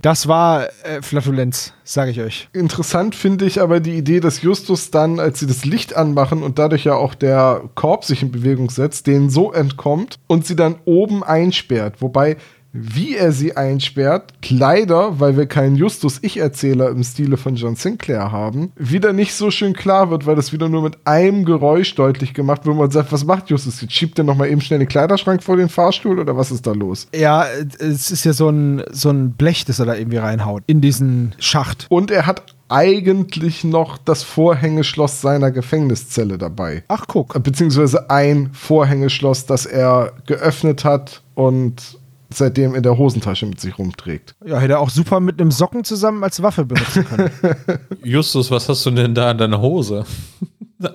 Das 0.02 0.28
war 0.28 0.64
äh, 0.84 1.02
Flatulenz, 1.02 1.74
sage 1.84 2.12
ich 2.12 2.22
euch. 2.22 2.50
Interessant 2.54 3.16
finde 3.16 3.46
ich 3.46 3.62
aber 3.62 3.80
die 3.80 3.98
Idee, 3.98 4.20
dass 4.20 4.42
Justus 4.42 4.92
dann, 4.92 5.20
als 5.20 5.40
sie 5.40 5.48
das 5.48 5.66
Licht 5.66 5.96
anmachen 5.96 6.42
und 6.44 6.58
dadurch 6.60 6.86
ja 6.86 6.96
auch 6.96 7.14
der 7.16 7.62
Korb 7.76 8.06
sich 8.06 8.22
in 8.22 8.32
Bewegung 8.32 8.70
setzt, 8.70 9.08
denen 9.08 9.30
so 9.30 9.52
entkommt 9.52 10.20
und 10.28 10.46
sie 10.46 10.56
dann 10.56 10.76
oben 10.86 11.24
einsperrt. 11.24 12.02
Wobei, 12.02 12.38
wie 12.74 13.16
er 13.16 13.32
sie 13.32 13.56
einsperrt, 13.56 14.34
leider, 14.50 15.20
weil 15.20 15.38
wir 15.38 15.46
keinen 15.46 15.76
Justus-Ich-Erzähler 15.76 16.90
im 16.90 17.04
Stile 17.04 17.38
von 17.38 17.56
John 17.56 17.76
Sinclair 17.76 18.32
haben, 18.32 18.72
wieder 18.76 19.14
nicht 19.14 19.36
so 19.36 19.52
schön 19.52 19.74
klar 19.74 20.10
wird, 20.10 20.26
weil 20.26 20.36
das 20.36 20.52
wieder 20.52 20.68
nur 20.68 20.82
mit 20.82 20.98
einem 21.06 21.46
Geräusch 21.46 21.94
deutlich 21.94 22.34
gemacht 22.34 22.66
wird, 22.66 22.76
wo 22.76 22.82
man 22.82 22.92
sagt, 22.92 23.12
was 23.12 23.26
macht 23.26 23.52
Justus? 23.52 23.82
Jetzt 23.82 23.94
schiebt 23.94 24.18
er 24.18 24.26
nochmal 24.26 24.50
eben 24.50 24.60
schnell 24.60 24.80
den 24.80 24.88
Kleiderschrank 24.88 25.44
vor 25.44 25.56
den 25.56 25.70
Fahrstuhl 25.70 26.20
oder 26.20 26.36
was 26.36 26.50
ist 26.50 26.66
da 26.66 26.72
los? 26.72 27.08
Ja, 27.16 27.46
es 27.80 28.10
ist 28.10 28.26
ja 28.26 28.34
so 28.34 28.50
ein, 28.50 28.84
so 28.92 29.10
ein 29.10 29.34
Blech, 29.34 29.66
das 29.66 29.80
er 29.80 29.86
da 29.86 29.96
irgendwie 29.96 30.18
reinhaut. 30.18 30.64
In 30.66 30.82
diesen 30.82 31.36
Schacht. 31.38 31.86
Und 31.90 32.10
er 32.10 32.26
hat 32.26 32.44
eigentlich 32.70 33.64
noch 33.64 34.00
das 34.00 34.24
Vorhängeschloss 34.24 35.22
seiner 35.22 35.52
Gefängniszelle 35.52 36.40
dabei. 36.40 36.84
Ach, 36.88 37.06
guck. 37.08 37.42
Beziehungsweise 37.44 38.10
ein 38.10 38.50
Vorhängeschloss, 38.54 39.46
das 39.46 39.68
er 39.68 40.14
geöffnet 40.26 40.84
hat 40.84 41.22
und 41.36 42.00
seitdem 42.38 42.76
in 42.76 42.84
der 42.84 42.98
Hosentasche 42.98 43.46
mit 43.46 43.60
sich 43.60 43.78
rumträgt. 43.78 44.36
Ja, 44.46 44.60
hätte 44.60 44.74
er 44.74 44.80
auch 44.80 44.90
super 44.90 45.20
mit 45.20 45.40
einem 45.40 45.52
Socken 45.52 45.84
zusammen 45.84 46.24
als 46.24 46.42
Waffe 46.42 46.66
benutzen 46.66 47.06
können. 47.06 47.32
Justus, 48.04 48.52
was 48.52 48.70
hast 48.70 48.86
du 48.86 48.92
denn 48.92 49.16
da 49.16 49.32
in 49.32 49.38
deiner 49.38 49.62
Hose? 49.62 50.06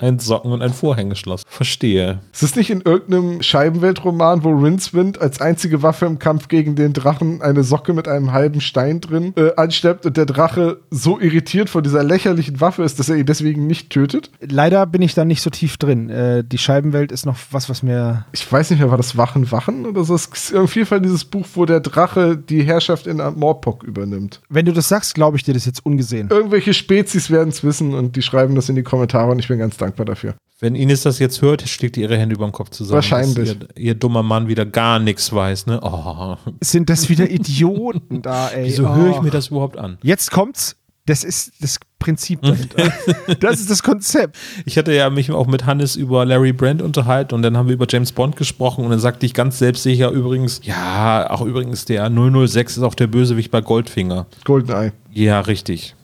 Ein 0.00 0.18
Socken 0.18 0.52
und 0.52 0.62
ein 0.62 0.72
Vorhängeschloss. 0.72 1.42
Verstehe. 1.46 2.20
Ist 2.32 2.42
es 2.42 2.56
nicht 2.56 2.70
in 2.70 2.82
irgendeinem 2.82 3.42
Scheibenweltroman, 3.42 4.44
wo 4.44 4.50
Rincewind 4.50 5.20
als 5.20 5.40
einzige 5.40 5.82
Waffe 5.82 6.06
im 6.06 6.18
Kampf 6.18 6.48
gegen 6.48 6.74
den 6.74 6.92
Drachen 6.92 7.42
eine 7.42 7.62
Socke 7.62 7.92
mit 7.92 8.08
einem 8.08 8.32
halben 8.32 8.60
Stein 8.60 9.00
drin 9.00 9.32
äh, 9.36 9.54
ansteppt 9.56 10.06
und 10.06 10.16
der 10.16 10.26
Drache 10.26 10.78
so 10.90 11.18
irritiert 11.18 11.70
von 11.70 11.82
dieser 11.82 12.02
lächerlichen 12.02 12.60
Waffe 12.60 12.82
ist, 12.82 12.98
dass 12.98 13.08
er 13.08 13.16
ihn 13.16 13.26
deswegen 13.26 13.66
nicht 13.66 13.90
tötet? 13.90 14.30
Leider 14.40 14.84
bin 14.86 15.02
ich 15.02 15.14
da 15.14 15.24
nicht 15.24 15.42
so 15.42 15.50
tief 15.50 15.76
drin. 15.76 16.10
Äh, 16.10 16.44
die 16.44 16.58
Scheibenwelt 16.58 17.12
ist 17.12 17.24
noch 17.24 17.36
was, 17.50 17.68
was 17.70 17.82
mir. 17.82 18.26
Ich 18.32 18.50
weiß 18.50 18.70
nicht 18.70 18.80
mehr, 18.80 18.90
war 18.90 18.96
das 18.96 19.16
Wachen 19.16 19.50
Wachen 19.50 19.86
oder 19.86 20.04
so? 20.04 20.14
Es 20.14 20.26
ist 20.26 20.54
auf 20.54 20.74
jeden 20.74 20.86
Fall 20.86 21.00
dieses 21.00 21.24
Buch, 21.24 21.46
wo 21.54 21.64
der 21.64 21.80
Drache 21.80 22.36
die 22.36 22.62
Herrschaft 22.62 23.06
in 23.06 23.22
Morpok 23.36 23.84
übernimmt. 23.84 24.40
Wenn 24.48 24.66
du 24.66 24.72
das 24.72 24.88
sagst, 24.88 25.14
glaube 25.14 25.36
ich 25.36 25.44
dir 25.44 25.54
das 25.54 25.66
jetzt 25.66 25.84
ungesehen. 25.84 26.28
Irgendwelche 26.30 26.74
Spezies 26.74 27.30
werden 27.30 27.50
es 27.50 27.64
wissen 27.64 27.94
und 27.94 28.16
die 28.16 28.22
schreiben 28.22 28.54
das 28.54 28.68
in 28.68 28.76
die 28.76 28.82
Kommentare 28.82 29.30
und 29.30 29.38
ich 29.38 29.48
bin 29.48 29.58
ganz 29.58 29.67
dankbar 29.76 30.06
dafür. 30.06 30.34
Wenn 30.60 30.74
Ines 30.74 31.02
das 31.02 31.20
jetzt 31.20 31.40
hört, 31.40 31.68
schlägt 31.68 31.96
ihr 31.96 32.04
ihre 32.04 32.18
Hände 32.18 32.34
über 32.34 32.46
den 32.46 32.52
Kopf 32.52 32.70
zusammen. 32.70 32.96
Wahrscheinlich. 32.96 33.48
Ihr, 33.48 33.56
ihr 33.76 33.94
dummer 33.94 34.24
Mann 34.24 34.48
wieder 34.48 34.66
gar 34.66 34.98
nichts 34.98 35.32
weiß, 35.32 35.66
ne? 35.66 35.78
Oh, 35.82 36.34
Sind 36.60 36.90
das 36.90 37.08
wieder 37.08 37.30
Idioten 37.30 38.22
da, 38.22 38.48
ey? 38.48 38.64
wieso 38.66 38.86
Oh. 38.88 38.94
höre 38.96 39.10
ich 39.12 39.22
mir 39.22 39.30
das 39.30 39.48
überhaupt 39.48 39.76
an? 39.78 39.98
Jetzt 40.02 40.30
kommt's. 40.32 40.74
Das 41.06 41.24
ist 41.24 41.52
das 41.62 41.78
Prinzip 41.98 42.42
dahinter. 42.42 42.92
das 43.40 43.60
ist 43.60 43.70
das 43.70 43.82
Konzept. 43.82 44.36
Ich 44.66 44.76
hatte 44.76 44.92
ja 44.92 45.08
mich 45.08 45.30
auch 45.30 45.46
mit 45.46 45.64
Hannes 45.64 45.96
über 45.96 46.26
Larry 46.26 46.52
Brand 46.52 46.82
unterhalten 46.82 47.34
und 47.34 47.40
dann 47.40 47.56
haben 47.56 47.68
wir 47.68 47.74
über 47.74 47.86
James 47.88 48.12
Bond 48.12 48.36
gesprochen 48.36 48.84
und 48.84 48.90
dann 48.90 48.98
sagte 49.00 49.24
ich 49.24 49.32
ganz 49.32 49.58
selbstsicher 49.58 50.10
übrigens, 50.10 50.60
ja, 50.64 51.30
auch 51.30 51.40
übrigens 51.40 51.86
der 51.86 52.10
006 52.10 52.76
ist 52.76 52.82
auch 52.82 52.94
der 52.94 53.06
Bösewicht 53.06 53.50
bei 53.50 53.62
Goldfinger. 53.62 54.26
Goldeneye. 54.44 54.92
Ja, 55.10 55.40
richtig. 55.40 55.94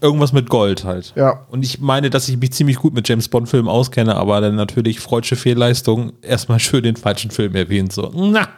Irgendwas 0.00 0.32
mit 0.32 0.48
Gold 0.48 0.84
halt. 0.84 1.12
Ja. 1.16 1.46
Und 1.48 1.64
ich 1.64 1.80
meine, 1.80 2.10
dass 2.10 2.28
ich 2.28 2.36
mich 2.36 2.52
ziemlich 2.52 2.76
gut 2.76 2.94
mit 2.94 3.08
James 3.08 3.28
Bond-Filmen 3.28 3.68
auskenne, 3.68 4.14
aber 4.16 4.40
dann 4.40 4.54
natürlich 4.54 5.00
freudsche 5.00 5.36
Fehlleistung, 5.36 6.12
erstmal 6.22 6.58
schön 6.60 6.82
den 6.82 6.96
falschen 6.96 7.30
Film 7.30 7.54
erwähnt. 7.54 7.92
So. 7.92 8.12
Na. 8.14 8.48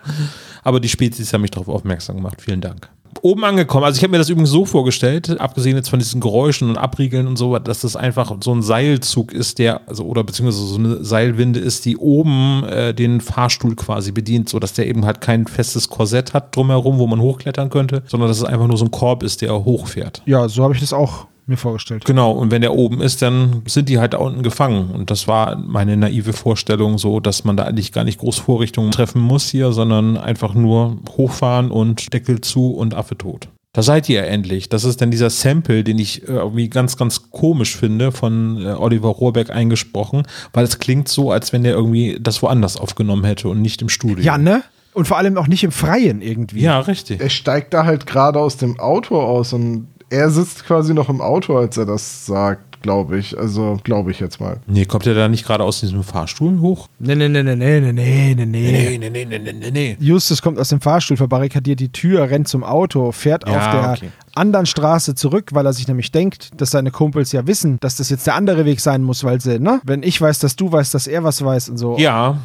Aber 0.65 0.81
die 0.81 0.89
Spezies 0.89 1.33
haben 1.33 1.43
mich 1.43 1.53
darauf 1.53 1.69
aufmerksam 1.69 2.17
gemacht. 2.17 2.43
Vielen 2.43 2.61
Dank. 2.61 2.89
Oben 3.23 3.45
angekommen, 3.45 3.85
also 3.85 3.97
ich 3.97 4.03
habe 4.03 4.13
mir 4.13 4.19
das 4.19 4.29
übrigens 4.29 4.51
so 4.51 4.65
vorgestellt, 4.65 5.41
abgesehen 5.41 5.77
jetzt 5.77 5.91
von 5.91 5.99
diesen 5.99 6.21
Geräuschen 6.21 6.69
und 6.69 6.77
Abriegeln 6.77 7.27
und 7.27 7.37
so, 7.37 7.59
dass 7.59 7.81
das 7.81 7.97
einfach 7.97 8.35
so 8.43 8.55
ein 8.55 8.63
Seilzug 8.63 9.33
ist, 9.33 9.59
der, 9.59 9.81
also 9.89 10.05
oder 10.05 10.25
beziehungsweise 10.25 10.67
so 10.67 10.77
eine 10.77 11.05
Seilwinde 11.05 11.61
ist, 11.61 11.85
die 11.85 11.97
oben 11.97 12.65
äh, 12.65 12.95
den 12.95 13.21
Fahrstuhl 13.21 13.77
quasi 13.77 14.13
bedient, 14.13 14.49
sodass 14.49 14.73
der 14.73 14.87
eben 14.87 15.05
halt 15.05 15.21
kein 15.21 15.47
festes 15.47 15.89
Korsett 15.89 16.35
hat 16.35 16.55
drumherum, 16.55 16.99
wo 16.99 17.07
man 17.07 17.21
hochklettern 17.21 17.71
könnte, 17.71 18.03
sondern 18.07 18.29
dass 18.29 18.39
es 18.39 18.45
einfach 18.45 18.67
nur 18.67 18.77
so 18.77 18.85
ein 18.85 18.91
Korb 18.91 19.23
ist, 19.23 19.43
der 19.43 19.65
hochfährt. 19.65 20.23
Ja, 20.27 20.49
so 20.49 20.63
habe 20.63 20.75
ich 20.75 20.81
das 20.81 20.93
auch 20.93 21.27
mir 21.49 21.57
vorgestellt. 21.57 22.05
Genau, 22.05 22.33
und 22.33 22.51
wenn 22.51 22.63
der 22.63 22.75
oben 22.75 23.01
ist, 23.01 23.23
dann 23.23 23.63
sind 23.67 23.89
die 23.89 23.99
halt 23.99 24.15
da 24.15 24.19
unten 24.19 24.43
gefangen. 24.43 24.91
Und 24.91 25.11
das 25.11 25.29
war 25.29 25.57
meine 25.57 25.97
naive 25.97 26.33
Vorstellung 26.33 26.99
so, 26.99 27.21
dass 27.21 27.45
man 27.45 27.57
da 27.57 27.65
eigentlich 27.65 27.93
gar 27.93 28.05
nicht 28.05 28.19
groß 28.19 28.39
Vorrichtungen 28.39 28.91
treffen 28.91 29.21
muss 29.21 29.49
hier, 29.49 29.73
sondern 29.73 30.17
einfach 30.17 30.55
nur 30.55 30.99
hochfahren 31.17 31.71
und 31.71 32.13
Deckel 32.13 32.41
zu 32.41 32.73
und 32.73 32.95
Affe 32.95 33.17
tot. 33.17 33.49
Da 33.73 33.83
seid 33.83 34.09
ihr 34.09 34.23
ja 34.23 34.27
endlich. 34.27 34.69
Das 34.69 34.85
ist 34.85 35.01
dann 35.01 35.11
dieser 35.11 35.31
Sample, 35.31 35.85
den 35.85 35.99
ich 35.99 36.23
äh, 36.23 36.33
irgendwie 36.33 36.69
ganz, 36.69 36.97
ganz 36.97 37.31
komisch 37.31 37.77
finde, 37.77 38.13
von 38.13 38.61
äh, 38.65 38.71
Oliver 38.71 39.09
Rohrbeck 39.09 39.51
eingesprochen, 39.51 40.23
weil 40.53 40.65
es 40.65 40.79
klingt 40.79 41.09
so, 41.09 41.31
als 41.31 41.53
wenn 41.53 41.65
er 41.65 41.75
irgendwie 41.75 42.19
das 42.21 42.43
woanders 42.43 42.77
aufgenommen 42.77 43.25
hätte 43.25 43.49
und 43.49 43.61
nicht 43.61 43.83
im 43.83 43.89
Studio. 43.89 44.25
Ja, 44.25 44.39
ne? 44.39 44.63
Und 44.95 45.07
vor 45.07 45.19
allem 45.19 45.37
auch 45.37 45.47
nicht 45.47 45.63
im 45.63 45.71
Freien 45.71 46.23
irgendwie. 46.23 46.61
Ja, 46.61 46.81
richtig. 46.81 47.21
Er 47.21 47.31
steigt 47.31 47.73
da 47.73 47.85
halt 47.85 48.07
gerade 48.07 48.41
aus 48.41 48.57
dem 48.57 48.81
Auto 48.81 49.21
aus 49.21 49.53
und 49.53 49.87
er 50.11 50.31
sitzt 50.31 50.65
quasi 50.65 50.95
noch 50.95 51.09
im 51.09 51.21
Auto, 51.21 51.57
als 51.57 51.77
er 51.77 51.87
das 51.87 52.27
sagt, 52.27 52.83
glaube 52.83 53.19
ich. 53.19 53.37
Also, 53.39 53.79
glaube 53.83 54.11
ich 54.11 54.21
jetzt 54.21 54.41
mal. 54.41 54.61
Nee, 54.67 54.85
kommt 54.85 55.07
er 55.07 55.15
da 55.15 55.29
nicht 55.29 55.45
gerade 55.47 55.65
aus 55.65 55.81
diesem 55.81 56.03
Fahrstuhl 56.03 56.61
hoch? 56.61 56.89
Nee, 56.99 57.15
nee, 57.15 57.29
nee, 57.29 57.43
nee, 57.43 57.55
nee, 57.55 57.81
nee, 57.81 57.93
nee, 57.93 58.47
nee. 58.47 58.99
nee, 58.99 59.11
nee, 59.11 59.25
nee, 59.25 59.53
nee, 59.53 59.71
nee. 59.71 59.97
Justus 60.01 60.43
kommt 60.43 60.59
aus 60.59 60.69
dem 60.69 60.81
Fahrstuhl, 60.81 61.17
verbarrikadiert 61.17 61.81
die 61.81 61.93
Tür, 61.93 62.31
rennt 62.31 62.49
zum 62.49 62.65
Auto, 62.65 63.13
fährt 63.13 63.49
Ja, 63.49 63.57
auf 63.57 63.71
der 63.71 63.91
okay. 63.91 64.13
anderen 64.35 64.67
Straße 64.67 65.15
zurück, 65.15 65.51
weil 65.53 65.67
er 65.67 65.73
sich 65.73 65.89
nämlich 65.89 66.11
denkt, 66.11 66.61
dass 66.61 66.71
seine 66.71 66.91
Kumpels 66.91 67.33
ja 67.33 67.47
wissen, 67.47 67.79
dass 67.81 67.97
das 67.97 68.09
jetzt 68.11 68.27
der 68.27 68.35
andere 68.35 68.65
Weg 68.65 68.81
sein 68.81 69.03
muss, 69.03 69.25
weil 69.25 69.41
sie, 69.41 69.59
ne? 69.59 69.81
Wenn 69.85 70.03
ich 70.03 70.21
weiß, 70.21 70.39
dass 70.39 70.57
du 70.57 70.71
weißt, 70.71 70.95
dass 70.95 71.07
er 71.07 71.25
was 71.25 71.45
weiß 71.45 71.69
und 71.71 71.79
so. 71.79 71.99
Ja, 71.99 72.39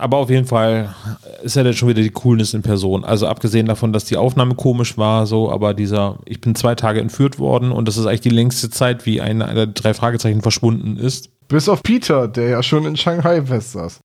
aber 0.00 0.16
auf 0.16 0.30
jeden 0.30 0.46
Fall 0.46 0.94
ist 1.42 1.56
er 1.56 1.64
dann 1.64 1.74
schon 1.74 1.88
wieder 1.88 2.02
die 2.02 2.10
Coolness 2.10 2.54
in 2.54 2.62
Person. 2.62 3.04
Also 3.04 3.26
abgesehen 3.26 3.66
davon, 3.66 3.92
dass 3.92 4.04
die 4.04 4.16
Aufnahme 4.16 4.54
komisch 4.54 4.96
war, 4.98 5.26
so, 5.26 5.50
aber 5.50 5.74
dieser, 5.74 6.18
ich 6.24 6.40
bin 6.40 6.54
zwei 6.54 6.74
Tage 6.74 7.00
entführt 7.00 7.38
worden 7.38 7.70
und 7.70 7.86
das 7.86 7.96
ist 7.96 8.06
eigentlich 8.06 8.20
die 8.20 8.30
längste 8.30 8.70
Zeit, 8.70 9.06
wie 9.06 9.20
einer 9.20 9.52
der 9.54 9.66
drei 9.66 9.94
Fragezeichen 9.94 10.42
verschwunden 10.42 10.96
ist. 10.96 11.30
Bis 11.48 11.68
auf 11.68 11.82
Peter, 11.82 12.28
der 12.28 12.48
ja 12.48 12.62
schon 12.62 12.86
in 12.86 12.96
Shanghai 12.96 13.42
fest 13.42 13.72
saß. 13.72 14.00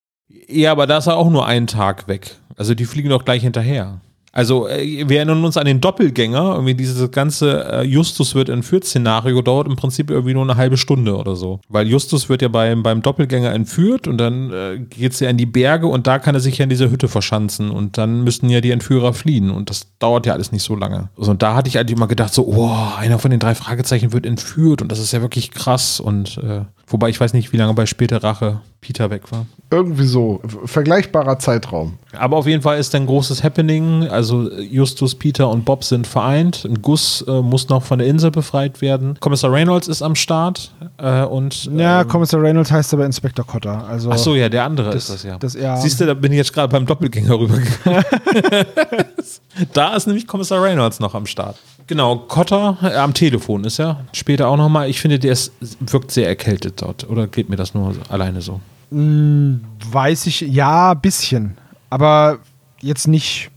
Ja, 0.47 0.71
aber 0.71 0.87
da 0.87 0.97
ist 0.97 1.07
er 1.07 1.17
auch 1.17 1.29
nur 1.29 1.45
einen 1.45 1.67
Tag 1.67 2.07
weg. 2.07 2.35
Also 2.57 2.75
die 2.75 2.85
fliegen 2.85 3.09
doch 3.09 3.25
gleich 3.25 3.41
hinterher. 3.41 4.01
Also 4.35 4.67
äh, 4.67 5.07
wir 5.07 5.17
erinnern 5.17 5.43
uns 5.45 5.55
an 5.55 5.65
den 5.65 5.81
Doppelgänger. 5.81 6.55
Irgendwie 6.55 6.75
dieses 6.75 7.09
ganze 7.09 7.71
äh, 7.71 7.83
Justus 7.83 8.35
wird 8.35 8.49
entführt 8.49 8.83
Szenario 8.83 9.41
dauert 9.41 9.65
im 9.65 9.77
Prinzip 9.77 10.11
irgendwie 10.11 10.33
nur 10.33 10.43
eine 10.43 10.57
halbe 10.57 10.75
Stunde 10.75 11.15
oder 11.15 11.37
so. 11.37 11.61
Weil 11.69 11.87
Justus 11.87 12.27
wird 12.27 12.41
ja 12.41 12.49
beim, 12.49 12.83
beim 12.83 13.01
Doppelgänger 13.01 13.53
entführt 13.53 14.07
und 14.09 14.17
dann 14.17 14.51
äh, 14.51 14.79
geht's 14.89 15.21
ja 15.21 15.29
in 15.29 15.37
die 15.37 15.45
Berge 15.45 15.87
und 15.87 16.05
da 16.05 16.19
kann 16.19 16.35
er 16.35 16.41
sich 16.41 16.57
ja 16.57 16.63
in 16.63 16.69
dieser 16.69 16.91
Hütte 16.91 17.07
verschanzen 17.07 17.71
und 17.71 17.97
dann 17.97 18.25
müssten 18.25 18.49
ja 18.49 18.59
die 18.59 18.71
Entführer 18.71 19.13
fliehen 19.13 19.49
und 19.49 19.69
das 19.69 19.87
dauert 19.99 20.25
ja 20.25 20.33
alles 20.33 20.51
nicht 20.51 20.63
so 20.63 20.75
lange. 20.75 21.09
Also, 21.17 21.31
und 21.31 21.41
da 21.41 21.55
hatte 21.55 21.69
ich 21.69 21.77
halt 21.77 21.89
immer 21.89 22.07
gedacht 22.07 22.33
so, 22.33 22.45
oh, 22.45 22.75
einer 22.97 23.19
von 23.19 23.31
den 23.31 23.39
drei 23.39 23.55
Fragezeichen 23.55 24.11
wird 24.11 24.25
entführt 24.25 24.81
und 24.81 24.91
das 24.91 24.99
ist 24.99 25.13
ja 25.13 25.21
wirklich 25.21 25.51
krass 25.51 26.01
und 26.01 26.39
äh, 26.39 26.65
wobei 26.87 27.09
ich 27.09 27.19
weiß 27.19 27.33
nicht, 27.33 27.51
wie 27.53 27.57
lange 27.57 27.73
bei 27.73 27.85
später 27.85 28.23
Rache 28.23 28.61
Peter 28.81 29.09
weg 29.09 29.31
war. 29.31 29.47
Irgendwie 29.71 30.05
so. 30.05 30.41
Vergleichbarer 30.65 31.39
Zeitraum. 31.39 31.97
Aber 32.15 32.37
auf 32.37 32.45
jeden 32.45 32.61
Fall 32.61 32.77
ist 32.77 32.93
ein 32.93 33.07
großes 33.07 33.43
Happening. 33.43 34.07
Also 34.07 34.51
Justus, 34.59 35.15
Peter 35.15 35.49
und 35.49 35.65
Bob 35.65 35.83
sind 35.83 36.05
vereint. 36.05 36.65
Ein 36.65 36.83
Gus 36.83 37.23
äh, 37.27 37.41
muss 37.41 37.67
noch 37.69 37.81
von 37.81 37.97
der 37.97 38.07
Insel 38.07 38.29
befreit 38.29 38.81
werden. 38.81 39.17
Kommissar 39.19 39.51
Reynolds 39.51 39.87
ist 39.87 40.03
am 40.03 40.13
Start. 40.13 40.71
Äh, 40.97 41.23
und 41.23 41.65
Ja, 41.75 42.01
ähm, 42.01 42.07
Kommissar 42.07 42.41
Reynolds 42.43 42.71
heißt 42.71 42.93
aber 42.93 43.05
Inspektor 43.07 43.45
Cotter. 43.47 43.87
Also 43.87 44.11
Ach 44.11 44.17
so, 44.19 44.35
ja, 44.35 44.49
der 44.49 44.63
andere 44.65 44.91
Das- 44.91 45.09
ist 45.09 45.13
das 45.15 45.23
ja. 45.23 45.37
das- 45.39 45.53
ja. 45.55 45.77
Siehst 45.77 45.99
du, 45.99 46.05
da 46.05 46.13
bin 46.13 46.31
ich 46.31 46.37
jetzt 46.37 46.53
gerade 46.53 46.67
beim 46.71 46.85
Doppelgänger 46.85 47.39
rübergegangen. 47.39 48.03
da 49.73 49.95
ist 49.95 50.05
nämlich 50.05 50.27
Kommissar 50.27 50.61
Reynolds 50.61 50.99
noch 50.99 51.15
am 51.15 51.25
Start. 51.25 51.57
Genau, 51.87 52.15
Cotter 52.17 52.77
äh, 52.81 52.95
am 52.95 53.13
Telefon 53.13 53.63
ist 53.63 53.79
er. 53.79 54.05
Später 54.13 54.47
auch 54.47 54.57
nochmal. 54.57 54.89
Ich 54.89 54.99
finde, 54.99 55.19
der 55.19 55.33
ist, 55.33 55.51
wirkt 55.79 56.11
sehr 56.11 56.27
erkältet 56.27 56.81
dort. 56.81 57.07
Oder 57.09 57.27
geht 57.27 57.49
mir 57.49 57.55
das 57.57 57.73
nur 57.73 57.93
alleine 58.09 58.41
so? 58.41 58.59
weiß 58.91 60.27
ich, 60.27 60.41
ja, 60.41 60.93
bisschen. 60.93 61.57
Aber 61.89 62.39
jetzt 62.81 63.07
nicht, 63.07 63.49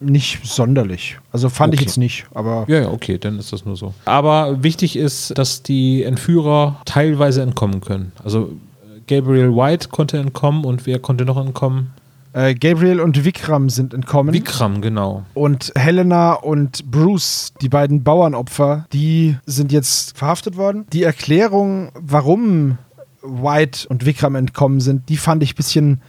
nicht 0.00 0.46
sonderlich. 0.46 1.18
Also 1.32 1.48
fand 1.48 1.74
ich 1.74 1.80
Okay. 1.80 1.86
jetzt 1.88 1.96
nicht. 1.98 2.26
Aber 2.34 2.64
Ja, 2.68 2.80
ja, 2.82 2.90
okay, 2.90 3.18
dann 3.18 3.38
ist 3.38 3.52
das 3.52 3.64
nur 3.64 3.76
so. 3.76 3.94
Aber 4.04 4.62
wichtig 4.62 4.96
ist, 4.96 5.36
dass 5.36 5.62
die 5.62 6.02
Entführer 6.02 6.80
teilweise 6.84 7.42
entkommen 7.42 7.80
können. 7.80 8.12
Also 8.24 8.50
äh, 8.84 9.00
Gabriel 9.06 9.54
White 9.56 9.88
konnte 9.88 10.18
entkommen 10.18 10.64
und 10.64 10.86
wer 10.86 10.98
konnte 10.98 11.24
noch 11.24 11.36
entkommen? 11.38 11.92
Äh, 12.36 12.54
Gabriel 12.54 13.00
und 13.00 13.24
Vikram 13.24 13.70
sind 13.70 13.94
entkommen. 13.94 14.34
Vikram, 14.34 14.82
genau. 14.82 15.24
Und 15.32 15.72
Helena 15.74 16.34
und 16.34 16.90
Bruce, 16.90 17.54
die 17.62 17.70
beiden 17.70 18.04
Bauernopfer, 18.04 18.86
die 18.92 19.36
sind 19.46 19.72
jetzt 19.72 20.16
verhaftet 20.18 20.56
worden. 20.56 20.86
Die 20.92 21.02
Erklärung, 21.02 21.90
warum 21.94 22.76
White 23.22 23.88
und 23.88 24.04
Vikram 24.04 24.34
entkommen 24.34 24.80
sind, 24.80 25.08
die 25.08 25.16
fand 25.16 25.42
ich 25.42 25.54
ein 25.54 25.56
bisschen, 25.56 26.02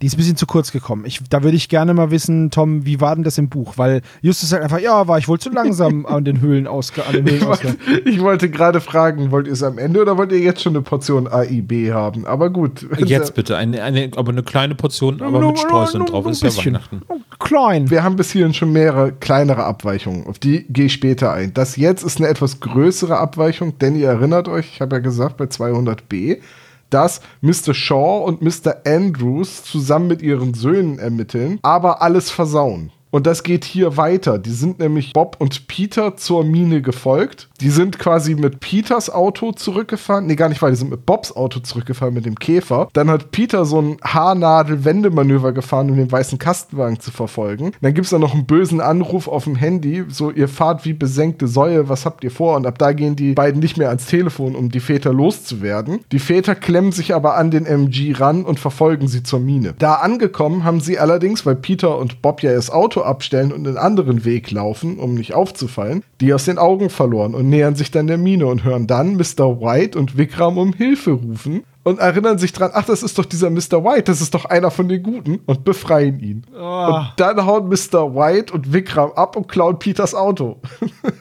die 0.00 0.06
ist 0.06 0.14
ein 0.14 0.16
bisschen 0.16 0.36
zu 0.36 0.46
kurz 0.46 0.72
gekommen. 0.72 1.04
Ich, 1.04 1.20
da 1.28 1.42
würde 1.42 1.56
ich 1.56 1.68
gerne 1.68 1.92
mal 1.92 2.10
wissen, 2.10 2.50
Tom, 2.50 2.86
wie 2.86 3.00
war 3.00 3.14
denn 3.14 3.24
das 3.24 3.36
im 3.36 3.48
Buch? 3.48 3.74
Weil 3.76 4.00
Justus 4.22 4.48
sagt 4.48 4.62
einfach, 4.62 4.80
ja, 4.80 5.06
war 5.08 5.18
ich 5.18 5.28
wohl 5.28 5.38
zu 5.38 5.50
langsam 5.50 6.06
an 6.06 6.24
den 6.24 6.40
Höhlen 6.40 6.66
ausge 6.66 7.04
an 7.04 7.12
den 7.12 7.26
Ich 7.26 7.32
Höhlenausgang. 7.34 7.76
wollte, 7.86 8.08
ich 8.08 8.20
wollte 8.20 8.50
gerade 8.50 8.80
fragen, 8.80 9.30
wollt 9.30 9.46
ihr 9.46 9.52
es 9.52 9.62
am 9.62 9.78
Ende 9.78 10.00
oder 10.00 10.16
wollt 10.16 10.32
ihr 10.32 10.38
jetzt 10.38 10.62
schon 10.62 10.72
eine 10.72 10.82
Portion 10.82 11.28
AIB 11.28 11.92
haben? 11.92 12.26
Aber 12.26 12.50
gut. 12.50 12.86
Jetzt 12.98 13.34
bitte, 13.34 13.56
eine, 13.56 13.82
eine, 13.82 14.10
aber 14.16 14.32
eine 14.32 14.42
kleine 14.42 14.74
Portion, 14.74 15.20
aber 15.20 15.46
mit 15.46 15.58
Streuseln 15.58 16.06
drauf. 16.06 16.26
Ist 16.26 16.42
ja 16.42 16.56
Weihnachten. 16.56 17.02
Oh, 17.08 17.18
Klein. 17.38 17.90
Wir 17.90 18.02
haben 18.02 18.16
bis 18.16 18.30
hierhin 18.30 18.54
schon 18.54 18.72
mehrere 18.72 19.12
kleinere 19.12 19.64
Abweichungen. 19.64 20.26
Auf 20.26 20.38
die 20.38 20.66
gehe 20.68 20.86
ich 20.86 20.92
später 20.92 21.32
ein. 21.32 21.52
Das 21.54 21.76
jetzt 21.76 22.02
ist 22.04 22.18
eine 22.18 22.28
etwas 22.28 22.60
größere 22.60 23.16
Abweichung, 23.18 23.78
denn 23.78 23.96
ihr 23.96 24.08
erinnert 24.08 24.48
euch, 24.48 24.70
ich 24.74 24.80
habe 24.80 24.96
ja 24.96 25.00
gesagt, 25.00 25.36
bei 25.36 25.46
200b, 25.46 26.38
dass 26.90 27.20
Mr. 27.40 27.74
Shaw 27.74 28.24
und 28.24 28.42
Mr. 28.42 28.82
Andrews 28.86 29.64
zusammen 29.64 30.08
mit 30.08 30.22
ihren 30.22 30.54
Söhnen 30.54 30.98
ermitteln, 30.98 31.58
aber 31.62 32.02
alles 32.02 32.30
versauen. 32.30 32.92
Und 33.10 33.26
das 33.26 33.42
geht 33.42 33.64
hier 33.64 33.96
weiter. 33.96 34.38
Die 34.38 34.50
sind 34.50 34.78
nämlich 34.78 35.12
Bob 35.12 35.36
und 35.38 35.66
Peter 35.66 36.16
zur 36.16 36.44
Mine 36.44 36.82
gefolgt. 36.82 37.48
Die 37.60 37.70
sind 37.70 37.98
quasi 37.98 38.34
mit 38.34 38.60
Peters 38.60 39.10
Auto 39.10 39.52
zurückgefahren. 39.52 40.26
Nee, 40.26 40.36
gar 40.36 40.48
nicht 40.48 40.62
wahr. 40.62 40.70
Die 40.70 40.76
sind 40.76 40.90
mit 40.90 41.04
Bobs 41.04 41.34
Auto 41.34 41.60
zurückgefahren 41.60 42.14
mit 42.14 42.24
dem 42.24 42.36
Käfer. 42.36 42.88
Dann 42.92 43.10
hat 43.10 43.32
Peter 43.32 43.64
so 43.64 43.80
ein 43.80 43.96
Haarnadel-Wendemanöver 44.02 45.52
gefahren, 45.52 45.90
um 45.90 45.96
den 45.96 46.10
weißen 46.10 46.38
Kastenwagen 46.38 47.00
zu 47.00 47.10
verfolgen. 47.10 47.72
Dann 47.82 47.94
gibt 47.94 48.06
es 48.06 48.10
da 48.10 48.18
noch 48.18 48.32
einen 48.32 48.46
bösen 48.46 48.80
Anruf 48.80 49.28
auf 49.28 49.44
dem 49.44 49.56
Handy. 49.56 50.04
So, 50.08 50.30
ihr 50.30 50.48
fahrt 50.48 50.84
wie 50.84 50.92
besenkte 50.92 51.48
Säue. 51.48 51.88
Was 51.88 52.06
habt 52.06 52.24
ihr 52.24 52.30
vor? 52.30 52.56
Und 52.56 52.66
ab 52.66 52.78
da 52.78 52.92
gehen 52.92 53.16
die 53.16 53.34
beiden 53.34 53.60
nicht 53.60 53.76
mehr 53.76 53.88
ans 53.88 54.06
Telefon, 54.06 54.54
um 54.54 54.70
die 54.70 54.80
Väter 54.80 55.12
loszuwerden. 55.12 56.00
Die 56.12 56.18
Väter 56.18 56.54
klemmen 56.54 56.92
sich 56.92 57.14
aber 57.14 57.36
an 57.36 57.50
den 57.50 57.66
MG 57.66 58.12
ran 58.12 58.44
und 58.44 58.58
verfolgen 58.58 59.08
sie 59.08 59.22
zur 59.22 59.40
Mine. 59.40 59.74
Da 59.78 59.94
angekommen 59.96 60.64
haben 60.64 60.80
sie 60.80 60.98
allerdings, 60.98 61.44
weil 61.44 61.56
Peter 61.56 61.98
und 61.98 62.22
Bob 62.22 62.42
ja 62.42 62.54
das 62.54 62.70
Auto 62.70 62.99
abstellen 63.02 63.52
und 63.52 63.66
einen 63.66 63.76
anderen 63.76 64.24
Weg 64.24 64.50
laufen, 64.50 64.98
um 64.98 65.14
nicht 65.14 65.34
aufzufallen, 65.34 66.02
die 66.20 66.32
aus 66.34 66.44
den 66.44 66.58
Augen 66.58 66.90
verloren 66.90 67.34
und 67.34 67.48
nähern 67.48 67.74
sich 67.74 67.90
dann 67.90 68.06
der 68.06 68.18
Mine 68.18 68.46
und 68.46 68.64
hören 68.64 68.86
dann 68.86 69.16
Mr. 69.16 69.60
White 69.60 69.98
und 69.98 70.16
Vikram 70.16 70.58
um 70.58 70.72
Hilfe 70.72 71.12
rufen 71.12 71.62
und 71.82 71.98
erinnern 71.98 72.38
sich 72.38 72.52
dran, 72.52 72.70
ach, 72.74 72.84
das 72.84 73.02
ist 73.02 73.18
doch 73.18 73.24
dieser 73.24 73.50
Mr. 73.50 73.84
White, 73.84 74.04
das 74.04 74.20
ist 74.20 74.34
doch 74.34 74.44
einer 74.44 74.70
von 74.70 74.88
den 74.88 75.02
Guten 75.02 75.40
und 75.46 75.64
befreien 75.64 76.20
ihn. 76.20 76.44
Und 76.98 77.12
dann 77.16 77.46
hauen 77.46 77.68
Mr. 77.68 78.14
White 78.14 78.52
und 78.52 78.72
Vikram 78.72 79.12
ab 79.12 79.36
und 79.36 79.48
klauen 79.48 79.78
Peters 79.78 80.14
Auto. 80.14 80.60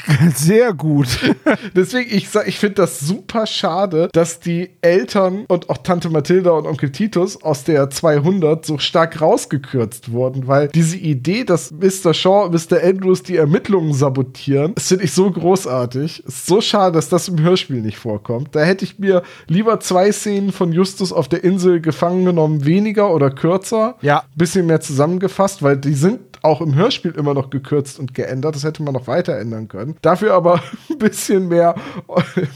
Sehr 0.34 0.72
gut. 0.72 1.08
Deswegen, 1.76 2.14
ich, 2.14 2.28
ich 2.46 2.58
finde 2.58 2.74
das 2.76 3.00
super 3.00 3.46
schade, 3.46 4.08
dass 4.12 4.40
die 4.40 4.70
Eltern 4.80 5.44
und 5.48 5.70
auch 5.70 5.78
Tante 5.78 6.10
Mathilda 6.10 6.50
und 6.50 6.66
Onkel 6.66 6.90
Titus 6.92 7.42
aus 7.42 7.64
der 7.64 7.90
200 7.90 8.64
so 8.64 8.78
stark 8.78 9.20
rausgekürzt 9.20 10.12
wurden, 10.12 10.46
weil 10.46 10.68
diese 10.68 10.96
Idee, 10.96 11.44
dass 11.44 11.70
Mr. 11.70 12.14
Shaw 12.14 12.46
und 12.46 12.52
Mr. 12.52 12.82
Andrews 12.82 13.22
die 13.22 13.36
Ermittlungen 13.36 13.92
sabotieren, 13.92 14.74
das 14.74 14.88
finde 14.88 15.04
ich 15.04 15.12
so 15.12 15.30
großartig. 15.30 16.24
Ist 16.24 16.46
so 16.46 16.60
schade, 16.60 16.94
dass 16.94 17.08
das 17.08 17.28
im 17.28 17.40
Hörspiel 17.40 17.80
nicht 17.80 17.98
vorkommt. 17.98 18.54
Da 18.54 18.60
hätte 18.60 18.84
ich 18.84 18.98
mir 18.98 19.22
lieber 19.46 19.80
zwei 19.80 20.12
Szenen 20.12 20.52
von 20.52 20.72
Justus 20.72 21.12
auf 21.12 21.28
der 21.28 21.44
Insel 21.44 21.80
gefangen 21.80 22.24
genommen, 22.24 22.64
weniger 22.64 23.12
oder 23.14 23.30
kürzer. 23.30 23.96
Ja. 24.02 24.24
Bisschen 24.34 24.66
mehr 24.66 24.80
zusammengefasst, 24.80 25.62
weil 25.62 25.76
die 25.76 25.94
sind 25.94 26.20
auch 26.42 26.60
im 26.60 26.74
Hörspiel 26.74 27.12
immer 27.12 27.34
noch 27.34 27.50
gekürzt 27.50 27.98
und 27.98 28.14
geändert. 28.14 28.54
Das 28.54 28.64
hätte 28.64 28.82
man 28.82 28.94
noch 28.94 29.06
weiter 29.06 29.38
ändern 29.38 29.68
können. 29.68 29.96
Dafür 30.02 30.34
aber 30.34 30.62
ein 30.90 30.98
bisschen 30.98 31.48
mehr 31.48 31.74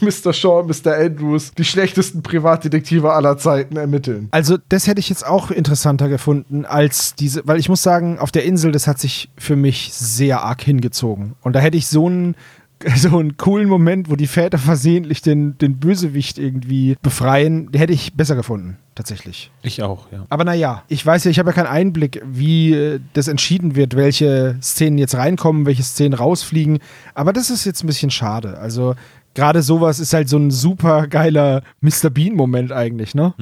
Mr. 0.01 0.33
Shaw 0.33 0.63
Mr. 0.63 0.95
Andrews, 0.95 1.51
die 1.57 1.65
schlechtesten 1.65 2.21
Privatdetektive 2.21 3.13
aller 3.13 3.37
Zeiten, 3.37 3.77
ermitteln. 3.77 4.27
Also, 4.31 4.57
das 4.69 4.87
hätte 4.87 4.99
ich 4.99 5.09
jetzt 5.09 5.25
auch 5.25 5.51
interessanter 5.51 6.09
gefunden 6.09 6.65
als 6.65 7.15
diese, 7.15 7.47
weil 7.47 7.59
ich 7.59 7.69
muss 7.69 7.83
sagen, 7.83 8.19
auf 8.19 8.31
der 8.31 8.45
Insel, 8.45 8.71
das 8.71 8.87
hat 8.87 8.99
sich 8.99 9.29
für 9.37 9.55
mich 9.55 9.93
sehr 9.93 10.43
arg 10.43 10.61
hingezogen. 10.61 11.35
Und 11.41 11.53
da 11.55 11.59
hätte 11.59 11.77
ich 11.77 11.87
so 11.87 12.07
einen, 12.07 12.35
so 12.95 13.17
einen 13.17 13.37
coolen 13.37 13.69
Moment, 13.69 14.09
wo 14.09 14.15
die 14.15 14.27
Väter 14.27 14.57
versehentlich 14.57 15.21
den, 15.21 15.57
den 15.57 15.77
Bösewicht 15.77 16.37
irgendwie 16.37 16.95
befreien, 17.01 17.69
hätte 17.73 17.93
ich 17.93 18.13
besser 18.13 18.35
gefunden, 18.35 18.77
tatsächlich. 18.97 19.51
Ich 19.61 19.81
auch, 19.81 20.11
ja. 20.11 20.25
Aber 20.29 20.43
naja, 20.43 20.83
ich 20.87 21.05
weiß 21.05 21.23
ja, 21.23 21.31
ich 21.31 21.39
habe 21.39 21.49
ja 21.49 21.53
keinen 21.53 21.67
Einblick, 21.67 22.21
wie 22.25 22.73
äh, 22.73 22.99
das 23.13 23.27
entschieden 23.27 23.75
wird, 23.75 23.95
welche 23.95 24.57
Szenen 24.61 24.97
jetzt 24.97 25.15
reinkommen, 25.15 25.65
welche 25.65 25.83
Szenen 25.83 26.13
rausfliegen. 26.13 26.79
Aber 27.13 27.31
das 27.31 27.49
ist 27.49 27.65
jetzt 27.65 27.83
ein 27.83 27.87
bisschen 27.87 28.11
schade. 28.11 28.57
Also, 28.57 28.95
gerade 29.35 29.61
sowas 29.61 29.99
ist 29.99 30.13
halt 30.13 30.27
so 30.27 30.37
ein 30.37 30.51
super 30.51 31.07
geiler 31.07 31.61
Mr. 31.81 32.09
Bean-Moment 32.09 32.71
eigentlich, 32.71 33.15
ne? 33.15 33.33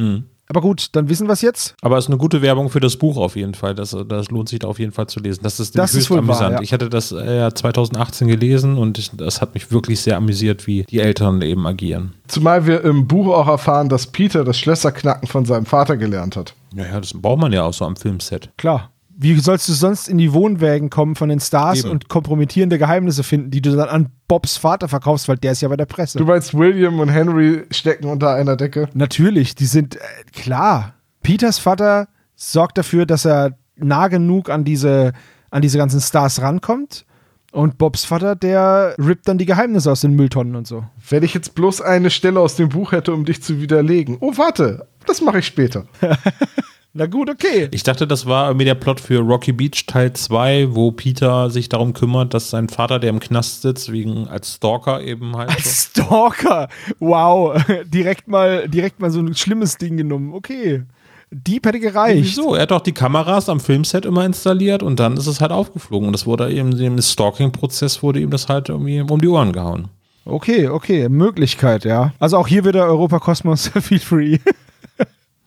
Aber 0.47 0.61
gut, 0.61 0.89
dann 0.93 1.09
wissen 1.09 1.27
wir 1.27 1.33
es 1.33 1.41
jetzt. 1.41 1.75
Aber 1.81 1.97
es 1.97 2.05
ist 2.05 2.09
eine 2.09 2.17
gute 2.17 2.41
Werbung 2.41 2.69
für 2.69 2.79
das 2.79 2.97
Buch 2.97 3.17
auf 3.17 3.35
jeden 3.35 3.55
Fall. 3.55 3.73
Das, 3.73 3.95
das 4.07 4.29
lohnt 4.29 4.49
sich 4.49 4.59
da 4.59 4.67
auf 4.67 4.77
jeden 4.79 4.91
Fall 4.91 5.07
zu 5.07 5.19
lesen. 5.19 5.41
Das 5.43 5.59
ist, 5.59 5.77
Das 5.77 5.91
ist 5.91 5.97
höchst 6.09 6.11
wahr, 6.11 6.17
amüsant. 6.19 6.53
ja. 6.55 6.61
Ich 6.61 6.71
hatte 6.73 6.89
das 6.89 7.11
äh, 7.11 7.51
2018 7.53 8.27
gelesen 8.27 8.77
und 8.77 9.19
das 9.19 9.41
hat 9.41 9.53
mich 9.53 9.71
wirklich 9.71 10.01
sehr 10.01 10.17
amüsiert, 10.17 10.67
wie 10.67 10.83
die 10.83 10.99
Eltern 10.99 11.41
eben 11.41 11.65
agieren. 11.65 12.13
Zumal 12.27 12.65
wir 12.67 12.83
im 12.83 13.07
Buch 13.07 13.33
auch 13.33 13.47
erfahren, 13.47 13.89
dass 13.89 14.07
Peter 14.07 14.43
das 14.43 14.57
Schlösserknacken 14.59 15.27
von 15.27 15.45
seinem 15.45 15.65
Vater 15.65 15.97
gelernt 15.97 16.35
hat. 16.35 16.53
Naja, 16.73 16.99
das 16.99 17.13
braucht 17.13 17.39
man 17.39 17.51
ja 17.53 17.63
auch 17.63 17.73
so 17.73 17.85
am 17.85 17.95
Filmset. 17.95 18.49
Klar. 18.57 18.91
Wie 19.17 19.39
sollst 19.39 19.69
du 19.69 19.73
sonst 19.73 20.09
in 20.09 20.17
die 20.17 20.33
Wohnwägen 20.33 20.89
kommen 20.89 21.15
von 21.15 21.29
den 21.29 21.39
Stars 21.39 21.79
Eben. 21.79 21.91
und 21.91 22.09
kompromittierende 22.09 22.77
Geheimnisse 22.77 23.23
finden, 23.23 23.49
die 23.49 23.61
du 23.61 23.75
dann 23.75 23.87
an 23.87 24.09
Bobs 24.27 24.57
Vater 24.57 24.89
verkaufst, 24.89 25.29
weil 25.29 25.37
der 25.37 25.53
ist 25.53 25.61
ja 25.61 25.69
bei 25.69 25.77
der 25.77 25.85
Presse. 25.85 26.17
Du 26.17 26.25
meinst, 26.25 26.53
William 26.53 26.99
und 26.99 27.09
Henry 27.09 27.63
stecken 27.71 28.07
unter 28.07 28.33
einer 28.33 28.57
Decke? 28.57 28.89
Natürlich, 28.93 29.55
die 29.55 29.65
sind 29.65 29.95
äh, 29.95 29.99
klar. 30.33 30.95
Peters 31.23 31.59
Vater 31.59 32.09
sorgt 32.35 32.77
dafür, 32.77 33.05
dass 33.05 33.25
er 33.25 33.57
nah 33.77 34.09
genug 34.09 34.49
an 34.49 34.63
diese, 34.65 35.13
an 35.49 35.61
diese 35.61 35.77
ganzen 35.77 36.01
Stars 36.01 36.41
rankommt. 36.41 37.05
Und 37.51 37.77
Bobs 37.77 38.03
Vater, 38.03 38.35
der 38.35 38.95
rippt 38.99 39.29
dann 39.29 39.37
die 39.37 39.45
Geheimnisse 39.45 39.89
aus 39.89 40.01
den 40.01 40.13
Mülltonnen 40.13 40.57
und 40.57 40.67
so. 40.67 40.83
Wenn 41.09 41.23
ich 41.23 41.33
jetzt 41.33 41.55
bloß 41.55 41.79
eine 41.79 42.09
Stelle 42.09 42.41
aus 42.41 42.57
dem 42.57 42.67
Buch 42.67 42.91
hätte, 42.91 43.13
um 43.13 43.23
dich 43.23 43.41
zu 43.41 43.61
widerlegen. 43.61 44.17
Oh, 44.19 44.33
warte, 44.35 44.89
das 45.05 45.21
mache 45.21 45.39
ich 45.39 45.45
später. 45.45 45.85
Na 46.97 47.07
gut, 47.07 47.29
okay. 47.29 47.67
Ich 47.71 47.83
dachte, 47.83 48.07
das 48.07 48.25
war 48.25 48.47
irgendwie 48.47 48.63
der 48.63 48.75
Plot 48.75 49.01
für 49.01 49.19
Rocky 49.19 49.51
Beach 49.51 49.85
Teil 49.85 50.13
2, 50.13 50.73
wo 50.75 50.93
Peter 50.93 51.49
sich 51.49 51.67
darum 51.67 51.91
kümmert, 51.91 52.33
dass 52.33 52.49
sein 52.49 52.69
Vater, 52.69 52.99
der 52.99 53.09
im 53.09 53.19
Knast 53.19 53.63
sitzt, 53.63 53.91
wegen 53.91 54.29
als 54.29 54.53
Stalker 54.53 55.01
eben 55.01 55.35
halt. 55.35 55.49
Als 55.49 55.89
Stalker. 55.91 56.69
Wow. 56.99 57.61
direkt 57.83 58.29
mal, 58.29 58.69
direkt 58.69 59.01
mal 59.01 59.11
so 59.11 59.19
ein 59.19 59.35
schlimmes 59.35 59.77
Ding 59.77 59.97
genommen. 59.97 60.33
Okay. 60.33 60.83
Dieb 61.31 61.65
hätte 61.65 61.81
gereicht. 61.81 62.23
Wieso? 62.23 62.55
Er 62.55 62.61
hat 62.61 62.71
doch 62.71 62.79
die 62.79 62.93
Kameras 62.93 63.49
am 63.49 63.59
Filmset 63.59 64.05
immer 64.05 64.23
installiert 64.23 64.81
und 64.81 64.97
dann 64.97 65.17
ist 65.17 65.27
es 65.27 65.41
halt 65.41 65.51
aufgeflogen. 65.51 66.07
Und 66.07 66.13
das 66.13 66.25
wurde 66.25 66.49
eben 66.49 66.79
im 66.79 67.01
Stalking-Prozess 67.01 68.03
wurde 68.03 68.21
ihm 68.21 68.29
das 68.29 68.47
halt 68.47 68.69
irgendwie 68.69 69.01
um 69.01 69.19
die 69.19 69.27
Ohren 69.27 69.51
gehauen. 69.51 69.89
Okay, 70.23 70.69
okay. 70.69 71.09
Möglichkeit, 71.09 71.83
ja. 71.83 72.13
Also 72.19 72.37
auch 72.37 72.47
hier 72.47 72.63
wieder 72.63 72.85
Europa 72.85 73.19
Kosmos 73.19 73.67
Feel 73.81 73.99
Free. 73.99 74.37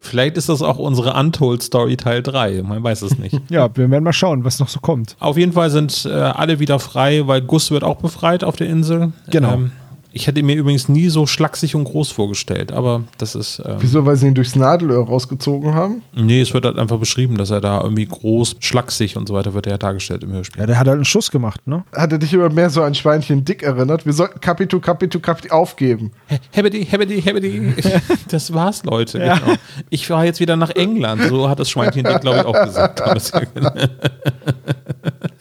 Vielleicht 0.00 0.36
ist 0.36 0.48
das 0.48 0.60
auch 0.62 0.78
unsere 0.78 1.14
Untold 1.14 1.62
Story 1.62 1.96
Teil 1.96 2.22
3. 2.22 2.62
Man 2.62 2.82
weiß 2.82 3.02
es 3.02 3.18
nicht. 3.18 3.40
ja, 3.48 3.68
wir 3.74 3.90
werden 3.90 4.04
mal 4.04 4.12
schauen, 4.12 4.44
was 4.44 4.58
noch 4.58 4.68
so 4.68 4.80
kommt. 4.80 5.16
Auf 5.20 5.36
jeden 5.36 5.52
Fall 5.52 5.70
sind 5.70 6.04
äh, 6.04 6.10
alle 6.10 6.58
wieder 6.58 6.78
frei, 6.78 7.26
weil 7.26 7.42
Gus 7.42 7.70
wird 7.70 7.84
auch 7.84 7.96
befreit 7.96 8.44
auf 8.44 8.56
der 8.56 8.68
Insel. 8.68 9.12
Genau. 9.30 9.54
Ähm, 9.54 9.72
ich 10.12 10.26
hätte 10.26 10.42
mir 10.42 10.56
übrigens 10.56 10.88
nie 10.88 11.08
so 11.08 11.26
schlaksig 11.26 11.74
und 11.74 11.84
groß 11.84 12.10
vorgestellt, 12.10 12.72
aber 12.72 13.04
das 13.18 13.34
ist. 13.34 13.62
Ähm, 13.64 13.76
Wieso, 13.80 14.04
weil 14.04 14.16
sie 14.16 14.28
ihn 14.28 14.34
durchs 14.34 14.56
Nadelöhr 14.56 15.06
rausgezogen 15.06 15.74
haben? 15.74 16.02
nee, 16.14 16.40
es 16.40 16.52
wird 16.52 16.64
halt 16.64 16.78
einfach 16.78 16.98
beschrieben, 16.98 17.38
dass 17.38 17.50
er 17.50 17.60
da 17.60 17.80
irgendwie 17.82 18.06
groß, 18.06 18.56
schlaksig 18.60 19.16
und 19.16 19.28
so 19.28 19.34
weiter 19.34 19.54
wird 19.54 19.66
er 19.66 19.72
ja 19.72 19.78
dargestellt 19.78 20.22
im 20.22 20.32
Hörspiel. 20.32 20.60
Ja, 20.60 20.66
der 20.66 20.78
hat 20.78 20.86
halt 20.86 20.96
einen 20.96 21.04
Schuss 21.04 21.30
gemacht, 21.30 21.66
ne? 21.66 21.84
Hatte 21.94 22.18
dich 22.18 22.32
immer 22.32 22.50
mehr 22.50 22.70
so 22.70 22.82
an 22.82 22.94
Schweinchen 22.94 23.44
Dick 23.44 23.62
erinnert. 23.62 24.06
Wir 24.06 24.12
sollten 24.12 24.40
Capitu, 24.40 24.80
Capitu, 24.80 25.20
Capitu 25.20 25.54
aufgeben. 25.54 26.12
Hebedi, 26.50 26.84
hebedi, 26.84 27.22
hebedi. 27.22 27.74
Das 28.28 28.52
war's, 28.52 28.84
Leute. 28.84 29.18
Ja. 29.18 29.38
Genau. 29.38 29.56
Ich 29.90 30.06
fahre 30.06 30.24
jetzt 30.24 30.40
wieder 30.40 30.56
nach 30.56 30.70
England. 30.70 31.22
So 31.28 31.48
hat 31.48 31.58
das 31.58 31.70
Schweinchen, 31.70 32.04
glaube 32.04 32.38
ich, 32.38 32.44
auch 32.44 32.64
gesagt. 32.64 33.02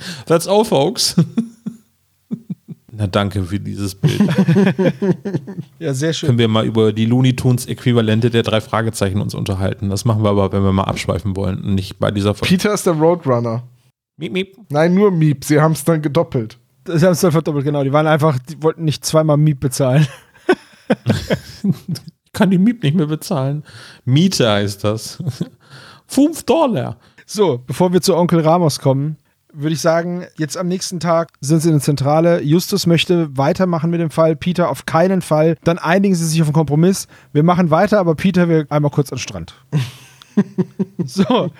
That's 0.26 0.48
all, 0.48 0.66
folks. 0.66 1.16
Na, 3.02 3.08
danke 3.08 3.44
für 3.44 3.60
dieses 3.60 3.96
Bild. 3.96 4.22
Ja, 5.80 5.96
sehr 5.96 6.14
schön. 6.14 6.28
Können 6.28 6.38
wir 6.38 6.48
mal 6.48 6.68
über 6.68 6.94
die 6.94 7.08
Looney 7.08 7.36
Tunes 7.36 7.66
Äquivalente 7.66 8.30
der 8.30 8.44
drei 8.44 8.62
Fragezeichen 8.62 9.20
uns 9.20 9.34
unterhalten. 9.34 9.90
Das 9.90 10.06
machen 10.06 10.24
wir 10.24 10.30
aber, 10.30 10.52
wenn 10.52 10.62
wir 10.62 10.72
mal 10.72 10.84
abschweifen 10.84 11.36
wollen 11.36 11.64
und 11.64 11.74
nicht 11.74 11.98
bei 11.98 12.12
dieser 12.12 12.36
Folge. 12.36 12.56
Peter 12.56 12.72
ist 12.72 12.86
der 12.86 12.94
Roadrunner. 12.94 13.64
Miep, 14.18 14.32
miep. 14.32 14.56
Nein, 14.70 14.94
nur 14.94 15.10
Miep. 15.10 15.44
Sie 15.44 15.60
haben 15.60 15.72
es 15.72 15.84
dann 15.84 16.04
gedoppelt. 16.04 16.60
Sie 16.86 17.04
haben 17.04 17.14
es 17.14 17.22
dann 17.22 17.32
verdoppelt, 17.32 17.66
genau. 17.66 17.84
Die 17.84 17.92
waren 17.92 18.06
einfach, 18.06 18.38
die 18.38 18.62
wollten 18.62 18.84
nicht 18.84 19.04
zweimal 19.04 19.38
Miet 19.38 19.60
bezahlen. 19.60 20.08
Ich 21.64 22.40
kann 22.40 22.50
die 22.50 22.58
Miep 22.58 22.82
nicht 22.82 22.96
mehr 22.96 23.08
bezahlen. 23.08 23.64
Miete 24.06 24.50
heißt 24.50 24.86
das. 24.86 25.22
Fünf 26.08 26.44
Dollar. 26.44 26.98
So, 27.26 27.58
bevor 27.58 27.92
wir 27.92 28.02
zu 28.02 28.16
Onkel 28.16 28.40
Ramos 28.40 28.80
kommen, 28.80 29.18
würde 29.54 29.74
ich 29.74 29.82
sagen, 29.82 30.26
jetzt 30.38 30.58
am 30.58 30.68
nächsten 30.68 31.00
Tag 31.00 31.30
sind 31.42 31.62
sie 31.62 31.70
in 31.70 31.76
der 31.76 31.82
Zentrale. 31.82 32.42
Justus 32.42 32.88
möchte 32.88 33.36
weitermachen 33.38 33.90
mit 33.90 34.00
dem 34.02 34.12
Fall, 34.12 34.36
Peter 34.36 34.70
auf 34.70 34.86
keinen 34.86 35.22
Fall. 35.22 35.58
Dann 35.64 35.78
einigen 35.78 36.16
sie 36.16 36.26
sich 36.26 36.42
auf 36.42 36.48
einen 36.48 36.54
Kompromiss. 36.54 37.08
Wir 37.34 37.44
machen 37.44 37.70
weiter, 37.70 38.00
aber 38.00 38.16
Peter 38.16 38.48
will 38.48 38.66
einmal 38.70 38.92
kurz 38.92 39.12
an 39.12 39.18
den 39.18 39.22
Strand. 39.22 39.54
so, 41.06 41.52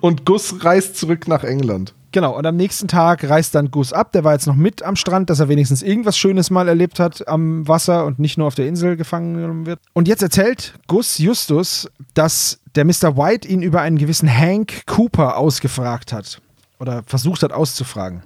Und 0.00 0.24
Gus 0.24 0.64
reist 0.64 0.96
zurück 0.96 1.28
nach 1.28 1.44
England. 1.44 1.94
genau. 2.12 2.36
Und 2.36 2.46
am 2.46 2.56
nächsten 2.56 2.88
Tag 2.88 3.28
reist 3.28 3.54
dann 3.54 3.70
Gus 3.70 3.92
ab. 3.92 4.12
Der 4.12 4.24
war 4.24 4.32
jetzt 4.32 4.46
noch 4.46 4.54
mit 4.54 4.82
am 4.82 4.96
Strand, 4.96 5.28
dass 5.30 5.40
er 5.40 5.48
wenigstens 5.48 5.82
irgendwas 5.82 6.16
Schönes 6.16 6.50
mal 6.50 6.68
erlebt 6.68 6.98
hat 7.00 7.26
am 7.28 7.66
Wasser 7.68 8.04
und 8.06 8.18
nicht 8.18 8.38
nur 8.38 8.46
auf 8.46 8.54
der 8.54 8.66
Insel 8.66 8.96
gefangen 8.96 9.34
genommen 9.34 9.66
wird. 9.66 9.78
Und 9.92 10.08
jetzt 10.08 10.22
erzählt 10.22 10.74
Gus 10.86 11.18
Justus, 11.18 11.90
dass 12.14 12.58
der 12.74 12.84
Mr. 12.84 13.16
White 13.16 13.48
ihn 13.48 13.62
über 13.62 13.80
einen 13.80 13.98
gewissen 13.98 14.30
Hank 14.34 14.86
Cooper 14.86 15.36
ausgefragt 15.36 16.12
hat. 16.12 16.40
Oder 16.78 17.02
versucht 17.06 17.42
hat 17.42 17.52
auszufragen. 17.52 18.22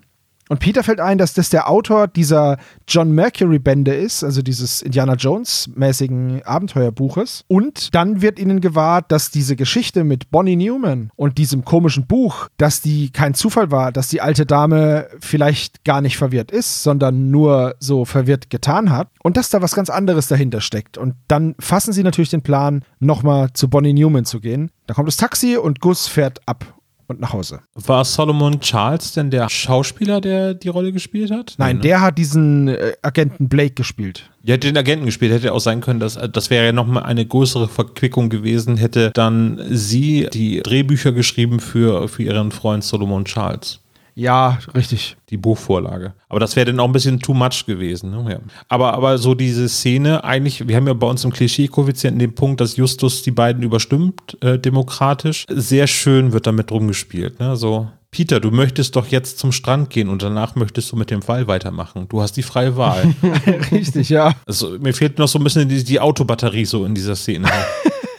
Und 0.51 0.59
Peter 0.59 0.83
fällt 0.83 0.99
ein, 0.99 1.17
dass 1.17 1.33
das 1.33 1.49
der 1.49 1.71
Autor 1.71 2.09
dieser 2.09 2.59
John 2.89 3.13
Mercury-Bände 3.13 3.95
ist, 3.95 4.25
also 4.25 4.43
dieses 4.43 4.83
Indiana 4.83 5.15
Jones-mäßigen 5.15 6.43
Abenteuerbuches. 6.43 7.45
Und 7.47 7.95
dann 7.95 8.21
wird 8.21 8.41
ihnen 8.41 8.61
gewahrt, 8.61 9.13
dass 9.13 9.31
diese 9.31 9.55
Geschichte 9.55 10.03
mit 10.03 10.33
Bonnie 10.33 10.57
Newman 10.57 11.13
und 11.15 11.39
diesem 11.39 11.65
komischen 11.65 12.09
Buch, 12.09 12.49
dass 12.57 12.81
die 12.81 13.11
kein 13.11 13.35
Zufall 13.35 13.71
war, 13.71 13.93
dass 13.93 14.09
die 14.09 14.23
alte 14.23 14.45
Dame 14.45 15.07
vielleicht 15.21 15.85
gar 15.85 16.01
nicht 16.01 16.17
verwirrt 16.17 16.51
ist, 16.51 16.83
sondern 16.83 17.31
nur 17.31 17.77
so 17.79 18.05
verwirrt 18.05 18.51
getan 18.51 18.91
hat. 18.91 19.07
Und 19.23 19.37
dass 19.37 19.51
da 19.51 19.63
was 19.63 19.77
ganz 19.77 19.89
anderes 19.89 20.27
dahinter 20.27 20.61
steckt. 20.61 20.99
Und 20.99 21.15
dann 21.29 21.55
fassen 21.61 21.93
sie 21.93 22.03
natürlich 22.03 22.31
den 22.31 22.43
Plan, 22.43 22.85
nochmal 22.99 23.53
zu 23.53 23.71
Bonnie 23.71 23.93
Newman 23.93 24.25
zu 24.25 24.41
gehen. 24.41 24.73
Da 24.89 24.95
kommt 24.95 25.07
das 25.07 25.17
Taxi 25.17 25.57
und 25.57 25.81
Gus 25.81 26.09
fährt 26.09 26.41
ab 26.47 26.75
und 27.11 27.21
nach 27.21 27.33
Hause. 27.33 27.61
War 27.75 28.05
Solomon 28.05 28.61
Charles 28.61 29.13
denn 29.13 29.31
der 29.31 29.49
Schauspieler, 29.49 30.21
der 30.21 30.55
die 30.55 30.69
Rolle 30.69 30.93
gespielt 30.93 31.31
hat? 31.31 31.55
Nein, 31.59 31.77
ne? 31.77 31.83
der 31.83 32.01
hat 32.01 32.17
diesen 32.17 32.69
äh, 32.69 32.93
Agenten 33.03 33.49
Blake 33.49 33.75
gespielt. 33.75 34.31
Der 34.43 34.55
hat 34.55 34.63
den 34.63 34.77
Agenten 34.77 35.07
gespielt, 35.07 35.33
hätte 35.33 35.53
auch 35.53 35.61
sein 35.61 35.81
können, 35.81 36.01
dass 36.01 36.19
das 36.33 36.49
wäre 36.49 36.65
ja 36.67 36.73
nochmal 36.73 37.03
eine 37.03 37.27
größere 37.27 37.69
Verquickung 37.69 38.31
gewesen, 38.31 38.77
hätte 38.77 39.11
dann 39.13 39.61
sie 39.69 40.29
die 40.33 40.61
Drehbücher 40.63 41.13
geschrieben 41.13 41.61
für, 41.61 42.09
für 42.09 42.23
ihren 42.23 42.53
Freund 42.53 42.85
Solomon 42.85 43.25
Charles. 43.25 43.81
Ja, 44.21 44.59
richtig. 44.75 45.17
Die 45.31 45.39
Buchvorlage. 45.39 46.13
Aber 46.29 46.41
das 46.41 46.55
wäre 46.55 46.67
dann 46.67 46.79
auch 46.79 46.85
ein 46.85 46.93
bisschen 46.93 47.21
too 47.21 47.33
much 47.33 47.65
gewesen. 47.67 48.11
Ne? 48.11 48.33
Ja. 48.33 48.39
Aber, 48.69 48.93
aber 48.93 49.17
so 49.17 49.35
diese 49.35 49.67
Szene, 49.67 50.25
eigentlich, 50.25 50.69
wir 50.69 50.77
haben 50.77 50.87
ja 50.87 50.93
bei 50.93 51.07
uns 51.07 51.25
im 51.25 51.33
Klischee-Koeffizienten 51.33 52.19
den 52.19 52.35
Punkt, 52.35 52.61
dass 52.61 52.77
Justus 52.77 53.23
die 53.23 53.31
beiden 53.31 53.63
überstimmt, 53.63 54.37
äh, 54.43 54.59
demokratisch. 54.59 55.47
Sehr 55.49 55.87
schön 55.87 56.33
wird 56.33 56.47
damit 56.47 56.71
rumgespielt. 56.71 57.41
Ne? 57.41 57.57
So, 57.57 57.89
Peter, 58.11 58.41
du 58.41 58.51
möchtest 58.51 58.95
doch 58.95 59.07
jetzt 59.07 59.39
zum 59.39 59.53
Strand 59.53 59.89
gehen 59.89 60.11
und 60.11 60.23
danach 60.23 60.55
möchtest 60.55 60.93
du 60.93 60.97
mit 60.97 61.11
dem 61.11 61.23
Fall 61.23 61.47
weitermachen. 61.47 62.07
Du 62.11 62.21
hast 62.21 62.37
die 62.37 62.43
freie 62.43 62.77
Wahl. 62.77 63.15
richtig, 63.73 64.11
ja. 64.11 64.35
Also, 64.47 64.77
mir 64.81 64.93
fehlt 64.93 65.19
noch 65.19 65.29
so 65.29 65.39
ein 65.39 65.45
bisschen 65.45 65.67
die, 65.67 65.83
die 65.83 65.99
Autobatterie 65.99 66.67
so 66.67 66.85
in 66.85 66.95
dieser 66.95 67.17
Szene. 67.17 67.49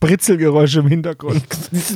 Britzelgeräusche 0.00 0.80
im 0.80 0.88
Hintergrund. 0.88 1.44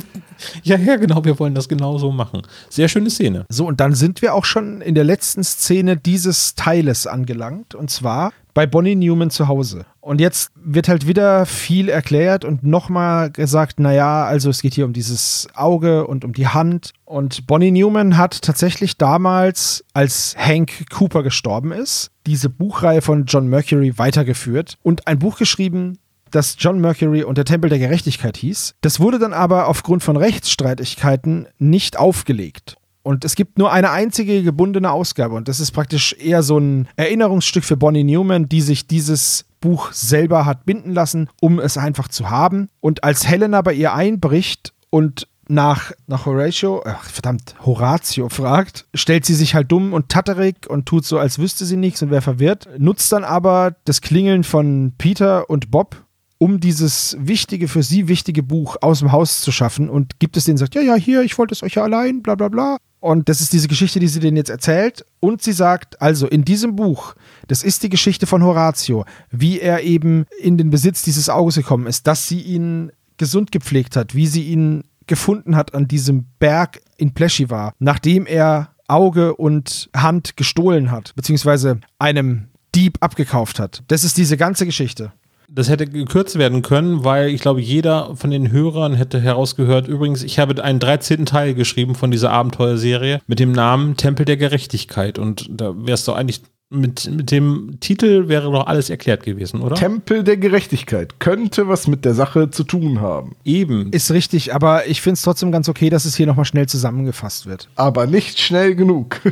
ja, 0.63 0.77
ja, 0.77 0.95
genau, 0.95 1.23
wir 1.23 1.39
wollen 1.39 1.55
das 1.55 1.67
genau 1.67 1.97
so 1.97 2.11
machen. 2.11 2.41
Sehr 2.69 2.87
schöne 2.87 3.09
Szene. 3.09 3.45
So, 3.49 3.67
und 3.67 3.79
dann 3.79 3.93
sind 3.95 4.21
wir 4.21 4.33
auch 4.33 4.45
schon 4.45 4.81
in 4.81 4.95
der 4.95 5.03
letzten 5.03 5.43
Szene 5.43 5.97
dieses 5.97 6.55
Teiles 6.55 7.07
angelangt. 7.07 7.75
Und 7.75 7.89
zwar 7.89 8.31
bei 8.53 8.67
Bonnie 8.67 8.95
Newman 8.95 9.29
zu 9.29 9.47
Hause. 9.47 9.85
Und 10.01 10.19
jetzt 10.19 10.51
wird 10.55 10.89
halt 10.89 11.07
wieder 11.07 11.45
viel 11.45 11.87
erklärt 11.87 12.43
und 12.43 12.63
nochmal 12.63 13.31
gesagt, 13.31 13.79
naja, 13.79 14.25
also 14.25 14.49
es 14.49 14.61
geht 14.61 14.73
hier 14.73 14.85
um 14.85 14.93
dieses 14.93 15.47
Auge 15.53 16.07
und 16.07 16.25
um 16.25 16.33
die 16.33 16.47
Hand. 16.47 16.93
Und 17.05 17.47
Bonnie 17.47 17.71
Newman 17.71 18.17
hat 18.17 18.41
tatsächlich 18.41 18.97
damals, 18.97 19.85
als 19.93 20.35
Hank 20.37 20.89
Cooper 20.89 21.23
gestorben 21.23 21.71
ist, 21.71 22.11
diese 22.25 22.49
Buchreihe 22.49 23.01
von 23.01 23.25
John 23.25 23.47
Mercury 23.47 23.97
weitergeführt 23.97 24.77
und 24.83 25.07
ein 25.07 25.19
Buch 25.19 25.37
geschrieben, 25.37 25.97
das 26.31 26.55
John 26.59 26.79
Mercury 26.79 27.23
und 27.23 27.37
der 27.37 27.45
Tempel 27.45 27.69
der 27.69 27.79
Gerechtigkeit 27.79 28.37
hieß. 28.37 28.75
Das 28.81 28.99
wurde 28.99 29.19
dann 29.19 29.33
aber 29.33 29.67
aufgrund 29.67 30.03
von 30.03 30.17
Rechtsstreitigkeiten 30.17 31.47
nicht 31.57 31.97
aufgelegt. 31.97 32.75
Und 33.01 33.25
es 33.25 33.35
gibt 33.35 33.57
nur 33.57 33.71
eine 33.71 33.91
einzige 33.91 34.43
gebundene 34.43 34.91
Ausgabe 34.91 35.35
und 35.35 35.47
das 35.47 35.59
ist 35.59 35.71
praktisch 35.71 36.13
eher 36.13 36.43
so 36.43 36.57
ein 36.57 36.87
Erinnerungsstück 36.95 37.63
für 37.63 37.77
Bonnie 37.77 38.03
Newman, 38.03 38.49
die 38.49 38.61
sich 38.61 38.87
dieses 38.87 39.45
Buch 39.61 39.91
selber 39.91 40.45
hat 40.45 40.65
binden 40.65 40.93
lassen, 40.93 41.29
um 41.41 41.59
es 41.59 41.77
einfach 41.77 42.07
zu 42.07 42.29
haben. 42.29 42.69
Und 42.81 43.03
als 43.03 43.27
Helena 43.27 43.61
bei 43.61 43.73
ihr 43.73 43.93
einbricht 43.93 44.73
und 44.89 45.27
nach, 45.49 45.91
nach 46.07 46.25
Horatio, 46.27 46.83
ach, 46.85 47.03
verdammt, 47.05 47.55
Horatio 47.65 48.29
fragt, 48.29 48.85
stellt 48.93 49.25
sie 49.25 49.33
sich 49.33 49.55
halt 49.55 49.71
dumm 49.71 49.93
und 49.93 50.09
tatterig 50.09 50.69
und 50.69 50.85
tut 50.85 51.05
so, 51.05 51.17
als 51.17 51.39
wüsste 51.39 51.65
sie 51.65 51.77
nichts 51.77 52.01
und 52.03 52.11
wäre 52.11 52.21
verwirrt, 52.21 52.69
nutzt 52.77 53.11
dann 53.11 53.23
aber 53.23 53.75
das 53.85 54.01
Klingeln 54.01 54.43
von 54.43 54.93
Peter 54.97 55.49
und 55.49 55.71
Bob 55.71 56.05
um 56.39 56.59
dieses 56.59 57.15
wichtige, 57.19 57.67
für 57.67 57.83
sie 57.83 58.07
wichtige 58.07 58.41
Buch 58.41 58.77
aus 58.81 58.99
dem 58.99 59.11
Haus 59.11 59.41
zu 59.41 59.51
schaffen 59.51 59.89
und 59.89 60.19
gibt 60.19 60.37
es 60.37 60.45
denen, 60.45 60.57
sagt, 60.57 60.73
ja, 60.73 60.81
ja, 60.81 60.95
hier, 60.95 61.21
ich 61.21 61.37
wollte 61.37 61.53
es 61.53 61.61
euch 61.61 61.75
ja 61.75 61.83
allein, 61.83 62.23
bla 62.23 62.35
bla 62.35 62.47
bla. 62.47 62.77
Und 63.01 63.29
das 63.29 63.41
ist 63.41 63.53
diese 63.53 63.67
Geschichte, 63.67 63.99
die 63.99 64.07
sie 64.07 64.19
denen 64.19 64.37
jetzt 64.37 64.49
erzählt. 64.49 65.05
Und 65.19 65.41
sie 65.41 65.51
sagt, 65.51 66.01
also 66.01 66.27
in 66.27 66.43
diesem 66.43 66.75
Buch, 66.75 67.13
das 67.47 67.63
ist 67.63 67.83
die 67.83 67.89
Geschichte 67.89 68.25
von 68.25 68.43
Horatio, 68.43 69.05
wie 69.29 69.59
er 69.59 69.83
eben 69.83 70.25
in 70.41 70.57
den 70.57 70.69
Besitz 70.69 71.03
dieses 71.03 71.29
Auges 71.29 71.55
gekommen 71.55 71.87
ist, 71.87 72.07
dass 72.07 72.27
sie 72.27 72.41
ihn 72.41 72.91
gesund 73.17 73.51
gepflegt 73.51 73.95
hat, 73.95 74.15
wie 74.15 74.27
sie 74.27 74.43
ihn 74.43 74.85
gefunden 75.07 75.55
hat 75.55 75.73
an 75.73 75.87
diesem 75.87 76.25
Berg 76.39 76.81
in 76.97 77.13
Pleschiva, 77.13 77.73
nachdem 77.79 78.25
er 78.25 78.69
Auge 78.87 79.35
und 79.35 79.89
Hand 79.95 80.37
gestohlen 80.37 80.91
hat, 80.91 81.13
beziehungsweise 81.15 81.79
einem 81.99 82.47
Dieb 82.75 82.97
abgekauft 83.01 83.59
hat. 83.59 83.83
Das 83.87 84.03
ist 84.03 84.17
diese 84.17 84.37
ganze 84.37 84.65
Geschichte. 84.65 85.11
Das 85.51 85.69
hätte 85.69 85.87
gekürzt 85.87 86.37
werden 86.37 86.61
können, 86.61 87.03
weil 87.03 87.29
ich 87.29 87.41
glaube, 87.41 87.61
jeder 87.61 88.15
von 88.15 88.29
den 88.29 88.51
Hörern 88.51 88.93
hätte 88.93 89.19
herausgehört. 89.19 89.87
Übrigens, 89.87 90.23
ich 90.23 90.39
habe 90.39 90.63
einen 90.63 90.79
13. 90.79 91.25
Teil 91.25 91.55
geschrieben 91.55 91.95
von 91.95 92.11
dieser 92.11 92.31
Abenteuerserie 92.31 93.21
mit 93.27 93.39
dem 93.39 93.51
Namen 93.51 93.97
Tempel 93.97 94.25
der 94.25 94.37
Gerechtigkeit. 94.37 95.17
Und 95.17 95.49
da 95.49 95.73
wärst 95.75 96.07
du 96.07 96.13
eigentlich 96.13 96.41
mit, 96.69 97.09
mit 97.09 97.31
dem 97.31 97.77
Titel 97.79 98.27
wäre 98.27 98.51
doch 98.51 98.67
alles 98.67 98.89
erklärt 98.89 99.23
gewesen, 99.23 99.61
oder? 99.61 99.75
Tempel 99.75 100.23
der 100.23 100.37
Gerechtigkeit 100.37 101.19
könnte 101.19 101.67
was 101.67 101.87
mit 101.87 102.05
der 102.05 102.13
Sache 102.13 102.51
zu 102.51 102.63
tun 102.63 103.01
haben. 103.01 103.35
Eben. 103.43 103.91
Ist 103.91 104.11
richtig, 104.11 104.53
aber 104.53 104.87
ich 104.87 105.01
finde 105.01 105.15
es 105.15 105.23
trotzdem 105.23 105.51
ganz 105.51 105.67
okay, 105.67 105.89
dass 105.89 106.05
es 106.05 106.15
hier 106.15 106.27
nochmal 106.27 106.45
schnell 106.45 106.67
zusammengefasst 106.67 107.47
wird. 107.47 107.69
Aber 107.75 108.05
nicht 108.05 108.39
schnell 108.39 108.75
genug. 108.75 109.19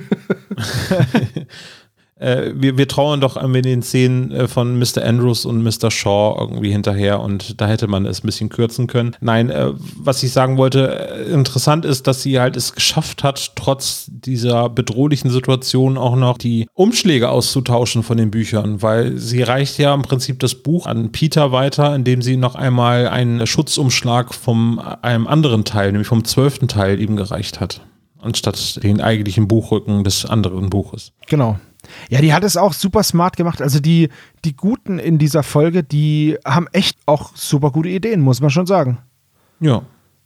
äh, 2.19 2.51
wir, 2.55 2.77
wir 2.77 2.87
trauern 2.87 3.21
doch 3.21 3.37
an 3.37 3.53
den 3.53 3.81
Szenen 3.81 4.31
äh, 4.31 4.47
von 4.47 4.77
Mr. 4.77 5.03
Andrews 5.03 5.45
und 5.45 5.63
Mr. 5.63 5.91
Shaw 5.91 6.37
irgendwie 6.39 6.71
hinterher 6.71 7.21
und 7.21 7.59
da 7.61 7.67
hätte 7.67 7.87
man 7.87 8.05
es 8.05 8.23
ein 8.23 8.27
bisschen 8.27 8.49
kürzen 8.49 8.87
können. 8.87 9.15
Nein, 9.19 9.49
äh, 9.49 9.71
was 9.97 10.23
ich 10.23 10.31
sagen 10.31 10.57
wollte, 10.57 11.09
äh, 11.09 11.31
interessant 11.31 11.85
ist, 11.85 12.07
dass 12.07 12.21
sie 12.21 12.39
halt 12.39 12.55
es 12.55 12.73
geschafft 12.73 13.23
hat, 13.23 13.55
trotz 13.55 14.05
dieser 14.09 14.69
bedrohlichen 14.69 15.29
Situation 15.29 15.97
auch 15.97 16.15
noch 16.15 16.37
die 16.37 16.67
Umschläge 16.73 17.29
auszutauschen 17.29 18.03
von 18.03 18.17
den 18.17 18.31
Büchern, 18.31 18.81
weil 18.81 19.17
sie 19.17 19.43
reicht 19.43 19.77
ja 19.77 19.93
im 19.93 20.01
Prinzip 20.01 20.39
das 20.39 20.55
Buch 20.55 20.85
an 20.85 21.11
Peter 21.11 21.51
weiter, 21.51 21.95
indem 21.95 22.21
sie 22.21 22.37
noch 22.37 22.55
einmal 22.55 23.07
einen 23.07 23.45
Schutzumschlag 23.45 24.33
vom 24.33 24.79
einem 25.01 25.27
anderen 25.27 25.65
Teil, 25.65 25.91
nämlich 25.91 26.07
vom 26.07 26.25
zwölften 26.25 26.67
Teil 26.67 26.99
eben 26.99 27.15
gereicht 27.15 27.59
hat 27.59 27.81
anstatt 28.19 28.83
den 28.83 28.99
eigentlichen 28.99 29.47
Buchrücken 29.47 30.03
des 30.03 30.25
anderen 30.25 30.69
Buches. 30.69 31.13
Genau. 31.27 31.59
Ja, 32.09 32.21
die 32.21 32.33
hat 32.33 32.43
es 32.43 32.57
auch 32.57 32.73
super 32.73 33.03
smart 33.03 33.37
gemacht. 33.37 33.61
Also 33.61 33.79
die, 33.79 34.09
die 34.45 34.55
Guten 34.55 34.99
in 34.99 35.17
dieser 35.17 35.43
Folge, 35.43 35.83
die 35.83 36.37
haben 36.45 36.67
echt 36.71 36.97
auch 37.05 37.35
super 37.35 37.71
gute 37.71 37.89
Ideen, 37.89 38.21
muss 38.21 38.41
man 38.41 38.49
schon 38.49 38.65
sagen. 38.65 38.99
Ja. 39.59 39.83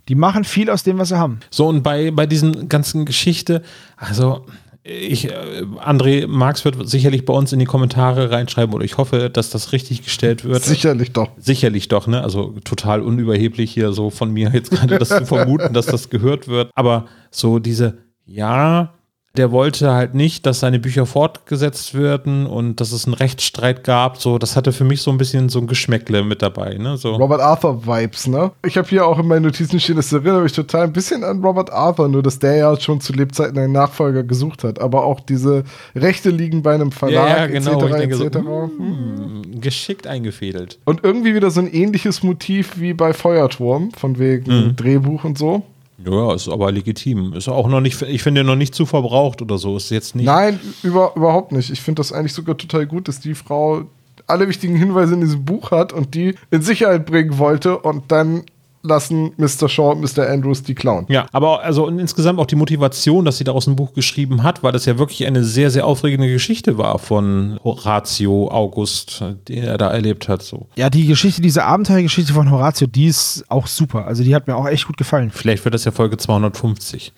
Die 0.07 0.16
machen 0.16 0.43
viel 0.43 0.70
aus 0.70 0.84
dem, 0.84 0.97
was 0.97 1.09
sie 1.09 1.18
haben. 1.18 1.39
So, 1.49 1.68
und 1.68 1.84
bei, 1.84 2.12
bei 2.12 2.26
diesen 2.26 2.68
ganzen 2.68 3.05
Geschichte, 3.05 3.62
also 3.97 4.45
ich, 4.84 5.30
äh, 5.30 5.64
André 5.80 6.26
Marx 6.28 6.66
wird 6.66 6.89
sicherlich 6.89 7.26
bei 7.26 7.34
uns 7.34 7.53
in 7.53 7.59
die 7.59 7.66
Kommentare 7.66 8.32
reinschreiben 8.32 8.74
oder 8.74 8.84
ich 8.84 8.97
hoffe, 8.97 9.30
dass 9.30 9.51
das 9.51 9.74
richtig 9.74 10.03
gestellt 10.03 10.43
wird. 10.43 10.64
Sicherlich 10.64 11.12
doch. 11.12 11.30
Sicherlich 11.38 11.88
doch, 11.88 12.07
ne? 12.07 12.24
Also 12.24 12.55
total 12.64 13.01
unüberheblich 13.01 13.72
hier 13.72 13.93
so 13.93 14.09
von 14.09 14.32
mir 14.32 14.49
jetzt 14.53 14.72
gerade 14.72 14.97
das 14.97 15.09
zu 15.09 15.26
vermuten, 15.26 15.74
dass 15.74 15.86
das 15.86 16.09
gehört 16.09 16.47
wird. 16.47 16.72
Aber 16.74 17.05
so 17.30 17.59
diese, 17.59 17.99
ja, 18.26 18.93
der 19.38 19.51
wollte 19.51 19.93
halt 19.93 20.13
nicht, 20.13 20.45
dass 20.45 20.59
seine 20.59 20.77
Bücher 20.77 21.05
fortgesetzt 21.05 21.93
werden 21.97 22.45
und 22.45 22.82
dass 22.82 22.91
es 22.91 23.05
einen 23.05 23.13
Rechtsstreit 23.13 23.86
gab. 23.86 24.17
So, 24.17 24.38
das 24.38 24.57
hatte 24.57 24.73
für 24.73 24.84
mich 24.84 25.01
so 25.01 25.09
ein 25.09 25.17
bisschen 25.17 25.47
so 25.47 25.59
ein 25.59 25.67
Geschmäckle 25.67 26.21
mit 26.23 26.41
dabei. 26.41 26.73
Ne? 26.73 26.97
So. 26.97 27.15
Robert 27.15 27.39
Arthur 27.39 27.86
Vibes, 27.88 28.27
ne? 28.27 28.51
Ich 28.65 28.77
habe 28.77 28.89
hier 28.89 29.05
auch 29.05 29.17
in 29.19 29.27
meinen 29.27 29.43
Notizen 29.43 29.79
stehen, 29.79 29.95
das 29.95 30.11
erinnert 30.11 30.43
mich 30.43 30.51
total 30.51 30.84
ein 30.84 30.91
bisschen 30.91 31.23
an 31.23 31.41
Robert 31.41 31.71
Arthur, 31.71 32.09
nur 32.09 32.21
dass 32.23 32.39
der 32.39 32.55
ja 32.57 32.77
schon 32.77 32.99
zu 32.99 33.13
Lebzeiten 33.13 33.57
einen 33.57 33.71
Nachfolger 33.71 34.23
gesucht 34.23 34.65
hat. 34.65 34.82
Aber 34.82 35.05
auch 35.05 35.21
diese 35.21 35.63
Rechte 35.95 36.29
liegen 36.29 36.61
bei 36.61 36.73
einem 36.73 36.91
Verlag, 36.91 37.29
ja, 37.29 37.38
ja, 37.38 37.47
genau. 37.47 37.82
etc. 37.82 37.86
Ich 37.86 38.09
denke 38.09 38.25
etc. 38.25 38.39
So, 38.43 38.71
hm, 38.77 39.61
geschickt 39.61 40.07
eingefädelt. 40.07 40.77
Und 40.84 41.05
irgendwie 41.05 41.34
wieder 41.36 41.51
so 41.51 41.61
ein 41.61 41.71
ähnliches 41.73 42.21
Motiv 42.21 42.79
wie 42.82 42.93
bei 42.93 43.13
Feuerturm, 43.13 43.91
von 43.91 44.19
wegen 44.19 44.51
Mhm. 44.51 44.75
Drehbuch 44.75 45.23
und 45.23 45.38
so. 45.38 45.63
Ja, 46.06 46.34
ist 46.34 46.49
aber 46.49 46.72
legitim. 46.72 47.34
Ist 47.34 47.47
auch 47.47 47.68
noch 47.68 47.82
nicht, 47.82 48.02
ich 48.02 48.24
finde 48.24 48.43
noch 48.43 48.56
nicht 48.56 48.74
zu 48.74 48.86
verbraucht 48.86 49.41
oder 49.41 49.58
so. 49.58 49.78
Ist 49.78 49.89
jetzt 49.91 50.16
nicht. 50.16 50.26
Nein, 50.26 50.60
über, 50.84 51.14
überhaupt 51.16 51.52
nicht. 51.52 51.70
Ich 51.70 51.82
finde 51.82 51.99
das 51.99 52.12
eigentlich 52.12 52.34
sogar 52.34 52.58
total 52.58 52.86
gut, 52.86 53.08
dass 53.08 53.20
die 53.20 53.36
Frau 53.36 53.84
alle 54.28 54.47
wichtigen 54.47 54.76
Hinweise 54.76 55.14
in 55.14 55.22
diesem 55.22 55.45
Buch 55.45 55.72
hat 55.72 55.93
und 55.93 56.16
die 56.16 56.36
in 56.49 56.62
Sicherheit 56.62 57.06
bringen 57.06 57.38
wollte 57.38 57.78
und 57.78 58.12
dann 58.12 58.43
lassen 58.84 59.34
Mr. 59.38 59.69
Shaw 59.69 59.91
und 59.91 60.01
Mr. 60.01 60.27
Andrews 60.29 60.63
die 60.63 60.75
klauen. 60.75 61.05
Ja, 61.09 61.25
aber 61.32 61.61
also 61.61 61.86
und 61.86 61.99
insgesamt 61.99 62.39
auch 62.39 62.45
die 62.45 62.55
Motivation, 62.55 63.25
dass 63.25 63.38
sie 63.38 63.43
daraus 63.43 63.67
ein 63.67 63.75
Buch 63.75 63.93
geschrieben 63.93 64.43
hat, 64.43 64.63
weil 64.63 64.71
das 64.71 64.86
ja 64.86 64.97
wirklich 64.97 65.25
eine 65.25 65.43
sehr, 65.43 65.71
sehr 65.71 65.86
aufregende 65.86 66.32
Geschichte 66.32 66.77
war 66.77 66.99
von 66.99 67.59
Horatio 67.63 68.49
August, 68.49 69.23
den 69.47 69.63
er 69.63 69.77
da 69.77 69.89
erlebt 69.91 70.27
hat. 70.29 70.41
So. 70.41 70.67
Ja, 70.75 70.89
die 70.89 71.05
Geschichte, 71.05 71.41
diese 71.41 71.65
Abenteuergeschichte 71.65 72.34
von 72.34 72.49
Horatio, 72.49 72.88
die 72.88 73.05
ist 73.05 73.45
auch 73.49 73.67
super. 73.67 74.05
Also 74.05 74.23
die 74.23 74.36
hat 74.36 74.47
mir 74.47 74.55
auch 74.55 74.67
echt 74.67 74.88
gut 74.88 74.97
gefallen. 74.97 75.32
Vielleicht 75.32 75.63
wird 75.65 75.73
das 75.73 75.86
ja 75.86 75.91
Folge 75.91 76.17
250. 76.17 77.13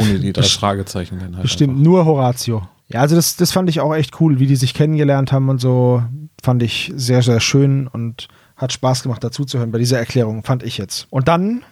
Ohne 0.00 0.18
die 0.18 0.32
drei 0.32 0.42
Fragezeichen 0.42 1.18
dann 1.18 1.34
halt. 1.34 1.42
Bestimmt 1.42 1.80
nur 1.80 2.04
Horatio. 2.04 2.68
Ja, 2.88 3.00
also 3.00 3.16
das, 3.16 3.36
das 3.36 3.52
fand 3.52 3.70
ich 3.70 3.80
auch 3.80 3.94
echt 3.94 4.20
cool, 4.20 4.38
wie 4.38 4.46
die 4.46 4.56
sich 4.56 4.74
kennengelernt 4.74 5.32
haben 5.32 5.48
und 5.48 5.60
so. 5.60 6.02
Fand 6.42 6.62
ich 6.62 6.92
sehr, 6.94 7.22
sehr 7.22 7.40
schön 7.40 7.86
und 7.86 8.28
hat 8.62 8.72
Spaß 8.72 9.02
gemacht, 9.02 9.22
dazuzuhören 9.22 9.72
bei 9.72 9.78
dieser 9.78 9.98
Erklärung, 9.98 10.44
fand 10.44 10.62
ich 10.62 10.78
jetzt. 10.78 11.08
Und 11.10 11.28
dann, 11.28 11.64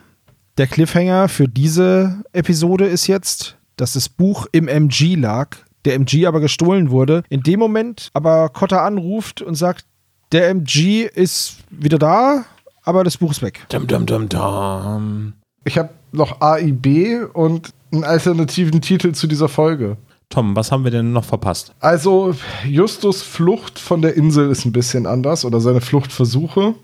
der 0.59 0.67
Cliffhanger 0.67 1.29
für 1.29 1.49
diese 1.49 2.23
Episode 2.33 2.87
ist 2.87 3.07
jetzt, 3.07 3.57
dass 3.77 3.95
das 3.95 4.09
Buch 4.09 4.47
im 4.53 4.69
MG 4.69 5.15
lag, 5.15 5.57
der 5.85 5.95
MG 5.95 6.27
aber 6.27 6.41
gestohlen 6.41 6.91
wurde. 6.91 7.23
In 7.31 7.43
dem 7.43 7.61
Moment 7.61 8.11
aber 8.13 8.51
Cotta 8.51 8.85
anruft 8.85 9.41
und 9.41 9.55
sagt, 9.55 9.87
der 10.33 10.51
MG 10.51 11.05
ist 11.07 11.59
wieder 11.71 11.99
da, 11.99 12.45
aber 12.83 13.05
das 13.05 13.17
Buch 13.17 13.31
ist 13.31 13.41
weg. 13.41 13.65
Dum, 13.69 13.87
dum, 13.87 14.05
dum, 14.05 14.29
dum. 14.29 15.33
Ich 15.65 15.79
habe 15.79 15.91
noch 16.13 16.41
AIB 16.41 17.31
und 17.33 17.71
einen 17.93 18.05
alternativen 18.05 18.81
Titel 18.81 19.13
zu 19.13 19.27
dieser 19.27 19.49
Folge. 19.49 19.97
Tom, 20.31 20.55
was 20.55 20.71
haben 20.71 20.85
wir 20.85 20.93
denn 20.93 21.13
noch 21.13 21.25
verpasst? 21.25 21.75
Also, 21.81 22.37
Justus 22.65 23.21
Flucht 23.21 23.81
von 23.81 24.01
der 24.01 24.15
Insel 24.15 24.49
ist 24.49 24.65
ein 24.65 24.71
bisschen 24.71 25.05
anders 25.05 25.45
oder 25.45 25.61
seine 25.61 25.81
Fluchtversuche. 25.81 26.75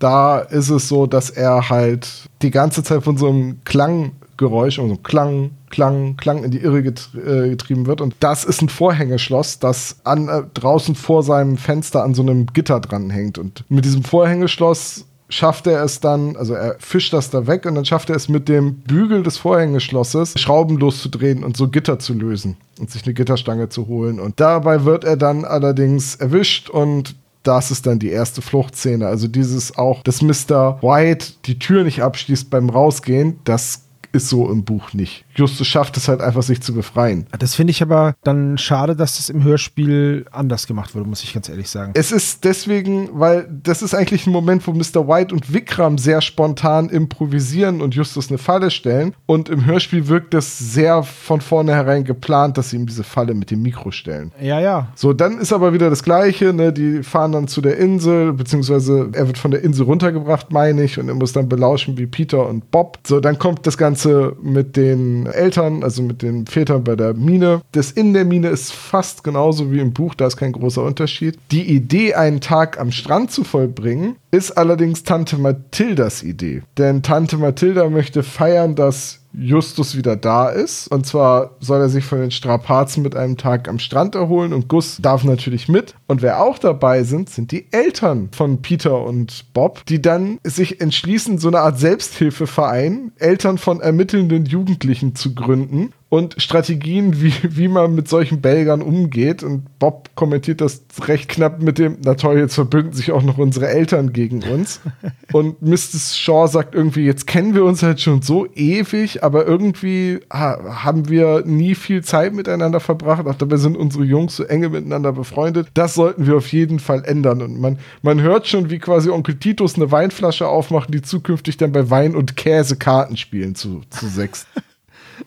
Da 0.00 0.40
ist 0.40 0.70
es 0.70 0.88
so, 0.88 1.06
dass 1.06 1.30
er 1.30 1.70
halt 1.70 2.28
die 2.42 2.50
ganze 2.50 2.82
Zeit 2.82 3.04
von 3.04 3.16
so 3.16 3.28
einem 3.28 3.60
Klanggeräusch, 3.64 4.80
also 4.80 4.96
Klang, 4.96 5.52
Klang, 5.70 6.16
Klang 6.16 6.42
in 6.42 6.50
die 6.50 6.58
Irre 6.58 6.80
äh, 6.80 7.50
getrieben 7.50 7.86
wird. 7.86 8.00
Und 8.00 8.16
das 8.18 8.44
ist 8.44 8.60
ein 8.60 8.68
Vorhängeschloss, 8.68 9.60
das 9.60 10.00
an, 10.02 10.28
äh, 10.28 10.42
draußen 10.52 10.96
vor 10.96 11.22
seinem 11.22 11.58
Fenster 11.58 12.02
an 12.02 12.12
so 12.12 12.22
einem 12.22 12.46
Gitter 12.46 12.80
dranhängt. 12.80 13.38
Und 13.38 13.64
mit 13.68 13.84
diesem 13.84 14.02
Vorhängeschloss 14.02 15.06
schafft 15.28 15.66
er 15.66 15.82
es 15.82 16.00
dann, 16.00 16.36
also 16.36 16.54
er 16.54 16.76
fischt 16.78 17.12
das 17.12 17.30
da 17.30 17.46
weg 17.46 17.66
und 17.66 17.74
dann 17.74 17.84
schafft 17.84 18.10
er 18.10 18.16
es 18.16 18.28
mit 18.28 18.48
dem 18.48 18.76
Bügel 18.76 19.22
des 19.22 19.38
Vorhängeschlosses 19.38 20.34
Schrauben 20.38 20.78
loszudrehen 20.78 21.44
und 21.44 21.56
so 21.56 21.68
Gitter 21.68 21.98
zu 21.98 22.14
lösen 22.14 22.56
und 22.78 22.90
sich 22.90 23.04
eine 23.04 23.14
Gitterstange 23.14 23.68
zu 23.68 23.88
holen. 23.88 24.20
Und 24.20 24.40
dabei 24.40 24.84
wird 24.84 25.04
er 25.04 25.16
dann 25.16 25.44
allerdings 25.44 26.16
erwischt 26.16 26.70
und 26.70 27.16
das 27.42 27.70
ist 27.70 27.86
dann 27.86 27.98
die 27.98 28.10
erste 28.10 28.42
Fluchtszene. 28.42 29.06
Also 29.06 29.28
dieses 29.28 29.76
auch, 29.78 30.02
dass 30.02 30.22
Mr. 30.22 30.82
White 30.82 31.34
die 31.44 31.58
Tür 31.58 31.84
nicht 31.84 32.02
abschließt 32.02 32.50
beim 32.50 32.70
Rausgehen, 32.70 33.38
das 33.44 33.82
ist 34.12 34.28
so 34.28 34.50
im 34.50 34.64
Buch 34.64 34.92
nicht. 34.94 35.24
Justus 35.36 35.66
schafft 35.66 35.96
es 35.96 36.08
halt 36.08 36.20
einfach, 36.20 36.42
sich 36.42 36.60
zu 36.60 36.74
befreien. 36.74 37.26
Das 37.38 37.54
finde 37.54 37.70
ich 37.70 37.82
aber 37.82 38.14
dann 38.22 38.58
schade, 38.58 38.96
dass 38.96 39.16
das 39.16 39.28
im 39.28 39.42
Hörspiel 39.42 40.26
anders 40.30 40.66
gemacht 40.66 40.94
wurde, 40.94 41.08
muss 41.08 41.22
ich 41.22 41.34
ganz 41.34 41.48
ehrlich 41.48 41.68
sagen. 41.68 41.92
Es 41.94 42.12
ist 42.12 42.44
deswegen, 42.44 43.08
weil 43.12 43.48
das 43.62 43.82
ist 43.82 43.94
eigentlich 43.94 44.26
ein 44.26 44.32
Moment, 44.32 44.66
wo 44.66 44.72
Mr. 44.72 45.08
White 45.08 45.34
und 45.34 45.52
Vikram 45.52 45.98
sehr 45.98 46.20
spontan 46.20 46.88
improvisieren 46.88 47.80
und 47.80 47.94
Justus 47.94 48.28
eine 48.28 48.38
Falle 48.38 48.70
stellen. 48.70 49.14
Und 49.26 49.48
im 49.48 49.64
Hörspiel 49.66 50.08
wirkt 50.08 50.34
das 50.34 50.58
sehr 50.58 51.02
von 51.02 51.40
vornherein 51.40 52.04
geplant, 52.04 52.58
dass 52.58 52.70
sie 52.70 52.76
ihm 52.76 52.86
diese 52.86 53.04
Falle 53.04 53.34
mit 53.34 53.50
dem 53.50 53.62
Mikro 53.62 53.90
stellen. 53.90 54.32
Ja, 54.40 54.60
ja. 54.60 54.88
So, 54.94 55.12
dann 55.12 55.38
ist 55.38 55.52
aber 55.52 55.72
wieder 55.72 55.90
das 55.90 56.02
Gleiche, 56.02 56.52
ne? 56.52 56.72
Die 56.72 57.02
fahren 57.02 57.32
dann 57.32 57.48
zu 57.48 57.60
der 57.60 57.76
Insel, 57.78 58.32
beziehungsweise 58.32 59.10
er 59.12 59.26
wird 59.26 59.38
von 59.38 59.50
der 59.50 59.62
Insel 59.62 59.84
runtergebracht, 59.84 60.52
meine 60.52 60.82
ich, 60.84 60.98
und 60.98 61.08
er 61.08 61.14
muss 61.14 61.32
dann 61.32 61.48
belauschen 61.48 61.98
wie 61.98 62.06
Peter 62.06 62.48
und 62.48 62.70
Bob. 62.70 62.98
So, 63.06 63.20
dann 63.20 63.38
kommt 63.38 63.66
das 63.66 63.76
Ganze 63.76 63.86
Ganze 63.86 64.36
mit 64.42 64.76
den 64.76 65.25
Eltern, 65.32 65.82
also 65.82 66.02
mit 66.02 66.22
den 66.22 66.46
Vätern 66.46 66.84
bei 66.84 66.96
der 66.96 67.14
Mine. 67.14 67.62
Das 67.72 67.90
in 67.90 68.14
der 68.14 68.24
Mine 68.24 68.48
ist 68.48 68.72
fast 68.72 69.24
genauso 69.24 69.72
wie 69.72 69.80
im 69.80 69.92
Buch, 69.92 70.14
da 70.14 70.26
ist 70.26 70.36
kein 70.36 70.52
großer 70.52 70.82
Unterschied. 70.82 71.38
Die 71.50 71.62
Idee, 71.62 72.14
einen 72.14 72.40
Tag 72.40 72.78
am 72.80 72.92
Strand 72.92 73.30
zu 73.30 73.44
vollbringen, 73.44 74.16
ist 74.30 74.52
allerdings 74.52 75.02
Tante 75.02 75.38
Mathildas 75.38 76.22
Idee. 76.22 76.62
Denn 76.78 77.02
Tante 77.02 77.38
Mathilda 77.38 77.88
möchte 77.88 78.22
feiern, 78.22 78.74
dass 78.74 79.20
Justus 79.38 79.96
wieder 79.96 80.16
da 80.16 80.48
ist. 80.48 80.88
Und 80.88 81.06
zwar 81.06 81.50
soll 81.60 81.80
er 81.80 81.88
sich 81.88 82.04
von 82.04 82.20
den 82.20 82.30
Strapazen 82.30 83.02
mit 83.02 83.14
einem 83.14 83.36
Tag 83.36 83.68
am 83.68 83.78
Strand 83.78 84.14
erholen 84.14 84.52
und 84.52 84.68
Gus 84.68 84.98
darf 85.00 85.24
natürlich 85.24 85.68
mit. 85.68 85.94
Und 86.06 86.22
wer 86.22 86.40
auch 86.40 86.58
dabei 86.58 87.02
sind, 87.02 87.30
sind 87.30 87.50
die 87.50 87.66
Eltern 87.72 88.28
von 88.32 88.62
Peter 88.62 89.04
und 89.04 89.52
Bob, 89.52 89.84
die 89.86 90.00
dann 90.00 90.38
sich 90.44 90.80
entschließen, 90.80 91.38
so 91.38 91.48
eine 91.48 91.60
Art 91.60 91.78
Selbsthilfeverein, 91.78 93.12
Eltern 93.18 93.58
von 93.58 93.80
ermittelnden 93.80 94.46
Jugendlichen 94.46 95.16
zu 95.16 95.34
gründen 95.34 95.92
und 96.08 96.40
Strategien, 96.40 97.20
wie, 97.20 97.32
wie 97.42 97.66
man 97.66 97.94
mit 97.94 98.08
solchen 98.08 98.40
Belgern 98.40 98.80
umgeht. 98.80 99.42
Und 99.42 99.78
Bob 99.80 100.10
kommentiert 100.14 100.60
das 100.60 100.82
recht 101.02 101.28
knapp 101.28 101.60
mit 101.60 101.78
dem, 101.78 101.98
na 102.04 102.14
toll, 102.14 102.38
jetzt 102.38 102.54
verbünden 102.54 102.92
sich 102.92 103.10
auch 103.10 103.24
noch 103.24 103.38
unsere 103.38 103.66
Eltern 103.66 104.12
gegen 104.12 104.44
uns. 104.44 104.80
und 105.32 105.60
Mrs. 105.62 106.16
Shaw 106.16 106.46
sagt 106.46 106.76
irgendwie, 106.76 107.04
jetzt 107.04 107.26
kennen 107.26 107.54
wir 107.54 107.64
uns 107.64 107.82
halt 107.82 108.00
schon 108.00 108.22
so 108.22 108.46
ewig, 108.54 109.24
aber 109.24 109.46
irgendwie 109.46 110.20
ha, 110.32 110.84
haben 110.84 111.08
wir 111.08 111.42
nie 111.44 111.74
viel 111.74 112.04
Zeit 112.04 112.32
miteinander 112.32 112.78
verbracht. 112.78 113.26
Auch 113.26 113.34
dabei 113.34 113.56
sind 113.56 113.76
unsere 113.76 114.04
Jungs 114.04 114.36
so 114.36 114.44
enge 114.44 114.68
miteinander 114.68 115.12
befreundet. 115.12 115.68
Das 115.74 115.95
sollten 115.96 116.26
wir 116.26 116.36
auf 116.36 116.52
jeden 116.52 116.78
Fall 116.78 117.04
ändern. 117.04 117.42
Und 117.42 117.60
man, 117.60 117.78
man 118.02 118.20
hört 118.20 118.46
schon, 118.46 118.70
wie 118.70 118.78
quasi 118.78 119.10
Onkel 119.10 119.36
Titus 119.36 119.74
eine 119.74 119.90
Weinflasche 119.90 120.46
aufmacht, 120.46 120.94
die 120.94 121.02
zukünftig 121.02 121.56
dann 121.56 121.72
bei 121.72 121.90
Wein 121.90 122.14
und 122.14 122.36
Käse 122.36 122.76
Karten 122.76 123.16
spielen 123.16 123.56
zu, 123.56 123.82
zu 123.90 124.06
sechs. 124.06 124.46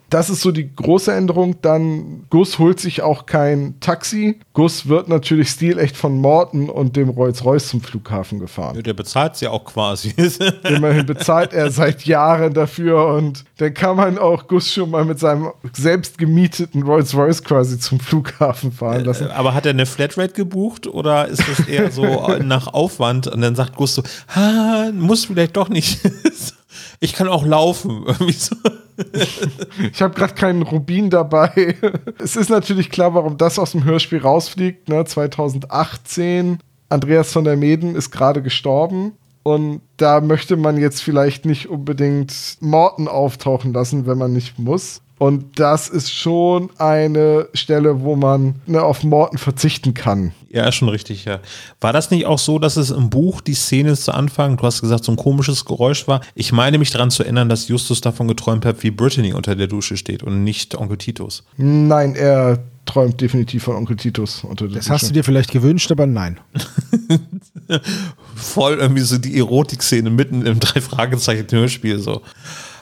Das 0.08 0.30
ist 0.30 0.40
so 0.40 0.50
die 0.50 0.74
große 0.74 1.12
Änderung. 1.12 1.56
Dann 1.62 2.24
Gus 2.30 2.58
holt 2.58 2.80
sich 2.80 3.02
auch 3.02 3.26
kein 3.26 3.74
Taxi. 3.80 4.40
Gus 4.52 4.88
wird 4.88 5.08
natürlich 5.08 5.50
stilecht 5.50 5.96
von 5.96 6.18
Morton 6.18 6.68
und 6.68 6.96
dem 6.96 7.08
Rolls-Royce 7.08 7.68
zum 7.68 7.80
Flughafen 7.80 8.38
gefahren. 8.40 8.76
Ja, 8.76 8.82
der 8.82 8.94
bezahlt 8.94 9.36
sie 9.36 9.48
auch 9.48 9.64
quasi. 9.64 10.14
Immerhin 10.64 11.06
bezahlt 11.06 11.52
er 11.52 11.70
seit 11.70 12.04
Jahren 12.04 12.54
dafür 12.54 13.06
und 13.14 13.44
dann 13.58 13.74
kann 13.74 13.96
man 13.96 14.18
auch 14.18 14.48
Gus 14.48 14.72
schon 14.72 14.90
mal 14.90 15.04
mit 15.04 15.18
seinem 15.18 15.50
selbst 15.72 16.18
gemieteten 16.18 16.82
Rolls-Royce 16.82 17.44
quasi 17.44 17.78
zum 17.78 18.00
Flughafen 18.00 18.72
fahren 18.72 19.04
lassen. 19.04 19.28
Äh, 19.28 19.32
aber 19.32 19.54
hat 19.54 19.66
er 19.66 19.70
eine 19.70 19.86
Flatrate 19.86 20.34
gebucht 20.34 20.86
oder 20.86 21.28
ist 21.28 21.42
das 21.48 21.66
eher 21.66 21.90
so 21.90 22.36
nach 22.42 22.68
Aufwand 22.68 23.26
und 23.26 23.40
dann 23.40 23.54
sagt 23.54 23.76
Gus 23.76 23.94
so, 23.94 24.02
ha, 24.34 24.90
muss 24.92 25.26
vielleicht 25.26 25.56
doch 25.56 25.68
nicht. 25.68 26.00
ich 27.00 27.14
kann 27.14 27.28
auch 27.28 27.44
laufen. 27.44 28.04
Ich 29.92 30.02
habe 30.02 30.14
gerade 30.14 30.34
keinen 30.34 30.60
Rubin 30.60 31.08
dabei. 31.08 31.74
es 32.18 32.36
ist 32.36 32.50
natürlich 32.50 32.90
klar, 32.90 33.14
warum 33.14 33.38
das 33.38 33.58
aus 33.58 33.72
dem 33.72 33.84
Hörspiel 33.84 34.20
rausfliegt. 34.20 34.90
Ne? 34.90 35.06
2018. 35.06 36.58
Andreas 36.90 37.32
von 37.32 37.44
der 37.44 37.56
Meden 37.56 37.94
ist 37.94 38.10
gerade 38.10 38.42
gestorben. 38.42 39.12
Und 39.42 39.80
da 39.96 40.20
möchte 40.20 40.56
man 40.58 40.76
jetzt 40.76 41.02
vielleicht 41.02 41.46
nicht 41.46 41.70
unbedingt 41.70 42.58
Morten 42.60 43.08
auftauchen 43.08 43.72
lassen, 43.72 44.06
wenn 44.06 44.18
man 44.18 44.34
nicht 44.34 44.58
muss. 44.58 45.00
Und 45.20 45.58
das 45.60 45.88
ist 45.90 46.10
schon 46.10 46.70
eine 46.78 47.46
Stelle, 47.52 48.00
wo 48.00 48.16
man 48.16 48.54
ne, 48.66 48.82
auf 48.82 49.02
Morten 49.04 49.36
verzichten 49.36 49.92
kann. 49.92 50.32
Ja, 50.48 50.72
schon 50.72 50.88
richtig, 50.88 51.26
ja. 51.26 51.40
War 51.78 51.92
das 51.92 52.10
nicht 52.10 52.24
auch 52.24 52.38
so, 52.38 52.58
dass 52.58 52.78
es 52.78 52.88
im 52.90 53.10
Buch 53.10 53.42
die 53.42 53.52
Szene 53.52 53.94
zu 53.96 54.12
Anfang, 54.12 54.56
du 54.56 54.62
hast 54.62 54.80
gesagt, 54.80 55.04
so 55.04 55.12
ein 55.12 55.16
komisches 55.16 55.66
Geräusch 55.66 56.08
war? 56.08 56.22
Ich 56.34 56.52
meine 56.52 56.78
mich 56.78 56.90
daran 56.90 57.10
zu 57.10 57.22
erinnern, 57.22 57.50
dass 57.50 57.68
Justus 57.68 58.00
davon 58.00 58.28
geträumt 58.28 58.64
hat, 58.64 58.82
wie 58.82 58.90
Brittany 58.90 59.34
unter 59.34 59.54
der 59.56 59.66
Dusche 59.66 59.98
steht 59.98 60.22
und 60.22 60.42
nicht 60.42 60.74
Onkel 60.74 60.96
Titus. 60.96 61.44
Nein, 61.58 62.14
er 62.14 62.60
träumt 62.86 63.20
definitiv 63.20 63.64
von 63.64 63.76
Onkel 63.76 63.96
Titus 63.96 64.42
unter 64.42 64.68
der 64.68 64.76
Das 64.76 64.86
Dusche. 64.86 64.94
hast 64.94 65.08
du 65.10 65.12
dir 65.12 65.22
vielleicht 65.22 65.50
gewünscht, 65.50 65.92
aber 65.92 66.06
nein. 66.06 66.40
Voll 68.36 68.78
irgendwie 68.80 69.02
so 69.02 69.18
die 69.18 69.36
Erotik-Szene 69.38 70.08
mitten 70.08 70.46
im 70.46 70.60
Drei-Fragezeichen-Hörspiel 70.60 71.98
so. 71.98 72.22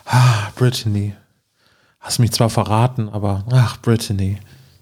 Ah, 0.04 0.50
Brittany. 0.54 1.14
Hast 2.00 2.18
mich 2.18 2.32
zwar 2.32 2.50
verraten, 2.50 3.08
aber 3.08 3.44
ach, 3.50 3.80
Brittany. 3.80 4.38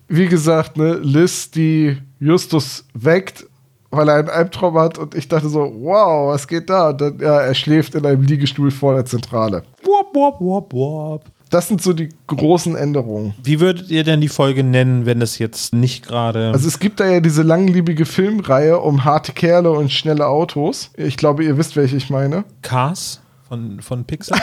Wie 0.08 0.26
gesagt, 0.26 0.76
ne, 0.76 0.94
Liz, 1.02 1.50
die 1.50 1.96
Justus 2.20 2.84
weckt, 2.94 3.46
weil 3.90 4.08
er 4.08 4.16
einen 4.16 4.28
Albtraum 4.28 4.78
hat 4.78 4.98
und 4.98 5.14
ich 5.14 5.28
dachte 5.28 5.48
so, 5.48 5.60
wow, 5.80 6.32
was 6.32 6.46
geht 6.46 6.70
da? 6.70 6.90
Und 6.90 7.00
dann, 7.00 7.18
ja, 7.18 7.40
er 7.40 7.54
schläft 7.54 7.94
in 7.94 8.04
einem 8.06 8.22
Liegestuhl 8.22 8.70
vor 8.70 8.94
der 8.94 9.04
Zentrale. 9.04 9.62
Wop, 9.82 10.14
wop, 10.14 10.40
wop, 10.40 10.72
wop. 10.72 11.24
Das 11.50 11.68
sind 11.68 11.80
so 11.80 11.92
die 11.92 12.08
großen 12.26 12.74
Änderungen. 12.76 13.34
Wie 13.42 13.60
würdet 13.60 13.88
ihr 13.90 14.02
denn 14.02 14.20
die 14.20 14.28
Folge 14.28 14.64
nennen, 14.64 15.06
wenn 15.06 15.20
das 15.20 15.38
jetzt 15.38 15.72
nicht 15.72 16.06
gerade. 16.06 16.50
Also 16.52 16.66
es 16.66 16.80
gibt 16.80 16.98
da 16.98 17.06
ja 17.06 17.20
diese 17.20 17.42
langlebige 17.42 18.04
Filmreihe 18.04 18.78
um 18.78 19.04
harte 19.04 19.32
Kerle 19.32 19.70
und 19.70 19.92
schnelle 19.92 20.26
Autos. 20.26 20.90
Ich 20.96 21.16
glaube, 21.16 21.44
ihr 21.44 21.56
wisst, 21.56 21.76
welche 21.76 21.96
ich 21.96 22.10
meine. 22.10 22.44
Cars 22.62 23.20
von, 23.48 23.80
von 23.80 24.04
Pixar? 24.04 24.38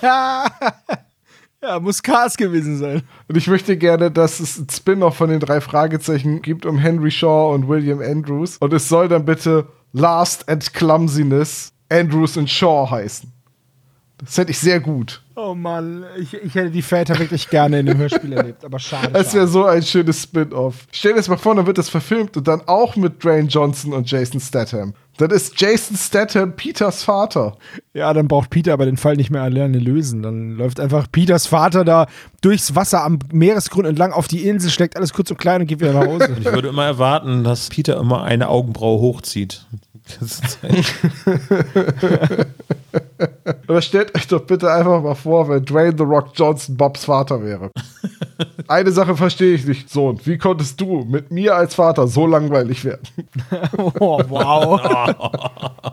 Ja, 1.66 1.80
muss 1.80 2.02
Cars 2.02 2.36
gewesen 2.36 2.76
sein. 2.76 3.02
Und 3.26 3.36
ich 3.38 3.46
möchte 3.46 3.78
gerne, 3.78 4.10
dass 4.10 4.38
es 4.38 4.58
ein 4.58 4.66
Spin-off 4.70 5.16
von 5.16 5.30
den 5.30 5.40
drei 5.40 5.62
Fragezeichen 5.62 6.42
gibt 6.42 6.66
um 6.66 6.76
Henry 6.76 7.10
Shaw 7.10 7.54
und 7.54 7.68
William 7.68 8.00
Andrews. 8.02 8.58
Und 8.58 8.74
es 8.74 8.86
soll 8.86 9.08
dann 9.08 9.24
bitte 9.24 9.66
Last 9.94 10.46
and 10.46 10.74
Clumsiness 10.74 11.72
Andrews 11.88 12.36
and 12.36 12.50
Shaw 12.50 12.90
heißen. 12.90 13.32
Das 14.18 14.36
hätte 14.36 14.50
ich 14.50 14.58
sehr 14.58 14.78
gut. 14.78 15.22
Oh 15.36 15.54
Mann, 15.54 16.04
ich, 16.18 16.34
ich 16.34 16.54
hätte 16.54 16.70
die 16.70 16.82
Väter 16.82 17.18
wirklich 17.18 17.48
gerne 17.48 17.80
in 17.80 17.86
dem 17.86 17.96
Hörspiel 17.96 18.32
erlebt, 18.34 18.62
aber 18.64 18.78
schade. 18.78 19.18
Es 19.18 19.32
wäre 19.32 19.48
so 19.48 19.64
ein 19.64 19.82
schönes 19.82 20.22
Spin-off. 20.22 20.86
Stell 20.92 21.12
dir 21.12 21.16
das 21.16 21.28
mal 21.28 21.38
vor, 21.38 21.54
dann 21.54 21.66
wird 21.66 21.78
das 21.78 21.88
verfilmt 21.88 22.36
und 22.36 22.46
dann 22.46 22.60
auch 22.66 22.94
mit 22.96 23.24
Dwayne 23.24 23.48
Johnson 23.48 23.94
und 23.94 24.10
Jason 24.10 24.38
Statham. 24.38 24.92
Dann 25.16 25.30
ist 25.30 25.60
Jason 25.60 25.96
Statham 25.96 26.56
Peters 26.56 27.04
Vater. 27.04 27.56
Ja, 27.92 28.12
dann 28.12 28.26
braucht 28.26 28.50
Peter 28.50 28.72
aber 28.72 28.84
den 28.84 28.96
Fall 28.96 29.16
nicht 29.16 29.30
mehr 29.30 29.42
alleine 29.42 29.78
lösen. 29.78 30.22
Dann 30.22 30.56
läuft 30.56 30.80
einfach 30.80 31.10
Peters 31.10 31.46
Vater 31.46 31.84
da 31.84 32.06
durchs 32.40 32.74
Wasser 32.74 33.04
am 33.04 33.20
Meeresgrund 33.32 33.86
entlang 33.86 34.12
auf 34.12 34.26
die 34.26 34.46
Insel, 34.48 34.70
steckt 34.70 34.96
alles 34.96 35.12
kurz 35.12 35.30
und 35.30 35.38
klein 35.38 35.60
und 35.60 35.66
geht 35.68 35.80
wieder 35.80 35.92
nach 35.92 36.06
Hause. 36.06 36.36
Ich 36.38 36.44
würde 36.44 36.68
immer 36.68 36.84
erwarten, 36.84 37.44
dass 37.44 37.68
Peter 37.68 37.96
immer 37.96 38.24
eine 38.24 38.48
Augenbraue 38.48 39.00
hochzieht. 39.00 39.66
Das 40.20 40.40
ist 40.40 40.58
ein- 40.62 40.84
Aber 43.66 43.80
stellt 43.82 44.14
euch 44.14 44.26
doch 44.28 44.42
bitte 44.42 44.70
einfach 44.70 45.02
mal 45.02 45.14
vor, 45.14 45.48
wenn 45.48 45.64
Dwayne 45.64 45.94
The 45.96 46.04
Rock 46.04 46.30
Johnson 46.34 46.76
Bobs 46.76 47.04
Vater 47.06 47.42
wäre. 47.42 47.70
Eine 48.68 48.92
Sache 48.92 49.16
verstehe 49.16 49.54
ich 49.54 49.66
nicht, 49.66 49.90
Sohn. 49.90 50.20
Wie 50.24 50.38
konntest 50.38 50.80
du 50.80 51.04
mit 51.04 51.30
mir 51.30 51.54
als 51.56 51.74
Vater 51.74 52.06
so 52.06 52.26
langweilig 52.26 52.84
werden? 52.84 53.06
oh, 53.98 54.20
wow. 54.28 54.80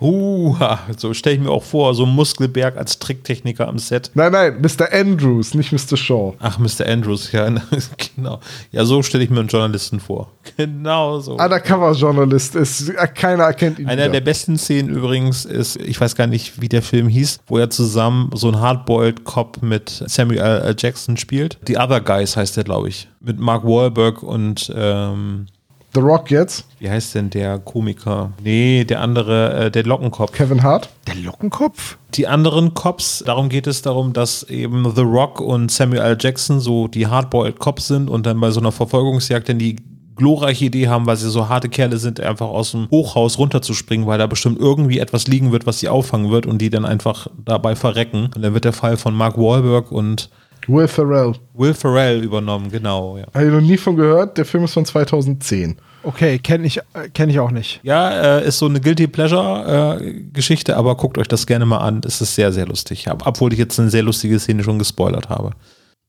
Uh, 0.00 0.56
so 0.96 1.12
stelle 1.12 1.36
ich 1.36 1.42
mir 1.42 1.50
auch 1.50 1.62
vor, 1.64 1.94
so 1.94 2.06
Muskelberg 2.06 2.76
als 2.76 2.98
Tricktechniker 2.98 3.66
am 3.66 3.78
Set. 3.78 4.10
Nein, 4.14 4.32
nein, 4.32 4.60
Mr. 4.60 4.92
Andrews, 4.92 5.54
nicht 5.54 5.72
Mr. 5.72 5.96
Shaw. 5.96 6.34
Ach, 6.38 6.58
Mr. 6.58 6.86
Andrews, 6.86 7.32
ja, 7.32 7.48
genau. 8.16 8.40
Ja, 8.70 8.84
so 8.84 9.02
stelle 9.02 9.24
ich 9.24 9.30
mir 9.30 9.40
einen 9.40 9.48
Journalisten 9.48 9.98
vor. 9.98 10.30
Genau 10.56 11.18
so. 11.20 11.36
Undercover-Journalist 11.36 12.54
ist, 12.54 12.90
äh, 12.90 13.08
keiner 13.08 13.44
erkennt 13.44 13.78
ihn 13.78 13.88
Einer 13.88 14.02
der 14.04 14.12
wieder. 14.12 14.20
besten 14.20 14.56
Szenen 14.56 14.88
übrigens 14.88 15.44
ist, 15.44 15.76
ich 15.76 16.00
weiß 16.00 16.14
gar 16.14 16.26
nicht, 16.26 16.60
wie 16.60 16.68
der 16.68 16.82
Film 16.82 17.08
hieß, 17.08 17.40
wo 17.46 17.58
er 17.58 17.70
zusammen 17.70 18.30
so 18.34 18.48
einen 18.48 18.60
Hardboiled 18.60 19.24
Cop 19.24 19.62
mit 19.62 20.04
Samuel 20.06 20.38
L. 20.38 20.76
Jackson 20.78 21.16
spielt. 21.16 21.58
The 21.66 21.76
Other 21.78 22.00
Guys 22.00 22.36
heißt 22.36 22.56
der, 22.56 22.64
glaube 22.64 22.88
ich. 22.88 23.08
Mit 23.20 23.38
Mark 23.40 23.64
Wahlberg 23.64 24.22
und 24.22 24.72
ähm, 24.74 25.46
The 25.98 26.04
Rock 26.04 26.30
jetzt, 26.30 26.64
wie 26.78 26.88
heißt 26.88 27.16
denn 27.16 27.28
der 27.28 27.58
Komiker? 27.58 28.30
Nee, 28.44 28.84
der 28.84 29.00
andere, 29.00 29.66
äh, 29.66 29.70
der 29.72 29.82
Lockenkopf. 29.82 30.30
Kevin 30.30 30.62
Hart. 30.62 30.88
Der 31.08 31.16
Lockenkopf? 31.16 31.98
Die 32.14 32.28
anderen 32.28 32.72
Cops, 32.72 33.24
darum 33.26 33.48
geht 33.48 33.66
es 33.66 33.82
darum, 33.82 34.12
dass 34.12 34.44
eben 34.44 34.88
The 34.94 35.02
Rock 35.02 35.40
und 35.40 35.72
Samuel 35.72 36.02
L. 36.02 36.16
Jackson 36.20 36.60
so 36.60 36.86
die 36.86 37.08
Hardboiled 37.08 37.58
Cops 37.58 37.88
sind 37.88 38.10
und 38.10 38.26
dann 38.26 38.38
bei 38.38 38.52
so 38.52 38.60
einer 38.60 38.70
Verfolgungsjagd 38.70 39.48
dann 39.48 39.58
die 39.58 39.74
glorreiche 40.14 40.66
Idee 40.66 40.86
haben, 40.86 41.04
weil 41.04 41.16
sie 41.16 41.30
so 41.30 41.48
harte 41.48 41.68
Kerle 41.68 41.96
sind, 41.96 42.20
einfach 42.20 42.46
aus 42.46 42.70
dem 42.70 42.88
Hochhaus 42.92 43.36
runterzuspringen, 43.36 44.06
weil 44.06 44.18
da 44.18 44.28
bestimmt 44.28 44.60
irgendwie 44.60 45.00
etwas 45.00 45.26
liegen 45.26 45.50
wird, 45.50 45.66
was 45.66 45.80
sie 45.80 45.88
auffangen 45.88 46.30
wird 46.30 46.46
und 46.46 46.58
die 46.62 46.70
dann 46.70 46.84
einfach 46.84 47.26
dabei 47.44 47.74
verrecken. 47.74 48.30
Und 48.36 48.42
dann 48.42 48.54
wird 48.54 48.64
der 48.64 48.72
Fall 48.72 48.96
von 48.96 49.16
Mark 49.16 49.36
Wahlberg 49.36 49.90
und 49.90 50.30
Will 50.68 50.86
Ferrell. 50.86 51.32
Will 51.54 51.72
Ferrell 51.72 52.22
übernommen, 52.22 52.70
genau, 52.70 53.16
ja. 53.16 53.24
Habe 53.34 53.46
ich 53.46 53.52
noch 53.52 53.60
nie 53.60 53.78
von 53.78 53.96
gehört. 53.96 54.36
Der 54.36 54.44
Film 54.44 54.64
ist 54.64 54.74
von 54.74 54.84
2010. 54.84 55.76
Okay, 56.02 56.38
kenne 56.38 56.66
ich, 56.66 56.78
äh, 56.94 57.08
kenn 57.12 57.28
ich 57.28 57.38
auch 57.40 57.50
nicht. 57.50 57.80
Ja, 57.82 58.38
äh, 58.38 58.46
ist 58.46 58.58
so 58.58 58.66
eine 58.66 58.80
Guilty 58.80 59.08
Pleasure-Geschichte, 59.08 60.76
aber 60.76 60.96
guckt 60.96 61.18
euch 61.18 61.28
das 61.28 61.46
gerne 61.46 61.66
mal 61.66 61.78
an. 61.78 62.00
Es 62.04 62.20
ist 62.20 62.34
sehr, 62.34 62.52
sehr 62.52 62.66
lustig. 62.66 63.10
Ob- 63.10 63.26
Obwohl 63.26 63.52
ich 63.52 63.58
jetzt 63.58 63.78
eine 63.78 63.90
sehr 63.90 64.02
lustige 64.02 64.38
Szene 64.38 64.62
schon 64.62 64.78
gespoilert 64.78 65.28
habe. 65.28 65.50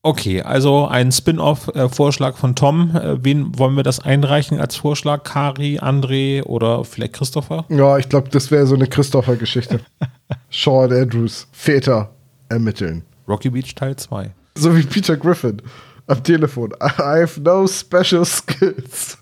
Okay, 0.02 0.42
also 0.42 0.88
ein 0.88 1.12
Spin-off-Vorschlag 1.12 2.38
von 2.38 2.56
Tom. 2.56 2.96
Äh, 2.96 3.24
wen 3.24 3.58
wollen 3.60 3.76
wir 3.76 3.84
das 3.84 4.00
einreichen 4.00 4.60
als 4.60 4.78
Vorschlag? 4.78 5.24
Kari, 5.24 5.80
André 5.80 6.44
oder 6.44 6.86
vielleicht 6.86 7.14
Christopher? 7.14 7.66
Ja, 7.68 7.98
ich 7.98 8.08
glaube, 8.08 8.30
das 8.30 8.50
wäre 8.50 8.66
so 8.66 8.76
eine 8.76 8.88
Christopher-Geschichte. 8.88 9.82
Und 10.66 10.94
Andrews. 10.94 11.48
Väter. 11.52 12.12
ermitteln. 12.48 13.04
Rocky 13.28 13.50
Beach 13.50 13.76
Teil 13.76 13.96
2. 13.98 14.32
So 14.56 14.76
wie 14.76 14.84
Peter 14.84 15.18
Griffin 15.18 15.62
am 16.08 16.24
Telefon. 16.24 16.72
I 16.82 17.22
have 17.22 17.40
no 17.42 17.68
special 17.68 18.24
skills. 18.26 19.18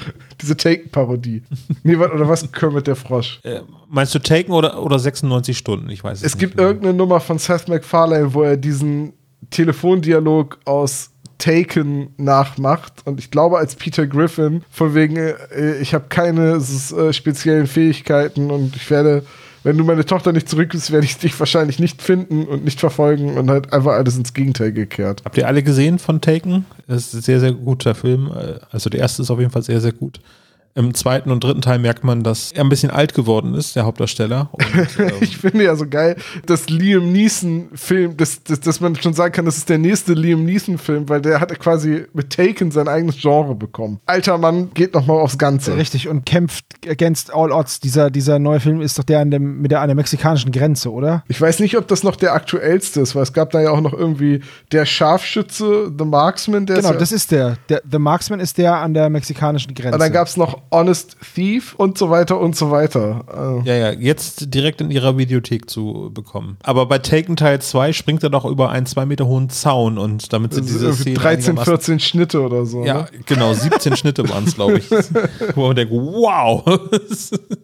Diese 0.40 0.56
Taken-Parodie. 0.56 1.42
nee, 1.82 1.98
was- 1.98 2.10
oder 2.12 2.28
was? 2.28 2.50
Kermit 2.52 2.86
der 2.86 2.96
Frosch. 2.96 3.40
Äh, 3.44 3.60
meinst 3.88 4.14
du 4.14 4.18
Taken 4.18 4.52
oder, 4.52 4.82
oder 4.82 4.98
96 4.98 5.56
Stunden? 5.56 5.88
Ich 5.90 6.02
weiß 6.02 6.18
es, 6.18 6.24
Es 6.24 6.34
nicht 6.34 6.40
gibt 6.40 6.56
mehr. 6.56 6.66
irgendeine 6.66 6.94
Nummer 6.94 7.20
von 7.20 7.38
Seth 7.38 7.68
MacFarlane, 7.68 8.34
wo 8.34 8.42
er 8.42 8.56
diesen 8.56 9.12
Telefondialog 9.50 10.58
aus 10.64 11.10
Taken 11.38 12.10
nachmacht 12.18 12.92
und 13.04 13.18
ich 13.18 13.30
glaube 13.32 13.58
als 13.58 13.74
Peter 13.74 14.06
Griffin 14.06 14.62
von 14.70 14.94
wegen 14.94 15.16
äh, 15.16 15.76
ich 15.80 15.92
habe 15.92 16.04
keine 16.08 16.52
äh, 16.58 17.12
speziellen 17.12 17.66
Fähigkeiten 17.66 18.50
und 18.52 18.76
ich 18.76 18.88
werde 18.90 19.24
wenn 19.64 19.78
du 19.78 19.84
meine 19.84 20.04
Tochter 20.04 20.32
nicht 20.32 20.48
zurückgibst, 20.48 20.90
werde 20.90 21.06
ich 21.06 21.18
dich 21.18 21.38
wahrscheinlich 21.38 21.78
nicht 21.78 22.02
finden 22.02 22.44
und 22.44 22.64
nicht 22.64 22.80
verfolgen 22.80 23.36
und 23.36 23.50
halt 23.50 23.72
einfach 23.72 23.92
alles 23.92 24.16
ins 24.16 24.34
Gegenteil 24.34 24.72
gekehrt. 24.72 25.22
Habt 25.24 25.36
ihr 25.36 25.46
alle 25.46 25.62
gesehen 25.62 25.98
von 25.98 26.20
Taken? 26.20 26.66
Es 26.88 27.08
ist 27.08 27.14
ein 27.14 27.22
sehr, 27.22 27.40
sehr 27.40 27.52
guter 27.52 27.94
Film. 27.94 28.30
Also 28.70 28.90
der 28.90 29.00
erste 29.00 29.22
ist 29.22 29.30
auf 29.30 29.38
jeden 29.38 29.50
Fall 29.50 29.62
sehr, 29.62 29.80
sehr 29.80 29.92
gut. 29.92 30.20
Im 30.74 30.94
zweiten 30.94 31.30
und 31.30 31.44
dritten 31.44 31.60
Teil 31.60 31.78
merkt 31.78 32.02
man, 32.02 32.22
dass 32.22 32.50
er 32.52 32.64
ein 32.64 32.68
bisschen 32.70 32.90
alt 32.90 33.12
geworden 33.14 33.54
ist, 33.54 33.76
der 33.76 33.84
Hauptdarsteller. 33.84 34.48
Und, 34.52 34.64
ähm, 34.98 35.12
Ich 35.20 35.36
finde 35.36 35.64
ja 35.64 35.76
so 35.76 35.86
geil, 35.86 36.16
dass 36.46 36.68
Liam 36.70 37.12
Neeson-Film, 37.12 38.16
dass, 38.16 38.42
dass, 38.42 38.60
dass 38.60 38.80
man 38.80 38.96
schon 38.96 39.12
sagen 39.12 39.32
kann, 39.32 39.44
das 39.44 39.58
ist 39.58 39.68
der 39.68 39.78
nächste 39.78 40.14
Liam 40.14 40.44
Neeson-Film, 40.44 41.08
weil 41.08 41.20
der 41.20 41.40
hat 41.40 41.58
quasi 41.58 42.06
mit 42.14 42.30
Taken 42.30 42.70
sein 42.70 42.88
eigenes 42.88 43.20
Genre 43.20 43.54
bekommen. 43.54 44.00
Alter 44.06 44.38
Mann 44.38 44.70
geht 44.72 44.94
nochmal 44.94 45.18
aufs 45.20 45.36
Ganze. 45.38 45.76
Richtig, 45.76 46.08
und 46.08 46.24
kämpft 46.24 46.64
against 46.88 47.32
all 47.34 47.52
odds. 47.52 47.80
Dieser, 47.80 48.10
dieser 48.10 48.38
neue 48.38 48.60
Film 48.60 48.80
ist 48.80 48.98
doch 48.98 49.04
der 49.04 49.20
an, 49.20 49.30
dem, 49.30 49.60
mit 49.60 49.70
der, 49.70 49.80
an 49.82 49.88
der 49.88 49.94
mexikanischen 49.96 50.52
Grenze, 50.52 50.90
oder? 50.90 51.22
Ich 51.28 51.40
weiß 51.40 51.60
nicht, 51.60 51.76
ob 51.76 51.86
das 51.88 52.02
noch 52.02 52.16
der 52.16 52.32
aktuellste 52.32 53.00
ist, 53.00 53.14
weil 53.14 53.22
es 53.24 53.32
gab 53.34 53.50
da 53.50 53.60
ja 53.60 53.70
auch 53.70 53.80
noch 53.82 53.92
irgendwie 53.92 54.40
der 54.72 54.86
Scharfschütze, 54.86 55.92
The 55.98 56.04
Marksman, 56.04 56.66
der 56.66 56.76
Genau, 56.76 56.88
ist 56.88 56.94
ja, 56.94 56.98
das 57.00 57.12
ist 57.12 57.30
der. 57.30 57.56
der. 57.68 57.82
The 57.90 57.98
Marksman 57.98 58.40
ist 58.40 58.56
der 58.58 58.76
an 58.76 58.94
der 58.94 59.10
mexikanischen 59.10 59.74
Grenze. 59.74 59.94
und 59.94 60.00
dann 60.00 60.12
gab 60.12 60.26
es 60.26 60.36
noch 60.36 60.61
Honest 60.70 61.16
Thief 61.34 61.74
und 61.74 61.98
so 61.98 62.10
weiter 62.10 62.38
und 62.40 62.56
so 62.56 62.70
weiter. 62.70 63.62
Äh, 63.64 63.68
ja, 63.68 63.74
ja, 63.76 63.90
jetzt 63.92 64.54
direkt 64.54 64.80
in 64.80 64.90
ihrer 64.90 65.18
Videothek 65.18 65.68
zu 65.68 66.10
bekommen. 66.14 66.56
Aber 66.62 66.86
bei 66.86 66.98
Taken 66.98 67.36
Teil 67.36 67.60
2 67.60 67.92
springt 67.92 68.22
er 68.22 68.30
doch 68.30 68.44
über 68.44 68.70
einen 68.70 68.86
zwei 68.86 69.04
Meter 69.06 69.26
hohen 69.26 69.50
Zaun 69.50 69.98
und 69.98 70.32
damit 70.32 70.54
sind 70.54 70.64
ist 70.64 70.74
diese 70.74 70.92
Szenen 70.94 71.16
13, 71.16 71.56
einigermaßen- 71.58 71.64
14 71.64 72.00
Schnitte 72.00 72.40
oder 72.42 72.64
so. 72.66 72.84
Ja, 72.84 73.02
Ne? 73.02 73.06
genau, 73.26 73.52
17 73.52 73.96
Schnitte 73.96 74.28
waren 74.28 74.44
es, 74.44 74.54
glaube 74.54 74.78
ich. 74.78 74.90
Wo 75.54 75.66
man 75.66 75.76
denkt, 75.76 75.92
wow. 75.92 76.62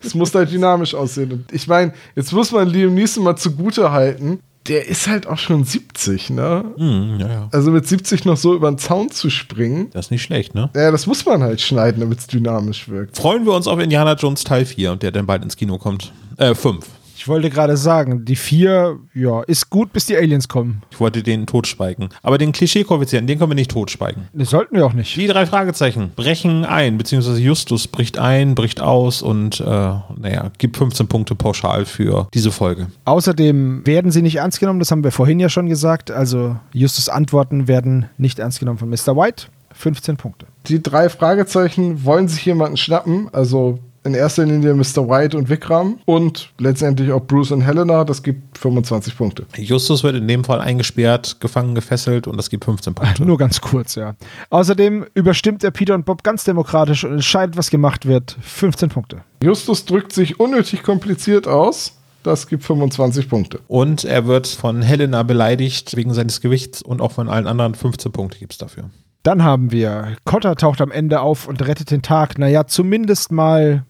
Es 0.05 0.15
muss 0.15 0.35
halt 0.35 0.51
dynamisch 0.51 0.95
aussehen. 0.95 1.33
Und 1.33 1.53
ich 1.53 1.67
meine, 1.67 1.93
jetzt 2.17 2.33
muss 2.33 2.53
man 2.53 2.69
Liam 2.69 2.95
Neeson 2.95 3.25
mal 3.25 3.37
zugute 3.37 3.91
halten. 3.93 4.41
Der 4.69 4.87
ist 4.87 5.07
halt 5.09 5.27
auch 5.27 5.39
schon 5.39 5.65
70, 5.65 6.31
ne? 6.31 6.65
hm, 6.77 7.17
ja, 7.19 7.29
ja. 7.29 7.49
Also 7.53 7.71
mit 7.71 7.87
70 7.89 8.25
noch 8.25 8.37
so 8.37 8.55
über 8.55 8.71
den 8.71 8.79
Zaun 8.79 9.11
zu 9.11 9.31
springen, 9.31 9.89
Das 9.93 10.07
ist 10.07 10.11
nicht 10.11 10.23
schlecht, 10.23 10.55
ne? 10.55 10.71
ja, 10.75 10.91
das 10.91 11.07
muss 11.07 11.25
man 11.25 11.43
halt 11.43 11.61
schneiden, 11.61 12.01
damit 12.01 12.19
es 12.19 12.27
dynamisch 12.27 12.89
wirkt. 12.89 13.17
Freuen 13.17 13.45
wir 13.47 13.55
uns 13.55 13.67
auf 13.67 13.79
Indiana 13.79 14.15
Jones 14.15 14.45
Teil 14.45 14.67
4, 14.67 14.97
der 14.97 15.11
dann 15.11 15.27
bald 15.27 15.43
ins 15.43 15.57
Kino 15.57 15.79
kommt. 15.79 16.13
Äh, 16.37 16.55
5. 16.55 16.85
Ich 17.19 17.27
wollte 17.27 17.51
gerade 17.51 17.77
sagen, 17.77 18.25
die 18.25 18.37
vier, 18.37 19.01
ja, 19.13 19.43
ist 19.43 19.71
gut, 19.71 19.93
bis 19.93 20.07
die 20.07 20.17
Aliens 20.17 20.47
kommen. 20.47 20.83
Ich 20.93 21.01
wollte 21.01 21.25
den 21.25 21.47
totschweigen. 21.47 22.11
Aber 22.23 22.39
den 22.39 22.53
Klischee-Koeffizienten, 22.53 23.27
den 23.27 23.41
können 23.41 23.51
wir 23.51 23.57
nicht 23.57 23.73
totschweigen. 23.73 24.29
Das 24.33 24.51
sollten 24.51 24.77
wir 24.77 24.87
auch 24.87 24.93
nicht. 24.93 25.17
Die 25.17 25.27
drei 25.27 25.45
Fragezeichen 25.45 26.13
brechen 26.15 26.65
ein, 26.65 26.97
beziehungsweise 26.97 27.41
Justus 27.41 27.89
bricht 27.89 28.21
ein, 28.21 28.55
bricht 28.55 28.81
aus 28.81 29.21
und, 29.21 29.59
äh, 29.59 29.65
naja, 29.65 30.53
gibt 30.59 30.77
15 30.77 31.09
Punkte 31.09 31.35
pauschal 31.35 31.87
für 31.87 32.29
diese 32.35 32.53
Folge. 32.53 32.87
Außerdem 33.05 33.85
werden 33.85 34.13
sie 34.13 34.23
nicht 34.23 34.37
ernst 34.37 34.61
genommen, 34.61 34.79
das 34.79 34.93
haben 34.93 35.03
wir 35.03 35.11
vorhin 35.11 35.41
ja 35.41 35.49
schon 35.49 35.67
gesagt. 35.67 36.13
Also 36.13 36.55
Justus 36.73 37.09
Antworten 37.09 37.67
werden 37.67 38.09
nicht 38.17 38.39
ernst 38.39 38.61
genommen 38.61 38.79
von 38.79 38.91
Mr. 38.91 39.17
White. 39.17 39.47
15 39.73 40.17
Punkte. 40.17 40.47
Die 40.67 40.83
drei 40.83 41.09
Fragezeichen 41.09 42.05
wollen 42.05 42.27
sich 42.27 42.45
jemanden 42.45 42.77
schnappen, 42.77 43.29
also 43.33 43.79
in 44.09 44.15
erster 44.15 44.45
Linie 44.45 44.75
Mr. 44.75 45.09
White 45.09 45.37
und 45.37 45.49
Vikram 45.49 46.01
und 46.07 46.51
letztendlich 46.59 47.13
auch 47.13 47.21
Bruce 47.21 47.53
und 47.53 47.61
Helena, 47.61 48.05
das 48.05 48.23
gibt 48.23 48.59
25 48.59 49.17
Punkte. 49.17 49.47
Justus 49.57 50.03
wird 50.03 50.17
in 50.17 50.27
dem 50.27 50.45
Fall 50.45 50.61
eingesperrt, 50.61 51.41
gefangen, 51.41 51.75
gefesselt 51.75 52.27
und 52.27 52.37
das 52.37 52.49
gibt 52.49 52.65
15 52.65 52.95
Punkte. 52.95 53.25
Nur 53.25 53.37
ganz 53.39 53.61
kurz, 53.61 53.95
ja. 53.95 54.17
Außerdem 54.51 55.07
überstimmt 55.15 55.63
er 55.63 55.71
Peter 55.71 55.95
und 55.95 56.07
Bob 56.07 56.25
ganz 56.25 56.45
demokratisch 56.45 57.05
und 57.05 57.13
entscheidet, 57.13 57.57
was 57.57 57.71
gemacht 57.71 58.07
wird. 58.07 58.37
15 58.41 58.89
Punkte. 58.89 59.19
Justus 59.43 59.85
drückt 59.85 60.13
sich 60.13 60.41
unnötig 60.41 60.83
kompliziert 60.83 61.47
aus, 61.47 61.93
das 62.23 62.47
gibt 62.49 62.65
25 62.65 63.29
Punkte. 63.29 63.61
Und 63.69 64.05
er 64.05 64.27
wird 64.27 64.47
von 64.47 64.83
Helena 64.83 65.23
beleidigt 65.23 65.97
wegen 65.97 66.15
seines 66.15 66.41
Gewichts 66.41 66.81
und 66.81 67.03
auch 67.03 67.13
von 67.13 67.29
allen 67.29 67.47
anderen 67.47 67.75
15 67.75 68.11
Punkte 68.11 68.39
gibt 68.39 68.53
es 68.53 68.59
dafür. 68.59 68.91
Dann 69.23 69.43
haben 69.43 69.73
wir, 69.73 70.17
Cotter 70.25 70.55
taucht 70.57 70.81
am 70.81 70.91
Ende 70.91 71.21
auf 71.21 71.49
und 71.49 71.67
rettet 71.67 71.91
den 71.91 72.03
Tag. 72.03 72.39
Naja, 72.39 72.67
zumindest 72.67 73.33
mal 73.33 73.85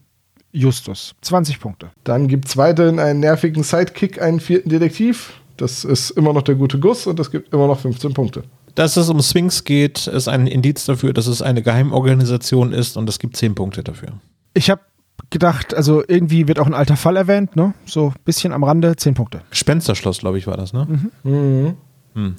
Justus. 0.58 1.14
20 1.22 1.60
Punkte. 1.60 1.90
Dann 2.04 2.28
gibt 2.28 2.48
es 2.48 2.56
weiterhin 2.56 2.98
einen 2.98 3.20
nervigen 3.20 3.62
Sidekick, 3.62 4.20
einen 4.20 4.40
vierten 4.40 4.68
Detektiv. 4.68 5.34
Das 5.56 5.84
ist 5.84 6.10
immer 6.10 6.32
noch 6.32 6.42
der 6.42 6.54
gute 6.54 6.78
Guss 6.78 7.06
und 7.06 7.18
das 7.18 7.30
gibt 7.30 7.52
immer 7.52 7.66
noch 7.66 7.78
15 7.80 8.14
Punkte. 8.14 8.44
Dass 8.74 8.96
es 8.96 9.08
um 9.08 9.20
Sphinx 9.20 9.64
geht, 9.64 10.06
ist 10.06 10.28
ein 10.28 10.46
Indiz 10.46 10.84
dafür, 10.84 11.12
dass 11.12 11.26
es 11.26 11.42
eine 11.42 11.62
Geheimorganisation 11.62 12.72
ist 12.72 12.96
und 12.96 13.08
es 13.08 13.18
gibt 13.18 13.36
10 13.36 13.54
Punkte 13.54 13.82
dafür. 13.82 14.10
Ich 14.54 14.70
habe 14.70 14.82
gedacht, 15.30 15.74
also 15.74 16.02
irgendwie 16.06 16.46
wird 16.46 16.58
auch 16.58 16.66
ein 16.66 16.74
alter 16.74 16.96
Fall 16.96 17.16
erwähnt, 17.16 17.56
ne? 17.56 17.74
So 17.86 18.08
ein 18.08 18.14
bisschen 18.24 18.52
am 18.52 18.62
Rande, 18.62 18.94
10 18.94 19.14
Punkte. 19.14 19.42
Gespensterschloss, 19.50 20.18
glaube 20.18 20.38
ich, 20.38 20.46
war 20.46 20.56
das, 20.56 20.72
ne? 20.72 20.86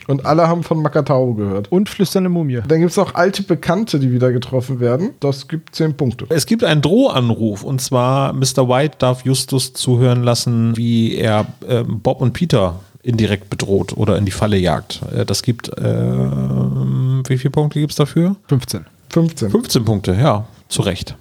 Und 0.07 0.25
alle 0.25 0.47
haben 0.47 0.63
von 0.63 0.81
Makatao 0.81 1.33
gehört. 1.33 1.71
Und 1.71 1.89
flüsternde 1.89 2.29
Mumie. 2.29 2.61
Dann 2.67 2.79
gibt 2.79 2.91
es 2.91 2.97
noch 2.97 3.15
alte 3.15 3.43
Bekannte, 3.43 3.99
die 3.99 4.11
wieder 4.11 4.31
getroffen 4.31 4.79
werden. 4.79 5.11
Das 5.19 5.47
gibt 5.47 5.75
10 5.75 5.95
Punkte. 5.95 6.25
Es 6.29 6.45
gibt 6.45 6.63
einen 6.63 6.81
Drohanruf 6.81 7.63
und 7.63 7.81
zwar 7.81 8.33
Mr. 8.33 8.67
White 8.67 8.97
darf 8.99 9.25
Justus 9.25 9.73
zuhören 9.73 10.23
lassen, 10.23 10.75
wie 10.77 11.15
er 11.15 11.47
ähm, 11.67 11.99
Bob 12.01 12.21
und 12.21 12.33
Peter 12.33 12.79
indirekt 13.01 13.49
bedroht 13.49 13.95
oder 13.95 14.17
in 14.17 14.25
die 14.25 14.31
Falle 14.31 14.57
jagt. 14.57 15.01
Äh, 15.15 15.25
das 15.25 15.43
gibt, 15.43 15.71
ähm, 15.77 17.23
wie 17.27 17.37
viele 17.37 17.51
Punkte 17.51 17.79
gibt 17.79 17.91
es 17.91 17.97
dafür? 17.97 18.35
15. 18.47 18.85
15. 19.09 19.49
15 19.49 19.85
Punkte, 19.85 20.13
ja, 20.13 20.45
zu 20.67 20.81
Recht. 20.81 21.15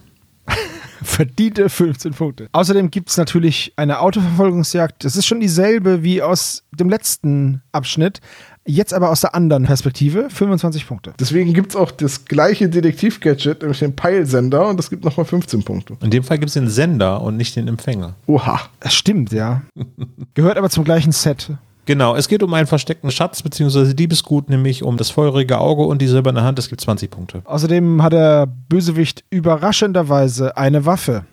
Verdiente 1.02 1.68
15 1.68 2.12
Punkte. 2.12 2.48
Außerdem 2.52 2.90
gibt 2.90 3.10
es 3.10 3.16
natürlich 3.16 3.72
eine 3.76 4.00
Autoverfolgungsjagd. 4.00 5.04
Das 5.04 5.16
ist 5.16 5.26
schon 5.26 5.40
dieselbe 5.40 6.02
wie 6.02 6.22
aus 6.22 6.64
dem 6.72 6.88
letzten 6.88 7.62
Abschnitt. 7.72 8.20
Jetzt 8.66 8.92
aber 8.92 9.08
aus 9.08 9.22
der 9.22 9.34
anderen 9.34 9.64
Perspektive. 9.64 10.28
25 10.28 10.86
Punkte. 10.86 11.14
Deswegen 11.18 11.54
gibt 11.54 11.70
es 11.70 11.76
auch 11.76 11.90
das 11.90 12.26
gleiche 12.26 12.68
Detektiv-Gadget, 12.68 13.62
nämlich 13.62 13.78
den 13.78 13.96
Peilsender, 13.96 14.68
und 14.68 14.76
das 14.76 14.90
gibt 14.90 15.04
nochmal 15.04 15.24
15 15.24 15.62
Punkte. 15.62 15.96
In 16.02 16.10
dem 16.10 16.22
Fall 16.22 16.38
gibt 16.38 16.48
es 16.48 16.54
den 16.54 16.68
Sender 16.68 17.22
und 17.22 17.38
nicht 17.38 17.56
den 17.56 17.66
Empfänger. 17.66 18.14
Oha. 18.26 18.60
Das 18.80 18.92
stimmt, 18.94 19.32
ja. 19.32 19.62
Gehört 20.34 20.58
aber 20.58 20.68
zum 20.68 20.84
gleichen 20.84 21.12
Set. 21.12 21.50
Genau, 21.88 22.14
es 22.14 22.28
geht 22.28 22.42
um 22.42 22.52
einen 22.52 22.66
versteckten 22.66 23.10
Schatz 23.10 23.42
bzw. 23.42 23.94
Diebesgut, 23.94 24.50
nämlich 24.50 24.82
um 24.82 24.98
das 24.98 25.08
feurige 25.08 25.58
Auge 25.58 25.84
und 25.84 26.02
die 26.02 26.06
silberne 26.06 26.42
Hand. 26.42 26.58
Es 26.58 26.68
gibt 26.68 26.82
20 26.82 27.10
Punkte. 27.10 27.40
Außerdem 27.46 28.02
hat 28.02 28.12
der 28.12 28.46
Bösewicht 28.46 29.24
überraschenderweise 29.30 30.54
eine 30.58 30.84
Waffe. 30.84 31.24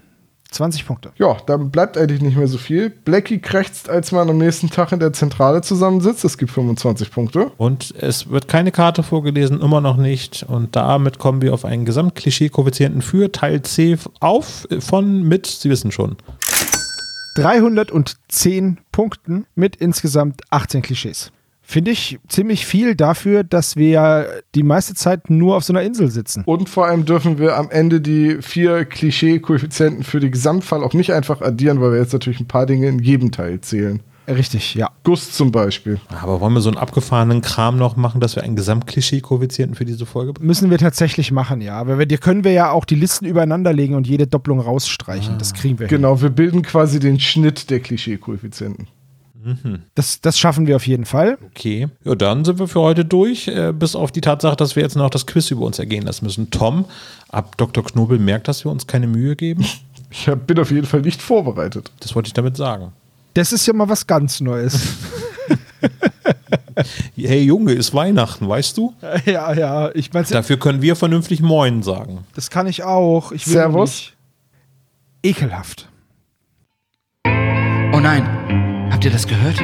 20 0.51 0.85
Punkte. 0.85 1.11
Ja, 1.17 1.35
dann 1.45 1.71
bleibt 1.71 1.97
eigentlich 1.97 2.21
nicht 2.21 2.37
mehr 2.37 2.47
so 2.47 2.57
viel. 2.57 2.89
Blackie 2.89 3.39
krächzt, 3.39 3.89
als 3.89 4.13
man 4.13 4.29
am 4.29 4.37
nächsten 4.37 4.69
Tag 4.69 4.93
in 4.93 5.01
der 5.01 5.11
Zentrale 5.11 5.61
zusammensitzt. 5.61 6.23
Das 6.23 6.37
gibt 6.37 6.51
25 6.51 7.11
Punkte. 7.11 7.51
Und 7.57 7.93
es 7.99 8.29
wird 8.29 8.47
keine 8.47 8.71
Karte 8.71 9.03
vorgelesen, 9.03 9.59
immer 9.59 9.81
noch 9.81 9.97
nicht. 9.97 10.45
Und 10.47 10.77
damit 10.77 11.19
kommen 11.19 11.41
wir 11.41 11.53
auf 11.53 11.65
einen 11.65 11.83
Gesamtklischee-Koeffizienten 11.83 13.01
für 13.01 13.29
Teil 13.33 13.61
C 13.63 13.97
auf 14.21 14.65
von 14.79 15.23
mit, 15.23 15.47
Sie 15.47 15.69
wissen 15.69 15.91
schon. 15.91 16.15
310 17.35 18.79
Punkten 18.91 19.45
mit 19.55 19.75
insgesamt 19.75 20.41
18 20.49 20.81
Klischees. 20.81 21.31
Finde 21.67 21.91
ich 21.91 22.19
ziemlich 22.27 22.65
viel 22.65 22.95
dafür, 22.95 23.43
dass 23.43 23.75
wir 23.75 24.43
die 24.53 24.61
meiste 24.61 24.93
Zeit 24.93 25.31
nur 25.31 25.55
auf 25.55 25.63
so 25.63 25.73
einer 25.73 25.81
Insel 25.81 26.11
sitzen. 26.11 26.43
Und 26.45 26.69
vor 26.69 26.85
allem 26.85 27.05
dürfen 27.05 27.39
wir 27.39 27.57
am 27.57 27.71
Ende 27.71 28.01
die 28.01 28.37
vier 28.41 28.85
Klischee-Koeffizienten 28.85 30.03
für 30.03 30.19
die 30.19 30.29
Gesamtfall 30.29 30.83
auch 30.83 30.93
nicht 30.93 31.11
einfach 31.11 31.41
addieren, 31.41 31.81
weil 31.81 31.93
wir 31.93 31.99
jetzt 31.99 32.13
natürlich 32.13 32.39
ein 32.39 32.47
paar 32.47 32.67
Dinge 32.67 32.87
in 32.87 32.99
jedem 32.99 33.31
Teil 33.31 33.61
zählen. 33.61 34.01
Richtig, 34.27 34.75
ja. 34.75 34.89
Guss 35.03 35.31
zum 35.31 35.51
Beispiel. 35.51 35.99
Aber 36.21 36.41
wollen 36.41 36.53
wir 36.53 36.61
so 36.61 36.69
einen 36.69 36.77
abgefahrenen 36.77 37.41
Kram 37.41 37.77
noch 37.77 37.95
machen, 37.95 38.21
dass 38.21 38.35
wir 38.35 38.43
einen 38.43 38.55
Gesamtklischee-Koeffizienten 38.55 39.75
für 39.75 39.85
diese 39.85 40.05
Folge 40.05 40.33
bekommen? 40.33 40.47
Müssen 40.47 40.69
wir 40.69 40.77
tatsächlich 40.77 41.31
machen, 41.31 41.61
ja. 41.61 41.77
Aber 41.77 41.99
wir, 41.99 42.05
dir 42.05 42.17
können 42.17 42.43
wir 42.43 42.51
ja 42.51 42.71
auch 42.71 42.85
die 42.85 42.95
Listen 42.95 43.25
übereinander 43.25 43.73
legen 43.73 43.95
und 43.95 44.07
jede 44.07 44.27
Doppelung 44.27 44.59
rausstreichen. 44.59 45.37
Das 45.37 45.53
kriegen 45.53 45.79
wir 45.79 45.87
hin. 45.87 45.97
Genau, 45.97 46.21
wir 46.21 46.29
bilden 46.29 46.61
quasi 46.61 46.99
den 46.99 47.19
Schnitt 47.19 47.69
der 47.69 47.79
Klischee-Koeffizienten. 47.79 48.87
Das, 49.93 50.21
das 50.21 50.39
schaffen 50.39 50.65
wir 50.65 50.75
auf 50.75 50.87
jeden 50.87 51.05
Fall. 51.05 51.37
Okay. 51.51 51.87
Ja, 52.03 52.15
dann 52.15 52.43
sind 52.43 52.57
wir 52.57 52.67
für 52.67 52.81
heute 52.81 53.05
durch, 53.05 53.47
äh, 53.47 53.73
bis 53.73 53.95
auf 53.95 54.11
die 54.11 54.21
Tatsache, 54.21 54.55
dass 54.55 54.75
wir 54.75 54.81
jetzt 54.81 54.95
noch 54.95 55.09
das 55.09 55.27
Quiz 55.27 55.51
über 55.51 55.65
uns 55.65 55.77
ergehen 55.77 56.03
lassen 56.03 56.25
müssen. 56.25 56.49
Tom, 56.49 56.85
ab 57.29 57.55
Dr. 57.57 57.83
Knobel 57.83 58.17
merkt, 58.17 58.47
dass 58.47 58.65
wir 58.65 58.71
uns 58.71 58.87
keine 58.87 59.07
Mühe 59.07 59.35
geben. 59.35 59.65
Ich 60.17 60.33
bin 60.33 60.57
auf 60.59 60.71
jeden 60.71 60.87
Fall 60.87 61.01
nicht 61.01 61.21
vorbereitet. 61.21 61.91
Das 61.99 62.15
wollte 62.15 62.27
ich 62.27 62.33
damit 62.33 62.55
sagen. 62.55 62.93
Das 63.35 63.51
ist 63.51 63.67
ja 63.67 63.73
mal 63.73 63.87
was 63.89 64.07
ganz 64.07 64.41
Neues. 64.41 64.79
Hey 67.15 67.43
Junge, 67.43 67.71
ist 67.71 67.93
Weihnachten, 67.93 68.47
weißt 68.49 68.77
du? 68.77 68.93
Ja, 69.25 69.53
ja, 69.53 69.91
ich 69.95 70.11
meine, 70.13 70.25
Dafür 70.27 70.59
können 70.59 70.81
wir 70.81 70.95
vernünftig 70.97 71.41
Moin 71.41 71.83
sagen. 71.83 72.25
das 72.35 72.49
kann 72.49 72.67
ich 72.67 72.83
auch. 72.83 73.31
Ich 73.31 73.47
will 73.47 73.53
Servus. 73.53 73.89
Nicht. 75.23 75.37
Ekelhaft. 75.37 75.87
Oh 77.25 77.99
nein, 77.99 78.23
habt 78.91 79.05
ihr 79.05 79.11
das 79.11 79.25
gehört? 79.25 79.59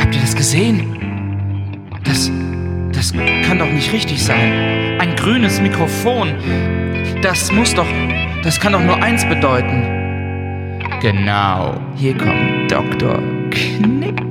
Habt 0.00 0.14
ihr 0.14 0.20
das 0.20 0.36
gesehen? 0.36 1.90
Das, 2.04 2.30
das 2.92 3.12
kann 3.12 3.58
doch 3.58 3.70
nicht 3.70 3.92
richtig 3.92 4.22
sein. 4.24 5.00
Ein 5.00 5.16
grünes 5.16 5.60
Mikrofon. 5.60 6.32
Das 7.22 7.50
muss 7.50 7.74
doch, 7.74 7.88
das 8.44 8.60
kann 8.60 8.72
doch 8.72 8.82
nur 8.82 9.02
eins 9.02 9.24
bedeuten. 9.28 9.95
Genau, 11.10 11.78
hier 11.94 12.18
kommt 12.18 12.68
Dr. 12.68 13.22
Knick. 13.50 14.18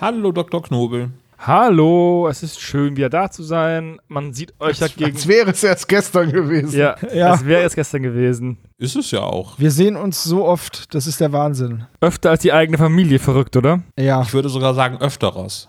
Hallo 0.00 0.32
Dr. 0.32 0.60
Knobel. 0.60 1.10
Hallo, 1.38 2.26
es 2.28 2.42
ist 2.42 2.60
schön, 2.60 2.96
wieder 2.96 3.08
da 3.10 3.30
zu 3.30 3.44
sein. 3.44 4.00
Man 4.08 4.32
sieht 4.32 4.60
euch 4.60 4.80
ja 4.80 4.88
gegen. 4.88 5.12
Als 5.14 5.28
wäre 5.28 5.52
es 5.52 5.62
erst 5.62 5.86
gestern 5.86 6.32
gewesen. 6.32 6.76
Ja, 6.76 6.96
Ja. 7.14 7.32
es 7.34 7.46
wäre 7.46 7.62
erst 7.62 7.76
gestern 7.76 8.02
gewesen. 8.02 8.58
Ist 8.76 8.96
es 8.96 9.12
ja 9.12 9.20
auch. 9.20 9.56
Wir 9.56 9.70
sehen 9.70 9.94
uns 9.94 10.24
so 10.24 10.44
oft, 10.44 10.92
das 10.96 11.06
ist 11.06 11.20
der 11.20 11.30
Wahnsinn. 11.30 11.86
Öfter 12.00 12.30
als 12.30 12.42
die 12.42 12.52
eigene 12.52 12.76
Familie 12.76 13.20
verrückt, 13.20 13.56
oder? 13.56 13.82
Ja, 13.96 14.22
Ich 14.22 14.34
würde 14.34 14.48
sogar 14.48 14.74
sagen 14.74 14.98
öfteres. 15.00 15.68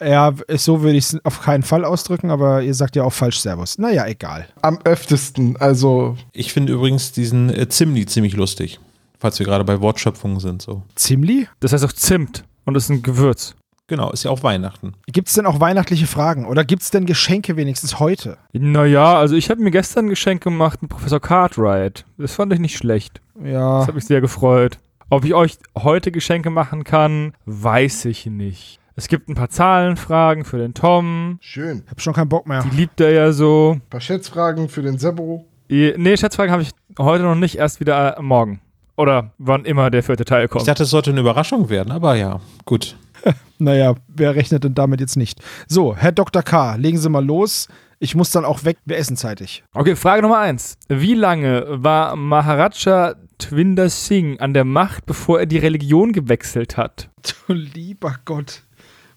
Ja 0.00 0.32
so 0.56 0.82
würde 0.82 0.98
ich 0.98 1.04
es 1.12 1.24
auf 1.24 1.40
keinen 1.42 1.62
Fall 1.62 1.84
ausdrücken, 1.84 2.30
aber 2.30 2.62
ihr 2.62 2.74
sagt 2.74 2.96
ja 2.96 3.04
auch 3.04 3.12
falsch 3.12 3.38
Servus. 3.40 3.78
Naja, 3.78 4.06
egal. 4.06 4.46
Am 4.62 4.78
öftesten. 4.84 5.56
Also, 5.58 6.16
Ich 6.32 6.52
finde 6.52 6.72
übrigens 6.72 7.12
diesen 7.12 7.50
äh, 7.50 7.68
Zimni 7.68 8.06
ziemlich 8.06 8.34
lustig. 8.34 8.78
Falls 9.18 9.38
wir 9.38 9.46
gerade 9.46 9.64
bei 9.64 9.80
Wortschöpfungen 9.80 10.40
sind. 10.40 10.60
so. 10.62 10.82
Zimli? 10.94 11.48
Das 11.60 11.72
heißt 11.72 11.84
auch 11.84 11.92
Zimt 11.92 12.44
und 12.66 12.74
ist 12.76 12.90
ein 12.90 13.02
Gewürz. 13.02 13.54
Genau, 13.88 14.10
ist 14.10 14.24
ja 14.24 14.32
auch 14.32 14.42
Weihnachten. 14.42 14.94
Gibt 15.06 15.28
es 15.28 15.34
denn 15.34 15.46
auch 15.46 15.60
weihnachtliche 15.60 16.08
Fragen 16.08 16.44
oder 16.44 16.64
gibt 16.64 16.82
es 16.82 16.90
denn 16.90 17.06
Geschenke 17.06 17.56
wenigstens 17.56 18.00
heute? 18.00 18.36
Naja, 18.52 19.16
also 19.16 19.36
ich 19.36 19.48
habe 19.48 19.62
mir 19.62 19.70
gestern 19.70 20.06
ein 20.06 20.10
Geschenk 20.10 20.42
gemacht 20.42 20.82
mit 20.82 20.90
Professor 20.90 21.20
Cartwright. 21.20 22.04
Das 22.18 22.34
fand 22.34 22.52
ich 22.52 22.58
nicht 22.58 22.76
schlecht. 22.76 23.20
Ja, 23.42 23.78
Das 23.78 23.88
hat 23.88 23.94
mich 23.94 24.04
sehr 24.04 24.20
gefreut. 24.20 24.78
Ob 25.08 25.24
ich 25.24 25.34
euch 25.34 25.56
heute 25.78 26.10
Geschenke 26.10 26.50
machen 26.50 26.82
kann, 26.82 27.32
weiß 27.46 28.06
ich 28.06 28.26
nicht. 28.26 28.80
Es 28.98 29.08
gibt 29.08 29.28
ein 29.28 29.34
paar 29.34 29.50
Zahlenfragen 29.50 30.44
für 30.46 30.56
den 30.56 30.72
Tom. 30.72 31.38
schön. 31.42 31.82
hab 31.90 32.00
schon 32.00 32.14
keinen 32.14 32.30
Bock 32.30 32.46
mehr. 32.46 32.62
Die 32.62 32.74
liebt 32.76 32.98
er 33.00 33.12
ja 33.12 33.30
so. 33.30 33.72
Ein 33.76 33.82
paar 33.90 34.00
Schätzfragen 34.00 34.70
für 34.70 34.80
den 34.80 34.96
Sebo. 34.98 35.44
Nee, 35.68 36.16
Schätzfragen 36.16 36.50
habe 36.50 36.62
ich 36.62 36.70
heute 36.98 37.24
noch 37.24 37.34
nicht, 37.34 37.56
erst 37.56 37.78
wieder 37.78 38.16
äh, 38.16 38.22
morgen. 38.22 38.60
Oder 38.96 39.32
wann 39.36 39.66
immer 39.66 39.90
der 39.90 40.02
vierte 40.02 40.24
Teil 40.24 40.46
Ich 40.46 40.50
kommt. 40.50 40.66
dachte, 40.66 40.84
es 40.84 40.90
sollte 40.90 41.10
eine 41.10 41.20
Überraschung 41.20 41.68
werden, 41.68 41.92
aber 41.92 42.14
ja, 42.16 42.40
gut. 42.64 42.96
Naja, 43.58 43.94
wer 44.08 44.34
rechnet 44.34 44.64
denn 44.64 44.74
damit 44.74 45.00
jetzt 45.00 45.16
nicht? 45.16 45.40
So, 45.66 45.96
Herr 45.96 46.12
Dr. 46.12 46.42
K., 46.42 46.74
legen 46.76 46.98
Sie 46.98 47.08
mal 47.08 47.24
los. 47.24 47.68
Ich 47.98 48.14
muss 48.14 48.30
dann 48.30 48.44
auch 48.44 48.64
weg, 48.64 48.76
wir 48.84 48.98
essen 48.98 49.16
zeitig. 49.16 49.64
Okay, 49.72 49.96
Frage 49.96 50.20
Nummer 50.20 50.38
eins. 50.40 50.76
Wie 50.88 51.14
lange 51.14 51.64
war 51.70 52.16
Maharaja 52.16 53.14
Twinder 53.38 53.88
Singh 53.88 54.38
an 54.42 54.52
der 54.52 54.64
Macht, 54.66 55.06
bevor 55.06 55.40
er 55.40 55.46
die 55.46 55.56
Religion 55.56 56.12
gewechselt 56.12 56.76
hat? 56.76 57.08
Du 57.46 57.54
lieber 57.54 58.16
Gott, 58.26 58.62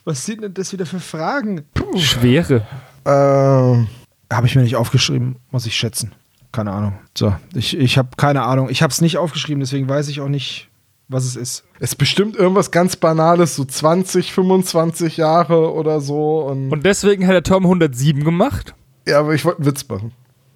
was 0.05 0.25
sind 0.25 0.41
denn 0.43 0.53
das 0.53 0.71
wieder 0.73 0.85
für 0.85 0.99
Fragen? 0.99 1.65
Schwere. 1.97 2.65
Ähm, 3.05 3.87
Habe 4.31 4.47
ich 4.47 4.55
mir 4.55 4.61
nicht 4.63 4.75
aufgeschrieben, 4.75 5.37
muss 5.51 5.65
ich 5.65 5.75
schätzen. 5.75 6.11
Keine 6.51 6.71
Ahnung. 6.71 6.93
So, 7.17 7.35
ich, 7.53 7.77
ich 7.77 7.97
habe 7.97 8.09
keine 8.17 8.43
Ahnung. 8.43 8.69
Ich 8.69 8.81
habe 8.81 8.91
es 8.91 9.01
nicht 9.01 9.17
aufgeschrieben, 9.17 9.59
deswegen 9.59 9.87
weiß 9.87 10.07
ich 10.07 10.19
auch 10.21 10.27
nicht, 10.29 10.69
was 11.07 11.23
es 11.25 11.35
ist. 11.35 11.63
es 11.79 11.91
ist 11.91 11.95
bestimmt 11.97 12.35
irgendwas 12.35 12.71
ganz 12.71 12.95
Banales, 12.95 13.55
so 13.55 13.65
20, 13.65 14.33
25 14.33 15.17
Jahre 15.17 15.73
oder 15.73 16.01
so. 16.01 16.39
Und, 16.41 16.71
Und 16.71 16.85
deswegen 16.85 17.25
hat 17.27 17.33
der 17.33 17.43
Tom 17.43 17.65
107 17.65 18.23
gemacht. 18.23 18.73
ja, 19.07 19.19
aber 19.19 19.33
ich 19.33 19.45
wollte 19.45 19.59
einen 19.59 19.67
Witz 19.67 19.87
machen. 19.87 20.11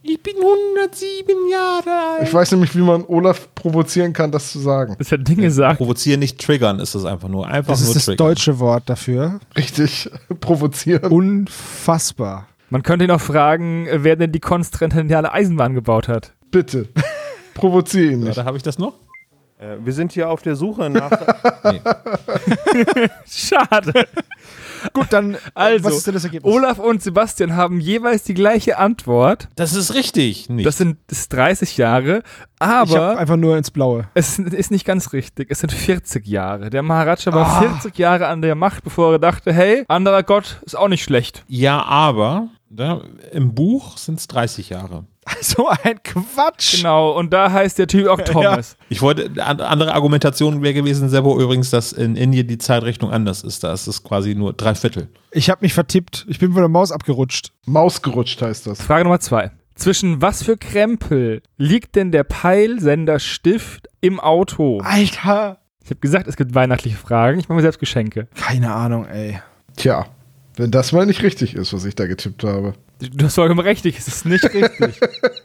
Ich 0.06 0.22
bin 0.22 0.34
107 0.36 1.50
Jahre 1.50 1.90
alt. 2.20 2.24
Ich 2.28 2.34
weiß 2.34 2.52
nämlich, 2.52 2.76
wie 2.76 2.82
man 2.82 3.06
Olaf 3.08 3.48
provozieren 3.56 4.12
kann, 4.12 4.32
das 4.34 4.52
zu 4.52 4.60
sagen. 4.60 4.96
Das 5.00 5.12
hat 5.14 5.26
Dinge 5.28 5.44
gesagt. 5.44 5.78
Provozieren, 5.78 6.20
nicht 6.20 6.40
triggern 6.42 6.80
ist 6.80 6.94
es 6.94 7.06
einfach 7.06 7.30
nur. 7.30 7.48
Einfach 7.48 7.72
Das 7.74 7.80
nur 7.82 7.90
ist 7.90 7.96
das 7.96 8.06
triggern. 8.06 8.28
deutsche 8.28 8.60
Wort 8.60 8.84
dafür. 8.90 9.40
Richtig 9.56 10.10
provozieren. 10.42 11.10
Unfassbar. 11.12 12.48
Man 12.70 12.84
könnte 12.84 13.06
ihn 13.06 13.12
auch 13.12 13.22
fragen, 13.22 13.88
wer 13.92 14.16
denn 14.18 14.34
die 14.34 14.40
konstantiniale 14.42 15.32
Eisenbahn 15.32 15.74
gebaut 15.74 16.10
hat. 16.10 16.34
Bitte. 16.52 16.90
Provoziere 17.54 18.12
ihn 18.12 18.20
Ja, 18.22 18.26
nicht. 18.28 18.38
da 18.38 18.46
habe 18.46 18.58
ich 18.58 18.64
das 18.64 18.78
noch. 18.78 18.96
Äh, 19.58 19.78
Wir 19.86 19.94
sind 19.94 20.12
hier 20.12 20.30
auf 20.30 20.42
der 20.42 20.56
Suche 20.58 20.90
nach. 20.90 21.12
Schade. 23.26 24.06
Gut, 24.92 25.08
dann, 25.12 25.38
Also, 25.54 25.86
was 25.86 25.98
ist 25.98 26.08
denn 26.08 26.14
das 26.16 26.24
Ergebnis? 26.26 26.52
Olaf 26.54 26.80
und 26.80 27.02
Sebastian 27.02 27.56
haben 27.56 27.80
jeweils 27.80 28.24
die 28.24 28.34
gleiche 28.34 28.78
Antwort. 28.78 29.48
Das 29.56 29.74
ist 29.74 29.94
richtig. 29.94 30.50
Nicht. 30.50 30.66
Das 30.66 30.78
sind 30.78 30.98
das 31.08 31.20
ist 31.20 31.34
30 31.34 31.78
Jahre, 31.78 32.24
ich 32.56 32.62
aber 32.62 33.18
einfach 33.18 33.36
nur 33.38 33.58
ins 33.58 33.72
Blaue. 33.72 34.08
es 34.14 34.40
ist 34.40 34.72
nicht 34.72 34.86
ganz 34.86 35.14
richtig. 35.14 35.48
Es 35.50 35.60
sind 35.60 35.72
40 35.72 36.26
Jahre. 36.28 36.70
Der 36.70 36.82
Maharaja 36.82 37.32
war 37.34 37.46
Ah. 37.48 37.62
40 37.62 37.98
Jahre 37.98 38.28
an 38.28 38.42
der 38.42 38.56
Macht, 38.56 38.84
bevor 38.84 39.14
er 39.14 39.20
dachte, 39.20 39.54
hey, 39.54 39.84
anderer 39.88 40.24
Gott 40.24 40.60
ist 40.66 40.76
auch 40.78 40.88
nicht 40.88 41.04
schlecht. 41.04 41.44
ja, 41.48 41.82
aber 41.84 42.48
da, 42.76 43.02
im 43.32 43.54
Buch 43.56 43.98
sind 43.98 44.20
es 44.20 44.28
30 44.28 44.70
Jahre. 44.70 45.06
So 45.42 45.68
ein 45.70 46.02
Quatsch. 46.04 46.78
Genau, 46.78 47.12
und 47.12 47.32
da 47.34 47.52
heißt 47.52 47.78
der 47.80 47.88
Typ 47.88 48.08
auch 48.08 48.20
Thomas. 48.26 48.76
Ich 48.90 49.02
wollte, 49.02 49.30
an- 49.44 49.60
andere 49.62 49.94
Argumentation 49.94 50.62
wäre 50.62 50.74
gewesen, 50.74 51.10
Sebo, 51.10 51.40
übrigens, 51.40 51.70
dass 51.70 51.92
in 51.94 52.16
Indien 52.16 52.48
die 52.48 52.58
Zeitrechnung 52.58 53.12
anders 53.12 53.42
ist. 53.44 53.64
Da 53.64 53.74
ist 53.74 53.88
es 53.88 54.04
quasi 54.04 54.36
nur 54.36 54.54
drei 54.54 54.76
Viertel. 54.76 55.08
Ich 55.32 55.50
habe 55.50 55.60
mich 55.62 55.74
vertippt. 55.74 56.26
Ich 56.30 56.40
bin 56.40 56.52
von 56.54 56.62
der 56.62 56.70
Maus 56.70 56.92
abgerutscht. 56.92 57.52
Maus 57.66 58.02
gerutscht 58.02 58.42
heißt 58.42 58.68
das. 58.68 58.82
Frage 58.82 59.04
Nummer 59.06 59.20
zwei. 59.20 59.52
Zwischen 59.76 60.22
was 60.22 60.44
für 60.44 60.56
Krempel 60.58 61.42
liegt 61.58 61.96
denn 61.96 62.12
der 62.12 62.24
Peilsenderstift 62.26 63.88
im 64.02 64.20
Auto? 64.20 64.80
Alter. 64.82 65.60
Ich 65.84 65.90
habe 65.90 66.00
gesagt, 66.00 66.28
es 66.28 66.36
gibt 66.38 66.54
weihnachtliche 66.56 66.98
Fragen. 66.98 67.40
Ich 67.40 67.50
mache 67.50 67.58
mir 67.58 67.62
selbst 67.64 67.80
Geschenke. 67.80 68.28
Keine 68.36 68.74
Ahnung, 68.74 69.06
ey. 69.08 69.40
Tja, 69.76 70.06
wenn 70.56 70.72
das 70.72 70.92
mal 70.92 71.06
nicht 71.06 71.24
richtig 71.24 71.56
ist, 71.56 71.74
was 71.74 71.86
ich 71.86 71.96
da 71.96 72.06
getippt 72.06 72.44
habe. 72.44 72.74
Du 73.00 73.26
hast 73.26 73.36
vollkommen 73.36 73.60
recht, 73.60 73.86
es 73.86 74.08
ist 74.08 74.26
nicht 74.26 74.44
richtig. 74.44 75.00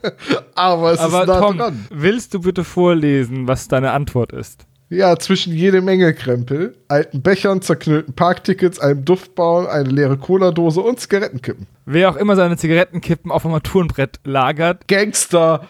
Aber 0.55 0.91
es 0.91 0.99
Aber 0.99 1.21
ist 1.21 1.27
nah 1.27 1.39
Tom, 1.39 1.57
dran. 1.57 1.87
willst 1.89 2.33
du 2.33 2.41
bitte 2.41 2.63
vorlesen, 2.63 3.47
was 3.47 3.67
deine 3.67 3.91
Antwort 3.91 4.31
ist? 4.31 4.65
Ja, 4.91 5.19
zwischen 5.19 5.53
jede 5.53 5.81
Menge 5.81 6.15
Krempel, 6.15 6.75
alten 6.87 7.21
Bechern, 7.21 7.61
zerknüllten 7.61 8.13
Parktickets, 8.13 8.79
einem 8.79 9.05
Duftbaum, 9.05 9.67
eine 9.67 9.87
leere 9.87 10.17
Cola-Dose 10.17 10.81
und 10.81 10.99
Zigarettenkippen. 10.99 11.67
Wer 11.85 12.09
auch 12.09 12.15
immer 12.15 12.35
seine 12.35 12.57
Zigarettenkippen 12.57 13.31
auf 13.31 13.43
dem 13.43 13.51
Armaturenbrett 13.51 14.19
lagert, 14.23 14.87
Gangster! 14.87 15.67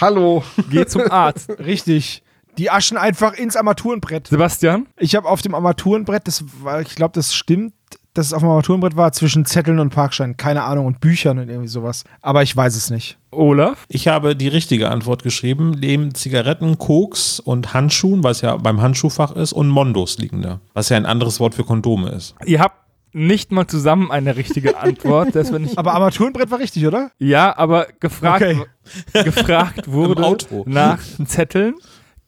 Hallo! 0.00 0.44
geht 0.70 0.90
zum 0.90 1.10
Arzt. 1.10 1.50
Richtig. 1.58 2.22
Die 2.56 2.70
aschen 2.70 2.98
einfach 2.98 3.32
ins 3.32 3.56
Armaturenbrett. 3.56 4.28
Sebastian? 4.28 4.86
Ich 4.96 5.16
habe 5.16 5.28
auf 5.28 5.42
dem 5.42 5.56
Armaturenbrett, 5.56 6.28
das 6.28 6.44
war, 6.62 6.80
ich 6.82 6.94
glaube, 6.94 7.14
das 7.14 7.34
stimmt, 7.34 7.74
dass 8.14 8.26
es 8.26 8.32
auf 8.32 8.40
dem 8.40 8.48
Armaturenbrett 8.50 8.96
war, 8.96 9.12
zwischen 9.12 9.44
Zetteln 9.46 9.78
und 9.78 9.90
Parkschein. 9.90 10.36
Keine 10.36 10.64
Ahnung, 10.64 10.86
und 10.86 11.00
Büchern 11.00 11.38
und 11.38 11.48
irgendwie 11.48 11.68
sowas. 11.68 12.04
Aber 12.20 12.42
ich 12.42 12.54
weiß 12.56 12.76
es 12.76 12.90
nicht. 12.90 13.18
Olaf? 13.30 13.84
Ich 13.88 14.08
habe 14.08 14.36
die 14.36 14.48
richtige 14.48 14.90
Antwort 14.90 15.22
geschrieben. 15.22 15.70
Neben 15.80 16.14
Zigaretten, 16.14 16.76
Koks 16.78 17.40
und 17.40 17.72
Handschuhen, 17.72 18.22
was 18.22 18.40
ja 18.42 18.56
beim 18.56 18.82
Handschuhfach 18.82 19.32
ist, 19.32 19.52
und 19.52 19.68
Mondos 19.68 20.18
liegen 20.18 20.42
da. 20.42 20.60
Was 20.74 20.88
ja 20.90 20.96
ein 20.98 21.06
anderes 21.06 21.40
Wort 21.40 21.54
für 21.54 21.64
Kondome 21.64 22.10
ist. 22.10 22.34
Ihr 22.44 22.60
habt 22.60 22.76
nicht 23.14 23.52
mal 23.52 23.66
zusammen 23.66 24.10
eine 24.10 24.36
richtige 24.36 24.78
Antwort. 24.78 25.34
Deswegen 25.34 25.64
nicht, 25.64 25.76
Aber 25.78 25.92
Armaturenbrett 25.94 26.50
war 26.50 26.58
richtig, 26.58 26.86
oder? 26.86 27.10
ja, 27.18 27.56
aber 27.56 27.86
gefragt, 28.00 28.42
Okay. 28.42 29.24
gefragt 29.24 29.86
wurde 29.90 30.36
nach 30.66 30.98
Zetteln, 31.26 31.74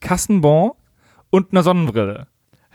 Kassenbon 0.01 0.73
und 1.31 1.53
einer 1.53 1.63
Sonnenbrille. 1.63 2.27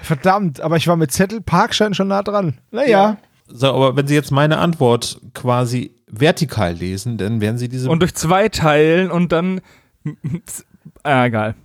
Verdammt, 0.01 0.61
aber 0.61 0.77
ich 0.77 0.87
war 0.87 0.95
mit 0.95 1.11
Zettel, 1.11 1.41
Parkschein 1.41 1.93
schon 1.93 2.07
nah 2.07 2.23
dran. 2.23 2.57
Naja. 2.71 3.17
So, 3.47 3.67
aber 3.73 3.95
wenn 3.95 4.07
Sie 4.07 4.15
jetzt 4.15 4.31
meine 4.31 4.57
Antwort 4.59 5.19
quasi 5.33 5.91
vertikal 6.07 6.73
lesen, 6.73 7.17
dann 7.17 7.41
werden 7.41 7.57
Sie 7.57 7.67
diese. 7.69 7.89
Und 7.89 7.99
durch 8.01 8.15
zwei 8.15 8.49
teilen 8.49 9.11
und 9.11 9.31
dann. 9.31 9.61
Ah, 11.03 11.25
egal. 11.25 11.55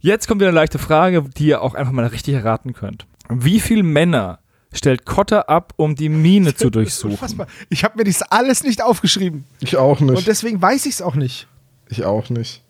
Jetzt 0.00 0.26
kommt 0.26 0.40
wieder 0.40 0.48
eine 0.48 0.56
leichte 0.56 0.78
Frage, 0.80 1.22
die 1.36 1.46
ihr 1.46 1.62
auch 1.62 1.74
einfach 1.74 1.92
mal 1.92 2.04
richtig 2.04 2.34
erraten 2.34 2.72
könnt. 2.72 3.06
Wie 3.30 3.60
viele 3.60 3.84
Männer 3.84 4.40
stellt 4.72 5.06
Kotter 5.06 5.48
ab, 5.48 5.72
um 5.76 5.94
die 5.94 6.08
Mine 6.08 6.54
zu 6.54 6.68
durchsuchen? 6.70 7.12
Unfassbar. 7.12 7.46
Ich 7.70 7.84
habe 7.84 7.96
mir 7.98 8.04
das 8.04 8.22
alles 8.22 8.64
nicht 8.64 8.82
aufgeschrieben. 8.82 9.44
Ich 9.60 9.76
auch 9.76 10.00
Und 10.00 10.10
nicht. 10.10 10.26
deswegen 10.26 10.60
weiß 10.60 10.84
ich 10.86 10.94
es 10.94 11.02
auch 11.02 11.14
nicht. 11.14 11.46
Ich 11.88 12.04
auch 12.04 12.28
nicht. 12.28 12.62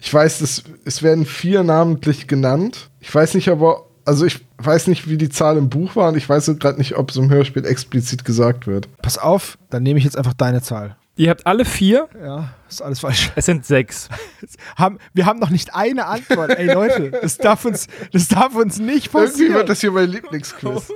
Ich 0.00 0.12
weiß, 0.12 0.40
es, 0.40 0.64
es 0.86 1.02
werden 1.02 1.26
vier 1.26 1.62
namentlich 1.64 2.26
genannt. 2.26 2.88
Ich 3.00 3.14
weiß 3.14 3.34
nicht 3.34 3.50
aber, 3.50 3.84
also 4.10 4.26
ich 4.26 4.40
weiß 4.58 4.88
nicht, 4.88 5.08
wie 5.08 5.16
die 5.16 5.28
Zahl 5.28 5.56
im 5.56 5.68
Buch 5.70 5.94
war 5.94 6.08
und 6.08 6.16
ich 6.16 6.28
weiß 6.28 6.50
gerade 6.58 6.78
nicht, 6.78 6.96
ob 6.96 7.10
es 7.10 7.16
im 7.16 7.30
Hörspiel 7.30 7.64
explizit 7.64 8.24
gesagt 8.24 8.66
wird. 8.66 8.88
Pass 9.02 9.18
auf, 9.18 9.56
dann 9.70 9.84
nehme 9.84 10.00
ich 10.00 10.04
jetzt 10.04 10.18
einfach 10.18 10.34
deine 10.34 10.62
Zahl. 10.62 10.96
Ihr 11.14 11.30
habt 11.30 11.46
alle 11.46 11.64
vier. 11.64 12.08
Ja, 12.20 12.54
ist 12.68 12.82
alles 12.82 12.98
falsch. 12.98 13.30
Es 13.36 13.46
sind 13.46 13.64
sechs. 13.64 14.08
Haben, 14.76 14.98
wir 15.14 15.26
haben 15.26 15.38
noch 15.38 15.50
nicht 15.50 15.76
eine 15.76 16.06
Antwort. 16.06 16.58
Ey 16.58 16.72
Leute, 16.74 17.12
das 17.22 17.38
darf 17.38 17.64
uns, 17.64 17.86
das 18.12 18.26
darf 18.26 18.56
uns 18.56 18.80
nicht 18.80 19.14
Irgendwie 19.14 19.30
passieren. 19.30 19.54
wird 19.54 19.68
das 19.68 19.80
hier 19.80 19.92
mein 19.92 20.08
Lieblingsquiz. 20.10 20.90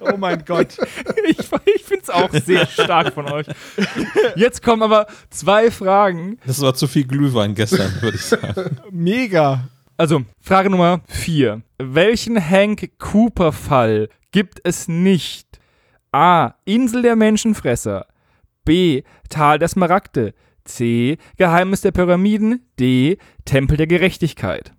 oh 0.00 0.16
mein 0.16 0.44
Gott. 0.44 0.76
Ich, 1.26 1.38
ich 1.38 1.84
finde 1.84 2.02
es 2.02 2.10
auch 2.10 2.30
sehr 2.32 2.66
stark 2.66 3.14
von 3.14 3.26
euch. 3.30 3.46
Jetzt 4.36 4.62
kommen 4.62 4.82
aber 4.82 5.06
zwei 5.30 5.70
Fragen. 5.70 6.38
Das 6.46 6.60
war 6.60 6.74
zu 6.74 6.86
viel 6.86 7.06
Glühwein 7.06 7.54
gestern, 7.54 7.90
würde 8.02 8.16
ich 8.16 8.24
sagen. 8.24 8.76
Mega. 8.90 9.68
Also, 9.96 10.24
Frage 10.40 10.70
Nummer 10.70 11.02
vier. 11.06 11.62
Welchen 11.78 12.36
Hank 12.38 12.98
Cooper-Fall 12.98 14.08
gibt 14.32 14.60
es 14.64 14.88
nicht? 14.88 15.60
A. 16.10 16.54
Insel 16.64 17.02
der 17.02 17.14
Menschenfresser. 17.14 18.06
B. 18.64 19.02
Tal 19.28 19.60
der 19.60 19.68
Smaragde. 19.68 20.34
C. 20.64 21.18
Geheimnis 21.36 21.82
der 21.82 21.92
Pyramiden. 21.92 22.66
D. 22.80 23.18
Tempel 23.44 23.76
der 23.76 23.86
Gerechtigkeit. 23.86 24.72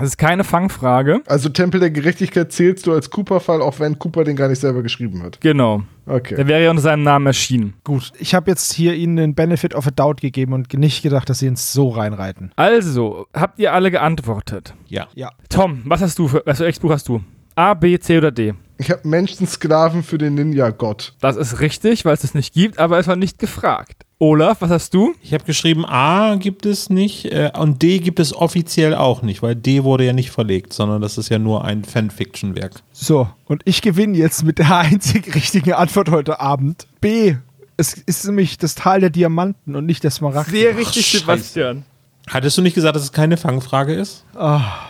Das 0.00 0.08
ist 0.08 0.16
keine 0.16 0.44
Fangfrage. 0.44 1.20
Also 1.26 1.50
Tempel 1.50 1.78
der 1.78 1.90
Gerechtigkeit 1.90 2.50
zählst 2.52 2.86
du 2.86 2.92
als 2.92 3.10
Cooper-Fall, 3.10 3.60
auch 3.60 3.78
wenn 3.80 3.98
Cooper 3.98 4.24
den 4.24 4.34
gar 4.34 4.48
nicht 4.48 4.58
selber 4.60 4.82
geschrieben 4.82 5.22
hat. 5.22 5.40
Genau. 5.42 5.82
Okay. 6.06 6.36
Der 6.36 6.48
wäre 6.48 6.64
ja 6.64 6.70
unter 6.70 6.82
seinem 6.82 7.02
Namen 7.02 7.26
erschienen. 7.26 7.74
Gut, 7.84 8.12
ich 8.18 8.34
habe 8.34 8.50
jetzt 8.50 8.72
hier 8.72 8.94
Ihnen 8.94 9.16
den 9.16 9.34
Benefit 9.34 9.74
of 9.74 9.86
a 9.86 9.90
Doubt 9.90 10.22
gegeben 10.22 10.54
und 10.54 10.72
nicht 10.72 11.02
gedacht, 11.02 11.28
dass 11.28 11.40
Sie 11.40 11.48
uns 11.48 11.72
so 11.72 11.90
reinreiten. 11.90 12.50
Also, 12.56 13.26
habt 13.34 13.58
ihr 13.58 13.74
alle 13.74 13.90
geantwortet? 13.90 14.74
Ja. 14.88 15.06
Tom, 15.50 15.82
was 15.84 16.00
hast 16.00 16.18
du 16.18 16.28
für, 16.28 16.42
was 16.46 16.58
für 16.58 16.66
Ex-Buch 16.66 16.90
hast 16.90 17.06
du? 17.08 17.20
A, 17.54 17.74
B, 17.74 17.98
C 17.98 18.18
oder 18.18 18.30
D? 18.30 18.54
Ich 18.78 18.90
habe 18.90 19.06
Menschensklaven 19.06 20.02
für 20.02 20.16
den 20.16 20.34
Ninja-Gott. 20.34 21.12
Das 21.20 21.36
ist 21.36 21.60
richtig, 21.60 22.04
weil 22.06 22.14
es 22.14 22.24
es 22.24 22.34
nicht 22.34 22.54
gibt, 22.54 22.78
aber 22.78 22.98
es 22.98 23.06
war 23.06 23.16
nicht 23.16 23.38
gefragt. 23.38 24.06
Olaf, 24.18 24.60
was 24.60 24.70
hast 24.70 24.94
du? 24.94 25.14
Ich 25.22 25.32
habe 25.34 25.44
geschrieben, 25.44 25.84
A 25.86 26.36
gibt 26.36 26.66
es 26.66 26.90
nicht 26.90 27.26
äh, 27.26 27.50
und 27.58 27.82
D 27.82 27.98
gibt 27.98 28.20
es 28.20 28.34
offiziell 28.34 28.94
auch 28.94 29.22
nicht, 29.22 29.42
weil 29.42 29.54
D 29.54 29.82
wurde 29.84 30.04
ja 30.04 30.12
nicht 30.12 30.30
verlegt, 30.30 30.72
sondern 30.72 31.00
das 31.02 31.18
ist 31.18 31.28
ja 31.30 31.38
nur 31.38 31.64
ein 31.64 31.84
Fanfiction-Werk. 31.84 32.82
So, 32.92 33.28
und 33.46 33.62
ich 33.64 33.82
gewinne 33.82 34.16
jetzt 34.16 34.44
mit 34.44 34.58
der 34.58 34.76
einzig 34.78 35.34
richtigen 35.34 35.72
Antwort 35.72 36.10
heute 36.10 36.40
Abend. 36.40 36.86
B. 37.00 37.36
Es 37.76 37.94
ist 37.94 38.26
nämlich 38.26 38.58
das 38.58 38.74
Tal 38.74 39.00
der 39.00 39.10
Diamanten 39.10 39.74
und 39.74 39.86
nicht 39.86 40.04
der 40.04 40.10
Smaragd. 40.10 40.50
Sehr 40.50 40.76
richtig, 40.76 41.06
Scheiße. 41.06 41.20
Sebastian. 41.20 41.84
Hattest 42.28 42.56
du 42.58 42.62
nicht 42.62 42.74
gesagt, 42.74 42.94
dass 42.94 43.02
es 43.02 43.12
keine 43.12 43.36
Fangfrage 43.36 43.94
ist? 43.94 44.24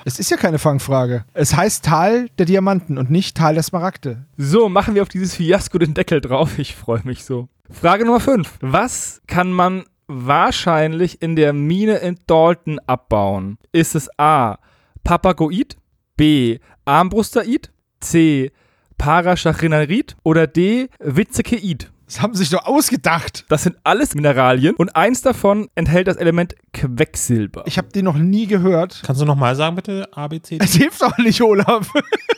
Es 0.05 0.19
ist 0.19 0.31
ja 0.31 0.37
keine 0.37 0.59
Fangfrage. 0.59 1.25
Es 1.33 1.57
heißt 1.57 1.85
Tal 1.85 2.29
der 2.39 2.47
Diamanten 2.47 2.99
und 2.99 3.11
nicht 3.11 3.37
Tal 3.37 3.55
der 3.55 3.63
Smaragde. 3.63 4.27
So, 4.37 4.69
machen 4.69 4.95
wir 4.95 5.03
auf 5.03 5.09
dieses 5.09 5.37
Fiasko 5.37 5.79
den 5.79 5.95
Deckel 5.95 6.21
drauf. 6.21 6.59
Ich 6.59 6.77
freue 6.77 7.01
mich 7.05 7.25
so. 7.25 7.49
Frage 7.71 8.05
Nummer 8.05 8.21
5. 8.21 8.59
Was 8.61 9.23
kann 9.27 9.53
man 9.53 9.85
wahrscheinlich 10.07 11.23
in 11.23 11.37
der 11.37 11.53
Mine 11.53 11.97
in 11.99 12.19
Dalton 12.27 12.79
abbauen? 12.87 13.59
Ist 13.73 13.95
es 13.95 14.11
A. 14.19 14.59
Papagoid, 15.05 15.77
B. 16.17 16.59
Armbrusterid, 16.85 17.71
C. 18.01 18.51
Parachachinarid 18.99 20.17
oder 20.25 20.47
D. 20.47 20.89
Witzekeid? 20.99 21.91
Das 22.11 22.21
haben 22.21 22.35
sie 22.35 22.41
sich 22.41 22.51
doch 22.51 22.65
ausgedacht. 22.65 23.45
Das 23.49 23.63
sind 23.63 23.77
alles 23.85 24.17
Mineralien 24.17 24.75
und 24.75 24.97
eins 24.97 25.23
davon 25.23 25.69
enthält 25.77 26.09
das 26.09 26.17
Element 26.17 26.57
Quecksilber. 26.73 27.63
Ich 27.67 27.79
habe 27.79 27.87
die 27.95 28.03
noch 28.03 28.17
nie 28.17 28.49
gehört. 28.49 29.01
Kannst 29.07 29.23
du 29.23 29.25
nochmal 29.25 29.55
sagen, 29.55 29.77
bitte? 29.77 30.09
A, 30.11 30.27
B, 30.27 30.43
C, 30.43 30.59
D? 30.59 30.65
Es 30.65 30.75
hilft 30.75 31.05
auch 31.05 31.17
nicht, 31.19 31.41
Olaf. 31.41 31.89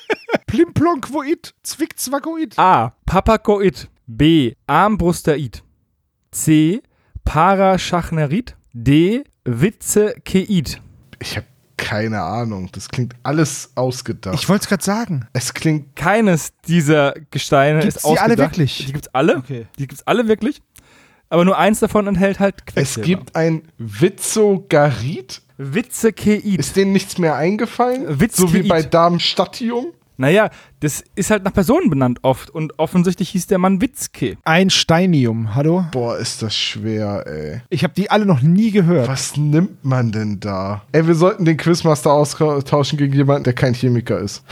Plimplonkwoid, 0.46 1.54
Zwickzwackoid. 1.62 2.58
A. 2.58 2.92
Papagoid. 3.06 3.88
B. 4.06 4.56
Armbrusterid. 4.66 5.62
C. 6.32 6.82
Parachachnerid. 7.24 8.56
D. 8.74 9.24
Witzekeid. 9.46 10.82
Ich 11.18 11.38
habe 11.38 11.46
keine 11.83 12.22
Ahnung. 12.22 12.68
Das 12.72 12.89
klingt 12.89 13.14
alles 13.22 13.72
ausgedacht. 13.74 14.35
Ich 14.41 14.49
wollte 14.49 14.62
es 14.62 14.68
gerade 14.68 14.85
sagen. 14.85 15.26
es 15.33 15.53
klingt. 15.53 15.95
Keines 15.97 16.53
dieser 16.66 17.14
Gesteine 17.30 17.80
Gibt's 17.80 17.97
ist 17.97 18.05
die 18.05 18.09
alle 18.09 18.20
ausgedacht. 18.20 18.39
wirklich? 18.39 18.87
Die 18.87 18.93
gibt's 18.93 19.09
alle. 19.12 19.37
Okay. 19.39 19.66
Die 19.78 19.87
gibt's 19.89 20.07
alle 20.07 20.28
wirklich. 20.28 20.62
Aber 21.28 21.45
nur 21.45 21.59
eins 21.59 21.80
davon 21.80 22.07
enthält 22.07 22.41
halt 22.41 22.57
Es 22.66 22.74
Quecksilber. 22.74 23.07
gibt 23.07 23.37
ein 23.37 23.62
Witzogarit. 23.78 25.43
Witzekeid. 25.59 26.45
Ist 26.45 26.76
denen 26.76 26.93
nichts 26.93 27.18
mehr 27.18 27.37
eingefallen? 27.37 28.20
Witzkeid. 28.20 28.49
So 28.49 28.53
wie 28.55 28.62
bei 28.62 28.83
Darmstadtium? 28.83 29.87
Naja, 30.22 30.50
das 30.78 31.02
ist 31.16 31.32
halt 31.32 31.42
nach 31.42 31.52
Personen 31.52 31.90
benannt 31.90 32.20
oft. 32.22 32.48
Und 32.48 32.78
offensichtlich 32.78 33.30
hieß 33.30 33.48
der 33.48 33.58
Mann 33.58 33.80
Witzke. 33.80 34.36
Ein 34.44 34.70
Steinium, 34.70 35.56
hallo? 35.56 35.84
Boah, 35.90 36.16
ist 36.16 36.42
das 36.42 36.54
schwer, 36.54 37.24
ey. 37.26 37.62
Ich 37.70 37.82
habe 37.82 37.92
die 37.94 38.08
alle 38.08 38.24
noch 38.24 38.40
nie 38.40 38.70
gehört. 38.70 39.08
Was 39.08 39.36
nimmt 39.36 39.84
man 39.84 40.12
denn 40.12 40.38
da? 40.38 40.82
Ey, 40.92 41.08
wir 41.08 41.16
sollten 41.16 41.44
den 41.44 41.56
Quizmaster 41.56 42.12
austauschen 42.12 42.98
gegen 42.98 43.14
jemanden, 43.14 43.42
der 43.42 43.52
kein 43.52 43.74
Chemiker 43.74 44.20
ist. 44.20 44.44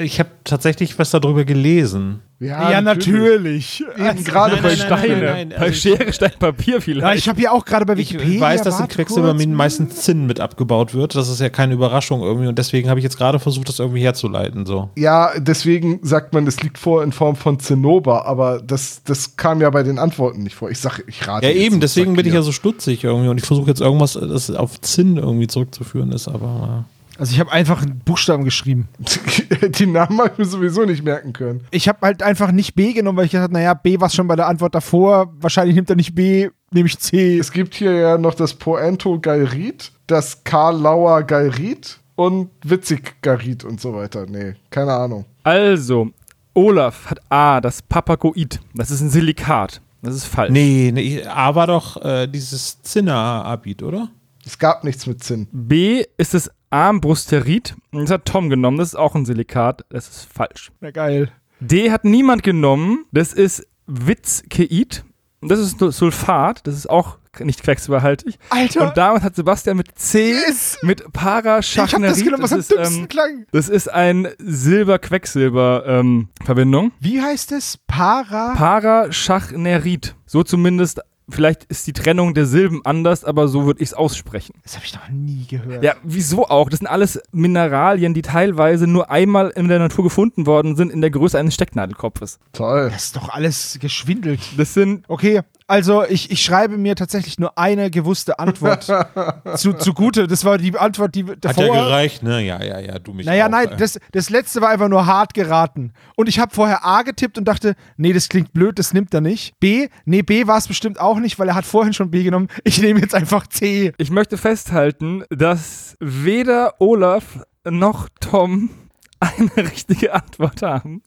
Ich 0.00 0.18
habe 0.18 0.30
tatsächlich 0.44 0.98
was 0.98 1.10
darüber 1.10 1.44
gelesen. 1.44 2.22
Ja, 2.42 2.80
natürlich. 2.80 3.84
Eben 3.96 4.24
gerade 4.24 4.54
Nein, 4.60 4.62
bei 4.62 4.74
nein, 4.74 5.20
nein, 5.24 5.48
Bei 5.50 5.56
also 5.56 5.74
Schere, 5.74 6.12
Stein, 6.12 6.32
Papier 6.38 6.74
Ja, 6.74 6.80
vielleicht. 6.80 7.18
ich 7.18 7.28
habe 7.28 7.40
ja 7.40 7.52
auch 7.52 7.64
gerade 7.64 7.86
bei 7.86 7.94
Ich 7.94 8.12
Wikipedia. 8.14 8.40
weiß, 8.40 8.62
dass 8.62 8.80
in 8.80 8.88
Quecksilberminen 8.88 9.54
meistens 9.54 10.02
Zinn 10.02 10.26
mit 10.26 10.40
abgebaut 10.40 10.94
wird. 10.94 11.14
Das 11.14 11.28
ist 11.28 11.40
ja 11.40 11.48
keine 11.48 11.74
Überraschung 11.74 12.20
irgendwie. 12.22 12.48
Und 12.48 12.58
deswegen 12.58 12.88
habe 12.88 12.98
ich 13.00 13.04
jetzt 13.04 13.16
gerade 13.16 13.38
versucht, 13.38 13.68
das 13.68 13.78
irgendwie 13.78 14.02
herzuleiten. 14.02 14.66
So. 14.66 14.90
Ja, 14.96 15.30
deswegen 15.38 16.00
sagt 16.02 16.34
man, 16.34 16.44
das 16.44 16.62
liegt 16.62 16.78
vor 16.78 17.02
in 17.04 17.12
Form 17.12 17.36
von 17.36 17.60
Zinnober, 17.60 18.26
aber 18.26 18.60
das, 18.60 19.02
das 19.04 19.36
kam 19.36 19.60
ja 19.60 19.70
bei 19.70 19.82
den 19.82 19.98
Antworten 19.98 20.42
nicht 20.42 20.56
vor. 20.56 20.70
Ich 20.70 20.78
sag, 20.80 21.02
ich 21.06 21.26
rate. 21.28 21.46
Ja, 21.46 21.52
eben, 21.52 21.80
deswegen 21.80 22.14
bin 22.14 22.26
ich 22.26 22.34
ja 22.34 22.42
so 22.42 22.52
stutzig 22.52 23.04
irgendwie. 23.04 23.28
Und 23.28 23.38
ich 23.38 23.44
versuche 23.44 23.68
jetzt 23.68 23.80
irgendwas, 23.80 24.14
das 24.14 24.50
auf 24.50 24.80
Zinn 24.80 25.16
irgendwie 25.16 25.46
zurückzuführen 25.46 26.10
ist. 26.12 26.28
Aber 26.28 26.86
Also 27.22 27.34
ich 27.34 27.38
habe 27.38 27.52
einfach 27.52 27.82
einen 27.82 28.00
Buchstaben 28.00 28.42
geschrieben. 28.42 28.88
Die 29.78 29.86
Namen 29.86 30.18
habe 30.18 30.30
ich 30.32 30.38
mir 30.38 30.44
sowieso 30.44 30.84
nicht 30.84 31.04
merken 31.04 31.32
können. 31.32 31.60
Ich 31.70 31.86
habe 31.86 32.00
halt 32.02 32.20
einfach 32.20 32.50
nicht 32.50 32.74
B 32.74 32.94
genommen, 32.94 33.16
weil 33.16 33.26
ich 33.26 33.30
gedacht 33.30 33.44
habe, 33.44 33.52
naja, 33.52 33.74
B 33.74 34.00
war 34.00 34.10
schon 34.10 34.26
bei 34.26 34.34
der 34.34 34.48
Antwort 34.48 34.74
davor. 34.74 35.32
Wahrscheinlich 35.38 35.76
nimmt 35.76 35.88
er 35.88 35.94
nicht 35.94 36.16
B, 36.16 36.50
nehme 36.72 36.88
ich 36.88 36.98
C. 36.98 37.38
Es 37.38 37.52
gibt 37.52 37.74
hier 37.74 37.92
ja 37.92 38.18
noch 38.18 38.34
das 38.34 38.54
Poento 38.54 39.20
Galrit, 39.20 39.92
das 40.08 40.42
Karlauer 40.42 41.22
Galrit 41.22 42.00
und 42.16 42.50
Witzig 42.64 43.22
Garit 43.22 43.62
und 43.62 43.80
so 43.80 43.94
weiter. 43.94 44.26
Nee, 44.28 44.54
keine 44.70 44.92
Ahnung. 44.92 45.24
Also, 45.44 46.08
Olaf 46.54 47.08
hat 47.08 47.20
A, 47.28 47.60
das 47.60 47.82
Papagoid. 47.82 48.58
Das 48.74 48.90
ist 48.90 49.00
ein 49.00 49.10
Silikat. 49.10 49.80
Das 50.02 50.16
ist 50.16 50.24
falsch. 50.24 50.50
nee, 50.50 50.90
nee 50.92 51.22
A 51.22 51.54
war 51.54 51.68
doch 51.68 52.04
äh, 52.04 52.26
dieses 52.26 52.82
Zinner-Abit, 52.82 53.84
oder? 53.84 54.08
Es 54.44 54.58
gab 54.58 54.82
nichts 54.82 55.06
mit 55.06 55.22
Zinn. 55.22 55.46
B 55.52 56.04
ist 56.16 56.34
das 56.34 56.50
Armbrusterid. 56.72 57.74
Das 57.92 58.10
hat 58.10 58.24
Tom 58.24 58.50
genommen. 58.50 58.78
Das 58.78 58.88
ist 58.88 58.94
auch 58.96 59.14
ein 59.14 59.24
Silikat. 59.24 59.84
Das 59.90 60.08
ist 60.08 60.28
falsch. 60.32 60.72
Na 60.80 60.90
geil. 60.90 61.30
D 61.60 61.90
hat 61.90 62.04
niemand 62.04 62.42
genommen. 62.42 63.04
Das 63.12 63.32
ist 63.32 63.66
Witzkeid. 63.86 65.04
Und 65.40 65.50
Das 65.50 65.58
ist 65.60 65.78
Sulfat. 65.78 66.66
Das 66.66 66.74
ist 66.74 66.88
auch 66.88 67.18
nicht 67.40 67.62
quecksilberhaltig. 67.62 68.38
Alter, 68.50 68.88
Und 68.88 68.96
damit 68.96 69.22
hat 69.22 69.34
Sebastian 69.34 69.76
mit 69.78 69.98
C, 69.98 70.32
Yes! 70.32 70.78
mit 70.82 71.00
ich 71.00 71.04
habe 71.06 71.12
Parachachnerid. 71.12 72.10
das 72.10 72.22
genommen, 72.22 72.42
was 72.42 72.52
am 72.52 72.58
ist, 72.60 72.70
dümmsten 72.70 72.98
ähm, 73.02 73.08
klang. 73.08 73.46
das 73.52 73.68
ist 73.70 73.90
ein 73.90 74.28
Silber-Quecksilber-Verbindung. 74.38 76.92
Wie 77.00 77.22
heißt 77.22 77.52
es? 77.52 77.78
Para? 77.86 78.52
Parachachnerid. 78.54 80.14
So 80.26 80.42
zumindest, 80.42 81.00
vielleicht 81.28 81.64
ist 81.64 81.86
die 81.86 81.92
Trennung 81.92 82.34
der 82.34 82.46
Silben 82.46 82.80
anders, 82.84 83.24
aber 83.24 83.48
so 83.48 83.66
würde 83.66 83.82
ich 83.82 83.90
es 83.90 83.94
aussprechen. 83.94 84.54
das 84.62 84.76
habe 84.76 84.84
ich 84.84 84.94
noch 84.94 85.08
nie 85.08 85.46
gehört. 85.48 85.82
Ja, 85.82 85.94
wieso 86.02 86.48
auch? 86.48 86.68
Das 86.68 86.78
sind 86.78 86.88
alles 86.88 87.20
Mineralien, 87.32 88.14
die 88.14 88.22
teilweise 88.22 88.86
nur 88.86 89.10
einmal 89.10 89.50
in 89.50 89.68
der 89.68 89.78
Natur 89.78 90.04
gefunden 90.04 90.46
worden 90.46 90.76
sind, 90.76 90.90
in 90.92 91.00
der 91.00 91.10
Größe 91.10 91.38
eines 91.38 91.54
Stecknadelkopfes. 91.54 92.38
Toll. 92.52 92.90
Das 92.92 93.04
ist 93.04 93.16
doch 93.16 93.28
alles 93.28 93.78
geschwindelt. 93.80 94.40
Das 94.56 94.74
sind 94.74 95.04
Okay, 95.08 95.42
also 95.66 96.04
ich, 96.04 96.30
ich 96.30 96.42
schreibe 96.42 96.76
mir 96.78 96.96
tatsächlich 96.96 97.38
nur 97.38 97.56
eine 97.58 97.90
gewusste 97.90 98.38
Antwort 98.38 98.84
zu, 99.56 99.72
zugute. 99.74 100.26
Das 100.26 100.44
war 100.44 100.58
die 100.58 100.76
Antwort, 100.76 101.14
die 101.14 101.24
Hat 101.24 101.44
davor. 101.44 101.64
ja 101.66 101.84
gereicht, 101.84 102.22
ne? 102.22 102.40
Ja, 102.42 102.62
ja, 102.62 102.78
ja, 102.78 102.98
du 102.98 103.12
mich 103.12 103.26
Naja, 103.26 103.46
auch, 103.46 103.50
nein, 103.50 103.68
ey. 103.70 103.76
das, 103.76 103.98
das 104.12 104.30
letzte 104.30 104.60
war 104.60 104.68
einfach 104.70 104.88
nur 104.88 105.06
hart 105.06 105.34
geraten. 105.34 105.92
Und 106.16 106.28
ich 106.28 106.38
habe 106.38 106.54
vorher 106.54 106.84
A 106.84 107.02
getippt 107.02 107.38
und 107.38 107.46
dachte, 107.46 107.74
nee, 107.96 108.12
das 108.12 108.28
klingt 108.28 108.52
blöd, 108.52 108.78
das 108.78 108.92
nimmt 108.92 109.12
er 109.14 109.20
nicht. 109.20 109.58
B, 109.60 109.88
nee, 110.04 110.22
B 110.22 110.46
war 110.46 110.58
es 110.58 110.68
bestimmt 110.68 111.00
auch 111.00 111.18
nicht, 111.18 111.38
weil 111.38 111.48
er 111.48 111.54
hat 111.54 111.64
vorhin 111.64 111.92
schon 111.92 112.10
B 112.10 112.22
genommen. 112.22 112.48
Ich 112.64 112.80
nehme 112.80 113.00
jetzt 113.00 113.14
einfach 113.14 113.46
C. 113.46 113.92
Ich 113.98 114.10
möchte 114.10 114.36
festhalten, 114.38 115.24
dass 115.30 115.96
weder 116.00 116.74
Olaf 116.80 117.40
noch 117.64 118.08
Tom 118.20 118.70
eine 119.20 119.70
richtige 119.70 120.14
Antwort 120.14 120.62
haben. 120.62 121.02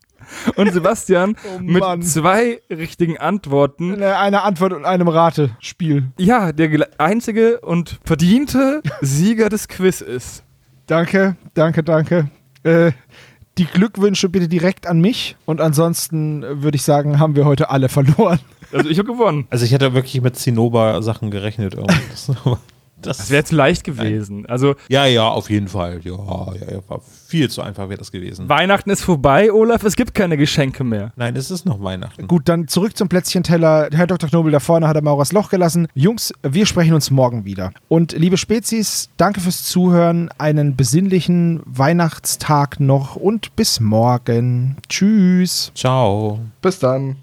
Und 0.55 0.73
Sebastian 0.73 1.35
Oh 1.57 1.59
mit 1.61 1.83
zwei 2.05 2.61
richtigen 2.69 3.17
Antworten, 3.17 3.93
Eine 3.95 4.17
eine 4.17 4.41
Antwort 4.43 4.73
und 4.73 4.85
einem 4.85 5.07
Ratespiel. 5.07 6.11
ja, 6.17 6.51
der 6.51 6.87
einzige 6.97 7.59
und 7.61 7.99
verdiente 8.03 8.81
Sieger 9.01 9.49
des 9.49 9.67
Quiz 9.67 10.01
ist. 10.01 10.43
Danke, 10.87 11.35
danke, 11.53 11.83
danke. 11.83 12.29
Äh, 12.63 12.91
die 13.57 13.65
Glückwünsche 13.65 14.27
bitte 14.29 14.47
direkt 14.47 14.85
an 14.87 14.99
mich. 14.99 15.35
Und 15.45 15.61
ansonsten 15.61 16.43
äh, 16.43 16.61
würde 16.63 16.75
ich 16.75 16.83
sagen, 16.83 17.19
haben 17.19 17.35
wir 17.35 17.45
heute 17.45 17.69
alle 17.69 17.89
verloren. 17.89 18.39
Also 18.73 18.89
ich 18.89 18.99
habe 18.99 19.07
gewonnen. 19.11 19.47
Also 19.49 19.63
ich 19.65 19.71
hätte 19.71 19.93
wirklich 19.93 20.21
mit 20.21 20.35
Zinnober-Sachen 20.35 21.31
gerechnet. 21.31 21.75
Das, 23.05 23.17
das, 23.17 23.29
wäre 23.29 23.43
zu 23.43 23.55
leicht 23.55 23.83
gewesen. 23.83 24.45
Also 24.45 24.75
ja, 24.89 25.05
ja, 25.05 25.27
auf 25.27 25.49
jeden 25.49 25.67
Fall. 25.67 25.99
Ja, 26.03 26.11
ja, 26.11 26.73
ja 26.73 26.79
war 26.87 27.01
viel 27.27 27.49
zu 27.49 27.61
einfach 27.61 27.89
wäre 27.89 27.97
das 27.97 28.11
gewesen. 28.11 28.47
Weihnachten 28.49 28.89
ist 28.89 29.03
vorbei, 29.03 29.51
Olaf. 29.51 29.83
Es 29.83 29.95
gibt 29.95 30.13
keine 30.13 30.37
Geschenke 30.37 30.83
mehr. 30.83 31.11
Nein, 31.15 31.35
es 31.35 31.51
ist 31.51 31.65
noch 31.65 31.81
Weihnachten. 31.81 32.27
Gut, 32.27 32.47
dann 32.47 32.67
zurück 32.67 32.95
zum 32.95 33.09
Plätzchenteller. 33.09 33.89
Herr 33.91 34.07
Dr. 34.07 34.29
Knobel 34.29 34.51
da 34.51 34.59
vorne 34.59 34.87
hat 34.87 34.95
er 34.95 35.01
Mauras 35.01 35.31
Loch 35.31 35.49
gelassen. 35.49 35.87
Jungs, 35.93 36.33
wir 36.43 36.65
sprechen 36.65 36.93
uns 36.93 37.11
morgen 37.11 37.45
wieder. 37.45 37.71
Und 37.87 38.13
liebe 38.13 38.37
Spezies, 38.37 39.09
danke 39.17 39.41
fürs 39.41 39.63
Zuhören. 39.63 40.29
Einen 40.37 40.75
besinnlichen 40.75 41.61
Weihnachtstag 41.65 42.79
noch 42.79 43.15
und 43.15 43.55
bis 43.55 43.79
morgen. 43.79 44.77
Tschüss. 44.89 45.71
Ciao. 45.75 46.39
Bis 46.61 46.79
dann. 46.79 47.17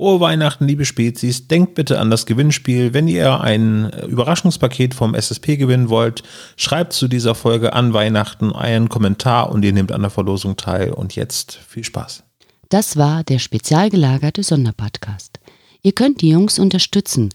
Frohe 0.00 0.18
Weihnachten, 0.18 0.66
liebe 0.66 0.86
Spezies. 0.86 1.46
Denkt 1.46 1.74
bitte 1.74 2.00
an 2.00 2.08
das 2.08 2.24
Gewinnspiel. 2.24 2.94
Wenn 2.94 3.06
ihr 3.06 3.42
ein 3.42 3.90
Überraschungspaket 4.08 4.94
vom 4.94 5.14
SSP 5.14 5.58
gewinnen 5.58 5.90
wollt, 5.90 6.22
schreibt 6.56 6.94
zu 6.94 7.06
dieser 7.06 7.34
Folge 7.34 7.74
an 7.74 7.92
Weihnachten 7.92 8.50
einen 8.50 8.88
Kommentar 8.88 9.52
und 9.52 9.62
ihr 9.62 9.74
nehmt 9.74 9.92
an 9.92 10.00
der 10.00 10.08
Verlosung 10.08 10.56
teil. 10.56 10.90
Und 10.90 11.16
jetzt 11.16 11.52
viel 11.68 11.84
Spaß. 11.84 12.22
Das 12.70 12.96
war 12.96 13.24
der 13.24 13.38
spezial 13.38 13.90
gelagerte 13.90 14.42
Sonderpodcast. 14.42 15.38
Ihr 15.82 15.92
könnt 15.92 16.22
die 16.22 16.30
Jungs 16.30 16.58
unterstützen 16.58 17.28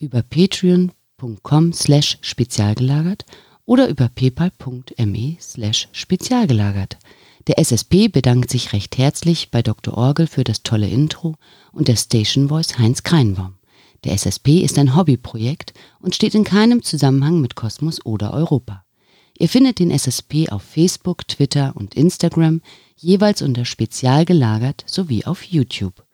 über 0.00 0.22
patreon.com 0.22 1.72
slash 1.72 2.18
spezialgelagert 2.22 3.26
oder 3.64 3.86
über 3.86 4.08
paypal.me 4.08 5.36
slash 5.40 5.88
spezialgelagert. 5.92 6.98
Der 7.48 7.58
SSP 7.58 8.08
bedankt 8.08 8.50
sich 8.50 8.74
recht 8.74 8.98
herzlich 8.98 9.50
bei 9.50 9.62
Dr. 9.62 9.96
Orgel 9.96 10.26
für 10.26 10.44
das 10.44 10.62
tolle 10.62 10.86
Intro 10.86 11.36
und 11.72 11.88
der 11.88 11.96
Station 11.96 12.50
Voice 12.50 12.78
Heinz 12.78 13.02
Kreinbaum. 13.02 13.54
Der 14.04 14.12
SSP 14.12 14.60
ist 14.60 14.78
ein 14.78 14.94
Hobbyprojekt 14.94 15.72
und 15.98 16.14
steht 16.14 16.34
in 16.34 16.44
keinem 16.44 16.82
Zusammenhang 16.82 17.40
mit 17.40 17.54
Kosmos 17.54 18.04
oder 18.04 18.34
Europa. 18.34 18.84
Ihr 19.38 19.48
findet 19.48 19.78
den 19.78 19.90
SSP 19.90 20.50
auf 20.50 20.62
Facebook, 20.62 21.26
Twitter 21.26 21.72
und 21.74 21.94
Instagram 21.94 22.60
jeweils 22.96 23.40
unter 23.40 23.64
Spezial 23.64 24.26
gelagert 24.26 24.84
sowie 24.86 25.24
auf 25.24 25.42
YouTube. 25.42 26.04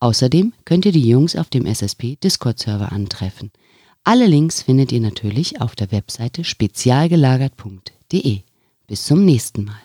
Außerdem 0.00 0.52
könnt 0.66 0.84
ihr 0.84 0.92
die 0.92 1.08
Jungs 1.08 1.34
auf 1.34 1.48
dem 1.48 1.64
SSP 1.64 2.16
Discord-Server 2.16 2.92
antreffen. 2.92 3.52
Alle 4.02 4.26
Links 4.26 4.60
findet 4.60 4.92
ihr 4.92 5.00
natürlich 5.00 5.62
auf 5.62 5.76
der 5.76 5.90
Webseite 5.92 6.44
spezialgelagert.de. 6.44 8.40
Bis 8.86 9.04
zum 9.04 9.24
nächsten 9.24 9.64
Mal. 9.64 9.83